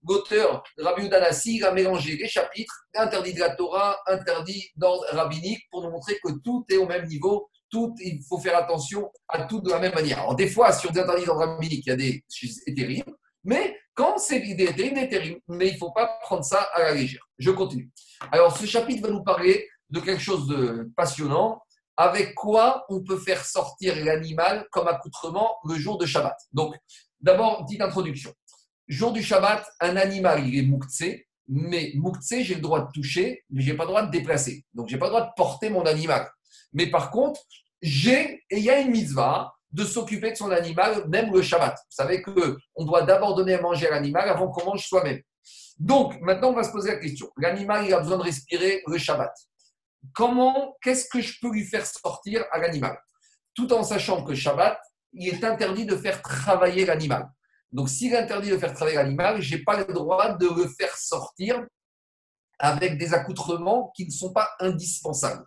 l'auteur 0.03 0.63
Rabbi 0.77 1.05
Udanassi 1.05 1.63
a 1.63 1.71
mélangé 1.71 2.17
les 2.17 2.27
chapitres, 2.27 2.73
interdits 2.93 3.33
de 3.33 3.39
la 3.39 3.55
Torah, 3.55 3.97
interdits 4.05 4.69
d'ordre 4.75 5.05
rabbinique, 5.13 5.61
pour 5.71 5.81
nous 5.81 5.89
montrer 5.89 6.19
que 6.21 6.29
tout 6.43 6.65
est 6.69 6.75
au 6.75 6.85
même 6.85 7.05
niveau, 7.05 7.49
tout, 7.69 7.95
il 7.99 8.21
faut 8.27 8.37
faire 8.37 8.57
attention 8.57 9.09
à 9.29 9.43
tout 9.43 9.61
de 9.61 9.69
la 9.69 9.79
même 9.79 9.93
manière. 9.93 10.19
Alors, 10.19 10.35
des 10.35 10.49
fois, 10.49 10.73
sur 10.73 10.91
des 10.91 10.99
interdits 10.99 11.23
rabbinique, 11.23 11.85
il 11.85 11.89
y 11.89 11.93
a 11.93 11.95
des 11.95 12.25
éthérimes, 12.65 13.15
mais 13.47 13.79
quand 13.93 14.17
c'est 14.19 14.41
des 14.41 14.63
éthérimes, 14.63 14.97
éthérimes, 14.97 15.39
mais 15.47 15.69
il 15.69 15.73
ne 15.73 15.77
faut 15.77 15.91
pas 15.91 16.19
prendre 16.21 16.43
ça 16.43 16.61
à 16.75 16.83
la 16.83 16.93
légère. 16.93 17.25
Je 17.39 17.49
continue. 17.49 17.89
Alors, 18.31 18.55
ce 18.55 18.65
chapitre 18.65 19.07
va 19.07 19.13
nous 19.13 19.23
parler 19.23 19.67
de 19.89 20.01
quelque 20.01 20.21
chose 20.21 20.47
de 20.47 20.91
passionnant 20.95 21.63
avec 21.95 22.35
quoi 22.35 22.85
on 22.89 23.01
peut 23.01 23.17
faire 23.17 23.43
sortir 23.43 23.95
l'animal 24.03 24.67
comme 24.71 24.87
accoutrement 24.87 25.55
le 25.63 25.75
jour 25.75 25.97
de 25.97 26.05
Shabbat? 26.05 26.37
Donc, 26.51 26.75
d'abord, 27.21 27.65
petite 27.65 27.81
introduction. 27.81 28.33
Jour 28.87 29.13
du 29.13 29.23
Shabbat, 29.23 29.65
un 29.79 29.95
animal, 29.95 30.45
il 30.45 30.59
est 30.59 30.67
mouktsé, 30.67 31.27
mais 31.47 31.93
mouktsé, 31.95 32.43
j'ai 32.43 32.55
le 32.55 32.61
droit 32.61 32.81
de 32.81 32.91
toucher, 32.91 33.45
mais 33.49 33.61
je 33.61 33.71
n'ai 33.71 33.77
pas 33.77 33.85
le 33.85 33.89
droit 33.89 34.03
de 34.03 34.11
déplacer. 34.11 34.65
Donc, 34.73 34.89
je 34.89 34.93
n'ai 34.93 34.99
pas 34.99 35.05
le 35.05 35.11
droit 35.11 35.25
de 35.25 35.31
porter 35.37 35.69
mon 35.69 35.85
animal. 35.85 36.29
Mais 36.73 36.87
par 36.87 37.11
contre, 37.11 37.41
j'ai, 37.81 38.43
et 38.49 38.57
il 38.57 38.63
y 38.63 38.69
a 38.69 38.79
une 38.79 38.91
mitzvah 38.91 39.53
de 39.71 39.83
s'occuper 39.83 40.31
de 40.31 40.35
son 40.35 40.51
animal, 40.51 41.07
même 41.07 41.33
le 41.33 41.41
Shabbat. 41.41 41.73
Vous 41.73 41.95
savez 41.95 42.21
qu'on 42.21 42.85
doit 42.85 43.03
d'abord 43.03 43.35
donner 43.35 43.55
à 43.55 43.61
manger 43.61 43.87
à 43.87 43.91
l'animal 43.91 44.29
avant 44.29 44.49
qu'on 44.49 44.65
mange 44.65 44.85
soi-même. 44.85 45.21
Donc, 45.77 46.19
maintenant, 46.21 46.49
on 46.49 46.55
va 46.55 46.63
se 46.63 46.71
poser 46.71 46.91
la 46.91 46.97
question. 46.97 47.29
L'animal, 47.37 47.85
il 47.85 47.93
a 47.93 47.99
besoin 47.99 48.17
de 48.17 48.23
respirer 48.23 48.81
le 48.87 48.97
Shabbat 48.97 49.31
comment, 50.13 50.75
qu'est-ce 50.81 51.07
que 51.09 51.21
je 51.21 51.39
peux 51.39 51.51
lui 51.51 51.65
faire 51.65 51.85
sortir 51.85 52.45
à 52.51 52.59
l'animal? 52.59 52.97
Tout 53.53 53.71
en 53.73 53.83
sachant 53.83 54.23
que 54.23 54.35
Shabbat, 54.35 54.79
il 55.13 55.29
est 55.29 55.43
interdit 55.43 55.85
de 55.85 55.95
faire 55.95 56.21
travailler 56.21 56.85
l'animal. 56.85 57.29
Donc, 57.71 57.89
s'il 57.89 58.13
est 58.13 58.17
interdit 58.17 58.49
de 58.49 58.57
faire 58.57 58.73
travailler 58.73 58.97
l'animal, 58.97 59.41
je 59.41 59.55
n'ai 59.55 59.63
pas 59.63 59.77
le 59.77 59.93
droit 59.93 60.33
de 60.33 60.47
le 60.47 60.67
faire 60.67 60.95
sortir 60.95 61.65
avec 62.59 62.97
des 62.97 63.13
accoutrements 63.13 63.91
qui 63.95 64.05
ne 64.05 64.11
sont 64.11 64.33
pas 64.33 64.49
indispensables. 64.59 65.45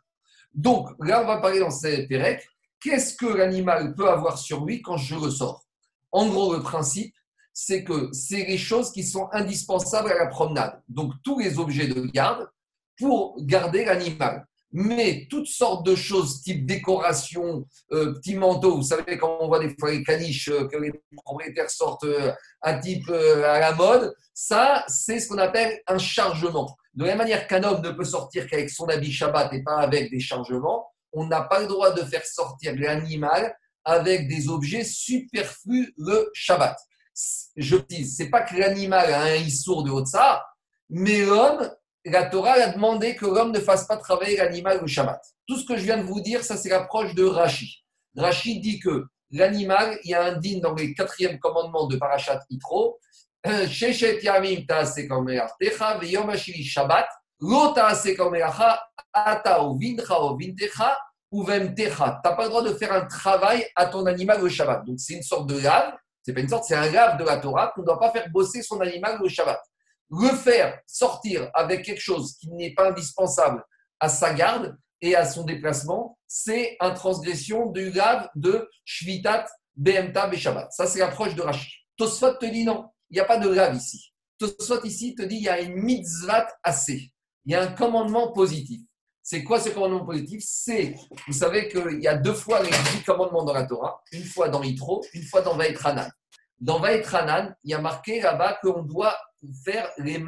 Donc, 0.53 0.91
là, 1.01 1.23
on 1.23 1.27
va 1.27 1.39
parler 1.39 1.61
dans 1.61 1.71
cette 1.71 2.09
Pérec. 2.09 2.47
Qu'est-ce 2.83 3.15
que 3.15 3.27
l'animal 3.27 3.95
peut 3.95 4.09
avoir 4.09 4.39
sur 4.39 4.65
lui 4.65 4.83
quand 4.83 4.97
je 4.97 5.17
le 5.17 5.31
sors? 5.31 5.65
En 6.13 6.27
gros, 6.29 6.55
le 6.55 6.63
principe, 6.63 7.15
c'est 7.53 7.85
que 7.85 8.11
c'est 8.13 8.45
les 8.45 8.59
choses 8.59 8.93
qui 8.93 9.05
sont 9.05 9.29
indispensables 9.33 10.11
à 10.11 10.19
la 10.19 10.27
promenade. 10.27 10.83
Donc, 10.89 11.13
tous 11.23 11.39
les 11.39 11.59
objets 11.59 11.89
de 11.89 12.01
garde 12.07 12.49
pour 12.99 13.37
garder 13.41 13.85
l'animal 13.85 14.47
mais 14.73 15.27
toutes 15.29 15.47
sortes 15.47 15.85
de 15.85 15.95
choses, 15.95 16.43
type 16.43 16.65
décoration, 16.65 17.67
euh, 17.93 18.15
petits 18.15 18.37
manteaux. 18.37 18.77
Vous 18.77 18.83
savez, 18.83 19.19
quand 19.19 19.39
on 19.41 19.49
voit 19.49 19.59
des 19.59 19.75
fois 19.79 19.91
les 19.91 20.03
caniches 20.05 20.49
euh, 20.49 20.67
que 20.69 20.77
les 20.77 20.93
propriétaires 21.25 21.71
sortent 21.71 22.05
euh, 22.05 22.33
type 22.83 23.09
à 23.11 23.59
la 23.59 23.75
mode, 23.75 24.15
ça, 24.33 24.85
c'est 24.87 25.19
ce 25.19 25.29
qu'on 25.29 25.39
appelle 25.39 25.81
un 25.87 25.99
chargement. 25.99 26.77
De 26.95 27.05
la 27.05 27.11
même 27.11 27.19
manière 27.19 27.47
qu'un 27.47 27.63
homme 27.63 27.83
ne 27.83 27.91
peut 27.91 28.05
sortir 28.05 28.47
qu'avec 28.49 28.71
son 28.71 28.87
habit 28.87 29.13
Shabbat 29.13 29.53
et 29.53 29.63
pas 29.63 29.79
avec 29.79 30.11
des 30.11 30.21
chargements, 30.21 30.87
on 31.13 31.27
n'a 31.27 31.43
pas 31.43 31.61
le 31.61 31.67
droit 31.67 31.93
de 31.93 32.03
faire 32.03 32.25
sortir 32.25 32.75
l'animal 32.77 33.55
avec 33.85 34.29
des 34.29 34.49
objets 34.49 34.85
superflus 34.85 35.93
le 35.97 36.31
Shabbat. 36.35 36.77
Je 37.57 37.77
dis, 37.77 38.07
c'est 38.07 38.31
pas 38.31 38.43
que 38.43 38.57
l'animal 38.57 39.13
a 39.13 39.23
un 39.23 39.35
issour 39.35 39.83
de 39.83 39.91
haut 39.91 40.03
de 40.03 40.07
ça, 40.07 40.45
mais 40.89 41.25
l'homme 41.25 41.71
la 42.05 42.27
Torah 42.27 42.53
a 42.53 42.69
demandé 42.69 43.15
que 43.15 43.27
l'homme 43.27 43.53
ne 43.53 43.61
fasse 43.61 43.87
pas 43.87 43.97
travailler 43.97 44.37
l'animal 44.37 44.81
le 44.81 44.87
Shabbat. 44.87 45.21
Tout 45.47 45.59
ce 45.59 45.67
que 45.67 45.77
je 45.77 45.83
viens 45.83 45.99
de 45.99 46.03
vous 46.03 46.21
dire, 46.21 46.43
ça 46.43 46.57
c'est 46.57 46.71
l'approche 46.71 47.15
de 47.15 47.25
Rashi. 47.25 47.85
Rashi 48.17 48.61
dit 48.61 48.81
que 48.81 49.07
l'animal, 49.31 49.99
il 50.05 50.11
y 50.11 50.15
a 50.15 50.25
un 50.25 50.37
din 50.37 50.61
dans 50.61 50.75
les 50.75 50.95
quatrièmes 50.95 51.39
commandements 51.39 51.87
de 51.87 51.97
Parashat 51.97 52.41
Itro, 52.51 52.99
Yamim 53.47 54.67
Shabbat, 56.65 57.09
Lo 57.41 57.75
Ata 57.75 57.95
Tu 57.95 58.17
n'as 58.17 58.31
pas 62.23 62.43
le 62.43 62.49
droit 62.49 62.63
de 62.63 62.73
faire 62.75 62.93
un 62.93 63.07
travail 63.07 63.67
à 63.77 63.87
ton 63.87 64.05
animal 64.07 64.43
le 64.43 64.49
Shabbat. 64.49 64.85
Donc 64.85 65.01
c'est 65.01 65.15
une 65.15 65.23
sorte 65.23 65.49
de 65.49 65.59
lave, 65.59 65.95
c'est 66.23 66.33
pas 66.33 66.41
une 66.41 66.49
sorte, 66.49 66.65
c'est 66.65 66.75
un 66.75 66.91
lave 66.91 67.19
de 67.19 67.25
la 67.25 67.37
Torah 67.39 67.73
qu'on 67.75 67.83
ne 67.83 67.87
doit 67.87 67.99
pas 67.99 68.11
faire 68.11 68.29
bosser 68.31 68.63
son 68.63 68.81
animal 68.81 69.19
le 69.23 69.29
Shabbat 69.29 69.61
le 70.11 70.29
faire 70.29 70.79
sortir 70.87 71.51
avec 71.55 71.85
quelque 71.85 72.01
chose 72.01 72.37
qui 72.39 72.51
n'est 72.51 72.75
pas 72.75 72.91
indispensable 72.91 73.65
à 74.01 74.09
sa 74.09 74.35
garde 74.35 74.77
et 75.01 75.15
à 75.15 75.25
son 75.25 75.45
déplacement, 75.45 76.19
c'est 76.27 76.77
une 76.81 76.95
transgression 76.95 77.67
du 77.67 77.91
grave 77.91 78.29
de 78.35 78.69
Shvitat 78.85 79.47
BMTA 79.77 80.31
Shabbat. 80.33 80.73
Ça, 80.73 80.87
c'est 80.87 80.99
l'approche 80.99 81.35
de 81.35 81.43
Rachid. 81.43 81.71
Tosfot 81.97 82.35
te 82.35 82.47
dit 82.47 82.65
non, 82.65 82.91
il 83.09 83.15
n'y 83.15 83.21
a 83.21 83.25
pas 83.25 83.39
de 83.39 83.49
grave 83.49 83.77
ici. 83.77 84.13
Tosfot 84.39 84.85
ici 84.85 85.15
te 85.15 85.23
dit 85.23 85.37
il 85.37 85.43
y 85.43 85.49
a 85.49 85.61
une 85.61 85.75
mitzvah 85.75 86.47
assez. 86.63 87.13
Il 87.51 87.55
y 87.55 87.57
a 87.57 87.63
un 87.63 87.73
commandement 87.73 88.31
positif. 88.31 88.81
C'est 89.25 89.43
quoi 89.43 89.59
ce 89.59 89.71
commandement 89.71 90.05
positif? 90.05 90.41
C'est, 90.47 90.95
vous 91.27 91.33
savez 91.33 91.69
qu'il 91.69 92.01
y 92.01 92.07
a 92.07 92.17
deux 92.17 92.33
fois 92.33 92.63
les 92.63 92.71
dix 92.71 93.03
commandements 93.05 93.43
dans 93.43 93.53
la 93.53 93.65
Torah, 93.65 94.01
une 94.13 94.23
fois 94.23 94.49
dans 94.49 94.63
Yitro, 94.63 95.05
une 95.15 95.25
fois 95.25 95.43
dans 95.43 95.57
Vaetranan. 95.57 96.09
Dans 96.61 96.79
Vaetranan, 96.79 97.53
il 97.65 97.73
y 97.73 97.75
a 97.75 97.81
marqué 97.81 98.21
là-bas 98.21 98.61
qu'on 98.63 98.85
doit 98.85 99.17
faire 99.65 99.91
les 99.99 100.19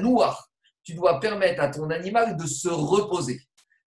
noir. 0.00 0.48
Tu 0.84 0.94
dois 0.94 1.18
permettre 1.18 1.60
à 1.60 1.70
ton 1.70 1.90
animal 1.90 2.36
de 2.36 2.46
se 2.46 2.68
reposer. 2.68 3.40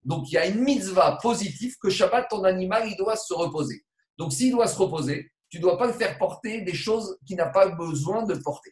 Donc 0.04 0.30
il 0.30 0.34
y 0.34 0.38
a 0.38 0.46
une 0.46 0.60
mitzvah 0.60 1.20
positive 1.22 1.78
que 1.82 1.90
Shabbat, 1.90 2.28
ton 2.30 2.44
animal, 2.44 2.90
il 2.90 2.98
doit 2.98 3.16
se 3.16 3.34
reposer. 3.34 3.86
Donc 4.18 4.34
s'il 4.34 4.52
doit 4.52 4.68
se 4.68 4.78
reposer, 4.78 5.32
tu 5.48 5.60
ne 5.60 5.62
dois 5.62 5.78
pas 5.78 5.88
le 5.88 5.94
faire 5.94 6.18
porter 6.18 6.64
des 6.64 6.74
choses 6.74 7.18
qu'il 7.26 7.38
n'a 7.38 7.48
pas 7.48 7.70
besoin 7.70 8.24
de 8.24 8.34
porter. 8.34 8.72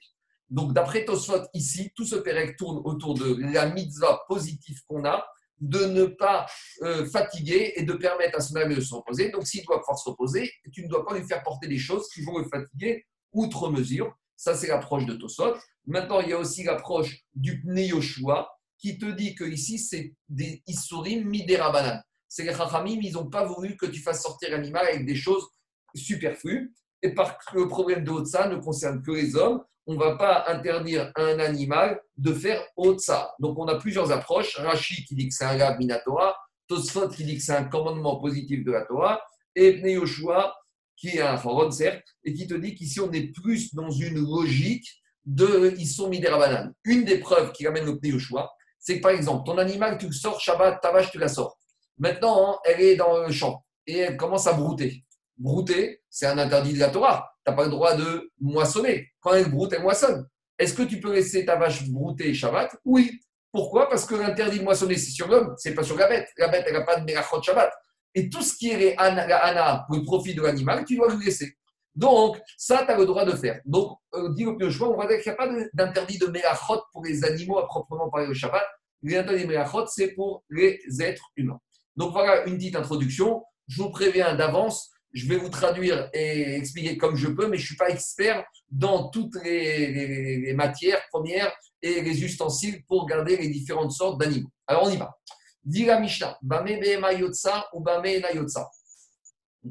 Donc 0.51 0.73
d'après 0.73 1.05
Tosfot, 1.05 1.47
ici, 1.53 1.91
tout 1.95 2.05
ce 2.05 2.15
pérec 2.15 2.57
tourne 2.57 2.81
autour 2.83 3.15
de 3.15 3.37
la 3.53 3.67
mitzvah 3.69 4.21
positive 4.27 4.79
qu'on 4.87 5.05
a, 5.05 5.25
de 5.61 5.85
ne 5.85 6.05
pas 6.05 6.45
euh, 6.81 7.05
fatiguer 7.09 7.73
et 7.75 7.83
de 7.83 7.93
permettre 7.93 8.37
à 8.37 8.41
son 8.41 8.55
animal 8.57 8.77
de 8.77 8.81
se 8.81 8.93
reposer. 8.93 9.29
Donc 9.29 9.47
s'il 9.47 9.63
doit 9.63 9.79
pouvoir 9.79 9.97
se 9.97 10.09
reposer, 10.09 10.51
tu 10.73 10.83
ne 10.83 10.89
dois 10.89 11.05
pas 11.05 11.17
lui 11.17 11.25
faire 11.25 11.41
porter 11.43 11.67
des 11.67 11.77
choses 11.77 12.07
qui 12.09 12.21
vont 12.23 12.37
le 12.37 12.45
fatiguer 12.45 13.05
outre 13.31 13.69
mesure. 13.69 14.13
Ça, 14.35 14.55
c'est 14.55 14.67
l'approche 14.67 15.05
de 15.05 15.13
Tosot. 15.13 15.55
Maintenant, 15.85 16.19
il 16.19 16.29
y 16.29 16.33
a 16.33 16.37
aussi 16.37 16.63
l'approche 16.63 17.19
du 17.33 17.61
Pnei 17.61 17.87
Yoshua 17.87 18.49
qui 18.77 18.97
te 18.97 19.05
dit 19.05 19.35
que 19.35 19.43
ici, 19.43 19.77
c'est 19.77 20.15
des 20.27 20.63
Isurim 20.67 21.29
midera 21.29 22.01
C'est 22.27 22.43
les 22.43 22.53
Chachamim, 22.53 22.99
ils 23.01 23.13
n'ont 23.13 23.29
pas 23.29 23.45
voulu 23.45 23.77
que 23.77 23.85
tu 23.85 24.01
fasses 24.01 24.23
sortir 24.23 24.49
l'animal 24.49 24.87
avec 24.87 25.05
des 25.05 25.15
choses 25.15 25.47
superflues. 25.93 26.73
Et 27.03 27.13
parce 27.13 27.45
que 27.45 27.57
le 27.57 27.67
problème 27.67 28.03
de 28.03 28.11
Otsa 28.11 28.47
ne 28.47 28.57
concerne 28.57 29.01
que 29.01 29.11
les 29.11 29.35
hommes, 29.35 29.63
on 29.87 29.93
ne 29.93 29.99
va 29.99 30.15
pas 30.15 30.45
interdire 30.47 31.11
à 31.15 31.23
un 31.23 31.39
animal 31.39 31.99
de 32.17 32.33
faire 32.33 32.63
Otsa. 32.78 33.33
Donc, 33.39 33.57
on 33.57 33.67
a 33.67 33.75
plusieurs 33.75 34.11
approches. 34.11 34.55
Rashi 34.57 35.03
qui 35.05 35.15
dit 35.15 35.28
que 35.28 35.33
c'est 35.33 35.45
un 35.45 35.57
gab 35.57 35.79
minatora, 35.79 36.36
Tosfot 36.67 37.09
qui 37.09 37.23
dit 37.23 37.37
que 37.37 37.43
c'est 37.43 37.55
un 37.55 37.63
commandement 37.63 38.19
positif 38.19 38.63
de 38.63 38.71
la 38.71 38.86
Torah, 38.86 39.21
et 39.55 39.79
Yoshua 39.91 40.53
qui 41.01 41.17
est 41.17 41.21
un 41.21 41.36
Choron, 41.36 41.71
certes, 41.71 42.05
et 42.23 42.33
qui 42.33 42.45
te 42.45 42.53
dit 42.53 42.75
qu'ici, 42.75 42.99
on 42.99 43.11
est 43.11 43.33
plus 43.33 43.73
dans 43.73 43.89
une 43.89 44.19
logique 44.19 44.87
de 45.25 45.73
ils 45.78 45.87
sont 45.87 46.09
banane. 46.09 46.73
Une 46.83 47.05
des 47.05 47.17
preuves 47.17 47.51
qui 47.53 47.65
amène 47.65 47.86
le 47.86 48.19
choix, 48.19 48.53
c'est 48.78 48.97
que 48.97 49.01
par 49.01 49.11
exemple, 49.11 49.43
ton 49.45 49.57
animal, 49.57 49.97
tu 49.97 50.05
le 50.05 50.11
sors 50.11 50.39
Shabbat, 50.39 50.79
ta 50.79 50.91
vache, 50.91 51.11
tu 51.11 51.17
la 51.17 51.28
sors. 51.28 51.57
Maintenant, 51.97 52.59
elle 52.65 52.82
est 52.82 52.95
dans 52.95 53.17
le 53.17 53.32
champ 53.32 53.65
et 53.87 53.97
elle 53.97 54.17
commence 54.17 54.45
à 54.45 54.53
brouter. 54.53 55.03
Brouter, 55.42 56.01
c'est 56.08 56.28
un 56.28 56.38
interdit 56.38 56.74
de 56.74 56.80
la 56.80 56.89
Torah. 56.89 57.34
Tu 57.43 57.50
n'as 57.50 57.58
pas 57.58 57.63
le 57.63 57.72
droit 57.72 57.96
de 57.96 58.30
moissonner. 58.39 59.09
Quand 59.20 59.34
elle 59.34 59.50
broute, 59.50 59.74
elle 59.74 59.82
moissonne. 59.82 60.28
Est-ce 60.59 60.76
que 60.76 60.84
tu 60.84 61.00
peux 61.00 61.12
laisser 61.12 61.43
ta 61.43 61.55
vache 61.55 61.89
brouter 61.89 62.32
Shabbat? 62.34 62.76
Oui. 62.86 63.20
Pourquoi? 63.51 63.89
Parce 63.89 64.05
que 64.05 64.13
l'interdit 64.13 64.59
de 64.59 64.63
moissonner, 64.63 64.96
c'est 64.97 65.09
sur 65.09 65.28
l'homme, 65.28 65.55
c'est 65.58 65.74
pas 65.74 65.84
sur 65.84 65.97
la 65.97 66.08
bête. 66.08 66.30
La 66.38 66.47
bête, 66.47 66.66
elle 66.68 66.74
n'a 66.74 66.84
pas 66.84 66.97
de 67.00 67.05
Merachot 67.05 67.42
Shabbat. 67.42 67.72
Et 68.13 68.30
tout 68.30 68.43
ce 68.43 68.55
qui 68.55 68.70
est 68.70 68.96
ana 68.97 69.84
pour 69.88 69.97
le 69.97 70.04
profit 70.04 70.36
de 70.36 70.43
l'animal, 70.43 70.86
tu 70.86 70.96
dois 70.96 71.12
le 71.12 71.18
laisser. 71.18 71.58
Donc, 71.96 72.39
ça, 72.55 72.84
tu 72.86 72.92
as 72.92 72.97
le 72.97 73.05
droit 73.05 73.26
de 73.26 73.36
faire. 73.36 73.59
Donc, 73.66 73.97
euh, 74.13 74.34
dit 74.34 74.46
le 74.46 74.70
choix, 74.70 74.89
on 74.89 74.97
va 74.97 75.08
dire 75.08 75.20
qu'il 75.22 75.32
n'y 75.32 75.38
a 75.38 75.47
pas 75.47 75.51
d'interdit 75.74 76.20
de 76.20 76.28
mélachot 76.28 76.82
pour 76.93 77.04
les 77.04 77.24
animaux 77.26 77.58
à 77.58 77.66
proprement 77.66 78.09
parler 78.09 78.28
le 78.28 78.34
Shabbat. 78.34 78.63
L'interdit 79.01 79.43
de 79.43 79.47
mélachot, 79.47 79.88
c'est 79.88 80.09
pour 80.09 80.43
les 80.50 80.80
êtres 81.00 81.32
humains. 81.36 81.59
Donc, 81.96 82.13
voilà 82.13 82.46
une 82.46 82.58
petite 82.58 82.76
introduction. 82.76 83.43
Je 83.68 83.82
vous 83.82 83.89
préviens 83.89 84.36
d'avance, 84.36 84.92
je 85.13 85.28
vais 85.28 85.38
vous 85.38 85.50
traduire 85.50 86.09
et 86.13 86.55
expliquer 86.55 86.97
comme 86.97 87.16
je 87.16 87.28
peux, 87.28 87.47
mais 87.47 87.58
je 87.58 87.63
ne 87.63 87.67
suis 87.67 87.75
pas 87.75 87.89
expert 87.89 88.43
dans 88.70 89.09
toutes 89.09 89.36
les, 89.43 90.54
matières 90.55 91.01
premières 91.09 91.51
et 91.82 92.01
les 92.01 92.24
ustensiles 92.24 92.83
pour 92.86 93.05
garder 93.05 93.38
les 93.38 93.50
différentes 93.50 93.92
sortes 93.92 94.20
d'animaux. 94.20 94.50
Alors, 94.67 94.83
on 94.83 94.89
y 94.89 94.97
va. 94.97 95.17
Dira 95.63 96.00
Mishnah, 96.00 96.38
Bame 96.42 96.70
ou 97.74 97.79
Bame 97.82 98.08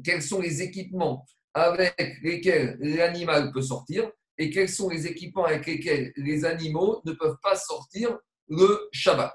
Quels 0.03 0.21
sont 0.21 0.39
les 0.39 0.61
équipements 0.61 1.25
avec 1.53 1.95
lesquels 2.21 2.77
l'animal 2.79 3.51
peut 3.51 3.61
sortir 3.61 4.09
et 4.37 4.49
quels 4.49 4.69
sont 4.69 4.89
les 4.89 5.05
équipements 5.05 5.45
avec 5.45 5.65
lesquels 5.65 6.13
les 6.15 6.45
animaux 6.45 7.01
ne 7.05 7.13
peuvent 7.13 7.37
pas 7.43 7.55
sortir 7.55 8.17
le 8.47 8.89
Shabbat? 8.91 9.33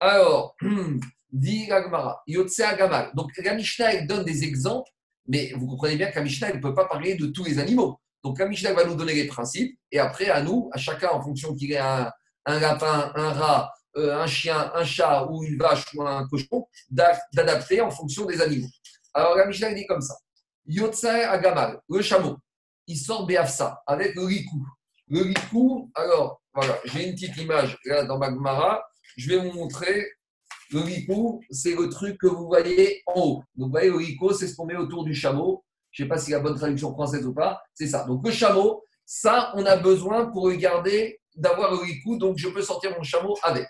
Alors, 0.00 0.54
dit 1.32 1.66
Gagmara, 1.66 2.22
Yotse 2.26 2.60
Agamal. 2.60 3.10
Donc 3.14 3.30
la 3.38 3.54
Mishnah 3.54 4.02
donne 4.02 4.24
des 4.24 4.44
exemples, 4.44 4.90
mais 5.28 5.52
vous 5.56 5.66
comprenez 5.66 5.96
bien 5.96 6.10
Mishnah 6.20 6.54
ne 6.54 6.60
peut 6.60 6.74
pas 6.74 6.86
parler 6.86 7.14
de 7.14 7.26
tous 7.26 7.44
les 7.44 7.58
animaux. 7.58 8.00
Donc 8.24 8.40
Mishnah 8.40 8.72
va 8.72 8.84
nous 8.84 8.96
donner 8.96 9.14
les 9.14 9.26
principes 9.26 9.78
et 9.92 9.98
après 9.98 10.28
à 10.28 10.42
nous, 10.42 10.70
à 10.72 10.78
chacun 10.78 11.10
en 11.10 11.22
fonction 11.22 11.54
qu'il 11.54 11.70
ait 11.72 11.78
un, 11.78 12.10
un 12.46 12.60
lapin, 12.60 13.12
un 13.14 13.32
rat, 13.32 13.72
euh, 13.96 14.20
un 14.20 14.26
chien, 14.26 14.72
un 14.74 14.84
chat 14.84 15.26
ou 15.30 15.44
une 15.44 15.58
vache 15.58 15.84
ou 15.94 16.02
un 16.02 16.26
cochon, 16.28 16.66
d'adapter 16.90 17.80
en 17.80 17.90
fonction 17.90 18.24
des 18.24 18.40
animaux. 18.40 18.68
Alors 19.14 19.36
la 19.36 19.46
Mishnah 19.46 19.72
dit 19.74 19.86
comme 19.86 20.00
ça. 20.00 20.16
Yotse 20.66 21.04
Agamal, 21.04 21.80
le 21.88 22.02
chameau, 22.02 22.36
il 22.86 22.96
sort 22.96 23.26
Beafsa 23.26 23.82
avec 23.86 24.14
le 24.14 24.24
rikou. 24.24 24.66
Le 25.08 25.22
rikou, 25.22 25.90
alors 25.94 26.42
voilà, 26.52 26.78
j'ai 26.84 27.08
une 27.08 27.14
petite 27.14 27.36
image 27.36 27.78
là 27.84 28.04
dans 28.04 28.18
Magmara, 28.18 28.82
je 29.16 29.28
vais 29.28 29.38
vous 29.38 29.52
montrer 29.52 30.06
le 30.70 30.80
ricot, 30.80 31.40
c'est 31.50 31.74
le 31.74 31.88
truc 31.88 32.18
que 32.18 32.26
vous 32.26 32.46
voyez 32.46 33.02
en 33.06 33.20
haut. 33.20 33.42
Donc, 33.56 33.66
vous 33.66 33.70
voyez, 33.70 33.88
le 33.90 33.96
ricot, 33.96 34.32
c'est 34.32 34.48
ce 34.48 34.54
qu'on 34.54 34.66
met 34.66 34.76
autour 34.76 35.04
du 35.04 35.14
chameau. 35.14 35.64
Je 35.90 36.02
ne 36.02 36.06
sais 36.06 36.08
pas 36.08 36.18
si 36.18 36.30
la 36.30 36.40
bonne 36.40 36.56
traduction 36.56 36.92
française 36.92 37.26
ou 37.26 37.32
pas. 37.32 37.62
C'est 37.74 37.86
ça. 37.86 38.04
Donc, 38.04 38.24
le 38.24 38.30
chameau, 38.30 38.84
ça, 39.06 39.52
on 39.56 39.64
a 39.64 39.76
besoin 39.76 40.26
pour 40.26 40.44
regarder 40.44 41.20
d'avoir 41.34 41.70
le 41.70 41.78
ricou. 41.78 42.18
Donc, 42.18 42.36
je 42.36 42.48
peux 42.48 42.62
sortir 42.62 42.94
mon 42.96 43.02
chameau 43.02 43.36
avec. 43.42 43.66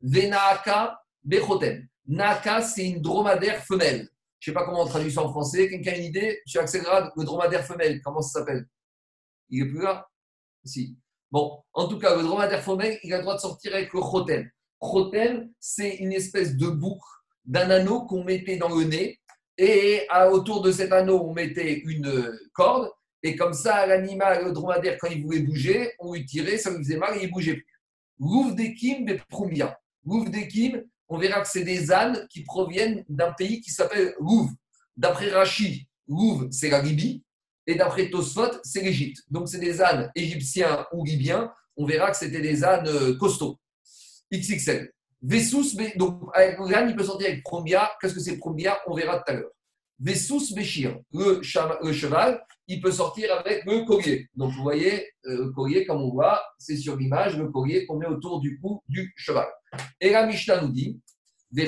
Venaaka 0.00 0.98
bechotem. 1.22 1.86
Naka, 2.06 2.62
c'est 2.62 2.88
une 2.88 3.02
dromadaire 3.02 3.62
femelle. 3.64 4.08
Je 4.38 4.50
ne 4.50 4.54
sais 4.54 4.58
pas 4.58 4.64
comment 4.64 4.82
on 4.82 4.86
traduit 4.86 5.12
ça 5.12 5.22
en 5.22 5.28
français. 5.28 5.68
Quelqu'un 5.68 5.92
a 5.92 5.96
une 5.96 6.04
idée? 6.04 6.40
Monsieur 6.46 6.60
Axelrad, 6.60 7.10
le 7.14 7.24
dromadaire 7.24 7.64
femelle, 7.64 8.00
comment 8.02 8.22
ça 8.22 8.38
s'appelle? 8.38 8.66
Il 9.50 9.62
est 9.62 9.66
plus 9.66 9.82
là? 9.82 10.08
Si. 10.64 10.96
Bon, 11.30 11.62
en 11.74 11.88
tout 11.88 11.98
cas, 11.98 12.16
le 12.16 12.22
dromadaire 12.22 12.62
femelle, 12.62 12.98
il 13.02 13.12
a 13.12 13.18
le 13.18 13.22
droit 13.22 13.34
de 13.34 13.40
sortir 13.40 13.74
avec 13.74 13.92
le 13.92 14.00
chotem. 14.00 14.48
Chotem, 14.82 15.50
c'est 15.58 15.96
une 15.96 16.12
espèce 16.12 16.56
de 16.56 16.68
boucle 16.68 17.08
d'un 17.44 17.70
anneau 17.70 18.02
qu'on 18.02 18.24
mettait 18.24 18.56
dans 18.56 18.74
le 18.74 18.84
nez. 18.84 19.18
Et 19.56 20.06
autour 20.30 20.62
de 20.62 20.70
cet 20.70 20.92
anneau, 20.92 21.20
on 21.24 21.34
mettait 21.34 21.82
une 21.84 22.38
corde. 22.52 22.90
Et 23.22 23.34
comme 23.34 23.52
ça, 23.54 23.86
l'animal, 23.86 24.44
le 24.44 24.52
dromadaire, 24.52 24.96
quand 25.00 25.08
il 25.08 25.24
voulait 25.24 25.40
bouger, 25.40 25.92
on 25.98 26.14
lui 26.14 26.24
tirait, 26.24 26.58
ça 26.58 26.70
lui 26.70 26.78
faisait 26.78 26.96
mal 26.96 27.18
et 27.18 27.24
il 27.24 27.30
bougeait 27.30 27.54
plus. 27.54 27.66
Louvre 28.20 28.54
d'Ekim, 28.54 29.04
mais 29.04 29.18
Proumia. 29.28 29.78
Louvre 30.04 30.30
d'Ekim, 30.30 30.84
on 31.08 31.18
verra 31.18 31.40
que 31.40 31.48
c'est 31.48 31.64
des 31.64 31.90
ânes 31.90 32.26
qui 32.30 32.42
proviennent 32.44 33.04
d'un 33.08 33.32
pays 33.32 33.60
qui 33.60 33.70
s'appelle 33.70 34.14
Louvre. 34.20 34.52
D'après 34.96 35.30
Rachi, 35.30 35.88
Louvre, 36.06 36.48
c'est 36.50 36.70
la 36.70 36.80
Libye. 36.80 37.24
Et 37.66 37.74
d'après 37.74 38.08
Tosfot, 38.08 38.60
c'est 38.62 38.80
l'Égypte. 38.80 39.22
Donc, 39.30 39.48
c'est 39.48 39.58
des 39.58 39.82
ânes 39.82 40.10
égyptiens 40.14 40.86
ou 40.92 41.04
libyens. 41.04 41.52
On 41.76 41.84
verra 41.84 42.10
que 42.10 42.16
c'était 42.16 42.40
des 42.40 42.64
ânes 42.64 42.88
euh, 42.88 43.16
costauds. 43.16 43.58
XXL. 44.32 44.90
Vessus, 45.20 45.76
donc 45.96 46.22
avec 46.34 46.58
l'âne, 46.60 46.90
il 46.90 46.96
peut 46.96 47.04
sortir 47.04 47.28
avec 47.28 47.42
Prombia. 47.42 47.90
Qu'est-ce 48.00 48.14
que 48.14 48.20
c'est 48.20 48.38
Prombia 48.38 48.78
On 48.86 48.94
verra 48.94 49.18
tout 49.18 49.32
à 49.32 49.34
l'heure. 49.34 49.50
Vessus 50.00 50.54
Béchir, 50.54 50.96
le, 51.12 51.42
cheval, 51.42 52.40
il 52.68 52.80
peut 52.80 52.92
sortir 52.92 53.34
avec 53.34 53.64
le 53.64 53.84
collier. 53.84 54.28
Donc 54.36 54.52
vous 54.52 54.62
voyez, 54.62 55.08
euh, 55.26 55.46
le 55.46 55.50
collier, 55.50 55.84
comme 55.84 56.02
on 56.02 56.10
voit, 56.10 56.40
c'est 56.58 56.76
sur 56.76 56.96
l'image, 56.96 57.36
le 57.36 57.48
collier 57.48 57.84
qu'on 57.84 57.96
met 57.96 58.06
autour 58.06 58.40
du 58.40 58.60
cou 58.60 58.80
du 58.88 59.12
cheval. 59.16 59.48
Et 60.00 60.10
la 60.10 60.24
Mishnah 60.24 60.62
nous 60.62 60.72
dit 60.72 61.00
et 61.56 61.66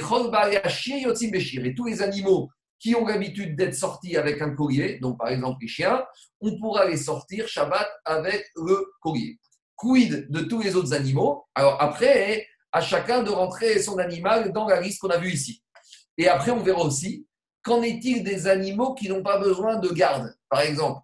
tous 1.74 1.86
les 1.86 2.02
animaux 2.02 2.50
qui 2.78 2.94
ont 2.94 3.06
l'habitude 3.06 3.56
d'être 3.56 3.74
sortis 3.74 4.16
avec 4.16 4.40
un 4.42 4.54
collier, 4.54 4.98
donc 5.00 5.18
par 5.18 5.28
exemple 5.28 5.58
les 5.62 5.68
chiens, 5.68 6.04
on 6.40 6.58
pourra 6.58 6.86
les 6.86 6.96
sortir 6.96 7.48
Shabbat 7.48 7.88
avec 8.04 8.46
le 8.56 8.86
collier. 9.00 9.38
Quid 9.76 10.30
de 10.30 10.40
tous 10.40 10.60
les 10.62 10.76
autres 10.76 10.92
animaux? 10.92 11.44
Alors 11.54 11.80
après, 11.80 12.46
à 12.72 12.80
chacun 12.80 13.22
de 13.22 13.30
rentrer 13.30 13.80
son 13.80 13.98
animal 13.98 14.52
dans 14.52 14.68
la 14.68 14.80
liste 14.80 15.00
qu'on 15.00 15.10
a 15.10 15.18
vue 15.18 15.32
ici. 15.32 15.62
Et 16.18 16.28
après, 16.28 16.50
on 16.50 16.62
verra 16.62 16.82
aussi, 16.82 17.26
qu'en 17.62 17.82
est-il 17.82 18.22
des 18.22 18.46
animaux 18.46 18.94
qui 18.94 19.08
n'ont 19.08 19.22
pas 19.22 19.38
besoin 19.38 19.76
de 19.76 19.88
garde? 19.88 20.34
Par 20.48 20.60
exemple, 20.60 21.00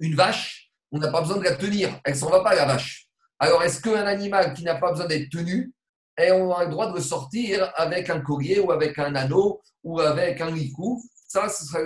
une 0.00 0.14
vache, 0.14 0.72
on 0.90 0.98
n'a 0.98 1.10
pas 1.10 1.20
besoin 1.20 1.38
de 1.38 1.44
la 1.44 1.56
tenir, 1.56 2.00
elle 2.04 2.16
s'en 2.16 2.30
va 2.30 2.42
pas 2.42 2.54
la 2.54 2.66
vache. 2.66 3.08
Alors, 3.38 3.62
est-ce 3.62 3.80
qu'un 3.80 4.06
animal 4.06 4.54
qui 4.54 4.62
n'a 4.62 4.76
pas 4.76 4.90
besoin 4.90 5.06
d'être 5.06 5.30
tenu, 5.30 5.72
on 6.18 6.52
a 6.52 6.64
le 6.64 6.70
droit 6.70 6.90
de 6.90 6.96
le 6.96 7.02
sortir 7.02 7.72
avec 7.74 8.08
un 8.10 8.20
collier 8.20 8.60
ou 8.60 8.70
avec 8.70 8.98
un 8.98 9.14
anneau 9.14 9.60
ou 9.82 10.00
avec 10.00 10.40
un 10.40 10.50
licou 10.50 11.02
Ça, 11.26 11.48
ce 11.48 11.64
sera 11.64 11.80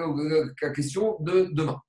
la 0.63 0.71
question 0.71 1.17
de 1.21 1.49
demain. 1.53 1.81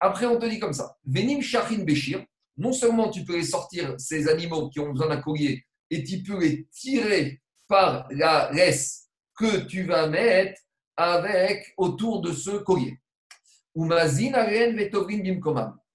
Après, 0.00 0.26
on 0.26 0.38
te 0.38 0.46
dit 0.46 0.58
comme 0.58 0.72
ça. 0.72 0.96
Venim 1.06 1.40
Shachin 1.40 1.84
Béchir, 1.84 2.24
non 2.56 2.72
seulement 2.72 3.10
tu 3.10 3.24
peux 3.24 3.36
les 3.36 3.44
sortir, 3.44 3.94
ces 3.98 4.28
animaux 4.28 4.68
qui 4.70 4.80
ont 4.80 4.90
besoin 4.92 5.08
d'un 5.08 5.20
collier, 5.20 5.64
et 5.90 6.02
tu 6.04 6.22
peux 6.22 6.40
les 6.40 6.66
tirer 6.66 7.40
par 7.68 8.06
la 8.10 8.50
laisse 8.52 9.08
que 9.36 9.66
tu 9.66 9.84
vas 9.84 10.08
mettre 10.08 10.60
avec 10.96 11.74
autour 11.76 12.20
de 12.20 12.32
ce 12.32 12.58
collier. 12.58 12.98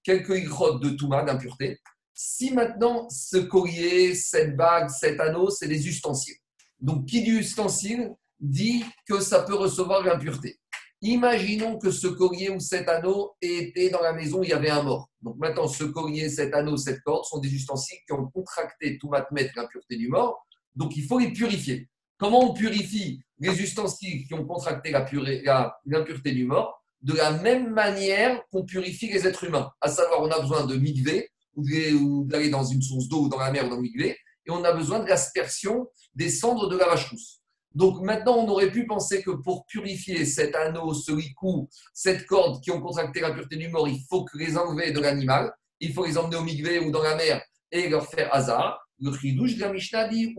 Quelques 0.04 0.38
ichot 0.38 0.78
de 0.78 0.90
Touma, 0.90 1.24
d'impureté. 1.24 1.78
Si 2.14 2.52
maintenant 2.52 3.08
ce 3.08 3.38
collier, 3.38 4.14
cette 4.14 4.56
bague, 4.56 4.88
cet 4.90 5.18
anneau, 5.18 5.50
c'est 5.50 5.68
des 5.68 5.88
ustensiles. 5.88 6.36
Donc, 6.78 7.06
qui 7.06 7.22
dit 7.22 7.30
ustensile 7.30 8.12
dit 8.38 8.84
que 9.08 9.20
ça 9.20 9.42
peut 9.42 9.54
recevoir 9.54 10.04
l'impureté. 10.04 10.58
Imaginons 11.04 11.78
que 11.78 11.90
ce 11.90 12.06
collier 12.06 12.48
ou 12.48 12.60
cet 12.60 12.88
anneau 12.88 13.32
était 13.42 13.90
dans 13.90 14.00
la 14.00 14.12
maison, 14.12 14.42
il 14.42 14.50
y 14.50 14.52
avait 14.52 14.70
un 14.70 14.82
mort. 14.82 15.10
Donc 15.20 15.36
maintenant, 15.36 15.66
ce 15.66 15.82
collier, 15.82 16.28
cet 16.28 16.54
anneau, 16.54 16.76
cette 16.76 17.00
corde 17.00 17.24
sont 17.24 17.38
des 17.38 17.52
ustensiles 17.52 17.98
qui 18.06 18.12
ont 18.12 18.28
contracté 18.28 18.98
tout 18.98 19.10
mettre 19.10 19.52
l'impureté 19.56 19.96
du 19.96 20.08
mort. 20.08 20.46
Donc 20.76 20.96
il 20.96 21.04
faut 21.04 21.18
les 21.18 21.32
purifier. 21.32 21.88
Comment 22.18 22.50
on 22.50 22.54
purifie 22.54 23.20
les 23.40 23.60
ustensiles 23.60 24.26
qui 24.28 24.34
ont 24.34 24.46
contracté 24.46 24.92
l'impureté 24.92 26.32
du 26.32 26.46
mort? 26.46 26.80
De 27.00 27.14
la 27.14 27.32
même 27.32 27.70
manière 27.70 28.40
qu'on 28.52 28.64
purifie 28.64 29.08
les 29.08 29.26
êtres 29.26 29.42
humains. 29.42 29.72
À 29.80 29.88
savoir, 29.88 30.22
on 30.22 30.30
a 30.30 30.38
besoin 30.40 30.66
de 30.66 30.76
migver 30.76 31.30
ou 31.56 32.24
d'aller 32.24 32.48
dans 32.48 32.64
une 32.64 32.80
source 32.80 33.08
d'eau 33.08 33.24
ou 33.24 33.28
dans 33.28 33.38
la 33.38 33.50
mer 33.50 33.66
ou 33.66 33.70
dans 33.70 33.76
le 33.76 33.82
migvé, 33.82 34.16
et 34.46 34.50
on 34.50 34.62
a 34.62 34.72
besoin 34.72 35.00
de 35.00 35.08
l'aspersion 35.08 35.88
des 36.14 36.30
cendres 36.30 36.68
de 36.68 36.76
la 36.76 36.86
vache 36.86 37.10
rousse. 37.10 37.41
Donc 37.74 38.00
maintenant, 38.02 38.36
on 38.36 38.48
aurait 38.48 38.70
pu 38.70 38.86
penser 38.86 39.22
que 39.22 39.30
pour 39.30 39.64
purifier 39.66 40.24
cet 40.26 40.54
anneau, 40.54 40.92
ce 40.94 41.12
ricou, 41.12 41.68
cette 41.94 42.26
corde 42.26 42.62
qui 42.62 42.70
ont 42.70 42.80
contracté 42.80 43.20
la 43.20 43.32
pureté 43.32 43.56
du 43.56 43.68
mort, 43.68 43.88
il 43.88 44.00
faut 44.08 44.24
que 44.24 44.36
les 44.36 44.58
enlever 44.58 44.92
de 44.92 45.00
l'animal, 45.00 45.52
il 45.80 45.92
faut 45.92 46.04
les 46.04 46.18
emmener 46.18 46.36
au 46.36 46.42
migvé 46.42 46.78
ou 46.80 46.90
dans 46.90 47.02
la 47.02 47.16
mer 47.16 47.42
et 47.70 47.88
leur 47.88 48.06
faire 48.06 48.32
hasard. 48.34 48.78
Le 49.00 49.12
chidouche 49.12 49.56
de 49.56 49.60
la 49.62 49.72
Mishnah 49.72 50.08
dit 50.08 50.34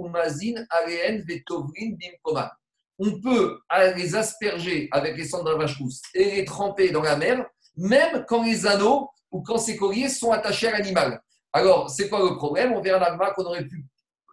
On 2.99 3.19
peut 3.19 3.59
les 3.95 4.15
asperger 4.15 4.87
avec 4.91 5.17
les 5.17 5.25
cendres 5.25 5.45
de 5.45 5.51
la 5.51 5.57
vache 5.57 5.77
rousse 5.79 6.01
et 6.13 6.35
les 6.35 6.45
tremper 6.45 6.91
dans 6.91 7.01
la 7.01 7.17
mer, 7.17 7.45
même 7.75 8.23
quand 8.27 8.43
les 8.43 8.65
anneaux 8.67 9.09
ou 9.31 9.41
quand 9.41 9.57
ces 9.57 9.75
colliers 9.75 10.07
sont 10.09 10.31
attachés 10.31 10.67
à 10.67 10.71
l'animal. 10.71 11.21
Alors, 11.51 11.89
c'est 11.89 12.07
quoi 12.07 12.19
le 12.19 12.35
problème? 12.35 12.71
On 12.73 12.81
verra 12.81 12.99
dans 12.99 13.33
qu'on 13.33 13.43
aurait 13.43 13.65
pu 13.65 13.85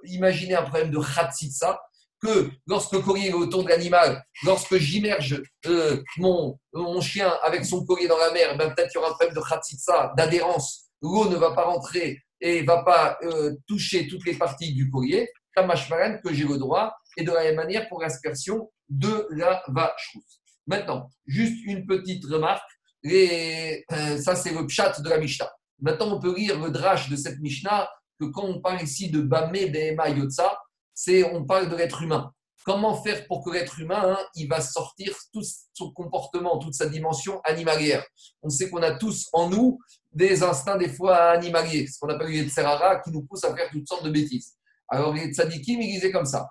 imaginer 0.04 0.54
un 0.54 0.62
problème 0.62 0.90
de 0.90 0.98
khatsitsa, 0.98 1.80
que 2.20 2.50
lorsque 2.66 2.92
le 2.92 3.00
collier 3.00 3.28
est 3.28 3.32
autour 3.32 3.64
de 3.64 3.68
l'animal, 3.68 4.22
lorsque 4.44 4.76
j'immerge 4.76 5.42
euh, 5.66 6.02
mon, 6.18 6.58
mon, 6.72 7.00
chien 7.00 7.32
avec 7.42 7.64
son 7.64 7.84
collier 7.84 8.08
dans 8.08 8.18
la 8.18 8.30
mer, 8.32 8.56
ben, 8.56 8.70
peut-être 8.74 8.90
qu'il 8.90 9.00
y 9.00 9.02
aura 9.02 9.12
un 9.12 9.14
problème 9.14 9.34
de 9.34 9.40
khatsitsa, 9.40 10.12
d'adhérence. 10.16 10.90
L'eau 11.02 11.28
ne 11.28 11.36
va 11.36 11.52
pas 11.52 11.64
rentrer 11.64 12.18
et 12.40 12.62
ne 12.62 12.66
va 12.66 12.82
pas 12.82 13.18
euh, 13.22 13.54
toucher 13.66 14.06
toutes 14.06 14.26
les 14.26 14.34
parties 14.34 14.74
du 14.74 14.90
collier. 14.90 15.28
Kamashmaran, 15.54 16.18
que 16.24 16.32
j'ai 16.32 16.44
le 16.44 16.58
droit, 16.58 16.94
et 17.16 17.24
de 17.24 17.32
la 17.32 17.42
même 17.44 17.56
manière 17.56 17.88
pour 17.88 18.00
l'aspersion 18.00 18.70
de 18.88 19.26
la 19.30 19.62
vache 19.68 20.10
rousse. 20.14 20.40
Maintenant, 20.66 21.10
juste 21.26 21.64
une 21.64 21.86
petite 21.86 22.24
remarque. 22.26 22.70
Les, 23.02 23.84
euh, 23.92 24.18
ça, 24.18 24.36
c'est 24.36 24.52
le 24.52 24.66
pshat 24.66 25.00
de 25.00 25.08
la 25.08 25.18
Mishnah. 25.18 25.50
Maintenant, 25.80 26.16
on 26.16 26.20
peut 26.20 26.34
lire 26.36 26.60
le 26.60 26.70
drash 26.70 27.08
de 27.08 27.16
cette 27.16 27.40
Mishnah 27.40 27.88
que 28.20 28.26
quand 28.26 28.44
on 28.44 28.60
parle 28.60 28.82
ici 28.82 29.10
de 29.10 29.22
Bamé, 29.22 29.66
Behema, 29.70 30.10
Yotza, 30.10 30.56
c'est 30.94 31.24
on 31.24 31.44
parle 31.44 31.68
de 31.68 31.76
l'être 31.76 32.02
humain. 32.02 32.32
Comment 32.64 33.02
faire 33.02 33.26
pour 33.26 33.42
que 33.42 33.50
l'être 33.50 33.80
humain, 33.80 34.02
hein, 34.04 34.18
il 34.34 34.46
va 34.46 34.60
sortir 34.60 35.16
tout 35.32 35.42
son 35.72 35.92
comportement, 35.92 36.58
toute 36.58 36.74
sa 36.74 36.86
dimension 36.86 37.40
animalière? 37.44 38.04
On 38.42 38.50
sait 38.50 38.68
qu'on 38.68 38.82
a 38.82 38.92
tous 38.92 39.28
en 39.32 39.48
nous 39.48 39.78
des 40.12 40.42
instincts 40.42 40.76
des 40.76 40.90
fois 40.90 41.16
animaliers, 41.30 41.86
ce 41.86 41.98
qu'on 41.98 42.08
appelle 42.08 42.28
les 42.28 42.48
tsarara, 42.48 43.00
qui 43.00 43.10
nous 43.10 43.22
poussent 43.22 43.44
à 43.44 43.56
faire 43.56 43.70
toutes 43.70 43.88
sortes 43.88 44.04
de 44.04 44.10
bêtises. 44.10 44.54
Alors 44.88 45.14
les 45.14 45.32
tzadikim, 45.32 45.80
ils 45.80 45.94
disaient 45.94 46.12
comme 46.12 46.26
ça. 46.26 46.50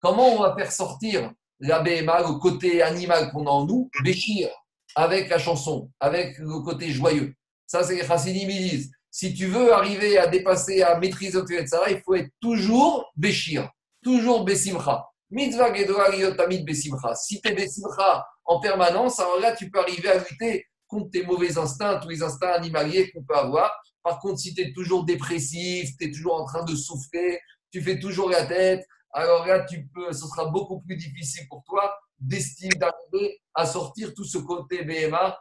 Comment 0.00 0.28
on 0.28 0.42
va 0.42 0.54
faire 0.56 0.70
sortir 0.70 1.32
la 1.60 1.80
BMA, 1.80 2.20
le 2.20 2.38
côté 2.38 2.82
animal 2.82 3.32
qu'on 3.32 3.46
a 3.46 3.50
en 3.50 3.66
nous, 3.66 3.90
Béchir, 4.04 4.48
avec 4.94 5.28
la 5.28 5.38
chanson, 5.38 5.90
avec 5.98 6.38
le 6.38 6.60
côté 6.60 6.90
joyeux 6.90 7.34
Ça, 7.66 7.82
c'est 7.82 7.96
les 7.96 8.04
chassidim, 8.04 8.48
ils 8.48 8.70
disent 8.70 8.92
si 9.10 9.34
tu 9.34 9.46
veux 9.46 9.72
arriver 9.72 10.18
à 10.18 10.26
dépasser, 10.26 10.82
à 10.82 10.98
maîtriser 10.98 11.40
le 11.40 11.66
ça, 11.66 11.82
il 11.90 12.00
faut 12.04 12.14
être 12.14 12.30
toujours 12.40 13.12
Béchir, 13.16 13.70
toujours 14.02 14.44
Bessimcha. 14.44 15.06
Mitzvah 15.30 15.70
Besimcha. 15.70 17.14
Si 17.14 17.40
tu 17.40 17.48
es 17.48 17.54
Besimcha 17.54 18.26
en 18.44 18.60
permanence, 18.60 19.20
alors 19.20 19.40
là, 19.40 19.54
tu 19.54 19.70
peux 19.70 19.80
arriver 19.80 20.08
à 20.08 20.18
lutter 20.18 20.66
contre 20.86 21.10
tes 21.10 21.24
mauvais 21.24 21.58
instincts, 21.58 21.98
tous 22.00 22.08
les 22.08 22.22
instincts 22.22 22.52
animaliers 22.52 23.10
qu'on 23.10 23.22
peut 23.22 23.36
avoir. 23.36 23.70
Par 24.02 24.20
contre, 24.20 24.38
si 24.38 24.54
tu 24.54 24.62
es 24.62 24.72
toujours 24.72 25.04
dépressif, 25.04 25.90
tu 25.98 26.06
es 26.06 26.10
toujours 26.10 26.40
en 26.40 26.44
train 26.44 26.64
de 26.64 26.74
souffrir, 26.74 27.38
tu 27.70 27.82
fais 27.82 27.98
toujours 27.98 28.30
la 28.30 28.46
tête, 28.46 28.86
alors 29.12 29.46
là, 29.46 29.64
tu 29.64 29.88
peux, 29.94 30.12
ce 30.12 30.26
sera 30.26 30.46
beaucoup 30.46 30.80
plus 30.80 30.96
difficile 30.96 31.46
pour 31.48 31.64
toi 31.64 31.94
d'estimer, 32.18 32.74
d'arriver 32.76 33.40
à 33.54 33.66
sortir 33.66 34.12
tout 34.14 34.24
ce 34.24 34.38
côté 34.38 34.84
BMA. 34.84 35.36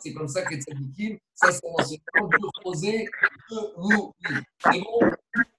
C'est 0.00 0.12
comme 0.14 0.28
ça 0.28 0.42
que 0.42 0.54
tzadikim, 0.54 1.18
ça 1.34 1.52
c'est 1.52 1.66
un 1.66 1.82
enseignement 1.82 2.28
de 2.28 2.62
poser 2.62 3.06
de 3.50 3.56
vous. 3.76 4.14
C'est 4.64 4.80
bon, 4.80 5.00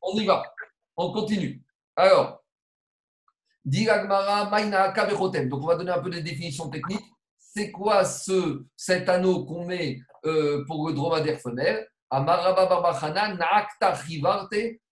on 0.01 0.19
y 0.19 0.25
va. 0.25 0.43
On 0.95 1.11
continue. 1.11 1.61
Alors, 1.95 2.43
Diragmara, 3.65 4.49
Maina, 4.49 4.91
Donc, 4.91 5.63
on 5.63 5.67
va 5.67 5.75
donner 5.75 5.91
un 5.91 6.01
peu 6.01 6.09
de 6.09 6.19
définitions 6.19 6.69
techniques. 6.69 7.05
C'est 7.39 7.71
quoi 7.71 8.03
ce, 8.03 8.65
cet 8.75 9.07
anneau 9.07 9.45
qu'on 9.45 9.65
met 9.65 9.99
euh, 10.25 10.65
pour 10.65 10.87
le 10.87 10.93
dromadaire 10.93 11.39
femelle? 11.39 11.87
Amaraba 12.09 12.65
Barbachana, 12.65 13.35
Naakta 13.35 13.93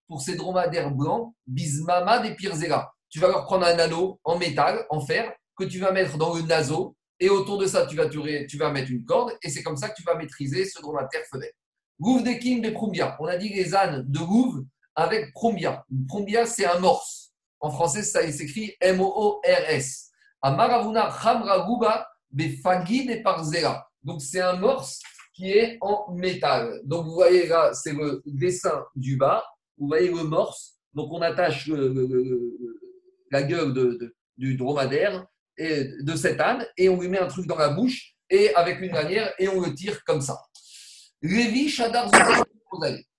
pour 0.07 0.21
ces 0.21 0.35
dromadaires 0.35 0.91
blancs, 0.91 1.33
Bismama 1.45 2.19
des 2.19 2.35
Pirzera. 2.35 2.93
Tu 3.09 3.19
vas 3.19 3.27
leur 3.27 3.45
prendre 3.45 3.65
un 3.65 3.77
anneau 3.77 4.19
en 4.23 4.37
métal, 4.37 4.85
en 4.89 5.01
fer, 5.01 5.33
que 5.55 5.63
tu 5.65 5.79
vas 5.79 5.91
mettre 5.91 6.17
dans 6.17 6.33
le 6.33 6.41
naseau, 6.41 6.95
et 7.21 7.29
autour 7.29 7.59
de 7.59 7.67
ça, 7.67 7.85
tu 7.85 7.95
vas, 7.95 8.71
mettre 8.71 8.89
une 8.89 9.05
corde, 9.05 9.31
et 9.43 9.49
c'est 9.49 9.61
comme 9.61 9.77
ça 9.77 9.89
que 9.89 9.95
tu 9.95 10.01
vas 10.01 10.15
maîtriser 10.15 10.65
ce 10.65 10.81
dromadaire 10.81 11.21
femelle. 11.29 11.53
Gouv 11.99 12.23
des 12.23 12.39
Kim 12.39 12.61
des 12.61 12.71
Prumbia. 12.71 13.15
On 13.19 13.27
a 13.27 13.37
dit 13.37 13.49
les 13.49 13.75
ânes 13.75 14.03
de 14.07 14.19
Gouv 14.19 14.65
avec 14.95 15.31
Prumbia. 15.33 15.85
Prumbia, 16.07 16.47
c'est 16.47 16.65
un 16.65 16.79
morse. 16.79 17.31
En 17.59 17.69
français, 17.69 18.01
ça 18.01 18.29
s'écrit 18.31 18.75
M-O-O-R-S. 18.81 20.09
Amaravuna 20.41 21.09
Hamra 21.09 21.67
Guba 21.67 22.07
Befagi 22.31 23.05
de 23.05 23.21
Parzera. 23.21 23.87
Donc, 24.01 24.23
c'est 24.23 24.41
un 24.41 24.55
morse 24.55 24.99
qui 25.35 25.51
est 25.51 25.77
en 25.81 26.11
métal. 26.13 26.81
Donc, 26.85 27.05
vous 27.05 27.13
voyez 27.13 27.45
là, 27.45 27.71
c'est 27.75 27.93
le 27.93 28.23
dessin 28.25 28.83
du 28.95 29.15
bas. 29.15 29.45
Vous 29.77 29.85
voyez 29.85 30.09
le 30.09 30.23
morse. 30.23 30.79
Donc, 30.95 31.13
on 31.13 31.21
attache 31.21 31.69
la 33.29 33.43
gueule 33.43 33.73
de, 33.73 34.15
du 34.37 34.55
dromadaire 34.55 35.27
de 36.01 36.15
cet 36.15 36.39
âne 36.39 36.65
et 36.77 36.89
on 36.89 36.99
lui 36.99 37.07
met 37.07 37.19
un 37.19 37.27
truc 37.27 37.47
dans 37.47 37.57
la 37.57 37.69
bouche 37.69 38.15
et 38.29 38.53
avec 38.55 38.79
une 38.79 38.93
lanière 38.93 39.33
et 39.39 39.47
on 39.47 39.59
le 39.61 39.73
tire 39.73 40.03
comme 40.03 40.21
ça. 40.21 40.41
Lévi 41.21 41.69
Shadar 41.69 42.09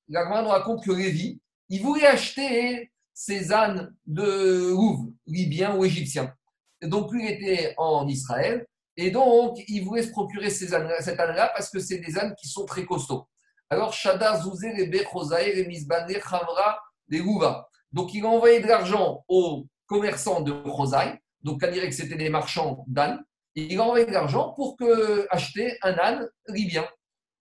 La 0.08 0.42
nous 0.42 0.48
raconte 0.48 0.84
que 0.84 0.92
Lévi, 0.92 1.40
il 1.68 1.82
voulait 1.82 2.06
acheter 2.06 2.90
ces 3.14 3.52
ânes 3.52 3.94
de 4.06 4.70
Louvre, 4.70 5.08
libyens 5.26 5.76
ou 5.76 5.84
égyptiens. 5.84 6.34
donc, 6.82 7.12
lui, 7.12 7.24
il 7.24 7.30
était 7.30 7.74
en 7.76 8.08
Israël 8.08 8.66
et 8.96 9.10
donc, 9.10 9.58
il 9.68 9.84
voulait 9.84 10.02
se 10.02 10.10
procurer 10.10 10.50
ces 10.50 10.74
ânes, 10.74 10.90
cet 11.00 11.18
âne-là 11.18 11.50
parce 11.54 11.70
que 11.70 11.78
c'est 11.78 11.98
des 11.98 12.18
ânes 12.18 12.34
qui 12.40 12.48
sont 12.48 12.66
très 12.66 12.84
costauds. 12.84 13.26
Alors, 13.70 13.92
Shadar 13.94 14.42
Zouzé, 14.42 14.72
les 14.74 14.86
Bechosaï, 14.86 15.54
les 15.54 16.20
Khamra, 16.20 16.78
les 17.08 17.18
Louva. 17.18 17.68
Donc, 17.90 18.12
il 18.12 18.24
a 18.24 18.28
envoyé 18.28 18.60
de 18.60 18.66
l'argent 18.66 19.24
aux 19.28 19.66
commerçants 19.86 20.40
de 20.40 20.52
Chosaï. 20.64 21.18
Donc, 21.42 21.62
on 21.64 21.70
dirait 21.70 21.88
que 21.88 21.94
c'était 21.94 22.16
des 22.16 22.28
marchands 22.28 22.84
d'ânes. 22.86 23.22
Il 23.54 23.78
a 23.78 23.82
envoyé 23.82 24.06
de 24.06 24.12
l'argent 24.12 24.52
pour 24.54 24.76
que, 24.76 25.26
acheter 25.30 25.76
un 25.82 25.94
âne 25.98 26.28
libyen 26.48 26.88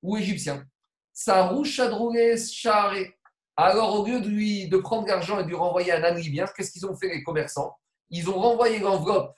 ou 0.01 0.17
égyptien. 0.17 0.65
Alors, 3.55 3.99
au 3.99 4.05
lieu 4.05 4.21
de, 4.21 4.27
lui, 4.27 4.67
de 4.67 4.77
prendre 4.77 5.07
l'argent 5.07 5.39
et 5.39 5.43
de 5.43 5.47
lui 5.47 5.55
renvoyer 5.55 5.91
un 5.91 6.03
âne 6.03 6.17
libyen, 6.17 6.45
qu'est-ce 6.55 6.71
qu'ils 6.71 6.85
ont 6.85 6.95
fait 6.97 7.09
les 7.09 7.23
commerçants? 7.23 7.75
Ils 8.09 8.29
ont 8.29 8.39
renvoyé 8.39 8.79
l'enveloppe 8.79 9.35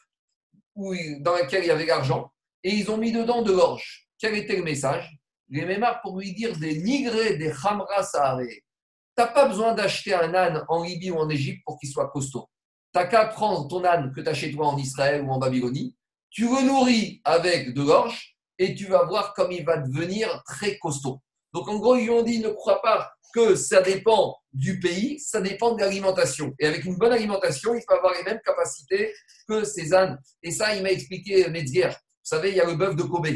dans 0.76 1.34
laquelle 1.34 1.64
il 1.64 1.68
y 1.68 1.72
avait 1.72 1.86
l'argent 1.86 2.32
et 2.64 2.74
ils 2.74 2.90
ont 2.90 2.98
mis 2.98 3.12
dedans 3.12 3.42
de 3.42 3.52
l'orge. 3.52 4.08
Quel 4.18 4.36
était 4.36 4.56
le 4.56 4.64
message? 4.64 5.18
Les 5.50 5.66
mémoires 5.66 6.02
pour 6.02 6.20
lui 6.20 6.34
dire 6.34 6.58
des 6.58 6.82
nigrés, 6.82 7.38
des 7.38 7.52
hamras 7.52 8.10
Tu 8.12 8.64
n'as 9.18 9.28
pas 9.28 9.48
besoin 9.48 9.74
d'acheter 9.74 10.14
un 10.14 10.34
âne 10.34 10.64
en 10.70 10.84
Libye 10.84 11.12
ou 11.12 11.18
en 11.18 11.30
Égypte 11.30 11.62
pour 11.66 11.78
qu'il 11.78 11.90
soit 11.90 12.10
costaud. 12.10 12.50
Tu 12.94 13.00
n'as 13.00 13.06
qu'à 13.08 13.26
prendre 13.26 13.68
ton 13.68 13.84
âne 13.86 14.14
que 14.14 14.22
tu 14.22 14.30
as 14.30 14.36
chez 14.36 14.52
toi 14.52 14.68
en 14.68 14.78
Israël 14.78 15.24
ou 15.24 15.32
en 15.32 15.40
Babylonie, 15.40 15.96
tu 16.30 16.44
le 16.44 16.68
nourris 16.68 17.22
avec 17.24 17.74
de 17.74 17.82
l'orge 17.82 18.38
et 18.60 18.76
tu 18.76 18.86
vas 18.86 19.06
voir 19.06 19.34
comme 19.34 19.52
il 19.52 19.66
va 19.66 19.78
devenir 19.78 20.44
très 20.46 20.78
costaud. 20.78 21.20
Donc 21.54 21.68
en 21.68 21.80
gros, 21.80 21.96
ils 21.96 22.12
ont 22.12 22.22
dit 22.22 22.38
ne 22.38 22.50
crois 22.50 22.82
pas 22.84 23.12
que 23.34 23.56
ça 23.56 23.82
dépend 23.82 24.38
du 24.52 24.80
pays, 24.80 25.20
ça 25.20 25.42
dépend 25.42 25.74
de 25.74 25.82
l'alimentation. 25.82 26.54
Et 26.60 26.68
avec 26.68 26.86
une 26.86 26.98
bonne 26.98 27.12
alimentation, 27.12 27.74
il 27.74 27.82
faut 27.82 27.96
avoir 27.96 28.14
les 28.14 28.24
mêmes 28.24 28.40
capacités 28.46 29.12
que 29.48 29.64
ces 29.64 29.92
ânes. 29.96 30.20
Et 30.44 30.52
ça, 30.52 30.76
il 30.76 30.84
m'a 30.84 30.92
expliqué 30.92 31.50
Metzger. 31.50 31.90
Vous 31.90 31.96
savez, 32.22 32.50
il 32.50 32.56
y 32.58 32.62
a 32.62 32.66
le 32.66 32.76
bœuf 32.76 32.96
de 32.96 33.04
Kobe. 33.04 33.28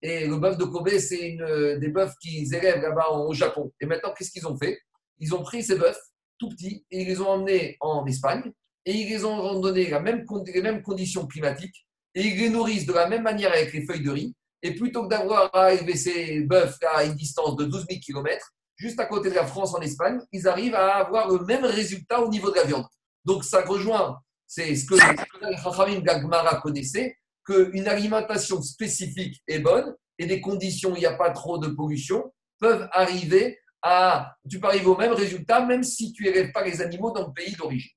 Et 0.00 0.26
le 0.28 0.36
bœuf 0.36 0.56
de 0.58 0.64
Kobe, 0.64 0.90
c'est 0.98 1.30
une 1.30 1.78
des 1.80 1.88
bœufs 1.88 2.12
qu'ils 2.20 2.54
élèvent 2.54 2.82
là-bas 2.82 3.10
au 3.10 3.32
Japon. 3.34 3.72
Et 3.80 3.86
maintenant, 3.86 4.14
qu'est-ce 4.16 4.30
qu'ils 4.30 4.46
ont 4.46 4.56
fait? 4.56 4.78
Ils 5.18 5.34
ont 5.34 5.42
pris 5.42 5.64
ces 5.64 5.74
bœufs 5.74 5.98
tout 6.38 6.50
petits 6.50 6.86
et 6.92 7.02
ils 7.02 7.08
les 7.08 7.20
ont 7.20 7.28
emmenés 7.28 7.76
en 7.80 8.06
Espagne 8.06 8.52
et 8.84 8.92
ils 8.92 9.08
les 9.08 9.24
ont 9.24 9.60
donné 9.60 9.88
la 9.88 10.00
même, 10.00 10.24
les 10.46 10.62
mêmes 10.62 10.82
conditions 10.82 11.26
climatiques 11.26 11.86
et 12.14 12.22
ils 12.22 12.38
les 12.38 12.50
nourrissent 12.50 12.86
de 12.86 12.92
la 12.92 13.08
même 13.08 13.22
manière 13.22 13.52
avec 13.52 13.72
les 13.72 13.84
feuilles 13.84 14.02
de 14.02 14.10
riz. 14.10 14.34
Et 14.62 14.74
plutôt 14.74 15.04
que 15.04 15.08
d'avoir 15.08 15.54
à 15.54 15.72
élever 15.72 15.96
ces 15.96 16.40
bœufs 16.40 16.78
à 16.94 17.04
une 17.04 17.14
distance 17.14 17.56
de 17.56 17.64
12 17.64 17.86
000 17.88 18.00
km, 18.00 18.52
juste 18.76 19.00
à 19.00 19.06
côté 19.06 19.30
de 19.30 19.34
la 19.34 19.46
France 19.46 19.74
en 19.74 19.80
Espagne, 19.80 20.20
ils 20.32 20.46
arrivent 20.46 20.74
à 20.74 20.96
avoir 20.96 21.28
le 21.28 21.44
même 21.44 21.64
résultat 21.64 22.20
au 22.20 22.28
niveau 22.28 22.50
de 22.50 22.56
la 22.56 22.64
viande. 22.64 22.86
Donc 23.24 23.44
ça 23.44 23.62
rejoint, 23.62 24.18
c'est 24.46 24.74
ce 24.76 24.86
que 24.86 24.94
les 24.94 26.02
Gagmara 26.02 26.60
connaissaient, 26.60 27.16
qu'une 27.44 27.88
alimentation 27.88 28.62
spécifique 28.62 29.42
est 29.48 29.58
bonne 29.58 29.94
et 30.18 30.26
des 30.26 30.40
conditions 30.40 30.92
où 30.92 30.96
il 30.96 31.00
n'y 31.00 31.06
a 31.06 31.14
pas 31.14 31.30
trop 31.30 31.58
de 31.58 31.68
pollution 31.68 32.32
peuvent 32.60 32.88
arriver 32.92 33.58
à, 33.82 34.36
tu 34.48 34.60
peux 34.60 34.68
arriver 34.68 34.86
au 34.86 34.96
même 34.96 35.12
résultat 35.12 35.64
même 35.64 35.82
si 35.82 36.12
tu 36.12 36.24
n'élèves 36.24 36.52
pas 36.52 36.64
les 36.64 36.80
animaux 36.80 37.10
dans 37.10 37.26
le 37.26 37.32
pays 37.32 37.56
d'origine. 37.56 37.90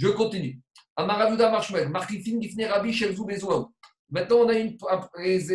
Je 0.00 0.08
continue. 0.08 0.58
Amaravouda 0.96 1.50
Marshmel, 1.50 1.90
Markifin 1.90 2.40
Gifne 2.40 2.64
Rabbi 2.64 2.90
Shelzou 2.90 3.26
Maintenant, 4.08 4.36
on 4.38 4.48
a 4.48 4.54
une, 4.54 4.78
les, 5.18 5.52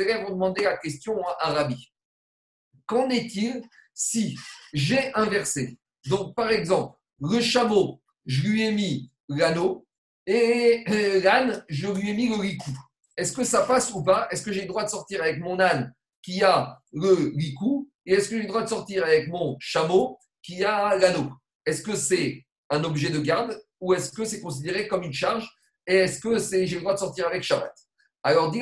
élèves 0.00 0.24
ont 0.26 0.30
demandé 0.30 0.62
la 0.62 0.76
question 0.76 1.20
à 1.40 1.52
Rabbi. 1.52 1.92
Qu'en 2.86 3.10
est-il 3.10 3.60
si 3.92 4.38
j'ai 4.72 5.12
inversé. 5.14 5.78
Donc, 6.06 6.36
par 6.36 6.50
exemple, 6.50 6.96
le 7.20 7.40
chameau, 7.40 8.00
je 8.24 8.42
lui 8.42 8.62
ai 8.62 8.70
mis 8.70 9.10
l'anneau 9.28 9.84
et 10.26 10.84
euh, 10.88 11.20
l'âne, 11.20 11.64
je 11.68 11.88
lui 11.88 12.10
ai 12.10 12.14
mis 12.14 12.28
le 12.28 12.40
licou. 12.40 12.70
Est-ce 13.16 13.32
que 13.32 13.42
ça 13.42 13.66
passe 13.66 13.92
ou 13.92 14.04
pas? 14.04 14.28
Est-ce 14.30 14.44
que 14.44 14.52
j'ai 14.52 14.62
le 14.62 14.68
droit 14.68 14.84
de 14.84 14.90
sortir 14.90 15.22
avec 15.22 15.40
mon 15.40 15.58
âne 15.58 15.92
qui 16.22 16.44
a 16.44 16.78
le 16.92 17.32
licou 17.34 17.90
et 18.06 18.14
est-ce 18.14 18.28
que 18.28 18.36
j'ai 18.36 18.42
le 18.42 18.48
droit 18.48 18.62
de 18.62 18.68
sortir 18.68 19.04
avec 19.04 19.28
mon 19.28 19.56
chameau 19.58 20.20
qui 20.40 20.64
a 20.64 20.96
l'anneau? 20.96 21.32
Est-ce 21.66 21.82
que 21.82 21.96
c'est 21.96 22.46
un 22.70 22.84
objet 22.84 23.10
de 23.10 23.18
garde? 23.18 23.60
Ou 23.80 23.94
est-ce 23.94 24.12
que 24.12 24.24
c'est 24.24 24.40
considéré 24.40 24.88
comme 24.88 25.02
une 25.02 25.12
charge 25.12 25.48
et 25.86 25.96
est-ce 25.96 26.20
que 26.20 26.38
c'est 26.38 26.66
j'ai 26.66 26.76
le 26.76 26.82
droit 26.82 26.94
de 26.94 26.98
sortir 26.98 27.26
avec 27.26 27.42
Shabbat? 27.42 27.74
Alors, 28.22 28.50
dis 28.50 28.60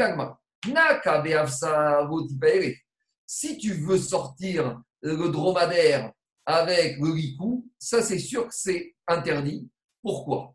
si 3.27 3.59
tu 3.59 3.73
veux 3.73 3.99
sortir 3.99 4.81
le 5.03 5.29
dromadaire 5.29 6.13
avec 6.45 6.99
le 6.99 7.15
licou, 7.15 7.69
ça 7.79 8.03
c'est 8.03 8.19
sûr 8.19 8.47
que 8.47 8.55
c'est 8.55 8.95
interdit. 9.09 9.69
Pourquoi? 10.03 10.55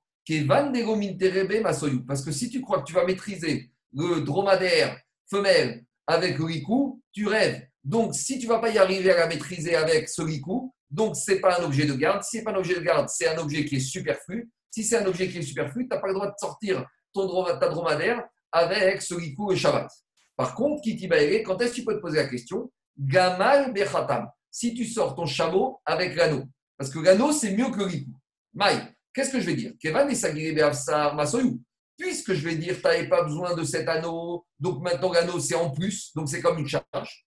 Parce 2.07 2.23
que 2.23 2.31
si 2.31 2.49
tu 2.49 2.61
crois 2.61 2.79
que 2.79 2.85
tu 2.85 2.93
vas 2.93 3.05
maîtriser 3.05 3.71
le 3.93 4.21
dromadaire 4.21 4.97
femelle 5.29 5.83
avec 6.07 6.37
le 6.37 6.47
licou, 6.47 7.01
tu 7.11 7.27
rêves. 7.27 7.67
Donc, 7.83 8.13
si 8.13 8.37
tu 8.39 8.47
ne 8.47 8.51
vas 8.53 8.59
pas 8.59 8.69
y 8.69 8.77
arriver 8.77 9.11
à 9.11 9.17
la 9.17 9.27
maîtriser 9.27 9.75
avec 9.75 10.07
ce 10.07 10.21
licou, 10.21 10.73
donc 10.91 11.15
ce 11.15 11.31
n'est 11.31 11.39
pas 11.39 11.59
un 11.59 11.63
objet 11.63 11.85
de 11.85 11.93
garde. 11.93 12.21
Si 12.23 12.31
ce 12.31 12.37
n'est 12.37 12.43
pas 12.43 12.51
un 12.51 12.57
objet 12.57 12.75
de 12.75 12.81
garde, 12.81 13.07
c'est 13.09 13.27
un 13.27 13.37
objet 13.37 13.65
qui 13.65 13.77
est 13.77 13.79
superflu. 13.79 14.51
Si 14.69 14.83
c'est 14.83 14.97
un 14.97 15.05
objet 15.05 15.29
qui 15.29 15.37
est 15.37 15.41
superflu, 15.41 15.87
tu 15.87 15.95
n'as 15.95 16.01
pas 16.01 16.07
le 16.07 16.13
droit 16.13 16.27
de 16.27 16.35
sortir 16.37 16.85
ton, 17.13 17.43
ta 17.43 17.69
dromadaire 17.69 18.23
avec 18.51 19.01
ce 19.01 19.15
licou 19.15 19.51
et 19.51 19.55
Shabbat. 19.55 19.89
Par 20.35 20.53
contre, 20.53 20.81
Kiti 20.81 21.07
quand 21.45 21.61
est-ce 21.61 21.71
que 21.71 21.75
tu 21.75 21.85
peux 21.85 21.95
te 21.95 22.01
poser 22.01 22.17
la 22.17 22.27
question? 22.27 22.71
Gamal 22.97 23.73
Bechatam 23.73 24.27
si 24.51 24.73
tu 24.73 24.85
sors 24.85 25.15
ton 25.15 25.25
chameau 25.25 25.79
avec 25.85 26.15
l'anneau. 26.15 26.43
Parce 26.77 26.91
que 26.91 26.99
l'anneau, 26.99 27.31
c'est 27.31 27.55
mieux 27.55 27.69
que 27.71 27.77
le 27.77 27.85
ricou. 27.85 28.11
Maï, 28.53 28.77
qu'est-ce 29.13 29.31
que 29.31 29.39
je 29.39 29.45
vais 29.45 29.55
dire? 29.55 29.73
Kevan 29.79 30.09
et 30.09 30.15
Puisque 31.97 32.33
je 32.33 32.43
vais 32.47 32.55
dire, 32.55 32.75
tu 32.75 32.83
n'avais 32.83 33.07
pas 33.07 33.23
besoin 33.23 33.55
de 33.55 33.63
cet 33.63 33.87
anneau, 33.87 34.45
donc 34.59 34.81
maintenant 34.81 35.13
l'anneau, 35.13 35.39
c'est 35.39 35.55
en 35.55 35.69
plus, 35.69 36.11
donc 36.15 36.27
c'est 36.27 36.41
comme 36.41 36.57
une 36.57 36.67
charge. 36.67 37.25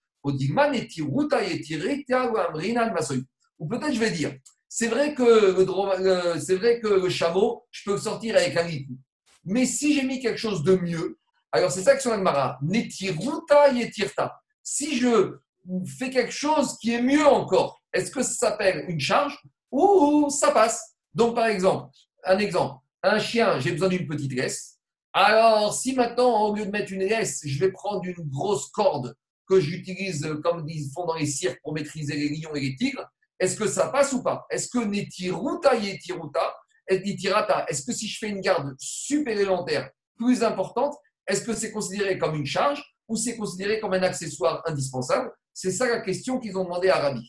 Ou 3.58 3.68
peut-être 3.68 3.94
je 3.94 4.00
vais 4.00 4.10
dire, 4.10 4.34
c'est 4.68 4.88
vrai, 4.88 5.14
que 5.14 5.22
le, 5.22 6.40
c'est 6.40 6.56
vrai 6.56 6.80
que 6.80 6.88
le 6.88 7.08
chameau, 7.08 7.64
je 7.70 7.84
peux 7.84 7.92
le 7.92 8.00
sortir 8.00 8.36
avec 8.36 8.56
un 8.56 8.64
ricou. 8.64 8.98
Mais 9.44 9.66
si 9.66 9.94
j'ai 9.94 10.02
mis 10.02 10.20
quelque 10.20 10.38
chose 10.38 10.62
de 10.64 10.76
mieux, 10.76 11.18
alors 11.52 11.70
c'est 11.70 11.82
ça 11.82 11.94
que 11.94 12.02
sur 12.02 12.16
Mara, 12.18 12.58
netiruta 12.62 13.68
yetirta. 13.68 14.40
Si 14.62 14.98
je 14.98 15.38
fait 15.86 16.10
quelque 16.10 16.32
chose 16.32 16.76
qui 16.78 16.92
est 16.92 17.02
mieux 17.02 17.26
encore. 17.26 17.80
Est-ce 17.92 18.10
que 18.10 18.22
ça 18.22 18.32
s'appelle 18.32 18.84
une 18.88 19.00
charge 19.00 19.40
ou 19.70 20.28
ça 20.30 20.50
passe? 20.50 20.94
Donc, 21.14 21.34
par 21.34 21.46
exemple, 21.46 21.90
un 22.24 22.38
exemple, 22.38 22.80
un 23.02 23.18
chien, 23.18 23.60
j'ai 23.60 23.72
besoin 23.72 23.88
d'une 23.88 24.06
petite 24.06 24.32
laisse. 24.32 24.78
Alors, 25.12 25.72
si 25.72 25.94
maintenant, 25.94 26.48
au 26.48 26.56
lieu 26.56 26.66
de 26.66 26.70
mettre 26.70 26.92
une 26.92 27.04
laisse, 27.04 27.40
je 27.44 27.58
vais 27.60 27.70
prendre 27.70 28.04
une 28.04 28.28
grosse 28.28 28.68
corde 28.70 29.14
que 29.48 29.60
j'utilise 29.60 30.26
comme 30.42 30.68
ils 30.68 30.90
font 30.92 31.06
dans 31.06 31.14
les 31.14 31.26
cirques 31.26 31.60
pour 31.62 31.74
maîtriser 31.74 32.16
les 32.16 32.30
lions 32.30 32.54
et 32.54 32.60
les 32.60 32.76
tigres, 32.76 33.06
est-ce 33.38 33.56
que 33.56 33.66
ça 33.66 33.88
passe 33.88 34.12
ou 34.12 34.22
pas? 34.22 34.46
Est-ce 34.50 34.68
que 34.68 34.78
Netiruta 34.78 35.74
Yetiruta 35.74 36.54
Est-ce 36.88 37.84
que 37.84 37.92
si 37.92 38.08
je 38.08 38.18
fais 38.18 38.28
une 38.28 38.40
garde 38.40 38.74
supplémentaire 38.78 39.90
plus 40.16 40.42
importante, 40.42 40.94
est-ce 41.26 41.42
que 41.44 41.54
c'est 41.54 41.72
considéré 41.72 42.18
comme 42.18 42.36
une 42.36 42.46
charge 42.46 42.82
ou 43.08 43.16
c'est 43.16 43.36
considéré 43.36 43.80
comme 43.80 43.94
un 43.94 44.02
accessoire 44.02 44.62
indispensable? 44.66 45.32
C'est 45.52 45.72
ça 45.72 45.88
la 45.88 46.00
question 46.00 46.38
qu'ils 46.38 46.56
ont 46.56 46.64
demandé 46.64 46.88
à 46.88 46.98
Rabbi. 46.98 47.28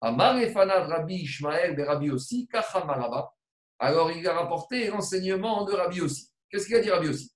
Amar 0.00 0.36
Rabbi 0.36 1.14
Ishmael 1.14 1.80
Rabbi 1.80 2.10
aussi, 2.10 2.48
Alors 3.78 4.10
il 4.10 4.26
a 4.26 4.34
rapporté 4.34 4.88
l'enseignement 4.88 5.64
de 5.64 5.72
Rabbi 5.72 6.00
aussi. 6.00 6.28
Qu'est-ce 6.50 6.66
qu'il 6.66 6.76
a 6.76 6.80
dit 6.80 6.90
Rabbi 6.90 7.08
aussi 7.08 7.32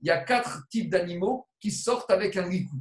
Il 0.00 0.06
y 0.08 0.10
a 0.10 0.18
quatre 0.18 0.62
types 0.68 0.90
d'animaux 0.90 1.46
qui 1.60 1.70
sortent 1.70 2.10
avec 2.10 2.36
un 2.36 2.46
rikou. 2.46 2.76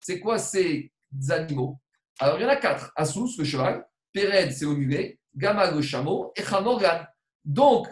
C'est 0.00 0.20
quoi 0.20 0.38
ces 0.38 0.92
animaux? 1.30 1.78
Alors 2.18 2.38
il 2.38 2.42
y 2.42 2.46
en 2.46 2.48
a 2.48 2.56
quatre. 2.56 2.92
Asous, 2.96 3.30
le 3.38 3.44
cheval, 3.44 3.86
Péred, 4.12 4.52
c'est 4.52 4.64
au 4.64 4.76
mulet, 4.76 5.18
Gamal, 5.34 5.74
le 5.74 5.82
chameau, 5.82 6.32
et 6.36 6.42
Chamogan. 6.42 7.06
Donc, 7.44 7.86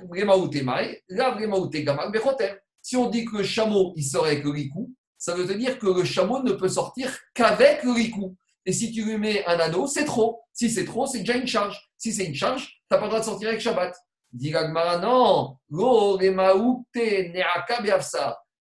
si 2.82 2.96
on 2.96 3.08
dit 3.08 3.24
que 3.24 3.36
le 3.36 3.44
chameau, 3.44 3.92
il 3.96 4.02
sort 4.02 4.26
avec 4.26 4.42
le 4.42 4.50
ricou, 4.50 4.92
ça 5.16 5.34
veut 5.34 5.54
dire 5.54 5.78
que 5.78 5.86
le 5.86 6.04
chameau 6.04 6.42
ne 6.42 6.52
peut 6.52 6.68
sortir 6.68 7.16
qu'avec 7.34 7.84
le 7.84 7.92
ricou. 7.92 8.36
Et 8.66 8.72
si 8.72 8.90
tu 8.92 9.04
lui 9.04 9.16
mets 9.16 9.44
un 9.46 9.58
anneau, 9.60 9.86
c'est 9.86 10.04
trop. 10.04 10.40
Si 10.52 10.70
c'est 10.70 10.84
trop, 10.84 11.06
c'est 11.06 11.20
déjà 11.20 11.36
une 11.36 11.46
charge. 11.46 11.80
Si 11.96 12.12
c'est 12.12 12.24
une 12.24 12.34
charge, 12.34 12.66
tu 12.66 12.76
n'as 12.90 12.98
pas 12.98 13.04
le 13.04 13.10
droit 13.10 13.20
de 13.20 13.24
sortir 13.24 13.48
avec 13.48 13.60
Shabbat. 13.60 13.94
Dit 14.32 14.52
non, 15.00 15.56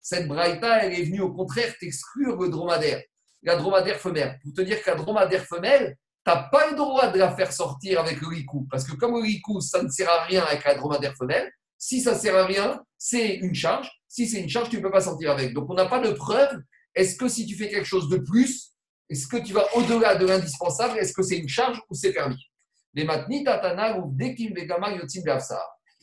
cette 0.02 0.28
braïta, 0.28 0.84
elle 0.84 1.00
est 1.00 1.04
venue 1.04 1.22
au 1.22 1.34
contraire 1.34 1.74
t'exclure 1.80 2.36
le 2.38 2.50
dromadaire, 2.50 3.02
la 3.44 3.56
dromadaire 3.56 4.00
femelle. 4.00 4.40
Pour 4.42 4.54
te 4.54 4.62
dire 4.62 4.82
que 4.82 4.92
dromadaire 4.92 5.46
femelle, 5.46 5.98
tu 6.26 6.32
n'as 6.32 6.44
pas 6.44 6.70
le 6.70 6.76
droit 6.76 7.08
de 7.08 7.20
la 7.20 7.36
faire 7.36 7.52
sortir 7.52 8.00
avec 8.00 8.20
le. 8.22 8.28
Parce 8.70 8.86
que 8.86 8.96
comme 8.96 9.22
le 9.22 9.62
ça 9.62 9.84
ne 9.84 9.90
sert 9.90 10.10
à 10.10 10.24
rien 10.24 10.44
avec 10.44 10.64
la 10.64 10.76
dromadaire 10.76 11.16
femelle, 11.16 11.52
si 11.78 12.02
ça 12.02 12.14
ne 12.14 12.20
sert 12.20 12.36
à 12.36 12.46
rien, 12.46 12.82
c'est 12.98 13.36
une 13.36 13.54
charge. 13.54 13.90
Si 14.08 14.28
c'est 14.28 14.42
une 14.42 14.50
charge, 14.50 14.70
tu 14.70 14.78
ne 14.78 14.82
peux 14.82 14.92
pas 14.92 15.02
sortir 15.02 15.32
avec. 15.32 15.54
Donc 15.54 15.70
on 15.70 15.74
n'a 15.74 15.86
pas 15.86 16.00
de 16.00 16.12
preuve. 16.12 16.62
Est-ce 16.96 17.18
que 17.18 17.28
si 17.28 17.46
tu 17.46 17.56
fais 17.56 17.70
quelque 17.70 17.86
chose 17.86 18.08
de 18.10 18.18
plus, 18.18 18.74
est-ce 19.10 19.28
que 19.28 19.38
tu 19.38 19.54
vas 19.54 19.66
au-delà 19.76 20.16
de 20.16 20.26
l'indispensable 20.26 20.98
Est-ce 21.00 21.14
que 21.14 21.24
c'est 21.24 21.38
une 21.38 21.50
charge 21.50 21.82
ou 21.90 21.94
c'est 21.94 22.14
permis? 22.14 22.50
Les 22.94 23.06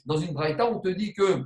Dans 0.05 0.17
une 0.17 0.33
braïta, 0.33 0.67
on 0.67 0.81
te 0.81 0.89
dit 0.89 1.13
que 1.15 1.45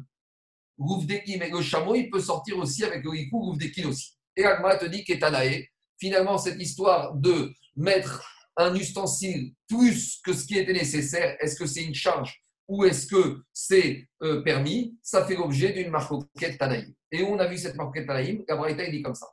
dekim 0.78 1.42
et 1.42 1.50
le 1.50 1.62
chameau, 1.62 1.94
il 1.94 2.10
peut 2.10 2.20
sortir 2.20 2.58
aussi 2.58 2.82
avec 2.82 3.04
le 3.04 3.10
ricou, 3.10 3.54
dekim 3.56 3.90
aussi. 3.90 4.18
Et 4.36 4.44
Agma 4.44 4.76
te 4.76 4.86
dit 4.86 5.04
qu'Etanae, 5.04 5.68
finalement, 5.98 6.38
cette 6.38 6.60
histoire 6.60 7.14
de 7.14 7.52
mettre 7.76 8.24
un 8.56 8.74
ustensile 8.74 9.52
plus 9.68 10.20
que 10.24 10.32
ce 10.32 10.46
qui 10.46 10.58
était 10.58 10.72
nécessaire, 10.72 11.36
est-ce 11.40 11.56
que 11.56 11.66
c'est 11.66 11.82
une 11.82 11.94
charge 11.94 12.44
ou 12.68 12.84
est-ce 12.84 13.06
que 13.06 13.42
c'est 13.52 14.08
euh, 14.22 14.42
permis 14.42 14.96
Ça 15.02 15.24
fait 15.26 15.34
l'objet 15.34 15.72
d'une 15.72 15.90
marquette 15.90 16.58
Tanaïm. 16.58 16.94
Et 17.10 17.22
on 17.22 17.38
a 17.38 17.46
vu 17.46 17.58
cette 17.58 17.74
marquette 17.74 18.06
Tanaïm, 18.06 18.42
Gabraïta, 18.48 18.84
il 18.84 18.92
dit 18.92 19.02
comme 19.02 19.14
ça 19.14 19.26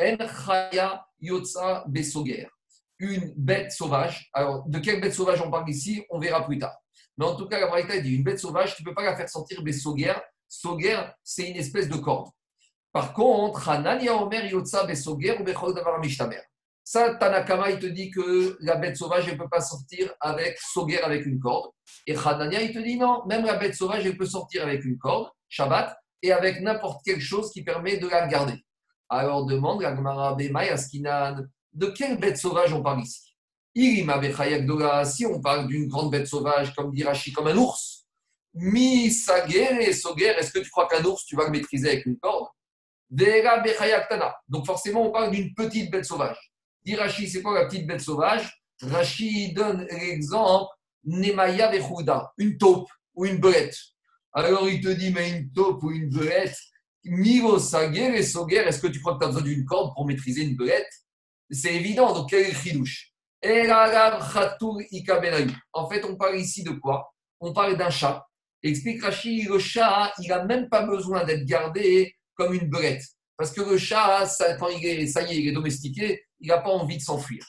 En 0.00 0.16
chaya 0.26 1.04
yotza 1.20 1.84
besoger. 1.86 2.48
Une 2.98 3.32
bête 3.36 3.72
sauvage. 3.72 4.28
Alors, 4.32 4.66
de 4.66 4.78
quelle 4.78 5.00
bête 5.00 5.14
sauvage 5.14 5.40
on 5.40 5.50
parle 5.50 5.68
ici 5.68 6.02
On 6.10 6.18
verra 6.18 6.44
plus 6.44 6.58
tard. 6.58 6.76
Mais 7.16 7.26
en 7.26 7.36
tout 7.36 7.46
cas, 7.46 7.60
Gabraïta 7.60 8.00
dit 8.00 8.14
une 8.14 8.24
bête 8.24 8.38
sauvage, 8.38 8.74
tu 8.74 8.82
ne 8.82 8.88
peux 8.88 8.94
pas 8.94 9.04
la 9.04 9.16
faire 9.16 9.28
sortir 9.28 9.62
besoger. 9.62 10.14
Soger, 10.48 10.98
c'est 11.22 11.50
une 11.50 11.56
espèce 11.56 11.88
de 11.88 11.96
corde. 11.96 12.30
Par 12.92 13.12
contre, 13.12 13.68
Hanania 13.68 14.14
Omer 14.14 14.46
yotza 14.46 14.84
besoger 14.84 15.38
ou 15.38 15.44
bechol 15.44 15.74
davar 15.74 16.00
mishtamer. 16.00 16.40
Ça, 16.82 17.14
Tanakama, 17.16 17.70
il 17.70 17.78
te 17.78 17.86
dit 17.86 18.10
que 18.10 18.56
la 18.60 18.76
bête 18.76 18.96
sauvage, 18.96 19.28
elle 19.28 19.34
ne 19.34 19.38
peut 19.38 19.48
pas 19.50 19.60
sortir 19.60 20.14
avec 20.20 20.58
Soger 20.58 21.02
avec 21.02 21.26
une 21.26 21.38
corde. 21.38 21.70
Et 22.06 22.16
Hanania, 22.16 22.62
il 22.62 22.72
te 22.72 22.78
dit 22.78 22.96
non, 22.96 23.26
même 23.26 23.44
la 23.44 23.56
bête 23.56 23.74
sauvage, 23.74 24.06
elle 24.06 24.16
peut 24.16 24.24
sortir 24.24 24.62
avec 24.62 24.84
une 24.86 24.96
corde, 24.96 25.28
Shabbat, 25.50 25.94
et 26.22 26.32
avec 26.32 26.62
n'importe 26.62 27.02
quelle 27.04 27.20
chose 27.20 27.52
qui 27.52 27.62
permet 27.62 27.98
de 27.98 28.08
la 28.08 28.26
garder. 28.26 28.64
Alors 29.10 29.44
demande 29.44 29.82
la 29.82 29.94
Gemara 29.94 30.36
Askinan, 30.70 31.36
de 31.72 31.86
quelle 31.86 32.18
bête 32.18 32.38
sauvage 32.38 32.72
on 32.72 32.82
parle 32.82 33.02
ici? 33.02 33.36
Si 33.76 35.26
on 35.26 35.40
parle 35.40 35.68
d'une 35.68 35.88
grande 35.88 36.10
bête 36.10 36.26
sauvage, 36.26 36.74
comme 36.74 36.92
dit 36.92 37.04
Rashi, 37.04 37.32
comme 37.32 37.46
un 37.46 37.56
ours, 37.56 38.06
Mi 38.54 39.10
Sager 39.10 39.88
et 39.88 39.92
Soger, 39.92 40.34
est-ce 40.38 40.50
que 40.50 40.58
tu 40.58 40.70
crois 40.70 40.88
qu'un 40.88 41.04
ours, 41.04 41.24
tu 41.24 41.36
vas 41.36 41.44
le 41.44 41.50
maîtriser 41.50 41.90
avec 41.90 42.06
une 42.06 42.18
corde? 42.18 42.48
Donc 43.10 44.66
forcément, 44.66 45.06
on 45.08 45.10
parle 45.10 45.30
d'une 45.30 45.54
petite 45.54 45.90
bête 45.90 46.04
sauvage. 46.04 46.52
Dit 46.84 46.94
Rashi, 46.94 47.28
c'est 47.28 47.42
quoi 47.42 47.54
la 47.54 47.66
petite 47.66 47.86
bête 47.86 48.00
sauvage? 48.00 48.62
Rashi 48.82 49.52
donne 49.52 49.86
l'exemple 49.90 50.70
Nemaya 51.04 51.70
Vechouda, 51.70 52.32
une 52.38 52.58
taupe 52.58 52.88
ou 53.14 53.24
une 53.24 53.38
belette. 53.38 53.76
Alors 54.32 54.68
il 54.68 54.80
te 54.80 54.88
dit, 54.88 55.10
mais 55.10 55.30
une 55.30 55.50
taupe 55.52 55.82
ou 55.82 55.90
une 55.90 56.10
belette, 56.10 56.56
Sager 57.58 58.14
et 58.14 58.18
est-ce 58.18 58.80
que 58.80 58.88
tu 58.88 59.00
crois 59.00 59.14
que 59.14 59.20
tu 59.20 59.24
as 59.24 59.28
besoin 59.28 59.42
d'une 59.42 59.64
corde 59.64 59.94
pour 59.94 60.04
maîtriser 60.04 60.42
une 60.42 60.56
belette? 60.56 60.92
C'est 61.50 61.74
évident, 61.74 62.12
donc 62.12 62.28
quel 62.28 62.44
est 62.44 62.50
le 62.50 62.54
chidouche? 62.54 63.14
En 65.72 65.88
fait, 65.88 66.04
on 66.04 66.16
parle 66.16 66.36
ici 66.36 66.62
de 66.62 66.72
quoi? 66.72 67.14
On 67.40 67.54
parle 67.54 67.78
d'un 67.78 67.88
chat. 67.88 68.26
Explique 68.62 69.02
Rashi, 69.02 69.44
le 69.44 69.58
chat, 69.58 70.12
il 70.18 70.28
n'a 70.28 70.44
même 70.44 70.68
pas 70.68 70.82
besoin 70.82 71.24
d'être 71.24 71.46
gardé 71.46 72.14
comme 72.38 72.54
une 72.54 72.70
belette. 72.70 73.04
Parce 73.36 73.52
que 73.52 73.60
le 73.60 73.76
chat, 73.76 74.26
ça, 74.26 74.54
quand 74.54 74.68
il 74.68 74.84
est, 74.84 75.06
ça 75.06 75.22
y 75.22 75.32
est, 75.32 75.40
il 75.40 75.48
est 75.48 75.52
domestiqué, 75.52 76.22
il 76.40 76.48
n'a 76.48 76.58
pas 76.58 76.70
envie 76.70 76.96
de 76.96 77.02
s'enfuir. 77.02 77.44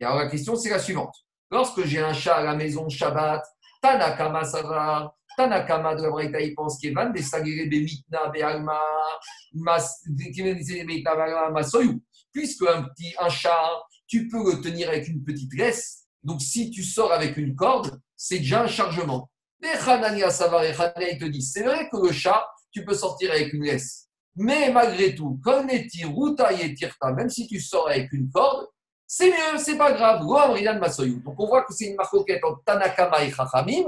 Et 0.00 0.04
alors 0.04 0.18
la 0.18 0.28
question, 0.28 0.54
c'est 0.56 0.70
la 0.70 0.78
suivante. 0.78 1.14
Lorsque 1.50 1.84
j'ai 1.84 2.00
un 2.00 2.12
chat 2.12 2.36
à 2.36 2.42
la 2.42 2.54
maison 2.54 2.88
Shabbat, 2.88 3.44
Tanakama 3.82 4.44
Sara, 4.44 5.14
Tanakama 5.36 5.94
de 5.94 6.02
la 6.02 6.10
Braïta, 6.10 6.40
il 6.40 6.54
pense 6.54 6.78
qu'il 6.78 6.94
va 6.94 7.06
des 7.06 7.22
sagere 7.22 7.68
bemitna 7.68 8.28
be'alma, 8.28 8.80
masoyu. 11.52 12.00
Puisque 12.32 12.66
un 12.66 12.84
petit 12.84 13.14
un 13.18 13.28
chat, 13.28 13.70
tu 14.06 14.28
peux 14.28 14.52
le 14.52 14.60
tenir 14.60 14.88
avec 14.88 15.08
une 15.08 15.22
petite 15.22 15.52
laisse. 15.54 16.04
Donc 16.22 16.40
si 16.40 16.70
tu 16.70 16.82
sors 16.82 17.12
avec 17.12 17.36
une 17.36 17.54
corde, 17.54 18.00
c'est 18.16 18.38
déjà 18.38 18.62
un 18.62 18.66
chargement. 18.66 19.30
Et 19.62 19.76
Savar 20.30 20.64
et 20.64 20.74
il 21.12 21.18
te 21.18 21.24
dit, 21.24 21.42
c'est 21.42 21.62
vrai 21.62 21.88
que 21.90 21.96
le 21.96 22.12
chat, 22.12 22.46
tu 22.70 22.84
peux 22.84 22.94
sortir 22.94 23.30
avec 23.30 23.52
une 23.52 23.64
laisse. 23.64 24.08
Mais 24.36 24.70
malgré 24.72 25.14
tout, 25.14 25.38
même 25.46 27.30
si 27.30 27.46
tu 27.46 27.60
sors 27.60 27.88
avec 27.88 28.12
une 28.12 28.30
corde, 28.30 28.66
c'est 29.06 29.28
mieux, 29.28 29.58
c'est 29.58 29.76
pas 29.76 29.92
grave. 29.92 30.20
Donc 30.20 31.34
on 31.38 31.46
voit 31.46 31.62
que 31.62 31.72
c'est 31.72 31.86
une 31.86 31.96
marcoquette 31.96 32.42
entre 32.42 32.62
Tanakama 32.64 33.24
et 33.24 33.30
Chachamim. 33.30 33.84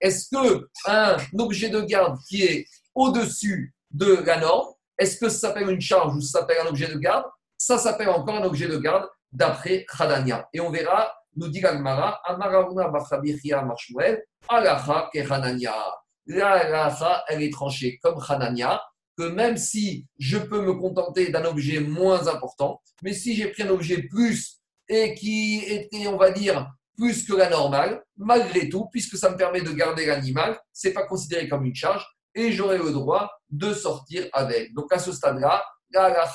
Est-ce 0.00 0.28
qu'un 0.28 1.16
objet 1.38 1.70
de 1.70 1.80
garde 1.80 2.18
qui 2.28 2.42
est 2.42 2.66
au-dessus 2.94 3.74
de 3.90 4.22
la 4.26 4.40
norme, 4.40 4.74
est-ce 4.98 5.18
que 5.18 5.28
ça 5.28 5.48
s'appelle 5.48 5.70
une 5.70 5.80
charge 5.80 6.14
ou 6.14 6.20
ça 6.20 6.40
s'appelle 6.40 6.58
un 6.64 6.68
objet 6.68 6.88
de 6.88 6.98
garde? 6.98 7.24
Ça 7.56 7.78
s'appelle 7.78 8.08
encore 8.08 8.36
un 8.36 8.44
objet 8.44 8.68
de 8.68 8.76
garde 8.76 9.08
d'après 9.32 9.86
Khadania. 9.86 10.48
Et 10.52 10.60
on 10.60 10.70
verra, 10.70 11.14
nous 11.36 11.48
dit 11.48 11.60
l'Agmara, 11.60 12.20
Amaravuna 12.24 12.88
Bachabichia 12.88 13.62
Marshmuel, 13.62 14.22
Alacha 14.48 15.10
ke 15.12 15.18
Hanania. 15.30 15.74
La 16.26 17.24
elle 17.28 17.42
est 17.42 17.52
tranchée 17.52 17.98
comme 18.02 18.20
Hanania 18.28 18.82
que 19.16 19.24
même 19.24 19.56
si 19.56 20.06
je 20.18 20.38
peux 20.38 20.60
me 20.60 20.74
contenter 20.74 21.30
d'un 21.30 21.44
objet 21.44 21.80
moins 21.80 22.28
important, 22.28 22.80
mais 23.02 23.12
si 23.12 23.34
j'ai 23.34 23.48
pris 23.48 23.62
un 23.62 23.70
objet 23.70 24.02
plus 24.02 24.60
et 24.88 25.14
qui 25.14 25.64
était, 25.66 26.06
on 26.06 26.16
va 26.16 26.30
dire, 26.30 26.70
plus 26.96 27.26
que 27.26 27.34
la 27.34 27.50
normale, 27.50 28.02
malgré 28.16 28.68
tout, 28.68 28.86
puisque 28.90 29.16
ça 29.16 29.30
me 29.30 29.36
permet 29.36 29.60
de 29.60 29.70
garder 29.70 30.06
l'animal, 30.06 30.58
c'est 30.72 30.92
pas 30.92 31.06
considéré 31.06 31.48
comme 31.48 31.64
une 31.64 31.74
charge 31.74 32.06
et 32.34 32.52
j'aurai 32.52 32.78
le 32.78 32.90
droit 32.90 33.30
de 33.50 33.72
sortir 33.72 34.26
avec. 34.32 34.72
Donc 34.74 34.92
à 34.92 34.98
ce 34.98 35.12
stade-là, 35.12 35.64
la 35.92 36.26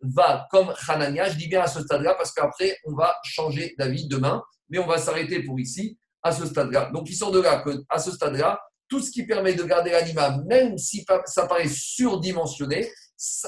va 0.00 0.46
comme 0.50 0.72
Hanania. 0.86 1.28
Je 1.30 1.36
dis 1.36 1.48
bien 1.48 1.62
à 1.62 1.66
ce 1.66 1.80
stade-là 1.80 2.14
parce 2.14 2.32
qu'après, 2.32 2.76
on 2.84 2.94
va 2.94 3.16
changer 3.24 3.74
d'avis 3.78 4.06
demain, 4.06 4.42
mais 4.68 4.78
on 4.78 4.86
va 4.86 4.98
s'arrêter 4.98 5.42
pour 5.42 5.58
ici, 5.58 5.98
à 6.22 6.32
ce 6.32 6.46
stade-là. 6.46 6.90
Donc 6.92 7.08
il 7.08 7.14
sort 7.14 7.30
de 7.30 7.40
là 7.40 7.62
qu'à 7.62 7.98
ce 7.98 8.12
stade-là, 8.12 8.60
tout 8.88 9.00
ce 9.00 9.10
qui 9.10 9.26
permet 9.26 9.54
de 9.54 9.62
garder 9.62 9.90
l'animal, 9.90 10.44
même 10.46 10.78
si 10.78 11.04
ça 11.26 11.46
paraît 11.46 11.68
surdimensionné, 11.68 12.90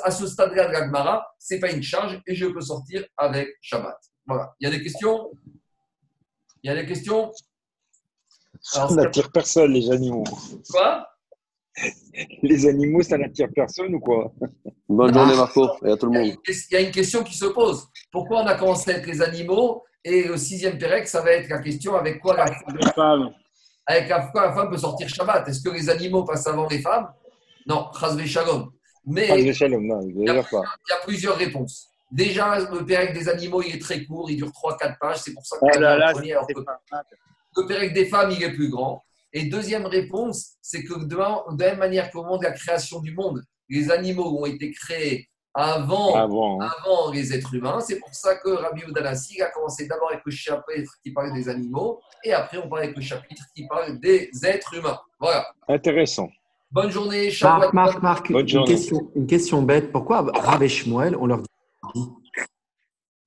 à 0.03 0.11
ce 0.11 0.27
stade-là 0.27 0.67
de 0.67 0.73
l'Agmara, 0.73 1.25
ce 1.39 1.55
n'est 1.55 1.61
pas 1.61 1.71
une 1.71 1.83
charge 1.83 2.21
et 2.27 2.35
je 2.35 2.47
peux 2.47 2.61
sortir 2.61 3.07
avec 3.17 3.49
Shabbat. 3.61 3.97
Voilà. 4.27 4.53
Il 4.59 4.69
y 4.69 4.73
a 4.73 4.77
des 4.77 4.83
questions? 4.83 5.31
Il 6.62 6.69
y 6.69 6.71
a 6.71 6.75
des 6.75 6.87
questions? 6.87 7.31
Ça 8.61 8.89
n'attire 8.91 9.31
personne, 9.31 9.73
les 9.73 9.91
animaux. 9.91 10.25
Quoi? 10.71 11.07
Les 12.43 12.67
animaux, 12.67 13.03
ça 13.03 13.17
n'attire 13.17 13.49
personne 13.55 13.95
ou 13.95 14.01
quoi? 14.01 14.33
Bonne 14.89 15.15
journée, 15.15 15.37
Marco, 15.37 15.69
et 15.85 15.93
à 15.93 15.97
tout 15.97 16.07
le 16.07 16.19
monde. 16.19 16.37
Il 16.47 16.73
y 16.73 16.77
a 16.77 16.81
une 16.81 16.91
question 16.91 17.23
qui 17.23 17.37
se 17.37 17.47
pose. 17.47 17.87
Pourquoi 18.11 18.43
on 18.43 18.47
a 18.47 18.57
commencé 18.57 18.91
avec 18.91 19.07
les 19.07 19.23
animaux 19.23 19.85
et 20.05 20.25
le 20.25 20.37
sixième 20.37 20.79
Pérec, 20.79 21.07
ça 21.07 21.23
va 21.23 21.33
être 21.33 21.49
la 21.49 21.61
question 21.61 21.95
avec 21.95 22.21
quoi 22.21 22.37
la 22.37 22.47
femme 22.93 23.31
Avec 23.91 24.09
la, 24.09 24.31
la 24.33 24.53
femme 24.53 24.71
peut 24.71 24.79
sortir 24.79 25.09
Shabbat. 25.09 25.49
Est-ce 25.49 25.62
que 25.62 25.71
les 25.71 25.91
animaux 25.91 26.25
passent 26.25 26.47
avant 26.47 26.69
les 26.69 26.79
femmes? 26.81 27.12
Non, 27.67 27.91
Chazvé 27.99 28.25
Shalom. 28.25 28.71
Mais 29.05 29.27
il 29.41 29.47
y, 29.47 30.31
a, 30.31 30.45
plusieurs 31.05 31.37
réponses. 31.37 31.89
Déjà, 32.12 32.61
le 32.61 32.87
pérec 32.87 33.12
des 33.12 33.29
animaux, 33.29 33.62
il 33.62 33.75
est 33.75 33.81
très 33.81 34.05
court, 34.05 34.31
il 34.31 34.37
dure 34.37 34.51
3-4 34.51 34.97
pages. 35.01 35.17
C'est 35.19 35.35
pour 35.35 35.45
ça 35.45 35.57
que 35.59 35.67
le 37.57 37.67
pérec 37.67 37.93
des 37.93 38.07
femmes, 38.07 38.31
il 38.31 38.41
est 38.45 38.53
plus 38.53 38.69
grand. 38.69 39.03
Et 39.33 39.47
deuxième 39.47 39.87
réponse, 39.87 40.53
c'est 40.62 40.85
que 40.85 41.05
de, 41.05 41.17
la 41.17 41.43
même 41.59 41.79
manière 41.79 42.12
qu'au 42.12 42.23
moment 42.23 42.39
de 42.39 42.45
la 42.45 42.53
création 42.53 43.01
du 43.01 43.12
monde, 43.12 43.43
les 43.69 43.91
animaux 43.91 44.41
ont 44.41 44.47
été 44.47 44.71
créés 44.71 45.30
avant, 45.55 46.14
avant. 46.14 47.10
les 47.12 47.35
êtres 47.35 47.55
humains. 47.55 47.81
C'est 47.81 47.98
pour 47.98 48.14
ça 48.14 48.36
que 48.36 48.51
Rabbi 48.51 48.82
Udanassi 48.89 49.40
a 49.43 49.51
commencé 49.51 49.86
d'abord 49.86 50.10
avec 50.10 50.22
le 50.24 50.31
chapitre 50.31 50.93
qui 51.02 51.12
parle 51.12 51.32
des 51.32 51.48
animaux 51.48 52.01
et 52.24 52.32
après 52.32 52.59
on 52.59 52.68
parle 52.68 52.85
avec 52.85 52.97
le 52.97 53.02
chapitre 53.02 53.43
qui 53.55 53.66
parle 53.66 53.98
des 53.98 54.31
êtres 54.44 54.74
humains. 54.74 54.98
Voilà. 55.18 55.47
Intéressant. 55.68 56.28
Bonne 56.72 56.90
journée, 56.90 57.32
Marc, 57.43 57.72
Marc, 57.72 58.02
Marc, 58.02 58.31
une, 58.31 58.64
Question, 58.64 59.10
une, 59.16 59.27
question, 59.27 59.62
bête. 59.62 59.90
Pourquoi 59.90 60.20
Rav 60.20 60.62
et 60.62 60.68
Shmuel, 60.68 61.16
on 61.16 61.27
leur 61.27 61.43
dit 61.43 61.48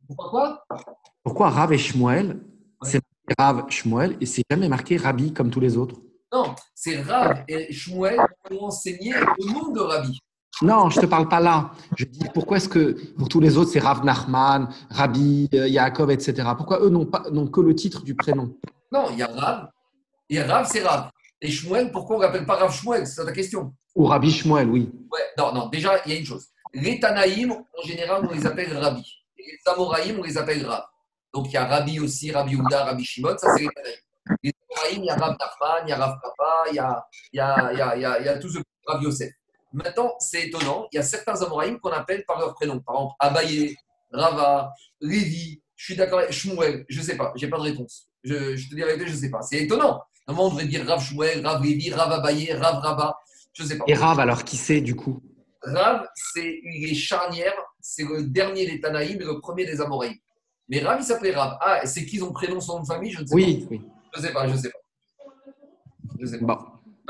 Pourquoi? 0.07 0.63
Quoi 0.69 0.85
Pourquoi 1.23 1.49
Rav 1.49 1.73
et 1.73 1.77
Shmuel, 1.77 2.39
c'est 2.83 3.01
Rav 3.37 3.69
Shmuel 3.69 4.15
et 4.21 4.25
c'est 4.25 4.43
jamais 4.49 4.69
marqué 4.69 4.95
Rabbi 4.95 5.33
comme 5.33 5.49
tous 5.49 5.59
les 5.59 5.75
autres? 5.75 5.97
Non, 6.31 6.55
c'est 6.73 7.01
Rav 7.01 7.43
et 7.49 7.71
Shmuel 7.73 8.17
qui 8.47 8.53
ont 8.53 8.63
enseigné 8.63 9.13
au 9.13 9.45
nom 9.45 9.73
de 9.73 9.81
Rabbi. 9.81 10.17
Non, 10.61 10.89
je 10.89 10.99
ne 10.99 11.05
te 11.05 11.09
parle 11.09 11.27
pas 11.27 11.39
là. 11.39 11.71
Je 11.97 12.05
dis 12.05 12.25
pourquoi 12.33 12.57
est-ce 12.57 12.69
que 12.69 12.95
pour 13.17 13.27
tous 13.27 13.39
les 13.39 13.57
autres 13.57 13.71
c'est 13.71 13.79
Rav 13.79 14.05
Nachman, 14.05 14.69
Rabbi, 14.89 15.49
euh, 15.53 15.67
Yaakov, 15.67 16.11
etc. 16.11 16.47
Pourquoi 16.55 16.79
eux 16.81 16.89
n'ont 16.89 17.05
pas 17.05 17.23
n'ont 17.31 17.47
que 17.47 17.61
le 17.61 17.73
titre 17.73 18.03
du 18.03 18.15
prénom 18.15 18.55
Non, 18.91 19.07
il 19.11 19.17
y 19.17 19.23
a 19.23 19.27
Rav 19.27 19.69
et 20.29 20.41
Rav 20.41 20.67
c'est 20.69 20.83
Rav. 20.83 21.09
Et 21.41 21.51
Shmuel, 21.51 21.91
pourquoi 21.91 22.15
on 22.15 22.19
ne 22.19 22.25
l'appelle 22.25 22.45
pas 22.45 22.55
Rav 22.55 22.71
Shmuel 22.71 23.05
C'est 23.05 23.15
ça 23.15 23.25
ta 23.25 23.31
question 23.31 23.73
Ou 23.95 24.05
Rabbi 24.05 24.31
Shmuel, 24.31 24.69
oui. 24.69 24.91
Ouais, 25.11 25.19
non, 25.37 25.53
non, 25.53 25.67
déjà, 25.67 26.01
il 26.05 26.13
y 26.13 26.15
a 26.15 26.19
une 26.19 26.25
chose. 26.25 26.47
Les 26.73 26.99
Tanaïm, 26.99 27.51
en 27.51 27.81
général, 27.85 28.25
on 28.27 28.33
les 28.33 28.45
appelle 28.45 28.75
Rabbi. 28.77 29.03
Et 29.37 29.43
les 29.43 29.71
Amoraïm, 29.71 30.19
on 30.19 30.23
les 30.23 30.37
appelle 30.37 30.65
Rav. 30.65 30.83
Donc, 31.33 31.47
il 31.49 31.53
y 31.53 31.57
a 31.57 31.65
Rabbi 31.65 31.99
aussi, 31.99 32.31
Rabbi 32.31 32.55
Ouda, 32.55 32.85
Rabbi 32.85 33.03
Shimon, 33.03 33.37
ça 33.37 33.53
c'est 33.55 33.63
les 33.63 33.69
Tanaïm. 33.69 34.37
Les 34.41 34.53
Amoraïm, 34.71 35.03
il 35.03 35.05
y 35.05 35.09
a 35.09 35.15
Rav 35.15 35.35
Nachman, 35.37 35.83
il 35.85 35.89
y 35.89 35.91
a 35.91 35.97
Rav 35.97 36.17
Papa, 36.21 36.69
il 36.71 36.75
y 36.75 36.79
a, 36.79 37.05
il 37.33 37.37
y 37.37 37.39
a, 37.41 37.73
il 37.73 37.77
y 37.77 37.81
a, 37.81 37.95
il 37.95 38.01
y 38.01 38.05
a, 38.05 38.19
il 38.19 38.25
y 38.25 38.29
a 38.29 38.37
tout 38.37 38.49
ce 38.49 38.59
Rav 38.87 39.03
Yosef. 39.03 39.33
Maintenant, 39.73 40.13
c'est 40.19 40.47
étonnant, 40.47 40.87
il 40.91 40.97
y 40.97 40.99
a 40.99 41.03
certains 41.03 41.41
Amoraïm 41.41 41.79
qu'on 41.79 41.89
appelle 41.89 42.23
par 42.25 42.39
leur 42.39 42.53
prénom. 42.53 42.79
Par 42.79 42.95
exemple, 42.95 43.15
Abaye, 43.19 43.75
Rava, 44.11 44.71
Lévi, 45.01 45.61
je 45.75 45.85
suis 45.85 45.95
d'accord, 45.95 46.21
Shmuel, 46.29 46.85
je 46.87 46.99
ne 46.99 47.03
sais 47.03 47.17
pas, 47.17 47.33
je 47.35 47.43
n'ai 47.43 47.49
pas 47.49 47.57
de 47.57 47.63
réponse. 47.63 48.07
Je, 48.23 48.55
je 48.55 48.69
te 48.69 48.75
dis 48.75 48.81
la 48.81 48.87
vérité, 48.87 49.07
je 49.07 49.15
ne 49.15 49.17
sais 49.17 49.31
pas. 49.31 49.41
C'est 49.41 49.57
étonnant. 49.57 50.01
Normalement, 50.27 50.47
on 50.47 50.49
devrait 50.51 50.67
dire 50.67 50.85
Rav 50.85 51.03
Shmuel, 51.03 51.45
Rav 51.45 51.63
Lévi, 51.63 51.91
Rav 51.91 52.11
Abaye, 52.11 52.53
Rav 52.53 52.75
Rabat. 52.75 53.17
Je 53.53 53.63
ne 53.63 53.67
sais 53.67 53.77
pas. 53.77 53.83
Et 53.87 53.95
Rav, 53.95 54.19
alors 54.19 54.43
qui 54.43 54.57
c'est 54.57 54.79
du 54.79 54.95
coup? 54.95 55.21
Rav, 55.63 56.07
c'est 56.15 56.59
il 56.63 56.91
est 56.91 56.93
charnière, 56.93 57.53
c'est 57.81 58.03
le 58.03 58.23
dernier 58.23 58.65
des 58.65 58.79
Tanaïm 58.79 59.19
et 59.19 59.25
le 59.25 59.39
premier 59.39 59.65
des 59.65 59.81
Amoraïm. 59.81 60.13
Mais 60.69 60.79
Rav, 60.79 60.99
il 61.01 61.03
s'appelait 61.03 61.33
Rav. 61.33 61.57
Ah, 61.61 61.85
c'est 61.85 62.05
qu'ils 62.05 62.23
ont 62.23 62.31
prénom, 62.31 62.61
son 62.61 62.75
nom 62.77 62.81
de 62.83 62.87
famille? 62.87 63.11
Je 63.11 63.21
ne 63.21 63.25
sais 63.25 63.33
oui, 63.33 63.61
pas. 63.61 63.67
Oui, 63.71 63.81
Je 64.13 64.21
ne 64.21 64.25
sais 64.25 64.33
pas, 64.33 64.47
je 64.47 64.53
ne 64.53 64.57
sais 64.57 64.69
pas. 64.69 64.79
Je 66.19 66.25
sais 66.27 66.39
pas. 66.39 66.45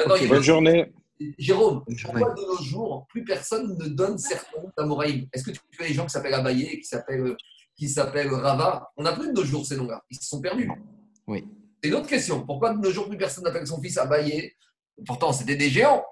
Bon. 0.07 0.27
bonne 0.27 0.41
journée. 0.41 0.91
Jérôme, 1.37 1.83
pourquoi 1.85 2.33
de 2.33 2.41
nos 2.41 2.63
jours, 2.63 3.05
plus 3.09 3.23
personne 3.23 3.77
ne 3.77 3.87
donne 3.87 4.17
certains 4.17 4.61
noms 4.61 4.71
d'Amoraïm 4.77 5.27
Est-ce 5.33 5.43
que 5.43 5.51
tu 5.51 5.59
connais 5.77 5.89
des 5.89 5.95
gens 5.95 6.05
qui 6.05 6.11
s'appellent 6.11 6.33
Abaye, 6.33 6.79
qui 6.79 6.85
s'appellent 6.85 7.35
qui 7.75 7.89
s'appellent 7.89 8.33
Rava? 8.33 8.91
On 8.97 9.03
n'a 9.03 9.13
plus 9.13 9.27
de 9.27 9.33
nos 9.33 9.43
jours 9.43 9.65
ces 9.65 9.77
noms-là. 9.77 10.01
Ils 10.09 10.17
se 10.17 10.27
sont 10.27 10.41
perdus. 10.41 10.69
Oui. 11.27 11.45
C'est 11.81 11.89
une 11.89 11.95
autre 11.95 12.07
question. 12.07 12.45
Pourquoi 12.45 12.73
de 12.73 12.79
nos 12.79 12.91
jours, 12.91 13.07
plus 13.07 13.17
personne 13.17 13.43
n'appelle 13.43 13.67
son 13.67 13.81
fils 13.81 13.97
Abaye? 13.97 14.51
Pourtant, 15.05 15.33
c'était 15.33 15.55
des 15.55 15.69
géants. 15.69 16.03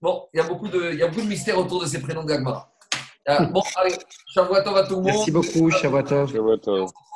Bon, 0.00 0.28
il 0.34 0.38
y 0.38 0.40
a 0.40 0.46
beaucoup 0.46 0.68
de, 0.68 0.92
il 0.92 0.98
y 0.98 1.02
a 1.02 1.08
beaucoup 1.08 1.22
de 1.22 1.28
mystères 1.28 1.58
autour 1.58 1.80
de 1.82 1.86
ces 1.86 2.00
prénoms 2.00 2.24
d'Agmara. 2.24 2.70
Euh, 3.28 3.46
bon, 3.46 3.62
allez, 3.76 3.94
Shavuatov 4.28 4.76
à 4.76 4.86
tout 4.86 4.96
le 4.96 5.02
monde. 5.02 5.06
Merci 5.06 5.30
beaucoup, 5.30 5.70
Shavuatov. 5.70 6.92